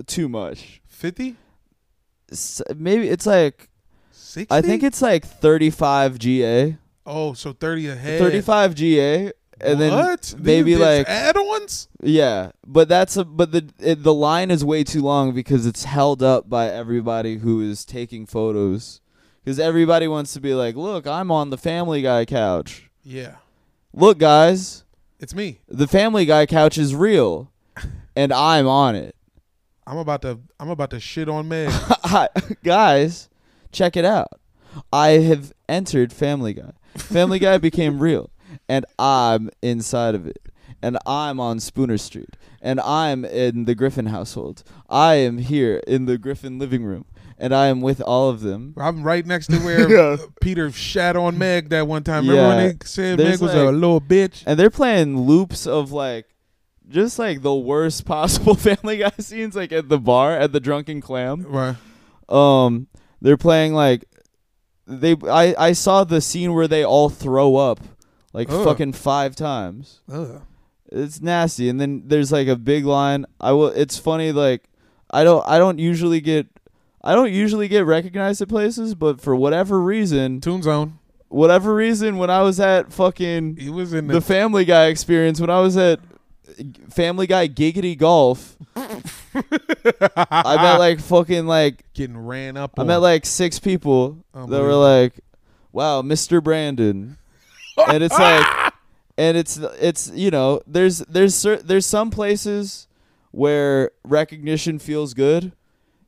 too 0.06 0.28
much. 0.28 0.80
Fifty. 0.86 1.36
S- 2.30 2.62
Maybe 2.76 3.08
it's 3.08 3.26
like 3.26 3.68
Sixty. 4.12 4.54
I 4.54 4.60
think 4.62 4.82
it's 4.82 5.00
like 5.02 5.24
thirty 5.24 5.70
five 5.70 6.18
GA, 6.18 6.76
Oh, 7.04 7.32
so 7.34 7.52
thirty 7.52 7.86
ahead. 7.88 8.18
thirty 8.18 8.40
five 8.40 8.74
GA, 8.74 9.30
and 9.60 9.80
then 9.80 9.92
what? 9.92 10.34
maybe 10.38 10.74
There's 10.74 10.98
like 11.00 11.08
add-ons. 11.08 11.88
Yeah, 12.02 12.50
but 12.66 12.88
that's 12.88 13.16
a 13.16 13.24
but 13.24 13.52
the 13.52 13.68
it, 13.78 14.02
the 14.02 14.14
line 14.14 14.50
is 14.50 14.64
way 14.64 14.84
too 14.84 15.02
long 15.02 15.32
because 15.32 15.66
it's 15.66 15.84
held 15.84 16.22
up 16.22 16.48
by 16.48 16.68
everybody 16.68 17.36
who 17.38 17.60
is 17.60 17.84
taking 17.84 18.26
photos. 18.26 19.00
Because 19.44 19.60
everybody 19.60 20.08
wants 20.08 20.32
to 20.32 20.40
be 20.40 20.54
like, 20.54 20.74
look, 20.74 21.06
I'm 21.06 21.30
on 21.30 21.50
the 21.50 21.56
Family 21.56 22.02
Guy 22.02 22.24
couch. 22.24 22.90
Yeah, 23.04 23.36
Look, 23.94 24.18
guys, 24.18 24.82
it's 25.20 25.34
me. 25.34 25.60
the 25.68 25.86
Family 25.86 26.24
Guy 26.26 26.46
couch 26.46 26.78
is 26.78 26.94
real, 26.94 27.52
and 28.16 28.32
I'm 28.32 28.66
on 28.66 28.94
it. 28.94 29.16
I'm 29.86 29.98
about 29.98 30.22
to. 30.22 30.40
I'm 30.58 30.70
about 30.70 30.90
to 30.90 31.00
shit 31.00 31.28
on 31.28 31.48
Meg. 31.48 31.72
guys, 32.64 33.28
check 33.72 33.96
it 33.96 34.04
out. 34.04 34.40
I 34.92 35.08
have 35.10 35.52
entered 35.68 36.12
Family 36.12 36.54
Guy. 36.54 36.72
Family 36.96 37.38
Guy 37.38 37.58
became 37.58 38.00
real, 38.00 38.30
and 38.68 38.84
I'm 38.98 39.50
inside 39.62 40.14
of 40.14 40.26
it. 40.26 40.42
And 40.82 40.98
I'm 41.06 41.40
on 41.40 41.58
Spooner 41.58 41.98
Street, 41.98 42.36
and 42.60 42.80
I'm 42.80 43.24
in 43.24 43.64
the 43.64 43.74
Griffin 43.74 44.06
household. 44.06 44.62
I 44.90 45.14
am 45.14 45.38
here 45.38 45.82
in 45.86 46.04
the 46.04 46.18
Griffin 46.18 46.58
living 46.58 46.84
room, 46.84 47.06
and 47.38 47.54
I 47.54 47.66
am 47.66 47.80
with 47.80 48.00
all 48.00 48.28
of 48.30 48.40
them. 48.40 48.74
I'm 48.76 49.02
right 49.02 49.24
next 49.26 49.48
to 49.48 49.58
where 49.58 49.90
Yeah. 49.96 50.16
Peter 50.40 50.70
shat 50.72 51.16
on 51.16 51.36
Meg 51.38 51.68
that 51.70 51.86
one 51.86 52.02
time. 52.02 52.26
Remember 52.28 52.42
Yeah. 52.42 52.48
when 52.56 52.78
they 52.78 52.86
said 52.86 53.18
There's 53.18 53.40
Meg 53.40 53.48
was 53.48 53.54
a 53.54 53.70
little 53.70 54.00
bitch? 54.00 54.42
And 54.46 54.58
they're 54.58 54.70
playing 54.70 55.20
loops 55.20 55.66
of 55.66 55.92
like, 55.92 56.26
just 56.88 57.18
like 57.18 57.42
the 57.42 57.54
worst 57.54 58.04
possible 58.06 58.54
Family 58.54 58.98
Guy 58.98 59.10
scenes, 59.18 59.54
like 59.56 59.72
at 59.72 59.88
the 59.88 59.98
bar 59.98 60.32
at 60.32 60.52
the 60.52 60.60
Drunken 60.60 61.00
Clam. 61.00 61.42
Right. 61.42 61.76
um 62.28 62.86
they're 63.20 63.36
playing 63.36 63.72
like 63.74 64.04
they 64.86 65.16
I 65.28 65.54
I 65.58 65.72
saw 65.72 66.04
the 66.04 66.20
scene 66.20 66.54
where 66.54 66.68
they 66.68 66.84
all 66.84 67.08
throw 67.08 67.56
up 67.56 67.80
like 68.32 68.50
Ugh. 68.50 68.64
fucking 68.64 68.92
5 68.92 69.34
times. 69.36 70.00
Ugh. 70.12 70.42
It's 70.92 71.20
nasty 71.20 71.68
and 71.68 71.80
then 71.80 72.04
there's 72.06 72.30
like 72.30 72.46
a 72.48 72.56
big 72.56 72.84
line. 72.84 73.26
I 73.40 73.52
will 73.52 73.68
it's 73.68 73.98
funny 73.98 74.30
like 74.32 74.68
I 75.10 75.24
don't 75.24 75.44
I 75.48 75.58
don't 75.58 75.78
usually 75.80 76.20
get 76.20 76.46
I 77.06 77.14
don't 77.14 77.32
usually 77.32 77.68
get 77.68 77.86
recognized 77.86 78.42
at 78.42 78.48
places, 78.48 78.94
but 78.96 79.20
for 79.20 79.36
whatever 79.36 79.80
reason, 79.80 80.40
Toon 80.40 80.60
Zone. 80.62 80.98
whatever 81.28 81.74
reason 81.74 82.18
when 82.18 82.30
I 82.30 82.42
was 82.42 82.58
at 82.58 82.92
fucking 82.92 83.56
He 83.56 83.70
was 83.70 83.92
in 83.92 84.08
the 84.08 84.14
the. 84.14 84.20
Family 84.20 84.64
Guy 84.64 84.86
experience 84.86 85.40
when 85.40 85.48
I 85.50 85.60
was 85.60 85.76
at 85.76 86.00
Family 86.90 87.26
Guy 87.26 87.46
Giggity 87.48 87.96
Golf, 87.96 88.56
I 88.74 90.56
met 90.56 90.78
like 90.78 91.00
fucking 91.12 91.46
like 91.46 91.84
getting 91.94 92.18
ran 92.18 92.56
up. 92.56 92.72
I 92.78 92.82
on. 92.82 92.86
met 92.88 92.96
like 92.98 93.24
six 93.26 93.58
people 93.58 94.24
oh 94.34 94.46
that 94.46 94.60
were 94.62 94.74
like, 94.74 95.20
"Wow, 95.72 96.02
Mr. 96.02 96.42
Brandon," 96.42 97.18
and 97.88 98.02
it's 98.02 98.18
like, 98.18 98.72
and 99.18 99.36
it's 99.36 99.58
it's 99.80 100.10
you 100.14 100.30
know, 100.30 100.60
there's 100.66 100.98
there's 101.00 101.34
cer- 101.34 101.62
there's 101.62 101.86
some 101.86 102.10
places 102.10 102.88
where 103.32 103.90
recognition 104.04 104.78
feels 104.78 105.14
good. 105.14 105.52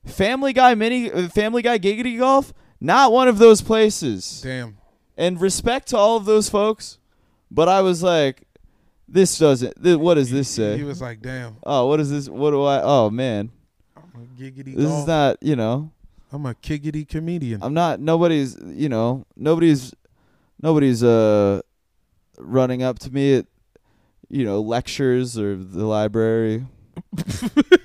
Family 0.08 0.52
Guy 0.52 0.74
mini, 0.74 1.10
uh, 1.10 1.28
Family 1.28 1.62
Guy 1.62 1.78
Giggity 1.78 2.18
Golf, 2.18 2.52
not 2.80 3.12
one 3.12 3.28
of 3.28 3.38
those 3.38 3.60
places. 3.62 4.40
Damn. 4.42 4.76
And 5.16 5.40
respect 5.40 5.88
to 5.88 5.96
all 5.96 6.16
of 6.16 6.24
those 6.24 6.48
folks, 6.48 6.98
but 7.50 7.68
I 7.68 7.80
was 7.82 8.02
like, 8.02 8.42
this 9.08 9.38
doesn't. 9.38 9.82
Th- 9.82 9.96
what 9.98 10.14
does 10.14 10.30
this 10.30 10.48
say? 10.48 10.76
he 10.76 10.84
was 10.84 11.00
like, 11.00 11.20
"Damn, 11.22 11.56
Oh, 11.64 11.86
what 11.88 11.98
is 11.98 12.10
this? 12.10 12.28
What 12.28 12.50
do 12.50 12.62
I? 12.62 12.80
Oh 12.82 13.10
man, 13.10 13.50
I'm 13.96 14.22
a 14.22 14.40
giggity. 14.40 14.76
this 14.76 14.84
golf. 14.86 15.00
is 15.00 15.06
not. 15.06 15.36
You 15.42 15.56
know, 15.56 15.90
I'm 16.30 16.44
a 16.46 16.54
kiggity 16.54 17.08
comedian." 17.08 17.62
I'm 17.62 17.72
not 17.74 18.00
nobody's 18.00 18.56
you 18.64 18.88
know 18.88 19.24
nobody's 19.34 19.94
nobody's 20.62 21.02
uh 21.02 21.62
running 22.38 22.82
up 22.82 22.98
to 23.00 23.10
me 23.10 23.36
at 23.38 23.46
you 24.28 24.44
know 24.44 24.60
lectures 24.60 25.38
or 25.38 25.56
the 25.56 25.84
library 25.86 26.66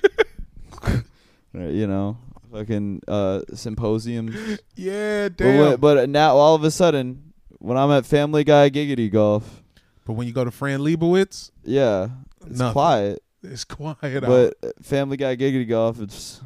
you 1.54 1.86
know 1.86 2.16
fucking 2.52 3.00
uh 3.08 3.40
symposiums 3.54 4.34
yeah, 4.76 5.28
but, 5.28 5.36
damn. 5.38 5.58
when- 5.60 5.76
but 5.80 6.08
now 6.08 6.36
all 6.36 6.54
of 6.54 6.64
a 6.64 6.70
sudden 6.70 7.32
when 7.58 7.76
I'm 7.78 7.90
at 7.90 8.04
Family 8.06 8.44
Guy 8.44 8.70
Giggity 8.70 9.10
Golf 9.10 9.62
But 10.04 10.12
when 10.14 10.26
you 10.26 10.32
go 10.34 10.44
to 10.44 10.50
Fran 10.50 10.80
Lebowitz, 10.80 11.50
yeah 11.64 12.08
it's 12.46 12.58
Nothing. 12.58 12.72
quiet 12.72 13.22
it's 13.42 13.64
quiet 13.64 14.20
but 14.22 14.54
uh, 14.62 14.70
Family 14.82 15.16
Guy 15.16 15.36
Giggity 15.36 15.68
Golf, 15.68 16.00
it's 16.00 16.40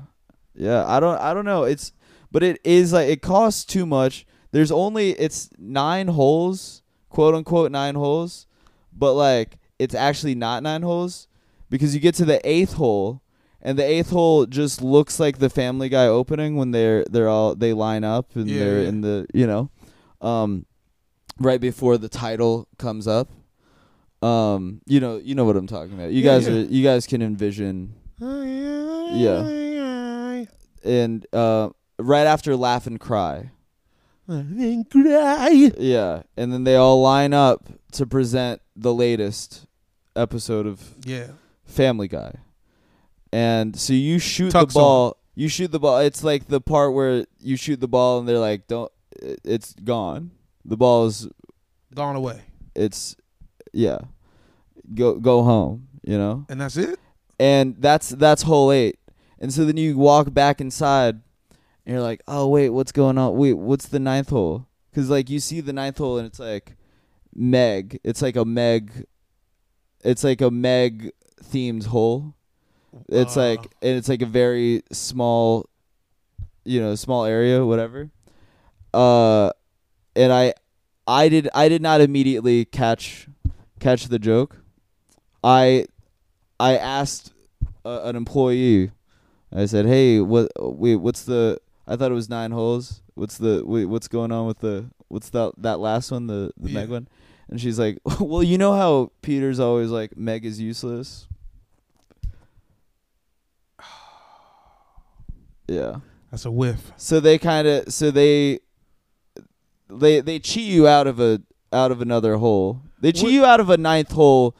yeah. 0.55 0.85
I 0.87 0.99
don't 0.99 1.19
I 1.21 1.33
don't 1.35 1.45
know. 1.45 1.63
It's 1.65 1.93
but 2.33 2.43
it 2.43 2.61
is 2.65 2.93
like 2.93 3.09
it 3.09 3.23
costs 3.23 3.65
too 3.65 3.87
much. 3.87 4.27
There's 4.51 4.73
only 4.73 5.11
it's 5.13 5.51
nine 5.59 6.09
holes, 6.09 6.83
quote 7.09 7.35
unquote 7.35 7.71
nine 7.71 7.95
holes, 7.95 8.47
but 8.93 9.15
like 9.15 9.59
it's 9.79 9.95
actually 9.95 10.35
not 10.35 10.63
nine 10.65 10.83
holes 10.83 11.29
because 11.71 11.95
you 11.95 12.01
get 12.01 12.15
to 12.17 12.25
the 12.25 12.41
eighth 12.49 12.73
hole. 12.75 13.23
And 13.61 13.77
the 13.79 13.85
eighth 13.85 14.11
hole 14.11 14.47
just 14.47 14.83
looks 14.83 15.19
like 15.19 15.39
the 15.39 15.51
Family 15.51 15.89
Guy 15.89 16.07
opening 16.07 16.55
when 16.57 16.71
they're 16.71 17.05
they're 17.11 17.29
all 17.29 17.55
they 17.57 17.73
line 17.73 18.05
up 18.05 18.37
and 18.37 18.49
Yeah, 18.49 18.59
they're 18.61 18.83
yeah. 18.83 18.89
in 18.89 19.01
the 19.01 19.27
you 19.35 19.47
know, 19.47 19.71
um, 20.21 20.65
right 21.41 21.61
before 21.61 21.99
the 21.99 22.09
title 22.09 22.69
comes 22.79 23.09
up. 23.09 23.31
Um, 24.23 24.81
you 24.87 25.01
know 25.01 25.17
you 25.17 25.35
know 25.35 25.45
what 25.45 25.57
I'm 25.57 25.67
talking 25.67 25.95
about. 25.95 26.13
You 26.13 26.23
Yeah, 26.23 26.39
guys 26.39 26.49
are 26.49 26.61
you 26.61 26.83
guys 26.85 27.07
can 27.07 27.21
envision 27.23 27.95
yeah. 28.21 30.45
and 30.85 31.27
uh, 31.33 31.71
right 31.99 32.27
after 32.27 32.55
laugh 32.57 32.87
and 32.87 33.01
cry. 33.01 33.51
Then 34.29 34.85
cry. 34.85 35.73
Yeah, 35.79 36.23
and 36.37 36.53
then 36.53 36.65
they 36.65 36.77
all 36.77 37.01
line 37.01 37.33
up 37.33 37.69
to 37.93 38.07
present 38.07 38.61
the 38.77 38.93
latest 38.95 39.67
episode 40.15 40.67
of 40.67 40.95
Yeah. 41.05 41.29
Family 41.65 42.09
Guy. 42.09 42.35
And 43.33 43.79
so 43.79 43.93
you 43.93 44.19
shoot 44.19 44.51
Tuck 44.51 44.69
the 44.69 44.75
ball. 44.75 45.17
You 45.35 45.49
shoot 45.49 45.71
the 45.71 45.79
ball. 45.79 45.99
It's 45.99 46.25
like 46.25 46.47
the 46.47 46.61
part 46.61 46.95
where 46.95 47.25
you 47.41 47.57
shoot 47.57 47.81
the 47.81 47.89
ball 47.89 48.19
and 48.19 48.29
they're 48.29 48.39
like, 48.39 48.67
"Don't." 48.67 48.91
it- 49.23 49.41
It's 49.45 49.75
gone. 49.75 50.31
The 50.65 50.77
ball 50.77 51.07
is. 51.07 51.29
Gone 51.95 52.17
away. 52.17 52.43
It's, 52.75 53.17
yeah. 53.73 53.99
Go 54.95 55.15
go 55.17 55.43
home. 55.43 55.89
You 56.03 56.19
know. 56.19 56.47
And 56.49 56.61
that's 56.61 56.77
it? 56.77 56.99
and 57.41 57.77
that's 57.79 58.09
that's 58.11 58.43
hole 58.43 58.73
eight. 58.73 58.99
And 59.39 59.53
so 59.55 59.65
then 59.65 59.77
you 59.77 59.97
walk 59.97 60.33
back 60.35 60.61
inside, 60.61 61.21
and 61.87 61.93
you're 61.95 62.01
like, 62.03 62.23
oh 62.27 62.49
wait, 62.49 62.71
what's 62.71 62.91
going 62.93 63.19
on? 63.19 63.37
Wait, 63.37 63.53
what's 63.53 63.87
the 63.87 64.01
ninth 64.01 64.31
hole? 64.31 64.67
Because 64.91 65.09
like 65.11 65.31
you 65.31 65.39
see 65.39 65.61
the 65.61 65.73
ninth 65.73 65.99
hole, 65.99 66.19
and 66.19 66.27
it's 66.27 66.41
like 66.41 66.77
Meg. 67.35 68.01
It's 68.03 68.23
like 68.23 68.35
a 68.37 68.45
Meg. 68.45 69.05
It's 70.03 70.25
like 70.25 70.41
a 70.41 70.51
Meg 70.51 71.13
themed 71.45 71.87
hole. 71.87 72.35
It's 73.09 73.37
Uh. 73.37 73.41
like 73.49 73.61
and 73.83 73.97
it's 73.97 74.09
like 74.09 74.23
a 74.23 74.27
very 74.27 74.83
small, 74.93 75.69
you 76.65 76.81
know, 76.81 76.95
small 76.95 77.25
area, 77.25 77.65
whatever. 77.65 78.11
Uh, 78.95 79.51
and 80.17 80.33
I, 80.33 80.55
I 81.07 81.29
did 81.29 81.49
I 81.55 81.69
did 81.69 81.83
not 81.83 82.01
immediately 82.01 82.65
catch 82.65 83.29
catch 83.81 84.07
the 84.09 84.19
joke. 84.19 84.57
I 85.45 85.87
I 86.59 86.77
asked 86.77 87.33
uh, 87.85 88.01
an 88.05 88.17
employee. 88.17 88.91
I 89.55 89.67
said, 89.67 89.87
"Hey, 89.87 90.21
what? 90.21 90.51
Wait, 90.59 90.97
what's 90.97 91.25
the? 91.25 91.59
I 91.87 91.97
thought 91.97 92.11
it 92.11 92.15
was 92.15 92.29
nine 92.29 92.51
holes. 92.51 93.03
What's 93.15 93.39
the? 93.39 93.63
Wait, 93.65 93.87
what's 93.87 94.09
going 94.09 94.33
on 94.33 94.47
with 94.47 94.59
the? 94.59 94.87
What's 95.09 95.31
that? 95.31 95.53
That 95.57 95.79
last 95.81 96.11
one, 96.11 96.27
the 96.27 96.51
the 96.59 96.71
Yeah. 96.71 96.81
Meg 96.81 96.89
one?" 96.91 97.09
And 97.49 97.59
she's 97.61 97.79
like, 97.79 97.99
"Well, 98.21 98.43
you 98.43 98.59
know 98.59 98.75
how 98.75 99.13
Peter's 99.23 99.61
always 99.61 99.91
like 99.91 100.17
Meg 100.17 100.45
is 100.45 100.61
useless." 100.61 101.27
Yeah. 105.69 105.97
That's 106.31 106.45
a 106.45 106.51
whiff. 106.51 106.93
So 106.97 107.21
they 107.21 107.39
kind 107.39 107.67
of 107.69 107.93
so 107.93 108.11
they 108.11 108.61
they 109.89 110.21
they 110.21 110.39
cheat 110.39 110.67
you 110.71 110.87
out 110.89 111.07
of 111.07 111.21
a 111.21 111.41
out 111.73 111.91
of 111.91 112.01
another 112.03 112.37
hole. 112.37 112.83
They 113.01 113.13
cheat 113.13 113.25
What- 113.25 113.33
you 113.33 113.45
out 113.45 113.61
of 113.61 113.71
a 113.71 113.77
ninth 113.77 114.13
hole 114.13 114.57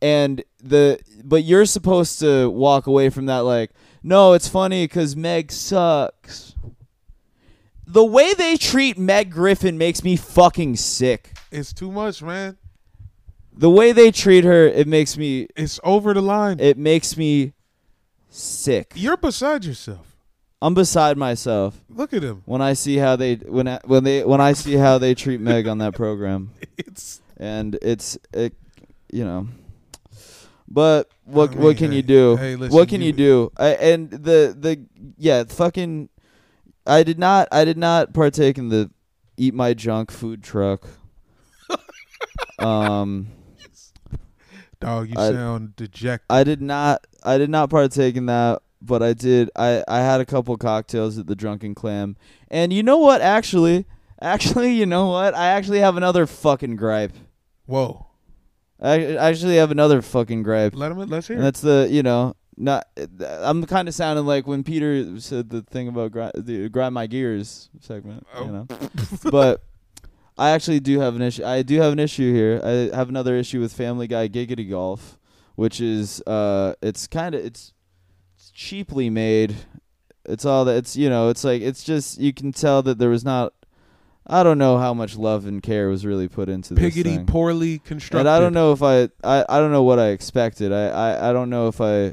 and 0.00 0.42
the 0.62 0.98
but 1.24 1.44
you're 1.44 1.66
supposed 1.66 2.20
to 2.20 2.48
walk 2.50 2.86
away 2.86 3.10
from 3.10 3.26
that 3.26 3.40
like 3.40 3.70
no, 4.02 4.32
it's 4.32 4.48
funny 4.48 4.86
cuz 4.88 5.14
Meg 5.16 5.52
sucks. 5.52 6.54
The 7.86 8.04
way 8.04 8.32
they 8.34 8.56
treat 8.56 8.96
Meg 8.96 9.30
Griffin 9.30 9.76
makes 9.76 10.02
me 10.04 10.16
fucking 10.16 10.76
sick. 10.76 11.32
It's 11.50 11.72
too 11.72 11.90
much, 11.90 12.22
man. 12.22 12.56
The 13.52 13.68
way 13.68 13.92
they 13.92 14.10
treat 14.10 14.44
her, 14.44 14.66
it 14.66 14.86
makes 14.86 15.18
me 15.18 15.48
It's 15.56 15.80
over 15.84 16.14
the 16.14 16.22
line. 16.22 16.60
it 16.60 16.78
makes 16.78 17.16
me 17.16 17.52
sick. 18.30 18.92
You're 18.94 19.16
beside 19.18 19.64
yourself. 19.66 20.09
I'm 20.62 20.74
beside 20.74 21.16
myself 21.16 21.80
Look 21.88 22.12
at 22.12 22.22
him. 22.22 22.42
when 22.44 22.60
I 22.60 22.74
see 22.74 22.96
how 22.96 23.16
they 23.16 23.36
when 23.36 23.66
I, 23.66 23.80
when 23.84 24.04
they 24.04 24.24
when 24.24 24.40
I 24.40 24.52
see 24.52 24.74
how 24.74 24.98
they 24.98 25.14
treat 25.14 25.40
Meg 25.40 25.66
on 25.66 25.78
that 25.78 25.94
program, 25.94 26.50
It's 26.78 27.20
and 27.38 27.78
it's 27.80 28.18
it, 28.34 28.54
you 29.12 29.24
know. 29.24 29.48
But 30.68 31.08
what 31.24 31.54
I 31.56 31.58
what 31.58 31.76
can 31.78 31.90
hey- 31.90 31.96
you 31.98 32.02
do? 32.02 32.36
hey, 32.36 32.56
listen, 32.56 32.76
what 32.76 32.88
can 32.88 33.00
you- 33.00 33.08
you 33.08 33.12
do? 33.12 33.52
I, 33.56 33.68
and 33.70 34.10
the 34.10 34.54
the 34.58 34.84
yeah 35.16 35.44
fucking, 35.44 36.08
I 36.86 37.02
did 37.04 37.18
not 37.18 37.48
I 37.50 37.64
did 37.64 37.78
not 37.78 38.12
partake 38.12 38.58
in 38.58 38.68
the 38.68 38.90
eat 39.38 39.54
my 39.54 39.72
junk 39.74 40.10
food 40.10 40.42
truck. 40.44 40.86
um. 42.58 43.28
dog. 44.80 45.08
You 45.08 45.14
I- 45.16 45.30
sound 45.32 45.76
dejected. 45.76 46.26
I 46.28 46.44
did 46.44 46.60
not 46.62 47.06
I 47.24 47.38
did 47.38 47.50
not 47.50 47.70
partake 47.70 48.16
in 48.16 48.26
that, 48.26 48.62
but 48.82 49.02
I 49.02 49.12
did 49.12 49.50
I 49.56 49.82
I 49.88 49.98
had 50.00 50.20
a 50.20 50.26
couple 50.26 50.56
cocktails 50.56 51.18
at 51.18 51.26
the 51.26 51.36
Drunken 51.36 51.74
Clam. 51.74 52.16
And 52.48 52.72
you 52.72 52.82
know 52.82 52.98
what 52.98 53.20
actually? 53.20 53.86
Actually, 54.22 54.72
you 54.74 54.84
know 54.84 55.06
what? 55.06 55.34
I 55.34 55.46
actually 55.46 55.78
have 55.78 55.96
another 55.96 56.26
fucking 56.26 56.76
gripe. 56.76 57.14
Whoa. 57.64 58.06
I 58.78 59.14
actually 59.16 59.56
have 59.56 59.70
another 59.70 60.02
fucking 60.02 60.42
gripe. 60.42 60.74
Let 60.76 60.92
him. 60.92 60.98
Let's 61.08 61.26
hear. 61.28 61.36
And 61.36 61.44
that's 61.46 61.62
the, 61.62 61.88
you 61.90 62.02
know, 62.02 62.36
not 62.54 62.86
I'm 63.20 63.64
kind 63.64 63.88
of 63.88 63.94
sounding 63.94 64.26
like 64.26 64.46
when 64.46 64.62
Peter 64.62 65.18
said 65.20 65.48
the 65.48 65.62
thing 65.62 65.88
about 65.88 66.12
grind, 66.12 66.32
the 66.36 66.68
grind 66.68 66.92
my 66.92 67.06
gears 67.06 67.70
segment, 67.80 68.26
Oh. 68.34 68.44
you 68.44 68.52
know. 68.52 68.66
but 69.30 69.62
I 70.36 70.50
actually 70.50 70.80
do 70.80 71.00
have 71.00 71.16
an 71.16 71.22
issue. 71.22 71.44
I 71.44 71.62
do 71.62 71.80
have 71.80 71.92
an 71.94 71.98
issue 71.98 72.32
here. 72.34 72.60
I 72.62 72.94
have 72.94 73.08
another 73.08 73.36
issue 73.36 73.60
with 73.60 73.72
Family 73.72 74.06
Guy 74.06 74.28
Giggity 74.28 74.68
Golf, 74.68 75.18
which 75.54 75.80
is 75.80 76.20
uh, 76.26 76.74
it's 76.82 77.06
kind 77.06 77.34
of 77.34 77.42
it's, 77.44 77.72
it's 78.50 78.58
cheaply 78.58 79.10
made. 79.10 79.54
It's 80.24 80.44
all 80.44 80.64
that 80.66 80.76
it's 80.76 80.96
you 80.96 81.08
know 81.08 81.28
it's 81.28 81.44
like 81.44 81.62
it's 81.62 81.82
just 81.82 82.20
you 82.20 82.32
can 82.32 82.52
tell 82.52 82.82
that 82.82 82.98
there 82.98 83.08
was 83.08 83.24
not. 83.24 83.52
I 84.26 84.42
don't 84.44 84.58
know 84.58 84.78
how 84.78 84.94
much 84.94 85.16
love 85.16 85.46
and 85.46 85.60
care 85.60 85.88
was 85.88 86.06
really 86.06 86.28
put 86.28 86.48
into 86.48 86.74
this 86.74 86.94
Giggity 86.94 87.16
thing. 87.16 87.26
poorly 87.26 87.80
constructed. 87.80 88.20
And 88.20 88.28
I 88.28 88.38
don't 88.38 88.52
know 88.52 88.70
if 88.70 88.80
I, 88.80 89.08
I, 89.24 89.44
I 89.48 89.58
don't 89.58 89.72
know 89.72 89.82
what 89.82 89.98
I 89.98 90.08
expected. 90.08 90.72
I, 90.72 90.86
I, 90.88 91.30
I 91.30 91.32
don't 91.32 91.50
know 91.50 91.66
if 91.66 91.80
I 91.80 92.08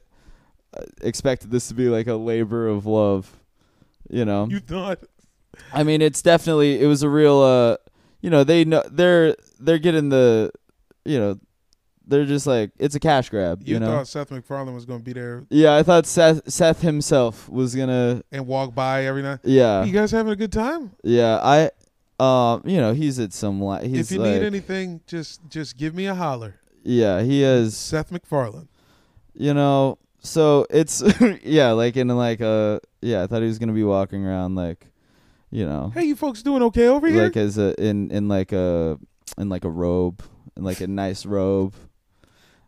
uh, 0.74 0.86
expected 1.02 1.52
this 1.52 1.68
to 1.68 1.76
be 1.76 1.90
like 1.90 2.08
a 2.08 2.16
labor 2.16 2.68
of 2.68 2.88
love. 2.88 3.38
You 4.10 4.26
know, 4.26 4.48
You 4.50 4.60
thought. 4.60 5.00
I 5.74 5.84
mean, 5.84 6.02
it's 6.02 6.22
definitely 6.22 6.82
it 6.82 6.88
was 6.88 7.04
a 7.04 7.10
real. 7.10 7.40
Uh, 7.40 7.78
you 8.22 8.30
know, 8.30 8.44
they 8.44 8.66
know 8.66 8.84
they're 8.90 9.36
they're 9.60 9.78
getting 9.78 10.10
the, 10.10 10.52
you 11.06 11.20
know, 11.20 11.40
they're 12.08 12.26
just 12.26 12.48
like 12.48 12.72
it's 12.80 12.96
a 12.96 13.00
cash 13.00 13.30
grab. 13.30 13.62
You, 13.66 13.76
You, 13.76 13.80
know. 13.80 13.88
thought 13.88 14.08
Seth 14.08 14.32
MacFarlane 14.32 14.74
was 14.74 14.86
going 14.86 15.00
to 15.00 15.06
be 15.06 15.14
there 15.14 15.46
yeah, 15.50 15.76
I 15.76 15.84
thought 15.84 16.06
Seth 16.06 16.50
Seth 16.52 16.82
himself 16.82 17.48
was 17.50 17.76
gonna. 17.76 18.24
and 18.32 18.48
walk 18.48 18.74
by 18.74 19.06
every 19.06 19.22
night. 19.24 19.40
Yeah, 19.44 19.84
you 19.84 19.92
guys 19.94 20.12
having 20.12 20.32
a 20.34 20.36
good 20.36 20.52
time? 20.52 20.92
yeah. 21.04 21.40
I, 21.44 21.70
um, 22.20 22.64
you 22.66 22.78
know, 22.78 22.94
he's 22.94 23.20
at 23.20 23.32
some. 23.34 23.62
Li- 23.62 23.88
he's 23.88 24.12
if 24.12 24.16
you 24.16 24.24
like, 24.24 24.34
need 24.42 24.44
anything, 24.46 25.02
just 25.06 25.42
just 25.50 25.78
give 25.78 25.94
me 25.94 26.08
a 26.08 26.16
holler. 26.16 26.56
yeah, 26.84 27.22
he 27.22 27.44
is 27.44 27.76
Seth 27.78 28.12
MacFarlane. 28.12 28.68
you 29.36 29.54
know 29.54 29.98
so 30.20 30.66
it's 30.72 31.04
yeah 31.44 31.72
like 31.72 31.96
in 31.96 32.08
like 32.10 32.42
a 32.42 32.82
yeah 33.02 33.22
i 33.24 33.28
thought 33.28 33.42
he 33.44 33.48
was 33.48 33.60
gonna 33.60 33.72
be 33.72 33.84
walking 33.84 34.26
around 34.26 34.56
like 34.56 34.88
you 35.52 35.64
know 35.64 35.92
Hey, 35.94 36.06
you 36.06 36.16
folks 36.16 36.42
doing 36.42 36.64
okay 36.64 36.88
over 36.88 37.08
here? 37.08 37.24
like 37.26 37.38
as 37.38 37.58
a 37.60 37.80
in 37.82 38.10
in 38.12 38.28
like 38.28 38.52
a 38.52 38.98
in 39.38 39.48
like 39.48 39.64
a 39.64 39.70
robe 39.70 40.24
in 40.58 40.64
like 40.64 40.82
a 40.82 40.88
nice 40.88 41.24
robe 41.26 41.76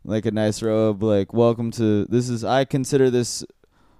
like 0.10 0.26
a 0.26 0.32
nice 0.32 0.64
robe 0.64 1.03
like 1.03 1.34
welcome 1.34 1.70
to 1.70 2.03
this 2.05 2.30
is 2.30 2.43
i 2.43 2.66
consider 2.66 3.12
this 3.12 3.45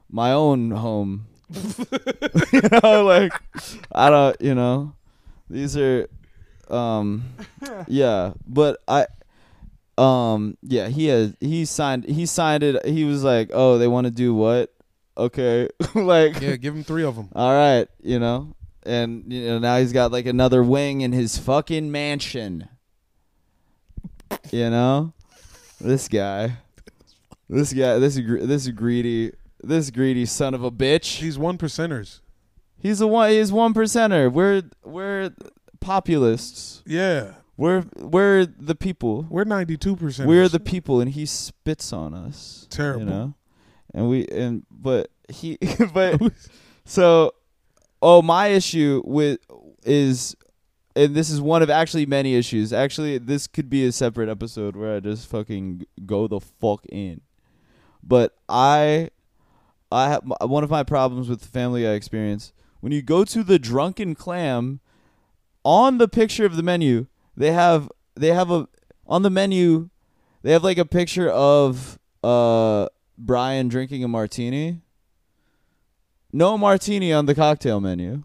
my 0.10 0.32
own 0.32 0.72
home. 0.72 1.28
You 2.52 2.62
know 2.84 3.04
like 3.04 3.34
i 3.92 4.10
don't 4.10 4.40
you 4.42 4.56
know 4.56 4.96
these 5.50 5.78
are 5.78 6.08
um 6.70 7.24
yeah 7.88 8.34
but 8.48 8.80
i 8.88 9.06
um 9.98 10.58
yeah 10.64 10.88
he 10.88 11.08
has 11.08 11.36
he 11.40 11.66
signed 11.66 12.06
he 12.06 12.26
signed 12.26 12.64
it 12.64 12.84
he 12.86 13.04
was 13.04 13.24
like 13.24 13.52
oh 13.54 13.78
they 13.78 13.88
want 13.88 14.06
to 14.06 14.12
do 14.12 14.34
what? 14.34 14.74
Okay 15.18 15.70
like 15.96 16.40
yeah, 16.42 16.56
give 16.56 16.76
him 16.76 16.84
three 16.84 17.04
of 17.04 17.16
them. 17.16 17.30
all 17.36 17.52
right 17.52 17.88
you 18.02 18.18
know 18.20 18.56
and 18.84 19.32
you 19.32 19.46
know 19.48 19.60
now 19.60 19.78
he's 19.78 19.94
got 19.94 20.12
like 20.12 20.26
another 20.26 20.64
wing 20.64 21.02
in 21.02 21.12
his 21.12 21.38
fucking 21.38 21.92
mansion. 21.92 22.68
You 24.52 24.70
know 24.70 25.14
this 25.80 26.08
guy. 26.08 26.58
This 27.50 27.74
guy 27.74 27.98
this 27.98 28.16
this 28.16 28.68
greedy 28.70 29.32
this 29.64 29.90
greedy 29.90 30.26
son 30.26 30.54
of 30.54 30.64
a 30.64 30.72
bitch. 30.72 31.20
These 31.20 31.38
one 31.38 31.58
percenters. 31.58 32.20
he's 32.78 33.02
a 33.02 33.08
one 33.08 33.32
he's 33.32 33.52
one 33.52 33.74
percenter. 33.74 34.32
We're 34.32 34.64
we're 34.84 35.32
populists. 35.80 36.84
Yeah, 36.86 37.34
we're 37.58 37.86
we're 37.98 38.46
the 38.46 38.76
people. 38.76 39.26
We're 39.30 39.46
ninety-two 39.46 39.96
percent. 39.96 40.30
we're 40.30 40.48
the 40.48 40.60
people 40.60 41.02
and 41.02 41.10
he 41.10 41.26
spits 41.26 41.92
on 41.92 42.14
us 42.14 42.68
Terrible. 42.70 43.02
you 43.02 43.06
know? 43.08 43.34
And 43.94 44.10
we 44.10 44.28
and 44.28 44.66
but 44.70 45.10
he 45.28 45.58
but 45.94 46.22
so 46.86 47.34
oh 48.02 48.22
my 48.22 48.48
issue 48.48 49.02
with 49.06 49.40
is 49.84 50.36
and 50.96 51.16
this 51.16 51.30
is 51.30 51.40
one 51.40 51.62
of 51.62 51.70
actually 51.70 52.06
many 52.06 52.36
issues. 52.36 52.74
Actually 52.74 53.18
this 53.18 53.48
could 53.48 53.70
be 53.70 53.86
a 53.86 53.92
separate 53.92 54.30
episode 54.30 54.76
where 54.76 54.96
i 54.96 55.00
just 55.00 55.28
fucking 55.28 55.86
go 56.06 56.28
the 56.28 56.40
fuck 56.40 56.86
in. 56.88 57.22
But 58.04 58.36
i 58.48 59.10
i 59.92 60.10
have 60.10 60.24
one 60.42 60.64
of 60.64 60.70
my 60.70 60.84
problems 60.84 61.30
with 61.30 61.42
the 61.42 61.48
family 61.48 61.84
guy 61.84 61.94
experience 61.94 62.54
when 62.80 62.92
you 62.92 63.02
go 63.02 63.24
to 63.26 63.44
the 63.44 63.58
drunken 63.58 64.14
clam 64.14 64.80
on 65.64 65.98
the 65.98 66.08
picture 66.08 66.46
of 66.46 66.56
the 66.56 66.64
menu 66.64 67.08
they 67.36 67.52
have 67.52 67.90
they 68.16 68.28
have 68.28 68.52
a 68.52 68.68
on 69.08 69.24
the 69.24 69.30
menu 69.30 69.90
they 70.44 70.52
have 70.52 70.64
like 70.64 70.78
a 70.78 70.86
picture 70.86 71.30
of 71.30 71.98
uh 72.24 72.88
brian 73.20 73.68
drinking 73.68 74.04
a 74.04 74.08
martini. 74.08 74.82
No 76.32 76.58
martini 76.58 77.12
on 77.12 77.26
the 77.26 77.36
cocktail 77.36 77.80
menu. 77.80 78.24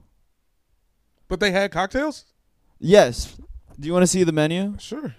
But 1.28 1.40
they 1.40 1.50
had 1.50 1.72
cocktails. 1.72 2.26
Yes. 2.78 3.36
Do 3.78 3.86
you 3.86 3.92
want 3.92 4.02
to 4.02 4.06
see 4.06 4.24
the 4.24 4.32
menu? 4.32 4.76
Sure. 4.78 5.14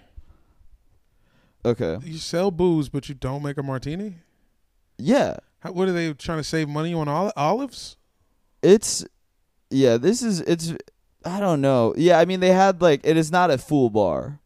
Okay. 1.64 1.98
You 2.04 2.18
sell 2.18 2.50
booze, 2.50 2.88
but 2.88 3.08
you 3.08 3.14
don't 3.14 3.42
make 3.42 3.58
a 3.58 3.62
martini. 3.62 4.16
Yeah. 4.98 5.36
How, 5.60 5.72
what 5.72 5.88
are 5.88 5.92
they 5.92 6.12
trying 6.14 6.38
to 6.38 6.44
save 6.44 6.68
money 6.68 6.94
on 6.94 7.08
ol- 7.08 7.32
olives? 7.36 7.96
It's 8.62 9.04
yeah, 9.70 9.96
this 9.96 10.22
is 10.22 10.40
it's 10.40 10.74
I 11.24 11.40
don't 11.40 11.60
know. 11.60 11.94
Yeah, 11.96 12.18
I 12.18 12.24
mean 12.24 12.40
they 12.40 12.52
had 12.52 12.80
like 12.80 13.00
it 13.04 13.16
is 13.16 13.32
not 13.32 13.50
a 13.50 13.58
full 13.58 13.90
bar. 13.90 14.40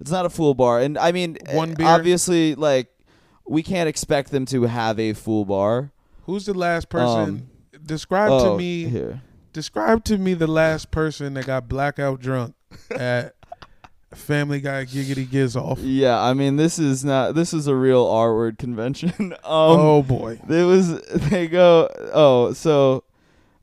It's 0.00 0.10
not 0.10 0.26
a 0.26 0.30
full 0.30 0.54
bar. 0.54 0.80
And 0.80 0.98
I 0.98 1.12
mean 1.12 1.36
One 1.52 1.72
eh, 1.72 1.74
beer? 1.74 1.86
obviously 1.86 2.54
like 2.54 2.88
we 3.46 3.62
can't 3.62 3.88
expect 3.88 4.30
them 4.30 4.46
to 4.46 4.62
have 4.62 4.98
a 4.98 5.12
full 5.12 5.44
bar. 5.44 5.92
Who's 6.22 6.46
the 6.46 6.54
last 6.54 6.88
person? 6.88 7.20
Um, 7.20 7.50
describe 7.84 8.30
oh, 8.30 8.52
to 8.52 8.58
me. 8.58 8.84
here. 8.84 9.20
Describe 9.54 10.02
to 10.04 10.18
me 10.18 10.34
the 10.34 10.48
last 10.48 10.90
person 10.90 11.34
that 11.34 11.46
got 11.46 11.68
blackout 11.68 12.20
drunk 12.20 12.56
at 12.90 13.36
Family 14.12 14.60
Guy 14.60 14.84
Giggity 14.84 15.30
Giz 15.30 15.56
off. 15.56 15.78
Yeah, 15.78 16.20
I 16.20 16.34
mean 16.34 16.56
this 16.56 16.78
is 16.78 17.04
not 17.04 17.36
this 17.36 17.54
is 17.54 17.68
a 17.68 17.74
real 17.74 18.04
R 18.04 18.34
word 18.34 18.58
convention. 18.58 19.32
um 19.32 19.38
oh 19.44 20.02
boy. 20.02 20.40
There 20.46 20.66
was 20.66 21.00
they 21.02 21.46
go 21.46 21.88
oh 22.12 22.52
so 22.52 23.04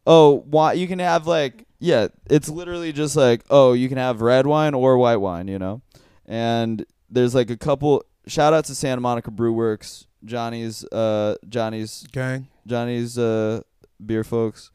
oh 0.08 0.46
why 0.50 0.74
you 0.74 0.88
can 0.88 1.00
have 1.00 1.28
like 1.28 1.66
yeah 1.80 2.08
it's 2.30 2.48
literally 2.48 2.94
just 2.94 3.18
like 3.18 3.44
oh 3.50 3.74
you 3.74 3.90
can 3.90 3.98
have 3.98 4.22
red 4.22 4.48
wine 4.48 4.74
or 4.74 4.98
white 4.98 5.18
wine 5.18 5.50
you 5.50 5.60
know 5.60 5.82
and 6.26 6.86
there's 7.10 7.36
like 7.36 7.50
a 7.50 7.58
couple 7.58 8.06
shout 8.28 8.54
out 8.54 8.64
to 8.66 8.76
Santa 8.76 9.02
Monica 9.02 9.30
Brew 9.30 9.52
Works 9.52 10.08
Johnny's 10.24 10.86
uh 10.86 11.36
Johnny's 11.50 12.06
Gang. 12.14 12.48
Johnny's 12.66 13.18
uh 13.18 13.62
beer 14.04 14.24
folks 14.24 14.72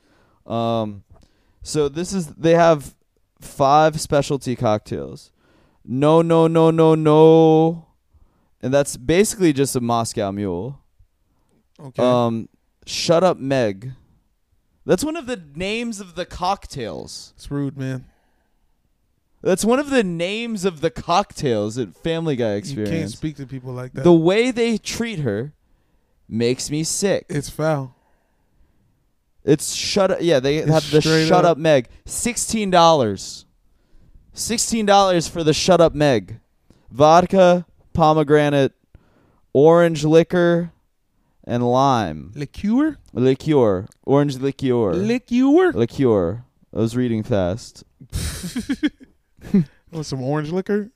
um 0.46 1.02
so 1.66 1.88
this 1.88 2.12
is 2.12 2.28
they 2.28 2.54
have 2.54 2.94
five 3.40 4.00
specialty 4.00 4.54
cocktails 4.54 5.32
no 5.84 6.22
no 6.22 6.46
no 6.46 6.70
no 6.70 6.94
no 6.94 7.86
and 8.62 8.72
that's 8.72 8.96
basically 8.96 9.52
just 9.52 9.74
a 9.76 9.80
Moscow 9.80 10.30
Mule 10.30 10.80
Okay. 11.78 12.02
um, 12.02 12.48
shut 12.86 13.22
up, 13.22 13.36
Meg. 13.38 13.92
That's 14.86 15.04
one 15.04 15.16
of 15.16 15.26
the 15.26 15.36
names 15.54 16.00
of 16.00 16.14
the 16.14 16.24
cocktails. 16.24 17.34
it's 17.36 17.50
rude, 17.50 17.76
man. 17.76 18.06
That's 19.42 19.64
one 19.64 19.78
of 19.78 19.90
the 19.90 20.02
names 20.04 20.64
of 20.64 20.80
the 20.80 20.90
cocktails 20.90 21.76
at 21.76 21.94
Family 21.94 22.36
Guy 22.36 22.52
Experience. 22.52 22.90
You 22.92 22.98
can't 23.00 23.10
speak 23.10 23.36
to 23.36 23.46
people 23.46 23.72
like 23.72 23.92
that. 23.92 24.04
The 24.04 24.12
way 24.14 24.50
they 24.50 24.78
treat 24.78 25.18
her 25.20 25.52
makes 26.28 26.70
me 26.70 26.82
sick. 26.84 27.26
it's 27.28 27.50
foul. 27.50 27.94
It's 29.46 29.72
shut 29.74 30.10
up. 30.10 30.18
Yeah, 30.20 30.40
they 30.40 30.56
It's 30.58 30.70
have 30.70 30.90
the 30.90 31.00
shut 31.00 31.44
up- 31.44 31.52
up 31.52 31.58
Meg. 31.58 31.88
Sixteen 32.04 32.70
dollars. 32.70 33.46
Sixteen 34.34 34.84
dollars 34.84 35.28
for 35.28 35.42
the 35.44 35.54
shut 35.54 35.80
up 35.80 35.94
Meg. 35.94 36.40
Vodka, 36.90 37.64
pomegranate, 37.94 38.72
orange 39.54 40.04
liquor, 40.04 40.72
and 41.44 41.62
lime. 41.66 42.32
Liqueur? 42.34 42.98
Liqueur. 43.12 43.86
Orange 44.04 44.36
liqueur. 44.38 44.92
Liqueur? 44.94 45.72
liqueur. 45.72 46.44
I 46.74 46.78
was 46.78 46.96
reading 46.96 47.22
fast. 47.22 47.84
With 49.90 50.06
some 50.06 50.22
orange 50.22 50.50
liquor? 50.50 50.90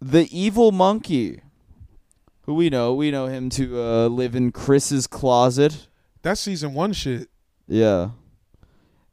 The 0.00 0.28
evil 0.36 0.70
monkey. 0.72 1.40
Who 2.42 2.54
we 2.54 2.68
know. 2.68 2.92
We 2.94 3.10
know 3.10 3.26
him 3.26 3.48
to 3.50 3.80
uh, 3.80 4.06
live 4.08 4.34
in 4.34 4.52
Chris's 4.52 5.06
closet. 5.06 5.88
That's 6.22 6.40
season 6.42 6.74
one 6.74 6.92
shit. 6.92 7.28
Yeah. 7.66 8.10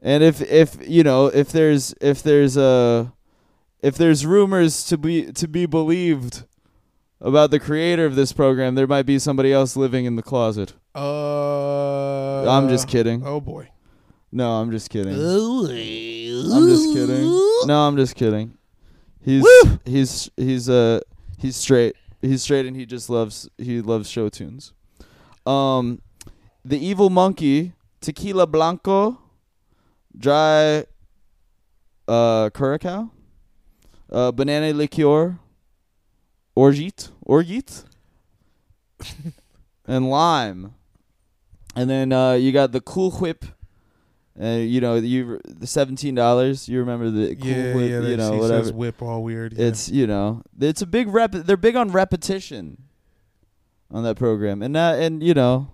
And 0.02 0.24
if 0.24 0.42
if 0.42 0.78
you 0.88 1.04
know, 1.04 1.28
if 1.28 1.52
there's 1.52 1.94
if 2.02 2.24
there's 2.24 2.58
a 2.58 3.14
if 3.82 3.96
there's 3.98 4.26
rumors 4.26 4.84
to 4.86 4.98
be 4.98 5.32
to 5.34 5.48
be 5.48 5.66
believed 5.66 6.44
about 7.20 7.52
the 7.52 7.60
creator 7.60 8.06
of 8.06 8.16
this 8.16 8.34
program, 8.34 8.76
there 8.76 8.88
might 8.88 9.06
be 9.06 9.20
somebody 9.20 9.54
else 9.54 9.76
living 9.76 10.06
in 10.06 10.16
the 10.16 10.24
closet. 10.24 10.74
Uh, 10.96 12.50
I'm 12.50 12.68
just 12.68 12.88
kidding. 12.88 13.24
Oh 13.26 13.40
boy. 13.40 13.70
No, 14.32 14.54
I'm 14.62 14.72
just 14.72 14.90
kidding. 14.90 15.14
I'm 15.14 16.68
just 16.68 16.94
kidding. 16.94 17.26
No, 17.66 17.88
I'm 17.88 17.98
just 17.98 18.16
kidding. 18.16 18.58
He's 19.24 19.46
he's 19.86 20.32
he's 20.36 20.70
uh 20.70 21.02
he's 21.38 21.56
straight. 21.56 21.96
He's 22.22 22.42
straight 22.42 22.66
and 22.66 22.76
he 22.76 22.86
just 22.86 23.10
loves 23.10 23.50
he 23.58 23.82
loves 23.82 24.10
show 24.10 24.30
tunes. 24.30 24.74
Um 25.46 26.02
the 26.64 26.84
evil 26.84 27.10
monkey, 27.10 27.74
tequila 28.02 28.48
blanco, 28.48 29.20
dry 30.18 30.86
uh 32.08 32.50
curacao, 32.50 33.12
uh 34.12 34.32
banana 34.32 34.74
liqueur, 34.74 35.40
orgeat, 36.56 37.10
orgeat, 37.22 37.84
and 39.88 40.10
lime. 40.10 40.74
And 41.76 41.90
then 41.90 42.12
uh 42.12 42.34
you 42.34 42.52
got 42.52 42.74
the 42.74 42.82
cool 42.82 43.12
whip 43.12 43.46
and 44.38 44.70
you 44.70 44.82
know, 44.82 44.96
you 44.96 45.40
the 45.46 45.68
seventeen 45.68 46.16
dollars. 46.16 46.70
You 46.70 46.80
remember 46.80 47.10
the 47.10 47.36
cool 47.36 47.48
yeah, 47.48 47.76
whip, 47.76 47.90
yeah. 47.90 48.00
you 48.00 48.02
that 48.02 48.18
know, 48.18 48.38
whatever. 48.38 48.64
says 48.64 48.74
whip 48.74 49.02
all 49.02 49.24
weird. 49.24 49.54
yeah. 49.54 49.68
It's 49.68 49.90
you 49.90 50.08
know, 50.08 50.42
it's 50.60 50.82
a 50.82 50.88
big 50.88 51.10
rep. 51.10 51.32
They're 51.32 51.58
big 51.58 51.76
on 51.76 51.92
repetition 51.92 52.84
on 53.92 54.04
that 54.04 54.16
program, 54.16 54.62
and 54.62 54.74
not 54.74 54.96
and 55.00 55.22
you 55.22 55.34
know, 55.34 55.72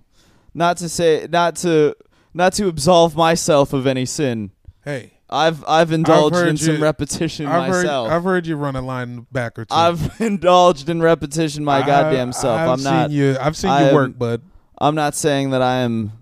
not 0.54 0.78
to 0.78 0.90
say 0.90 1.28
not 1.30 1.56
to 1.58 1.96
not 2.38 2.54
to 2.54 2.68
absolve 2.68 3.16
myself 3.16 3.74
of 3.74 3.86
any 3.88 4.06
sin. 4.06 4.52
hey. 4.86 5.14
I've 5.30 5.62
I've 5.68 5.92
indulged 5.92 6.36
heard 6.38 6.48
in 6.48 6.56
some 6.56 6.76
you- 6.78 6.82
repetition 6.82 7.48
I've 7.48 7.68
heard, 7.70 7.84
myself. 7.84 8.10
I've 8.10 8.24
heard 8.24 8.48
you 8.48 8.56
run 8.56 8.78
a 8.78 8.82
line 8.82 9.28
back 9.30 9.60
or 9.60 9.66
2 9.66 9.76
I've 9.76 10.22
indulged 10.22 10.88
in 10.88 11.02
repetition 11.02 11.66
my 11.66 11.80
I- 11.84 11.86
goddamn 11.86 12.32
self. 12.32 12.58
I've 12.58 12.70
I'm 12.70 12.84
not. 12.84 13.10
Seen 13.10 13.18
you, 13.20 13.38
I've 13.38 13.58
seen 13.58 13.70
I 13.72 13.82
you 13.82 13.88
am- 13.90 13.94
work, 13.96 14.18
bud. 14.18 14.42
I'm 14.78 14.96
not 14.96 15.16
saying 15.16 15.50
that 15.50 15.62
I 15.62 15.80
am 15.80 16.14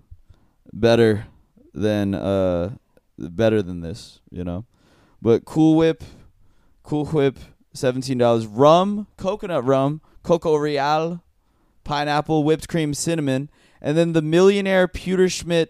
better 0.72 1.26
than 1.72 2.14
uh 2.16 2.70
better 3.16 3.62
than 3.62 3.80
this, 3.80 4.18
you 4.28 4.42
know. 4.42 4.64
But 5.22 5.44
Cool 5.44 5.76
Whip, 5.76 6.02
Cool 6.82 7.04
Whip, 7.06 7.38
seventeen 7.74 8.18
dollars. 8.18 8.44
Rum, 8.44 9.06
coconut 9.16 9.64
rum, 9.64 10.00
Coco 10.24 10.56
Real, 10.56 11.22
pineapple, 11.84 12.42
whipped 12.42 12.66
cream, 12.68 12.92
cinnamon, 12.92 13.50
and 13.80 13.96
then 13.96 14.14
the 14.14 14.22
Millionaire 14.22 14.88
Pewterschmidt 14.88 15.68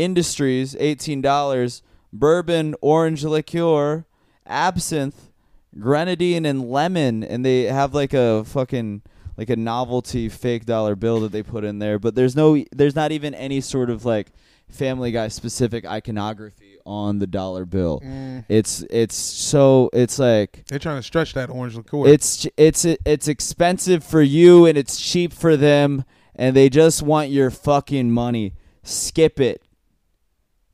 Industries, 0.00 0.74
eighteen 0.80 1.20
dollars. 1.20 1.82
Bourbon, 2.12 2.74
orange 2.80 3.22
liqueur, 3.22 4.04
absinthe, 4.46 5.30
grenadine, 5.78 6.44
and 6.44 6.68
lemon, 6.68 7.22
and 7.22 7.44
they 7.44 7.64
have 7.64 7.94
like 7.94 8.12
a 8.12 8.44
fucking 8.44 9.02
like 9.36 9.48
a 9.50 9.56
novelty 9.56 10.28
fake 10.28 10.66
dollar 10.66 10.96
bill 10.96 11.20
that 11.20 11.32
they 11.32 11.42
put 11.42 11.64
in 11.64 11.78
there. 11.78 11.98
But 11.98 12.14
there's 12.14 12.34
no, 12.34 12.62
there's 12.72 12.96
not 12.96 13.12
even 13.12 13.32
any 13.34 13.60
sort 13.60 13.88
of 13.90 14.04
like 14.04 14.32
Family 14.68 15.12
Guy 15.12 15.28
specific 15.28 15.86
iconography 15.86 16.78
on 16.84 17.20
the 17.20 17.26
dollar 17.26 17.64
bill. 17.64 18.02
Mm, 18.04 18.44
It's 18.48 18.82
it's 18.90 19.14
so 19.14 19.88
it's 19.92 20.18
like 20.18 20.64
they're 20.66 20.78
trying 20.78 20.98
to 20.98 21.02
stretch 21.02 21.34
that 21.34 21.48
orange 21.50 21.76
liqueur. 21.76 22.08
it's 22.08 22.46
it's 22.56 22.84
it's 22.84 23.28
expensive 23.28 24.02
for 24.02 24.20
you 24.22 24.66
and 24.66 24.76
it's 24.76 25.00
cheap 25.00 25.32
for 25.32 25.56
them 25.56 26.04
and 26.34 26.56
they 26.56 26.68
just 26.68 27.02
want 27.02 27.30
your 27.30 27.50
fucking 27.50 28.10
money. 28.10 28.54
Skip 28.82 29.38
it. 29.40 29.62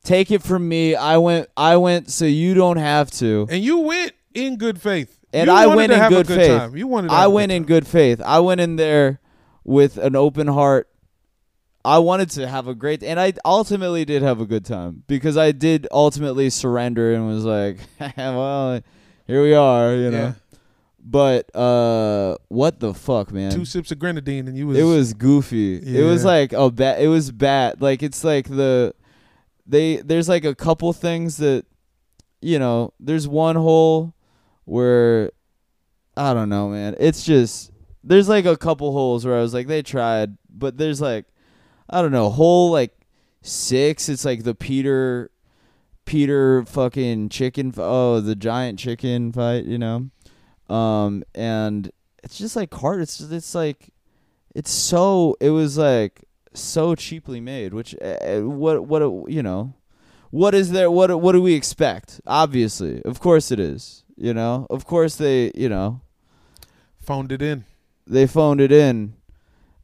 Take 0.07 0.31
it 0.31 0.41
from 0.41 0.69
me. 0.69 0.95
I 0.95 1.17
went 1.17 1.49
I 1.57 1.77
went 1.79 2.11
so 2.11 2.25
you 2.27 2.55
don't 2.55 2.77
have 2.77 3.11
to. 3.13 3.49
and 3.51 3.63
you 3.63 3.81
went 3.81 4.13
in 4.35 4.57
good 4.57 4.81
faith. 4.81 5.19
And 5.33 5.49
You 5.49 5.53
I 5.53 5.67
went 5.67 5.91
to 5.91 5.95
in 5.97 6.01
have 6.01 6.11
good 6.13 6.27
a 6.27 6.29
good 6.29 6.37
faith. 6.39 6.59
Time. 6.59 6.77
You 6.77 6.87
wanted. 6.87 7.09
To 7.09 7.15
I 7.15 7.25
a 7.25 7.31
went 7.31 7.51
in 7.51 7.65
good 7.65 7.87
faith. 7.89 8.23
I 8.25 8.39
went 8.39 8.61
in 8.61 8.77
there 8.77 9.21
with 9.65 9.99
an 9.99 10.15
open 10.15 10.47
heart. 10.47 10.89
I 11.85 11.99
wanted 11.99 12.31
to 12.31 12.47
have 12.47 12.69
a 12.69 12.75
great 12.75 13.03
and 13.03 13.19
I 13.19 13.33
ultimately 13.45 14.05
did 14.05 14.23
have 14.23 14.41
a 14.41 14.47
good 14.47 14.65
time 14.65 15.03
because 15.09 15.37
I 15.37 15.51
did 15.51 15.89
ultimately 15.91 16.51
surrender 16.51 17.13
and 17.13 17.27
was 17.27 17.45
like, 17.45 17.79
well, 18.17 18.81
here 19.27 19.43
we 19.43 19.55
are, 19.55 19.93
you 19.93 20.11
know. 20.13 20.19
Yeah. 20.19 20.33
But 21.05 21.55
uh 21.55 22.37
what 22.47 22.79
the 22.79 22.95
fuck, 22.95 23.33
man? 23.33 23.51
Two 23.51 23.65
sips 23.65 23.91
of 23.91 23.99
grenadine, 23.99 24.47
and 24.47 24.57
you 24.57 24.69
was. 24.69 24.79
It 24.79 24.85
was 24.85 25.15
goofy. 25.15 25.77
It 25.77 26.05
was 26.05 26.25
like 26.25 26.55
oh 26.55 26.71
bad. 26.71 27.01
It 27.01 27.09
was 27.09 27.33
bad. 27.33 27.81
Like 27.81 28.05
it's 28.05 28.23
like 28.23 28.49
the 28.49 28.95
they 29.67 29.97
there's 29.97 30.29
like 30.29 30.45
a 30.45 30.55
couple 30.55 30.93
things 30.93 31.39
that 31.39 31.67
you 32.41 32.59
know. 32.59 32.93
There's 33.01 33.27
one 33.27 33.57
hole 33.57 34.15
where 34.65 35.31
I 36.17 36.35
don't 36.35 36.49
know, 36.49 36.69
man. 36.69 36.95
It's 36.99 37.25
just 37.25 37.73
there's 38.05 38.29
like 38.29 38.47
a 38.47 38.57
couple 38.57 38.93
holes 38.93 39.27
where 39.27 39.37
I 39.37 39.41
was 39.41 39.53
like 39.53 39.67
they 39.67 39.83
tried, 39.83 40.37
but 40.49 40.79
there's 40.79 41.01
like 41.01 41.27
I 41.91 42.03
don't 42.03 42.13
know 42.13 42.31
hole 42.31 42.71
like 42.71 42.97
six. 43.43 44.09
It's 44.09 44.25
like 44.25 44.45
the 44.45 44.55
Peter 44.55 45.31
Peter 46.05 46.65
fucking 46.65 47.29
chicken. 47.29 47.73
Oh, 47.77 48.21
the 48.21 48.37
giant 48.37 48.79
chicken 48.79 49.33
fight. 49.33 49.65
You 49.65 49.79
know, 49.79 50.11
um, 50.75 51.25
and 51.35 51.91
it's 52.23 52.39
just 52.39 52.57
like 52.57 52.73
hard. 52.73 53.01
It's 53.01 53.21
it's 53.21 53.55
like 53.55 53.93
it's 54.55 54.71
so 54.71 55.37
it 55.41 55.51
was 55.51 55.77
like 55.77 56.25
so 56.57 56.95
cheaply 56.95 57.41
made. 57.41 57.73
Which 57.75 57.95
uh, 58.01 58.41
what 58.43 58.87
what 58.87 59.03
you 59.31 59.43
know, 59.43 59.75
what 60.31 60.55
is 60.55 60.71
there? 60.71 60.91
What 60.91 61.21
what 61.21 61.33
do 61.33 61.43
we 61.43 61.55
expect? 61.55 62.21
Obviously, 62.27 63.03
of 63.03 63.21
course 63.21 63.51
it 63.51 63.61
is. 63.61 64.05
You 64.17 64.33
know, 64.35 64.67
of 64.71 64.85
course 64.87 65.17
they 65.17 65.53
you 65.55 65.69
know 65.69 66.01
phoned 66.99 67.31
it 67.33 67.43
in. 67.43 67.65
they 68.07 68.27
phoned 68.27 68.61
it 68.61 68.73
in. 68.73 69.15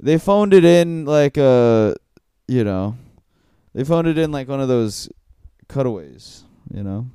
They 0.01 0.19
phoned 0.19 0.53
it 0.53 0.65
in 0.65 1.05
like 1.05 1.37
a, 1.37 1.95
you 2.49 2.65
know, 2.65 2.97
they 3.73 3.85
phoned 3.85 4.09
it 4.09 4.19
in 4.19 4.33
like 4.33 4.49
one 4.49 4.61
of 4.61 4.67
those 4.69 5.09
cutaways. 5.69 6.43
You 6.75 6.83
know, 6.83 7.07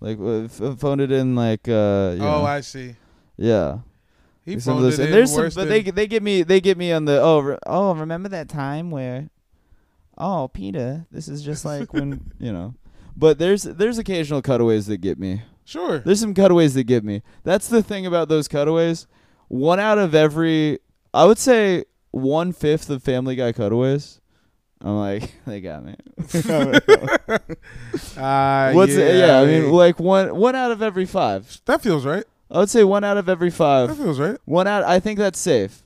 like 0.00 0.18
uh, 0.20 0.44
f- 0.44 0.78
phoned 0.78 1.00
it 1.00 1.10
in 1.10 1.34
like 1.34 1.66
uh. 1.68 2.14
You 2.14 2.22
Oh, 2.22 2.40
know, 2.40 2.44
I 2.44 2.60
see. 2.60 2.94
yeah. 3.36 3.78
He 4.44 4.58
Some 4.58 4.78
of 4.78 4.82
those- 4.82 4.98
it 4.98 5.04
and 5.04 5.14
there's 5.14 5.32
some, 5.32 5.50
but 5.54 5.68
they 5.68 5.82
they 5.82 6.06
get 6.06 6.22
me 6.22 6.42
they 6.42 6.60
get 6.60 6.76
me 6.76 6.90
on 6.92 7.04
the 7.04 7.20
oh 7.20 7.38
re- 7.40 7.58
oh 7.66 7.94
remember 7.94 8.28
that 8.30 8.48
time 8.48 8.90
where, 8.90 9.30
oh 10.18 10.48
Peter 10.48 11.06
this 11.12 11.28
is 11.28 11.42
just 11.42 11.64
like 11.64 11.92
when 11.92 12.32
you 12.40 12.52
know, 12.52 12.74
but 13.16 13.38
there's 13.38 13.62
there's 13.62 13.98
occasional 13.98 14.42
cutaways 14.42 14.86
that 14.86 14.98
get 14.98 15.18
me. 15.18 15.42
Sure. 15.64 16.00
There's 16.00 16.20
some 16.20 16.34
cutaways 16.34 16.74
that 16.74 16.84
get 16.84 17.04
me. 17.04 17.22
That's 17.44 17.68
the 17.68 17.82
thing 17.84 18.04
about 18.04 18.28
those 18.28 18.48
cutaways. 18.48 19.06
One 19.46 19.78
out 19.78 19.98
of 19.98 20.14
every, 20.14 20.80
I 21.14 21.24
would 21.24 21.38
say 21.38 21.84
one 22.10 22.52
fifth 22.52 22.90
of 22.90 23.02
Family 23.02 23.36
Guy 23.36 23.52
cutaways. 23.52 24.20
I'm 24.80 24.98
like, 24.98 25.32
they 25.46 25.60
got 25.60 25.84
me. 25.84 25.94
Uh, 28.16 28.72
What's 28.72 28.92
yeah, 28.92 29.04
it? 29.04 29.16
Yeah, 29.18 29.38
I 29.40 29.44
mean, 29.46 29.70
like 29.70 30.00
one 30.00 30.34
one 30.34 30.56
out 30.56 30.72
of 30.72 30.82
every 30.82 31.06
five. 31.06 31.60
that 31.66 31.80
feels 31.80 32.04
right. 32.04 32.24
I 32.52 32.58
would 32.58 32.70
say 32.70 32.84
one 32.84 33.02
out 33.02 33.16
of 33.16 33.28
every 33.28 33.50
five. 33.50 33.88
That 33.88 33.96
feels 33.96 34.20
right. 34.20 34.36
One 34.44 34.66
out. 34.66 34.84
I 34.84 35.00
think 35.00 35.18
that's 35.18 35.38
safe. 35.38 35.82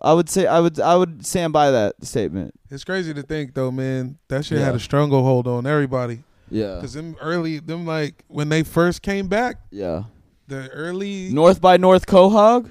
I 0.00 0.12
would 0.14 0.30
say 0.30 0.46
I 0.46 0.60
would 0.60 0.80
I 0.80 0.96
would 0.96 1.26
stand 1.26 1.52
by 1.52 1.70
that 1.70 2.04
statement. 2.04 2.54
It's 2.70 2.84
crazy 2.84 3.12
to 3.14 3.22
think 3.22 3.54
though, 3.54 3.70
man. 3.70 4.16
That 4.28 4.44
shit 4.44 4.58
had 4.58 4.74
a 4.74 4.80
stranglehold 4.80 5.46
on 5.46 5.66
everybody. 5.66 6.20
Yeah. 6.50 6.80
Cause 6.80 6.94
them 6.94 7.16
early, 7.20 7.58
them 7.58 7.84
like 7.84 8.24
when 8.28 8.48
they 8.48 8.62
first 8.62 9.02
came 9.02 9.28
back, 9.28 9.56
Yeah. 9.70 10.04
the 10.46 10.68
early, 10.70 11.28
North 11.30 11.60
by 11.60 11.76
North 11.76 12.06
Quahog. 12.06 12.70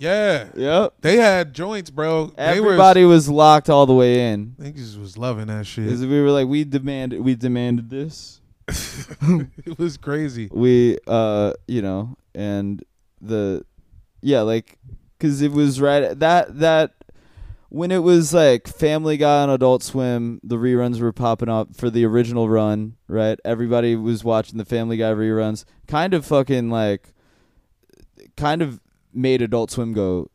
yeah, 0.00 0.46
Yep. 0.56 0.94
they 1.02 1.16
had 1.16 1.54
joints, 1.54 1.90
bro. 1.90 2.24
Were, 2.26 2.30
Everybody 2.38 3.04
was 3.04 3.28
locked 3.28 3.68
all 3.70 3.86
the 3.86 3.94
way 3.94 4.32
in. 4.32 4.54
niggas 4.60 4.98
was 5.00 5.16
loving 5.16 5.46
that 5.46 5.66
shit. 5.66 5.88
'Cause 5.88 6.00
we 6.04 6.20
were 6.20 6.30
like, 6.30 6.48
we 6.48 6.64
demanded, 6.64 7.20
we 7.20 7.34
demanded 7.36 7.90
this. 7.90 8.37
it 9.64 9.78
was 9.78 9.96
crazy. 9.96 10.48
we 10.52 10.98
uh 11.06 11.52
you 11.66 11.80
know 11.82 12.16
and 12.34 12.84
the 13.20 13.64
yeah 14.22 14.42
like 14.42 14.78
because 15.18 15.42
it 15.42 15.52
was 15.52 15.80
right 15.80 16.18
that 16.18 16.58
that 16.58 16.92
when 17.70 17.90
it 17.90 18.02
was 18.02 18.32
like 18.32 18.68
family 18.68 19.16
guy 19.16 19.42
on 19.42 19.50
adult 19.50 19.82
swim 19.82 20.40
the 20.42 20.56
reruns 20.56 21.00
were 21.00 21.12
popping 21.12 21.48
up 21.48 21.74
for 21.74 21.90
the 21.90 22.04
original 22.04 22.48
run 22.48 22.96
right 23.08 23.38
everybody 23.44 23.96
was 23.96 24.22
watching 24.24 24.58
the 24.58 24.64
family 24.64 24.96
guy 24.96 25.12
reruns 25.12 25.64
kind 25.86 26.14
of 26.14 26.24
fucking 26.24 26.70
like 26.70 27.12
kind 28.36 28.62
of 28.62 28.80
made 29.12 29.42
adult 29.42 29.70
swim 29.70 29.92
go 29.92 30.30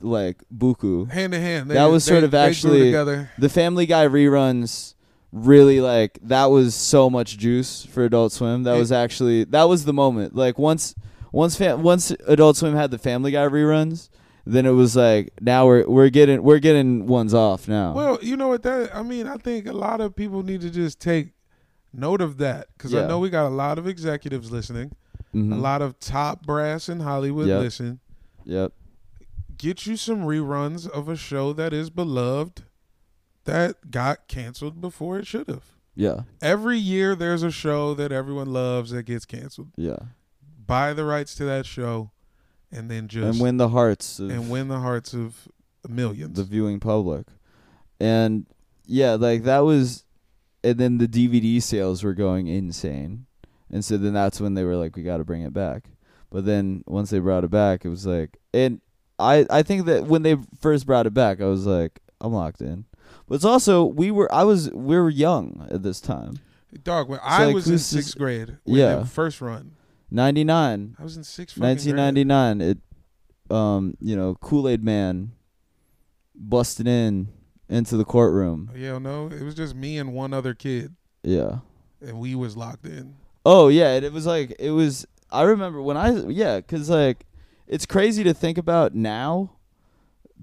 like 0.00 0.42
buku. 0.52 1.08
hand 1.10 1.32
in 1.34 1.40
hand. 1.40 1.70
They- 1.70 1.74
That 1.74 1.86
was 1.86 2.04
they- 2.04 2.12
sort 2.12 2.24
of 2.24 2.34
actually-. 2.34 2.90
The 3.38 3.48
Family 3.48 3.86
Guy 3.86 4.04
reruns 4.06 4.94
really 5.32 5.80
like 5.80 6.18
that 6.22 6.46
was 6.46 6.74
so 6.74 7.08
much 7.08 7.38
juice 7.38 7.84
for 7.84 8.04
Adult 8.04 8.32
Swim. 8.32 8.64
That 8.64 8.76
was 8.76 8.90
actually 8.92 9.44
that 9.44 9.64
was 9.64 9.84
the 9.84 9.92
moment. 9.92 10.34
Like 10.34 10.58
once 10.58 10.94
once 11.32 11.56
fam- 11.56 11.82
once 11.82 12.10
Adult 12.26 12.56
Swim 12.56 12.74
had 12.74 12.90
the 12.90 12.98
Family 12.98 13.30
Guy 13.30 13.46
reruns, 13.46 14.08
then 14.44 14.66
it 14.66 14.72
was 14.72 14.96
like 14.96 15.32
now 15.40 15.66
we're 15.66 15.86
we're 15.88 16.10
getting 16.10 16.42
we're 16.42 16.58
getting 16.58 17.06
ones 17.06 17.32
off 17.34 17.68
now. 17.68 17.92
Well, 17.92 18.18
you 18.22 18.36
know 18.36 18.48
what 18.48 18.62
that 18.64 18.94
I 18.94 19.02
mean, 19.02 19.26
I 19.26 19.36
think 19.36 19.66
a 19.66 19.72
lot 19.72 20.00
of 20.00 20.16
people 20.16 20.42
need 20.42 20.60
to 20.62 20.70
just 20.70 21.00
take 21.00 21.28
note 21.92 22.20
of 22.20 22.38
that 22.38 22.66
cuz 22.78 22.94
I 22.94 23.06
know 23.06 23.18
we 23.18 23.30
got 23.30 23.46
a 23.46 23.54
lot 23.54 23.78
of 23.78 23.86
executives 23.86 24.50
listening, 24.50 24.92
Mhm. 25.34 25.52
a 25.52 25.56
lot 25.56 25.82
of 25.82 25.98
top 26.00 26.44
brass 26.44 26.88
in 26.88 27.00
Hollywood 27.00 27.46
Yep. 27.48 27.60
listen. 27.60 28.00
Yep. 28.44 28.72
Get 29.58 29.86
you 29.86 29.96
some 29.96 30.22
reruns 30.22 30.88
of 30.88 31.08
a 31.08 31.16
show 31.16 31.52
that 31.52 31.72
is 31.72 31.90
beloved 31.90 32.62
that 33.44 33.90
got 33.90 34.28
canceled 34.28 34.80
before 34.80 35.18
it 35.18 35.26
should 35.26 35.48
have. 35.48 35.72
Yeah. 35.94 36.22
Every 36.40 36.78
year 36.78 37.14
there's 37.14 37.42
a 37.42 37.50
show 37.50 37.94
that 37.94 38.12
everyone 38.12 38.52
loves 38.52 38.90
that 38.90 39.02
gets 39.04 39.24
canceled. 39.24 39.72
Yeah. 39.76 39.98
Buy 40.66 40.92
the 40.92 41.04
rights 41.04 41.34
to 41.36 41.44
that 41.44 41.66
show 41.66 42.10
and 42.72 42.90
then 42.90 43.08
just 43.08 43.34
and 43.34 43.42
win 43.42 43.56
the 43.56 43.68
hearts 43.68 44.18
of 44.18 44.30
and 44.30 44.48
win 44.48 44.68
the 44.68 44.78
hearts 44.78 45.12
of 45.12 45.48
millions. 45.88 46.36
the 46.36 46.44
viewing 46.44 46.80
public. 46.80 47.26
And 47.98 48.46
yeah, 48.86 49.14
like 49.14 49.42
that 49.44 49.60
was 49.60 50.04
and 50.62 50.78
then 50.78 50.98
the 50.98 51.08
DVD 51.08 51.62
sales 51.62 52.02
were 52.02 52.14
going 52.14 52.46
insane. 52.46 53.26
And 53.70 53.84
so 53.84 53.96
then 53.96 54.14
that's 54.14 54.40
when 54.40 54.54
they 54.54 54.64
were 54.64 54.76
like 54.76 54.96
we 54.96 55.02
got 55.02 55.18
to 55.18 55.24
bring 55.24 55.42
it 55.42 55.52
back. 55.52 55.84
But 56.30 56.44
then 56.44 56.84
once 56.86 57.10
they 57.10 57.18
brought 57.18 57.44
it 57.44 57.50
back, 57.50 57.84
it 57.84 57.88
was 57.88 58.06
like 58.06 58.38
and 58.54 58.80
I 59.18 59.46
I 59.50 59.62
think 59.62 59.86
that 59.86 60.04
when 60.04 60.22
they 60.22 60.36
first 60.60 60.86
brought 60.86 61.06
it 61.06 61.14
back, 61.14 61.40
I 61.40 61.46
was 61.46 61.66
like 61.66 62.00
I'm 62.20 62.32
locked 62.32 62.60
in. 62.60 62.84
But 63.30 63.36
it's 63.36 63.44
also 63.44 63.84
we 63.84 64.10
were 64.10 64.28
I 64.34 64.42
was 64.42 64.72
we 64.72 64.98
were 64.98 65.08
young 65.08 65.68
at 65.70 65.84
this 65.84 66.00
time. 66.00 66.40
Dog, 66.82 67.08
when 67.08 67.20
I 67.22 67.46
like, 67.46 67.54
was 67.54 67.68
in 67.68 67.78
sixth 67.78 68.18
grade, 68.18 68.58
Yeah. 68.64 69.04
first 69.04 69.40
run, 69.40 69.76
99 70.10 70.96
I 70.98 71.02
was 71.02 71.16
in 71.16 71.22
sixth. 71.22 71.56
grade. 71.56 71.78
1999 71.78 72.60
it 72.60 72.78
um 73.54 73.94
you 74.00 74.16
know 74.16 74.34
Kool-Aid 74.34 74.82
man 74.82 75.30
busted 76.34 76.88
in 76.88 77.28
into 77.68 77.96
the 77.96 78.04
courtroom. 78.04 78.70
Yeah, 78.74 78.98
no, 78.98 79.28
it 79.28 79.42
was 79.42 79.54
just 79.54 79.76
me 79.76 79.96
and 79.96 80.12
one 80.12 80.32
other 80.34 80.52
kid, 80.54 80.96
Yeah. 81.22 81.60
and 82.04 82.18
we 82.18 82.34
was 82.34 82.56
locked 82.56 82.84
in. 82.84 83.14
Oh 83.46 83.68
yeah, 83.68 83.94
it, 83.94 84.02
it 84.02 84.12
was 84.12 84.26
like 84.26 84.56
it 84.58 84.72
was. 84.72 85.06
I 85.30 85.42
remember 85.42 85.80
when 85.80 85.96
I 85.96 86.10
yeah, 86.26 86.60
cause 86.62 86.90
like 86.90 87.26
it's 87.68 87.86
crazy 87.86 88.24
to 88.24 88.34
think 88.34 88.58
about 88.58 88.92
now. 88.96 89.52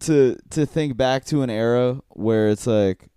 To 0.02 0.38
to 0.52 0.65
think 0.65 0.95
back 0.95 1.26
to 1.26 1.41
an 1.41 1.49
era 1.49 2.02
where 2.10 2.49
it's 2.49 2.68
like, 2.68 3.10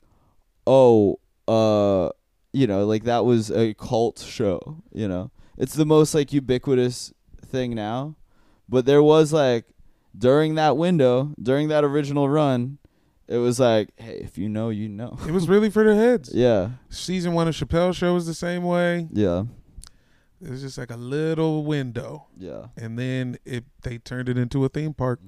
oh, 0.66 1.20
uh, 1.47 2.11
you 2.52 2.66
know, 2.66 2.86
like 2.86 3.05
that 3.05 3.24
was 3.24 3.51
a 3.51 3.74
cult 3.74 4.19
show. 4.20 4.82
You 4.93 5.09
know, 5.09 5.31
it's 5.59 5.74
the 5.74 5.86
most 5.86 6.15
like 6.15 6.32
ubiquitous 6.32 7.12
thing 7.44 7.74
now, 7.74 8.16
but 8.69 8.86
there 8.86 9.02
was 9.02 9.32
like 9.32 9.66
during 10.16 10.55
that 10.57 10.77
window, 10.77 11.35
during 11.40 11.69
that 11.69 11.85
original 11.85 12.28
run, 12.28 12.78
it 13.28 13.39
was 13.39 13.61
like, 13.61 13.90
hey, 13.97 14.20
if 14.24 14.36
you 14.39 14.48
know, 14.48 14.70
you 14.70 14.89
know. 14.89 15.19
It 15.27 15.31
was 15.31 15.48
really 15.48 15.70
for 15.70 15.85
the 15.85 15.94
heads. 15.94 16.31
yeah, 16.35 16.70
Season 16.89 17.32
one 17.32 17.47
of 17.47 17.55
Chappelle 17.55 17.94
Show 17.94 18.15
was 18.15 18.27
the 18.27 18.35
same 18.35 18.65
way. 18.65 19.07
yeah, 19.12 19.44
It 20.43 20.51
was 20.51 20.62
just 20.62 20.78
like 20.78 20.90
a 20.90 20.97
little 20.97 21.65
window, 21.65 22.27
yeah. 22.36 22.66
and 22.77 22.98
then 22.98 23.39
it 23.44 23.65
they 23.82 23.98
turned 23.98 24.28
it 24.28 24.36
into 24.36 24.65
a 24.65 24.69
theme 24.69 24.94
park. 24.94 25.20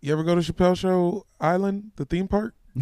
You 0.00 0.12
ever 0.12 0.22
go 0.22 0.34
to 0.34 0.40
Chappelle 0.40 0.76
Show 0.76 1.26
Island, 1.40 1.90
the 1.96 2.04
theme 2.04 2.28
park? 2.28 2.54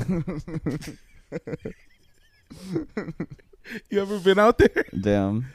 you 3.91 4.01
ever 4.01 4.19
been 4.19 4.39
out 4.39 4.59
there? 4.59 4.85
Damn. 4.99 5.47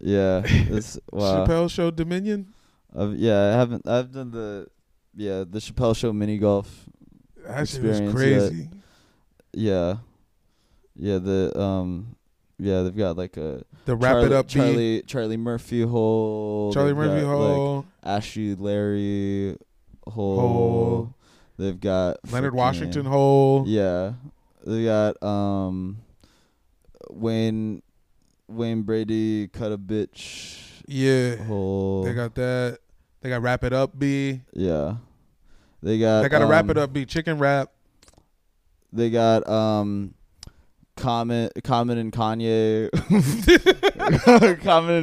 Yeah. 0.00 0.42
It's 0.46 0.98
wow. 1.10 1.46
Chappelle 1.46 1.70
Show 1.70 1.90
Dominion. 1.90 2.54
I've, 2.96 3.14
yeah, 3.14 3.50
I 3.50 3.52
haven't. 3.52 3.86
I've 3.86 4.12
done 4.12 4.30
the 4.30 4.66
yeah 5.14 5.44
the 5.48 5.58
Chappelle 5.58 5.94
Show 5.96 6.12
mini 6.12 6.38
golf. 6.38 6.86
That 7.46 7.68
shit 7.68 7.82
was 7.82 8.00
Experience, 8.00 8.48
crazy. 8.48 8.68
Yeah, 9.52 9.96
yeah. 10.96 11.18
The 11.18 11.58
um, 11.58 12.16
yeah. 12.58 12.82
They've 12.82 12.96
got 12.96 13.16
like 13.18 13.36
a 13.36 13.62
The 13.84 13.96
wrap 13.96 14.14
Charlie, 14.14 14.26
it 14.26 14.32
up 14.32 14.46
beat. 14.46 14.52
Charlie 14.52 15.02
Charlie 15.02 15.36
Murphy 15.36 15.82
hole. 15.82 16.72
Charlie 16.72 16.90
They've 16.90 16.96
Murphy 16.96 17.20
got, 17.22 17.36
like, 17.36 17.56
Hall, 17.56 17.86
Ashy 18.02 18.54
Larry 18.54 19.56
hole. 20.06 20.40
Hole. 20.40 21.14
They've 21.58 21.78
got 21.78 22.16
Leonard 22.32 22.52
freaking- 22.52 22.56
Washington 22.56 23.06
Hole. 23.06 23.64
Yeah, 23.66 24.14
they 24.66 24.84
got 24.84 25.22
um, 25.22 25.98
Wayne 27.10 27.82
Wayne 28.48 28.82
Brady 28.82 29.48
cut 29.48 29.72
a 29.72 29.78
bitch 29.78 30.82
Yeah. 30.86 31.36
hole. 31.36 32.02
They 32.04 32.14
got 32.14 32.34
that. 32.36 32.78
They 33.20 33.28
got 33.28 33.42
wrap 33.42 33.62
it 33.64 33.72
up 33.72 33.96
B. 33.98 34.40
Yeah. 34.52 34.96
They 35.82 35.98
got 35.98 36.22
They 36.22 36.28
got 36.28 36.40
to 36.40 36.46
wrap 36.46 36.68
it 36.70 36.76
um, 36.76 36.84
up 36.84 36.92
B. 36.92 37.04
Chicken 37.04 37.38
wrap. 37.38 37.70
They 38.92 39.10
got 39.10 39.48
um 39.48 40.14
Common 40.96 41.50
Common 41.64 41.98
and 41.98 42.12
Kanye 42.12 42.90
Common 44.62 44.94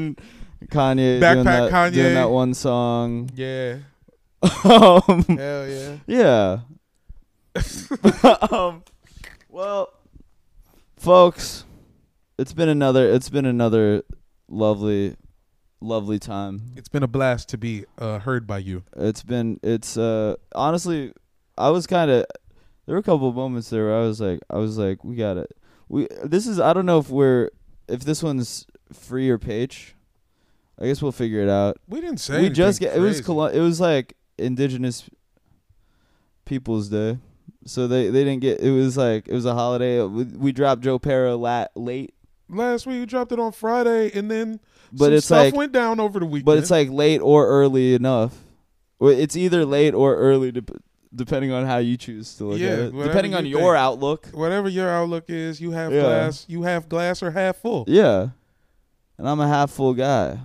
and 0.61 0.69
Kanye 0.69 1.19
doing 1.19 1.21
Backpack 1.21 1.43
that, 1.43 1.71
Kanye. 1.71 1.93
doing 1.93 2.13
that 2.15 2.29
one 2.29 2.53
song. 2.53 3.29
Yeah. 3.35 3.77
Um, 4.41 5.25
Hell 5.27 5.67
yeah. 5.67 5.97
yeah. 6.07 6.59
um 8.51 8.83
well 9.49 9.91
folks, 10.97 11.65
it's 12.37 12.53
been 12.53 12.69
another 12.69 13.09
it's 13.09 13.29
been 13.29 13.45
another 13.45 14.03
lovely 14.47 15.15
lovely 15.81 16.19
time. 16.19 16.73
It's 16.75 16.89
been 16.89 17.03
a 17.03 17.07
blast 17.07 17.49
to 17.49 17.57
be 17.57 17.85
uh, 17.97 18.19
heard 18.19 18.45
by 18.47 18.59
you. 18.59 18.83
It's 18.95 19.23
been 19.23 19.59
it's 19.63 19.97
uh 19.97 20.35
honestly 20.53 21.13
I 21.57 21.69
was 21.69 21.87
kind 21.87 22.09
of 22.11 22.25
there 22.85 22.95
were 22.95 22.99
a 22.99 23.03
couple 23.03 23.27
of 23.27 23.35
moments 23.35 23.69
there 23.69 23.85
where 23.85 23.97
I 23.97 24.01
was 24.01 24.21
like 24.21 24.39
I 24.49 24.57
was 24.57 24.77
like 24.77 25.03
we 25.03 25.15
got 25.15 25.37
it. 25.37 25.51
We 25.89 26.07
this 26.23 26.47
is 26.47 26.59
I 26.59 26.73
don't 26.73 26.85
know 26.85 26.99
if 26.99 27.09
we're 27.09 27.49
if 27.87 28.01
this 28.01 28.23
one's 28.23 28.65
free 28.93 29.29
or 29.29 29.37
page. 29.37 29.95
I 30.81 30.85
guess 30.85 31.01
we'll 31.01 31.11
figure 31.11 31.41
it 31.41 31.49
out. 31.49 31.77
We 31.89 31.99
didn't 31.99 32.21
say 32.21 32.41
we 32.41 32.49
just 32.49 32.79
get 32.79 32.95
it 32.95 32.99
was 32.99 33.19
crazy. 33.19 33.57
It 33.57 33.61
was 33.61 33.81
like 33.81 34.15
indigenous 34.39 35.09
people's 36.45 36.89
day. 36.89 37.17
So 37.65 37.87
they 37.87 38.09
they 38.09 38.23
didn't 38.23 38.41
get 38.41 38.61
it 38.61 38.71
was 38.71 38.97
like 38.97 39.27
it 39.27 39.33
was 39.33 39.45
a 39.45 39.53
holiday. 39.53 40.01
We, 40.03 40.23
we 40.23 40.51
dropped 40.51 40.81
Joe 40.81 40.97
Para 40.97 41.35
lat, 41.35 41.71
late, 41.75 42.13
Last 42.49 42.87
week 42.87 42.95
you 42.95 43.05
dropped 43.05 43.31
it 43.31 43.39
on 43.39 43.51
Friday, 43.51 44.11
and 44.17 44.29
then 44.29 44.59
but 44.91 45.13
it's 45.13 45.27
stuff 45.27 45.45
like 45.45 45.53
went 45.55 45.71
down 45.71 45.99
over 45.99 46.19
the 46.19 46.25
weekend. 46.25 46.45
But 46.45 46.57
it's 46.57 46.71
like 46.71 46.89
late 46.89 47.19
or 47.19 47.47
early 47.47 47.93
enough. 47.93 48.35
It's 49.01 49.35
either 49.37 49.65
late 49.65 49.93
or 49.93 50.15
early, 50.15 50.51
dep- 50.51 50.81
depending 51.13 51.51
on 51.51 51.65
how 51.65 51.77
you 51.77 51.95
choose 51.95 52.35
to 52.35 52.45
look 52.45 52.59
Yeah, 52.59 52.69
at 52.69 52.79
it. 52.79 52.91
Depending 52.91 53.35
on 53.35 53.45
your 53.45 53.73
think. 53.75 53.81
outlook. 53.83 54.27
whatever 54.33 54.67
your 54.67 54.89
outlook 54.89 55.25
is, 55.27 55.61
you 55.61 55.71
have 55.71 55.93
Yeah. 55.93 56.01
glass. 56.01 56.45
You 56.49 56.63
have 56.63 56.89
glass 56.89 57.21
or 57.21 57.31
half 57.31 57.57
full. 57.57 57.85
Yeah. 57.87 58.29
And 59.17 59.29
I'm 59.29 59.39
a 59.39 59.47
half 59.47 59.69
full 59.71 59.93
guy. 59.93 60.39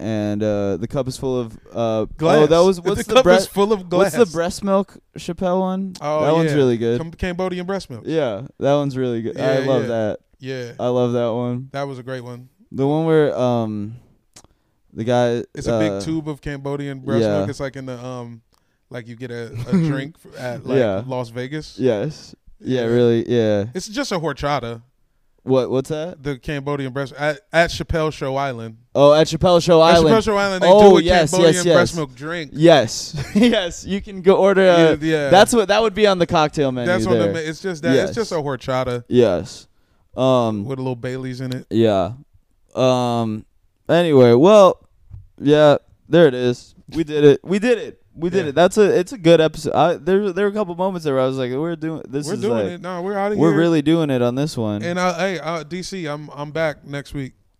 And 0.00 0.42
uh, 0.42 0.76
the 0.76 0.86
cup 0.88 1.08
is 1.08 1.16
full 1.16 1.40
of 1.40 1.58
uh, 1.72 2.04
Glass. 2.16 2.38
Oh, 2.38 2.46
that 2.46 2.58
was 2.58 2.80
what's 2.80 3.04
the, 3.04 3.08
the, 3.08 3.14
cup 3.14 3.24
bre- 3.24 3.32
is 3.32 3.46
full 3.46 3.72
of 3.72 3.88
glass. 3.88 4.16
what's 4.16 4.30
the 4.30 4.36
breast 4.36 4.62
milk 4.62 4.96
Chappelle 5.16 5.60
one? 5.60 5.94
Oh, 6.00 6.24
that 6.24 6.32
one's 6.32 6.54
really 6.54 6.76
good. 6.78 7.00
Cam- 7.00 7.12
Cambodian 7.12 7.66
breast 7.66 7.90
milk. 7.90 8.04
yeah, 8.06 8.46
that 8.58 8.74
one's 8.74 8.96
really 8.96 9.22
good. 9.22 9.38
I 9.38 9.58
love 9.58 9.82
yeah. 9.82 9.88
that. 9.88 10.18
Yeah, 10.40 10.72
I 10.78 10.88
love 10.88 11.12
that 11.12 11.32
one. 11.32 11.68
that 11.72 11.82
was 11.82 11.98
a 11.98 12.02
great 12.02 12.22
one. 12.22 12.48
The 12.70 12.86
one 12.86 13.06
where 13.06 13.36
um 13.36 13.96
the 14.92 15.04
guy 15.04 15.44
It's 15.54 15.66
a 15.66 15.74
uh, 15.74 15.78
big 15.78 16.04
tube 16.04 16.28
of 16.28 16.40
Cambodian 16.40 17.00
breast 17.00 17.22
yeah. 17.22 17.38
milk. 17.38 17.50
It's 17.50 17.60
like 17.60 17.76
in 17.76 17.86
the 17.86 17.98
um, 18.04 18.42
like 18.90 19.06
you 19.06 19.16
get 19.16 19.30
a, 19.30 19.52
a 19.68 19.72
drink 19.72 20.16
at 20.38 20.66
like 20.66 20.78
Yeah. 20.78 21.02
Las 21.06 21.28
Vegas. 21.30 21.78
Yes. 21.78 22.34
Yeah, 22.60 22.82
Yeah. 22.82 22.86
really. 22.86 23.28
Yeah. 23.28 23.66
It's 23.74 23.88
just 23.88 24.12
a 24.12 24.18
horchata. 24.18 24.82
What 25.48 25.70
what's 25.70 25.88
that? 25.88 26.22
The 26.22 26.38
Cambodian 26.38 26.92
breast 26.92 27.14
at, 27.14 27.40
at 27.52 27.70
Chappelle 27.70 28.12
Show 28.12 28.36
Island. 28.36 28.76
Oh, 28.94 29.14
at 29.14 29.26
Chappelle 29.26 29.62
Show 29.62 29.82
At 29.82 29.94
Island. 29.96 30.14
Chappelle 30.14 30.24
Show 30.24 30.36
Island, 30.36 30.62
they 30.62 30.68
Oh, 30.70 30.90
do 30.90 30.98
a 30.98 31.02
yes, 31.02 31.30
Cambodian 31.30 31.54
yes, 31.54 31.64
yes. 31.64 31.74
breast 31.74 31.96
milk 31.96 32.14
drink. 32.14 32.50
Yes, 32.54 33.30
yes, 33.34 33.84
you 33.84 34.00
can 34.00 34.22
go 34.22 34.36
order. 34.36 34.62
Yeah, 34.62 34.88
A, 34.90 34.96
yeah. 34.96 35.30
That's 35.30 35.52
what 35.54 35.68
that 35.68 35.80
would 35.82 35.94
be 35.94 36.06
on 36.06 36.18
the 36.18 36.26
cocktail 36.26 36.70
menu. 36.70 36.86
That's 36.86 37.06
on 37.06 37.18
there. 37.18 37.32
the. 37.32 37.48
It's 37.48 37.60
just 37.60 37.82
that. 37.82 37.94
Yes. 37.94 38.08
It's 38.10 38.16
just 38.16 38.32
a 38.32 38.36
horchata 38.36 39.04
Yes. 39.08 39.66
Um. 40.16 40.64
with 40.64 40.78
a 40.78 40.82
little 40.82 40.96
Bailey's 40.96 41.40
in 41.40 41.54
it. 41.54 41.66
Yeah. 41.70 42.12
Um. 42.74 43.44
Anyway, 43.88 44.34
well, 44.34 44.86
yeah, 45.40 45.78
there 46.08 46.26
it 46.26 46.34
is. 46.34 46.74
We 46.90 47.04
did 47.04 47.24
it. 47.24 47.40
We 47.42 47.58
did 47.58 47.78
it. 47.78 48.02
We 48.18 48.30
did 48.30 48.44
Yeah. 48.44 48.48
it. 48.50 48.54
That's 48.54 48.76
a. 48.78 48.98
It's 48.98 49.12
a 49.12 49.18
good 49.18 49.40
episode. 49.40 49.72
I, 49.74 49.94
there, 49.94 50.32
there 50.32 50.44
were 50.46 50.50
a 50.50 50.54
couple 50.54 50.74
moments 50.74 51.04
there 51.04 51.14
where 51.14 51.22
I 51.22 51.26
was 51.26 51.38
like, 51.38 51.52
"We're 51.52 51.76
doing 51.76 52.02
this. 52.08 52.26
we're 52.26 52.34
is 52.34 52.40
doing 52.40 52.52
like, 52.64 52.72
it. 52.72 52.80
No, 52.80 53.00
we're 53.02 53.16
out 53.16 53.32
of 53.32 53.38
We're 53.38 53.50
here. 53.50 53.58
really 53.58 53.82
doing 53.82 54.10
it 54.10 54.22
on 54.22 54.34
this 54.34 54.56
one." 54.56 54.82
And 54.82 54.98
uh, 54.98 55.14
hey, 55.18 55.38
uh, 55.38 55.62
DC, 55.64 56.12
I'm 56.12 56.28
I'm 56.34 56.50
back 56.50 56.84
next 56.84 57.14
week. 57.14 57.34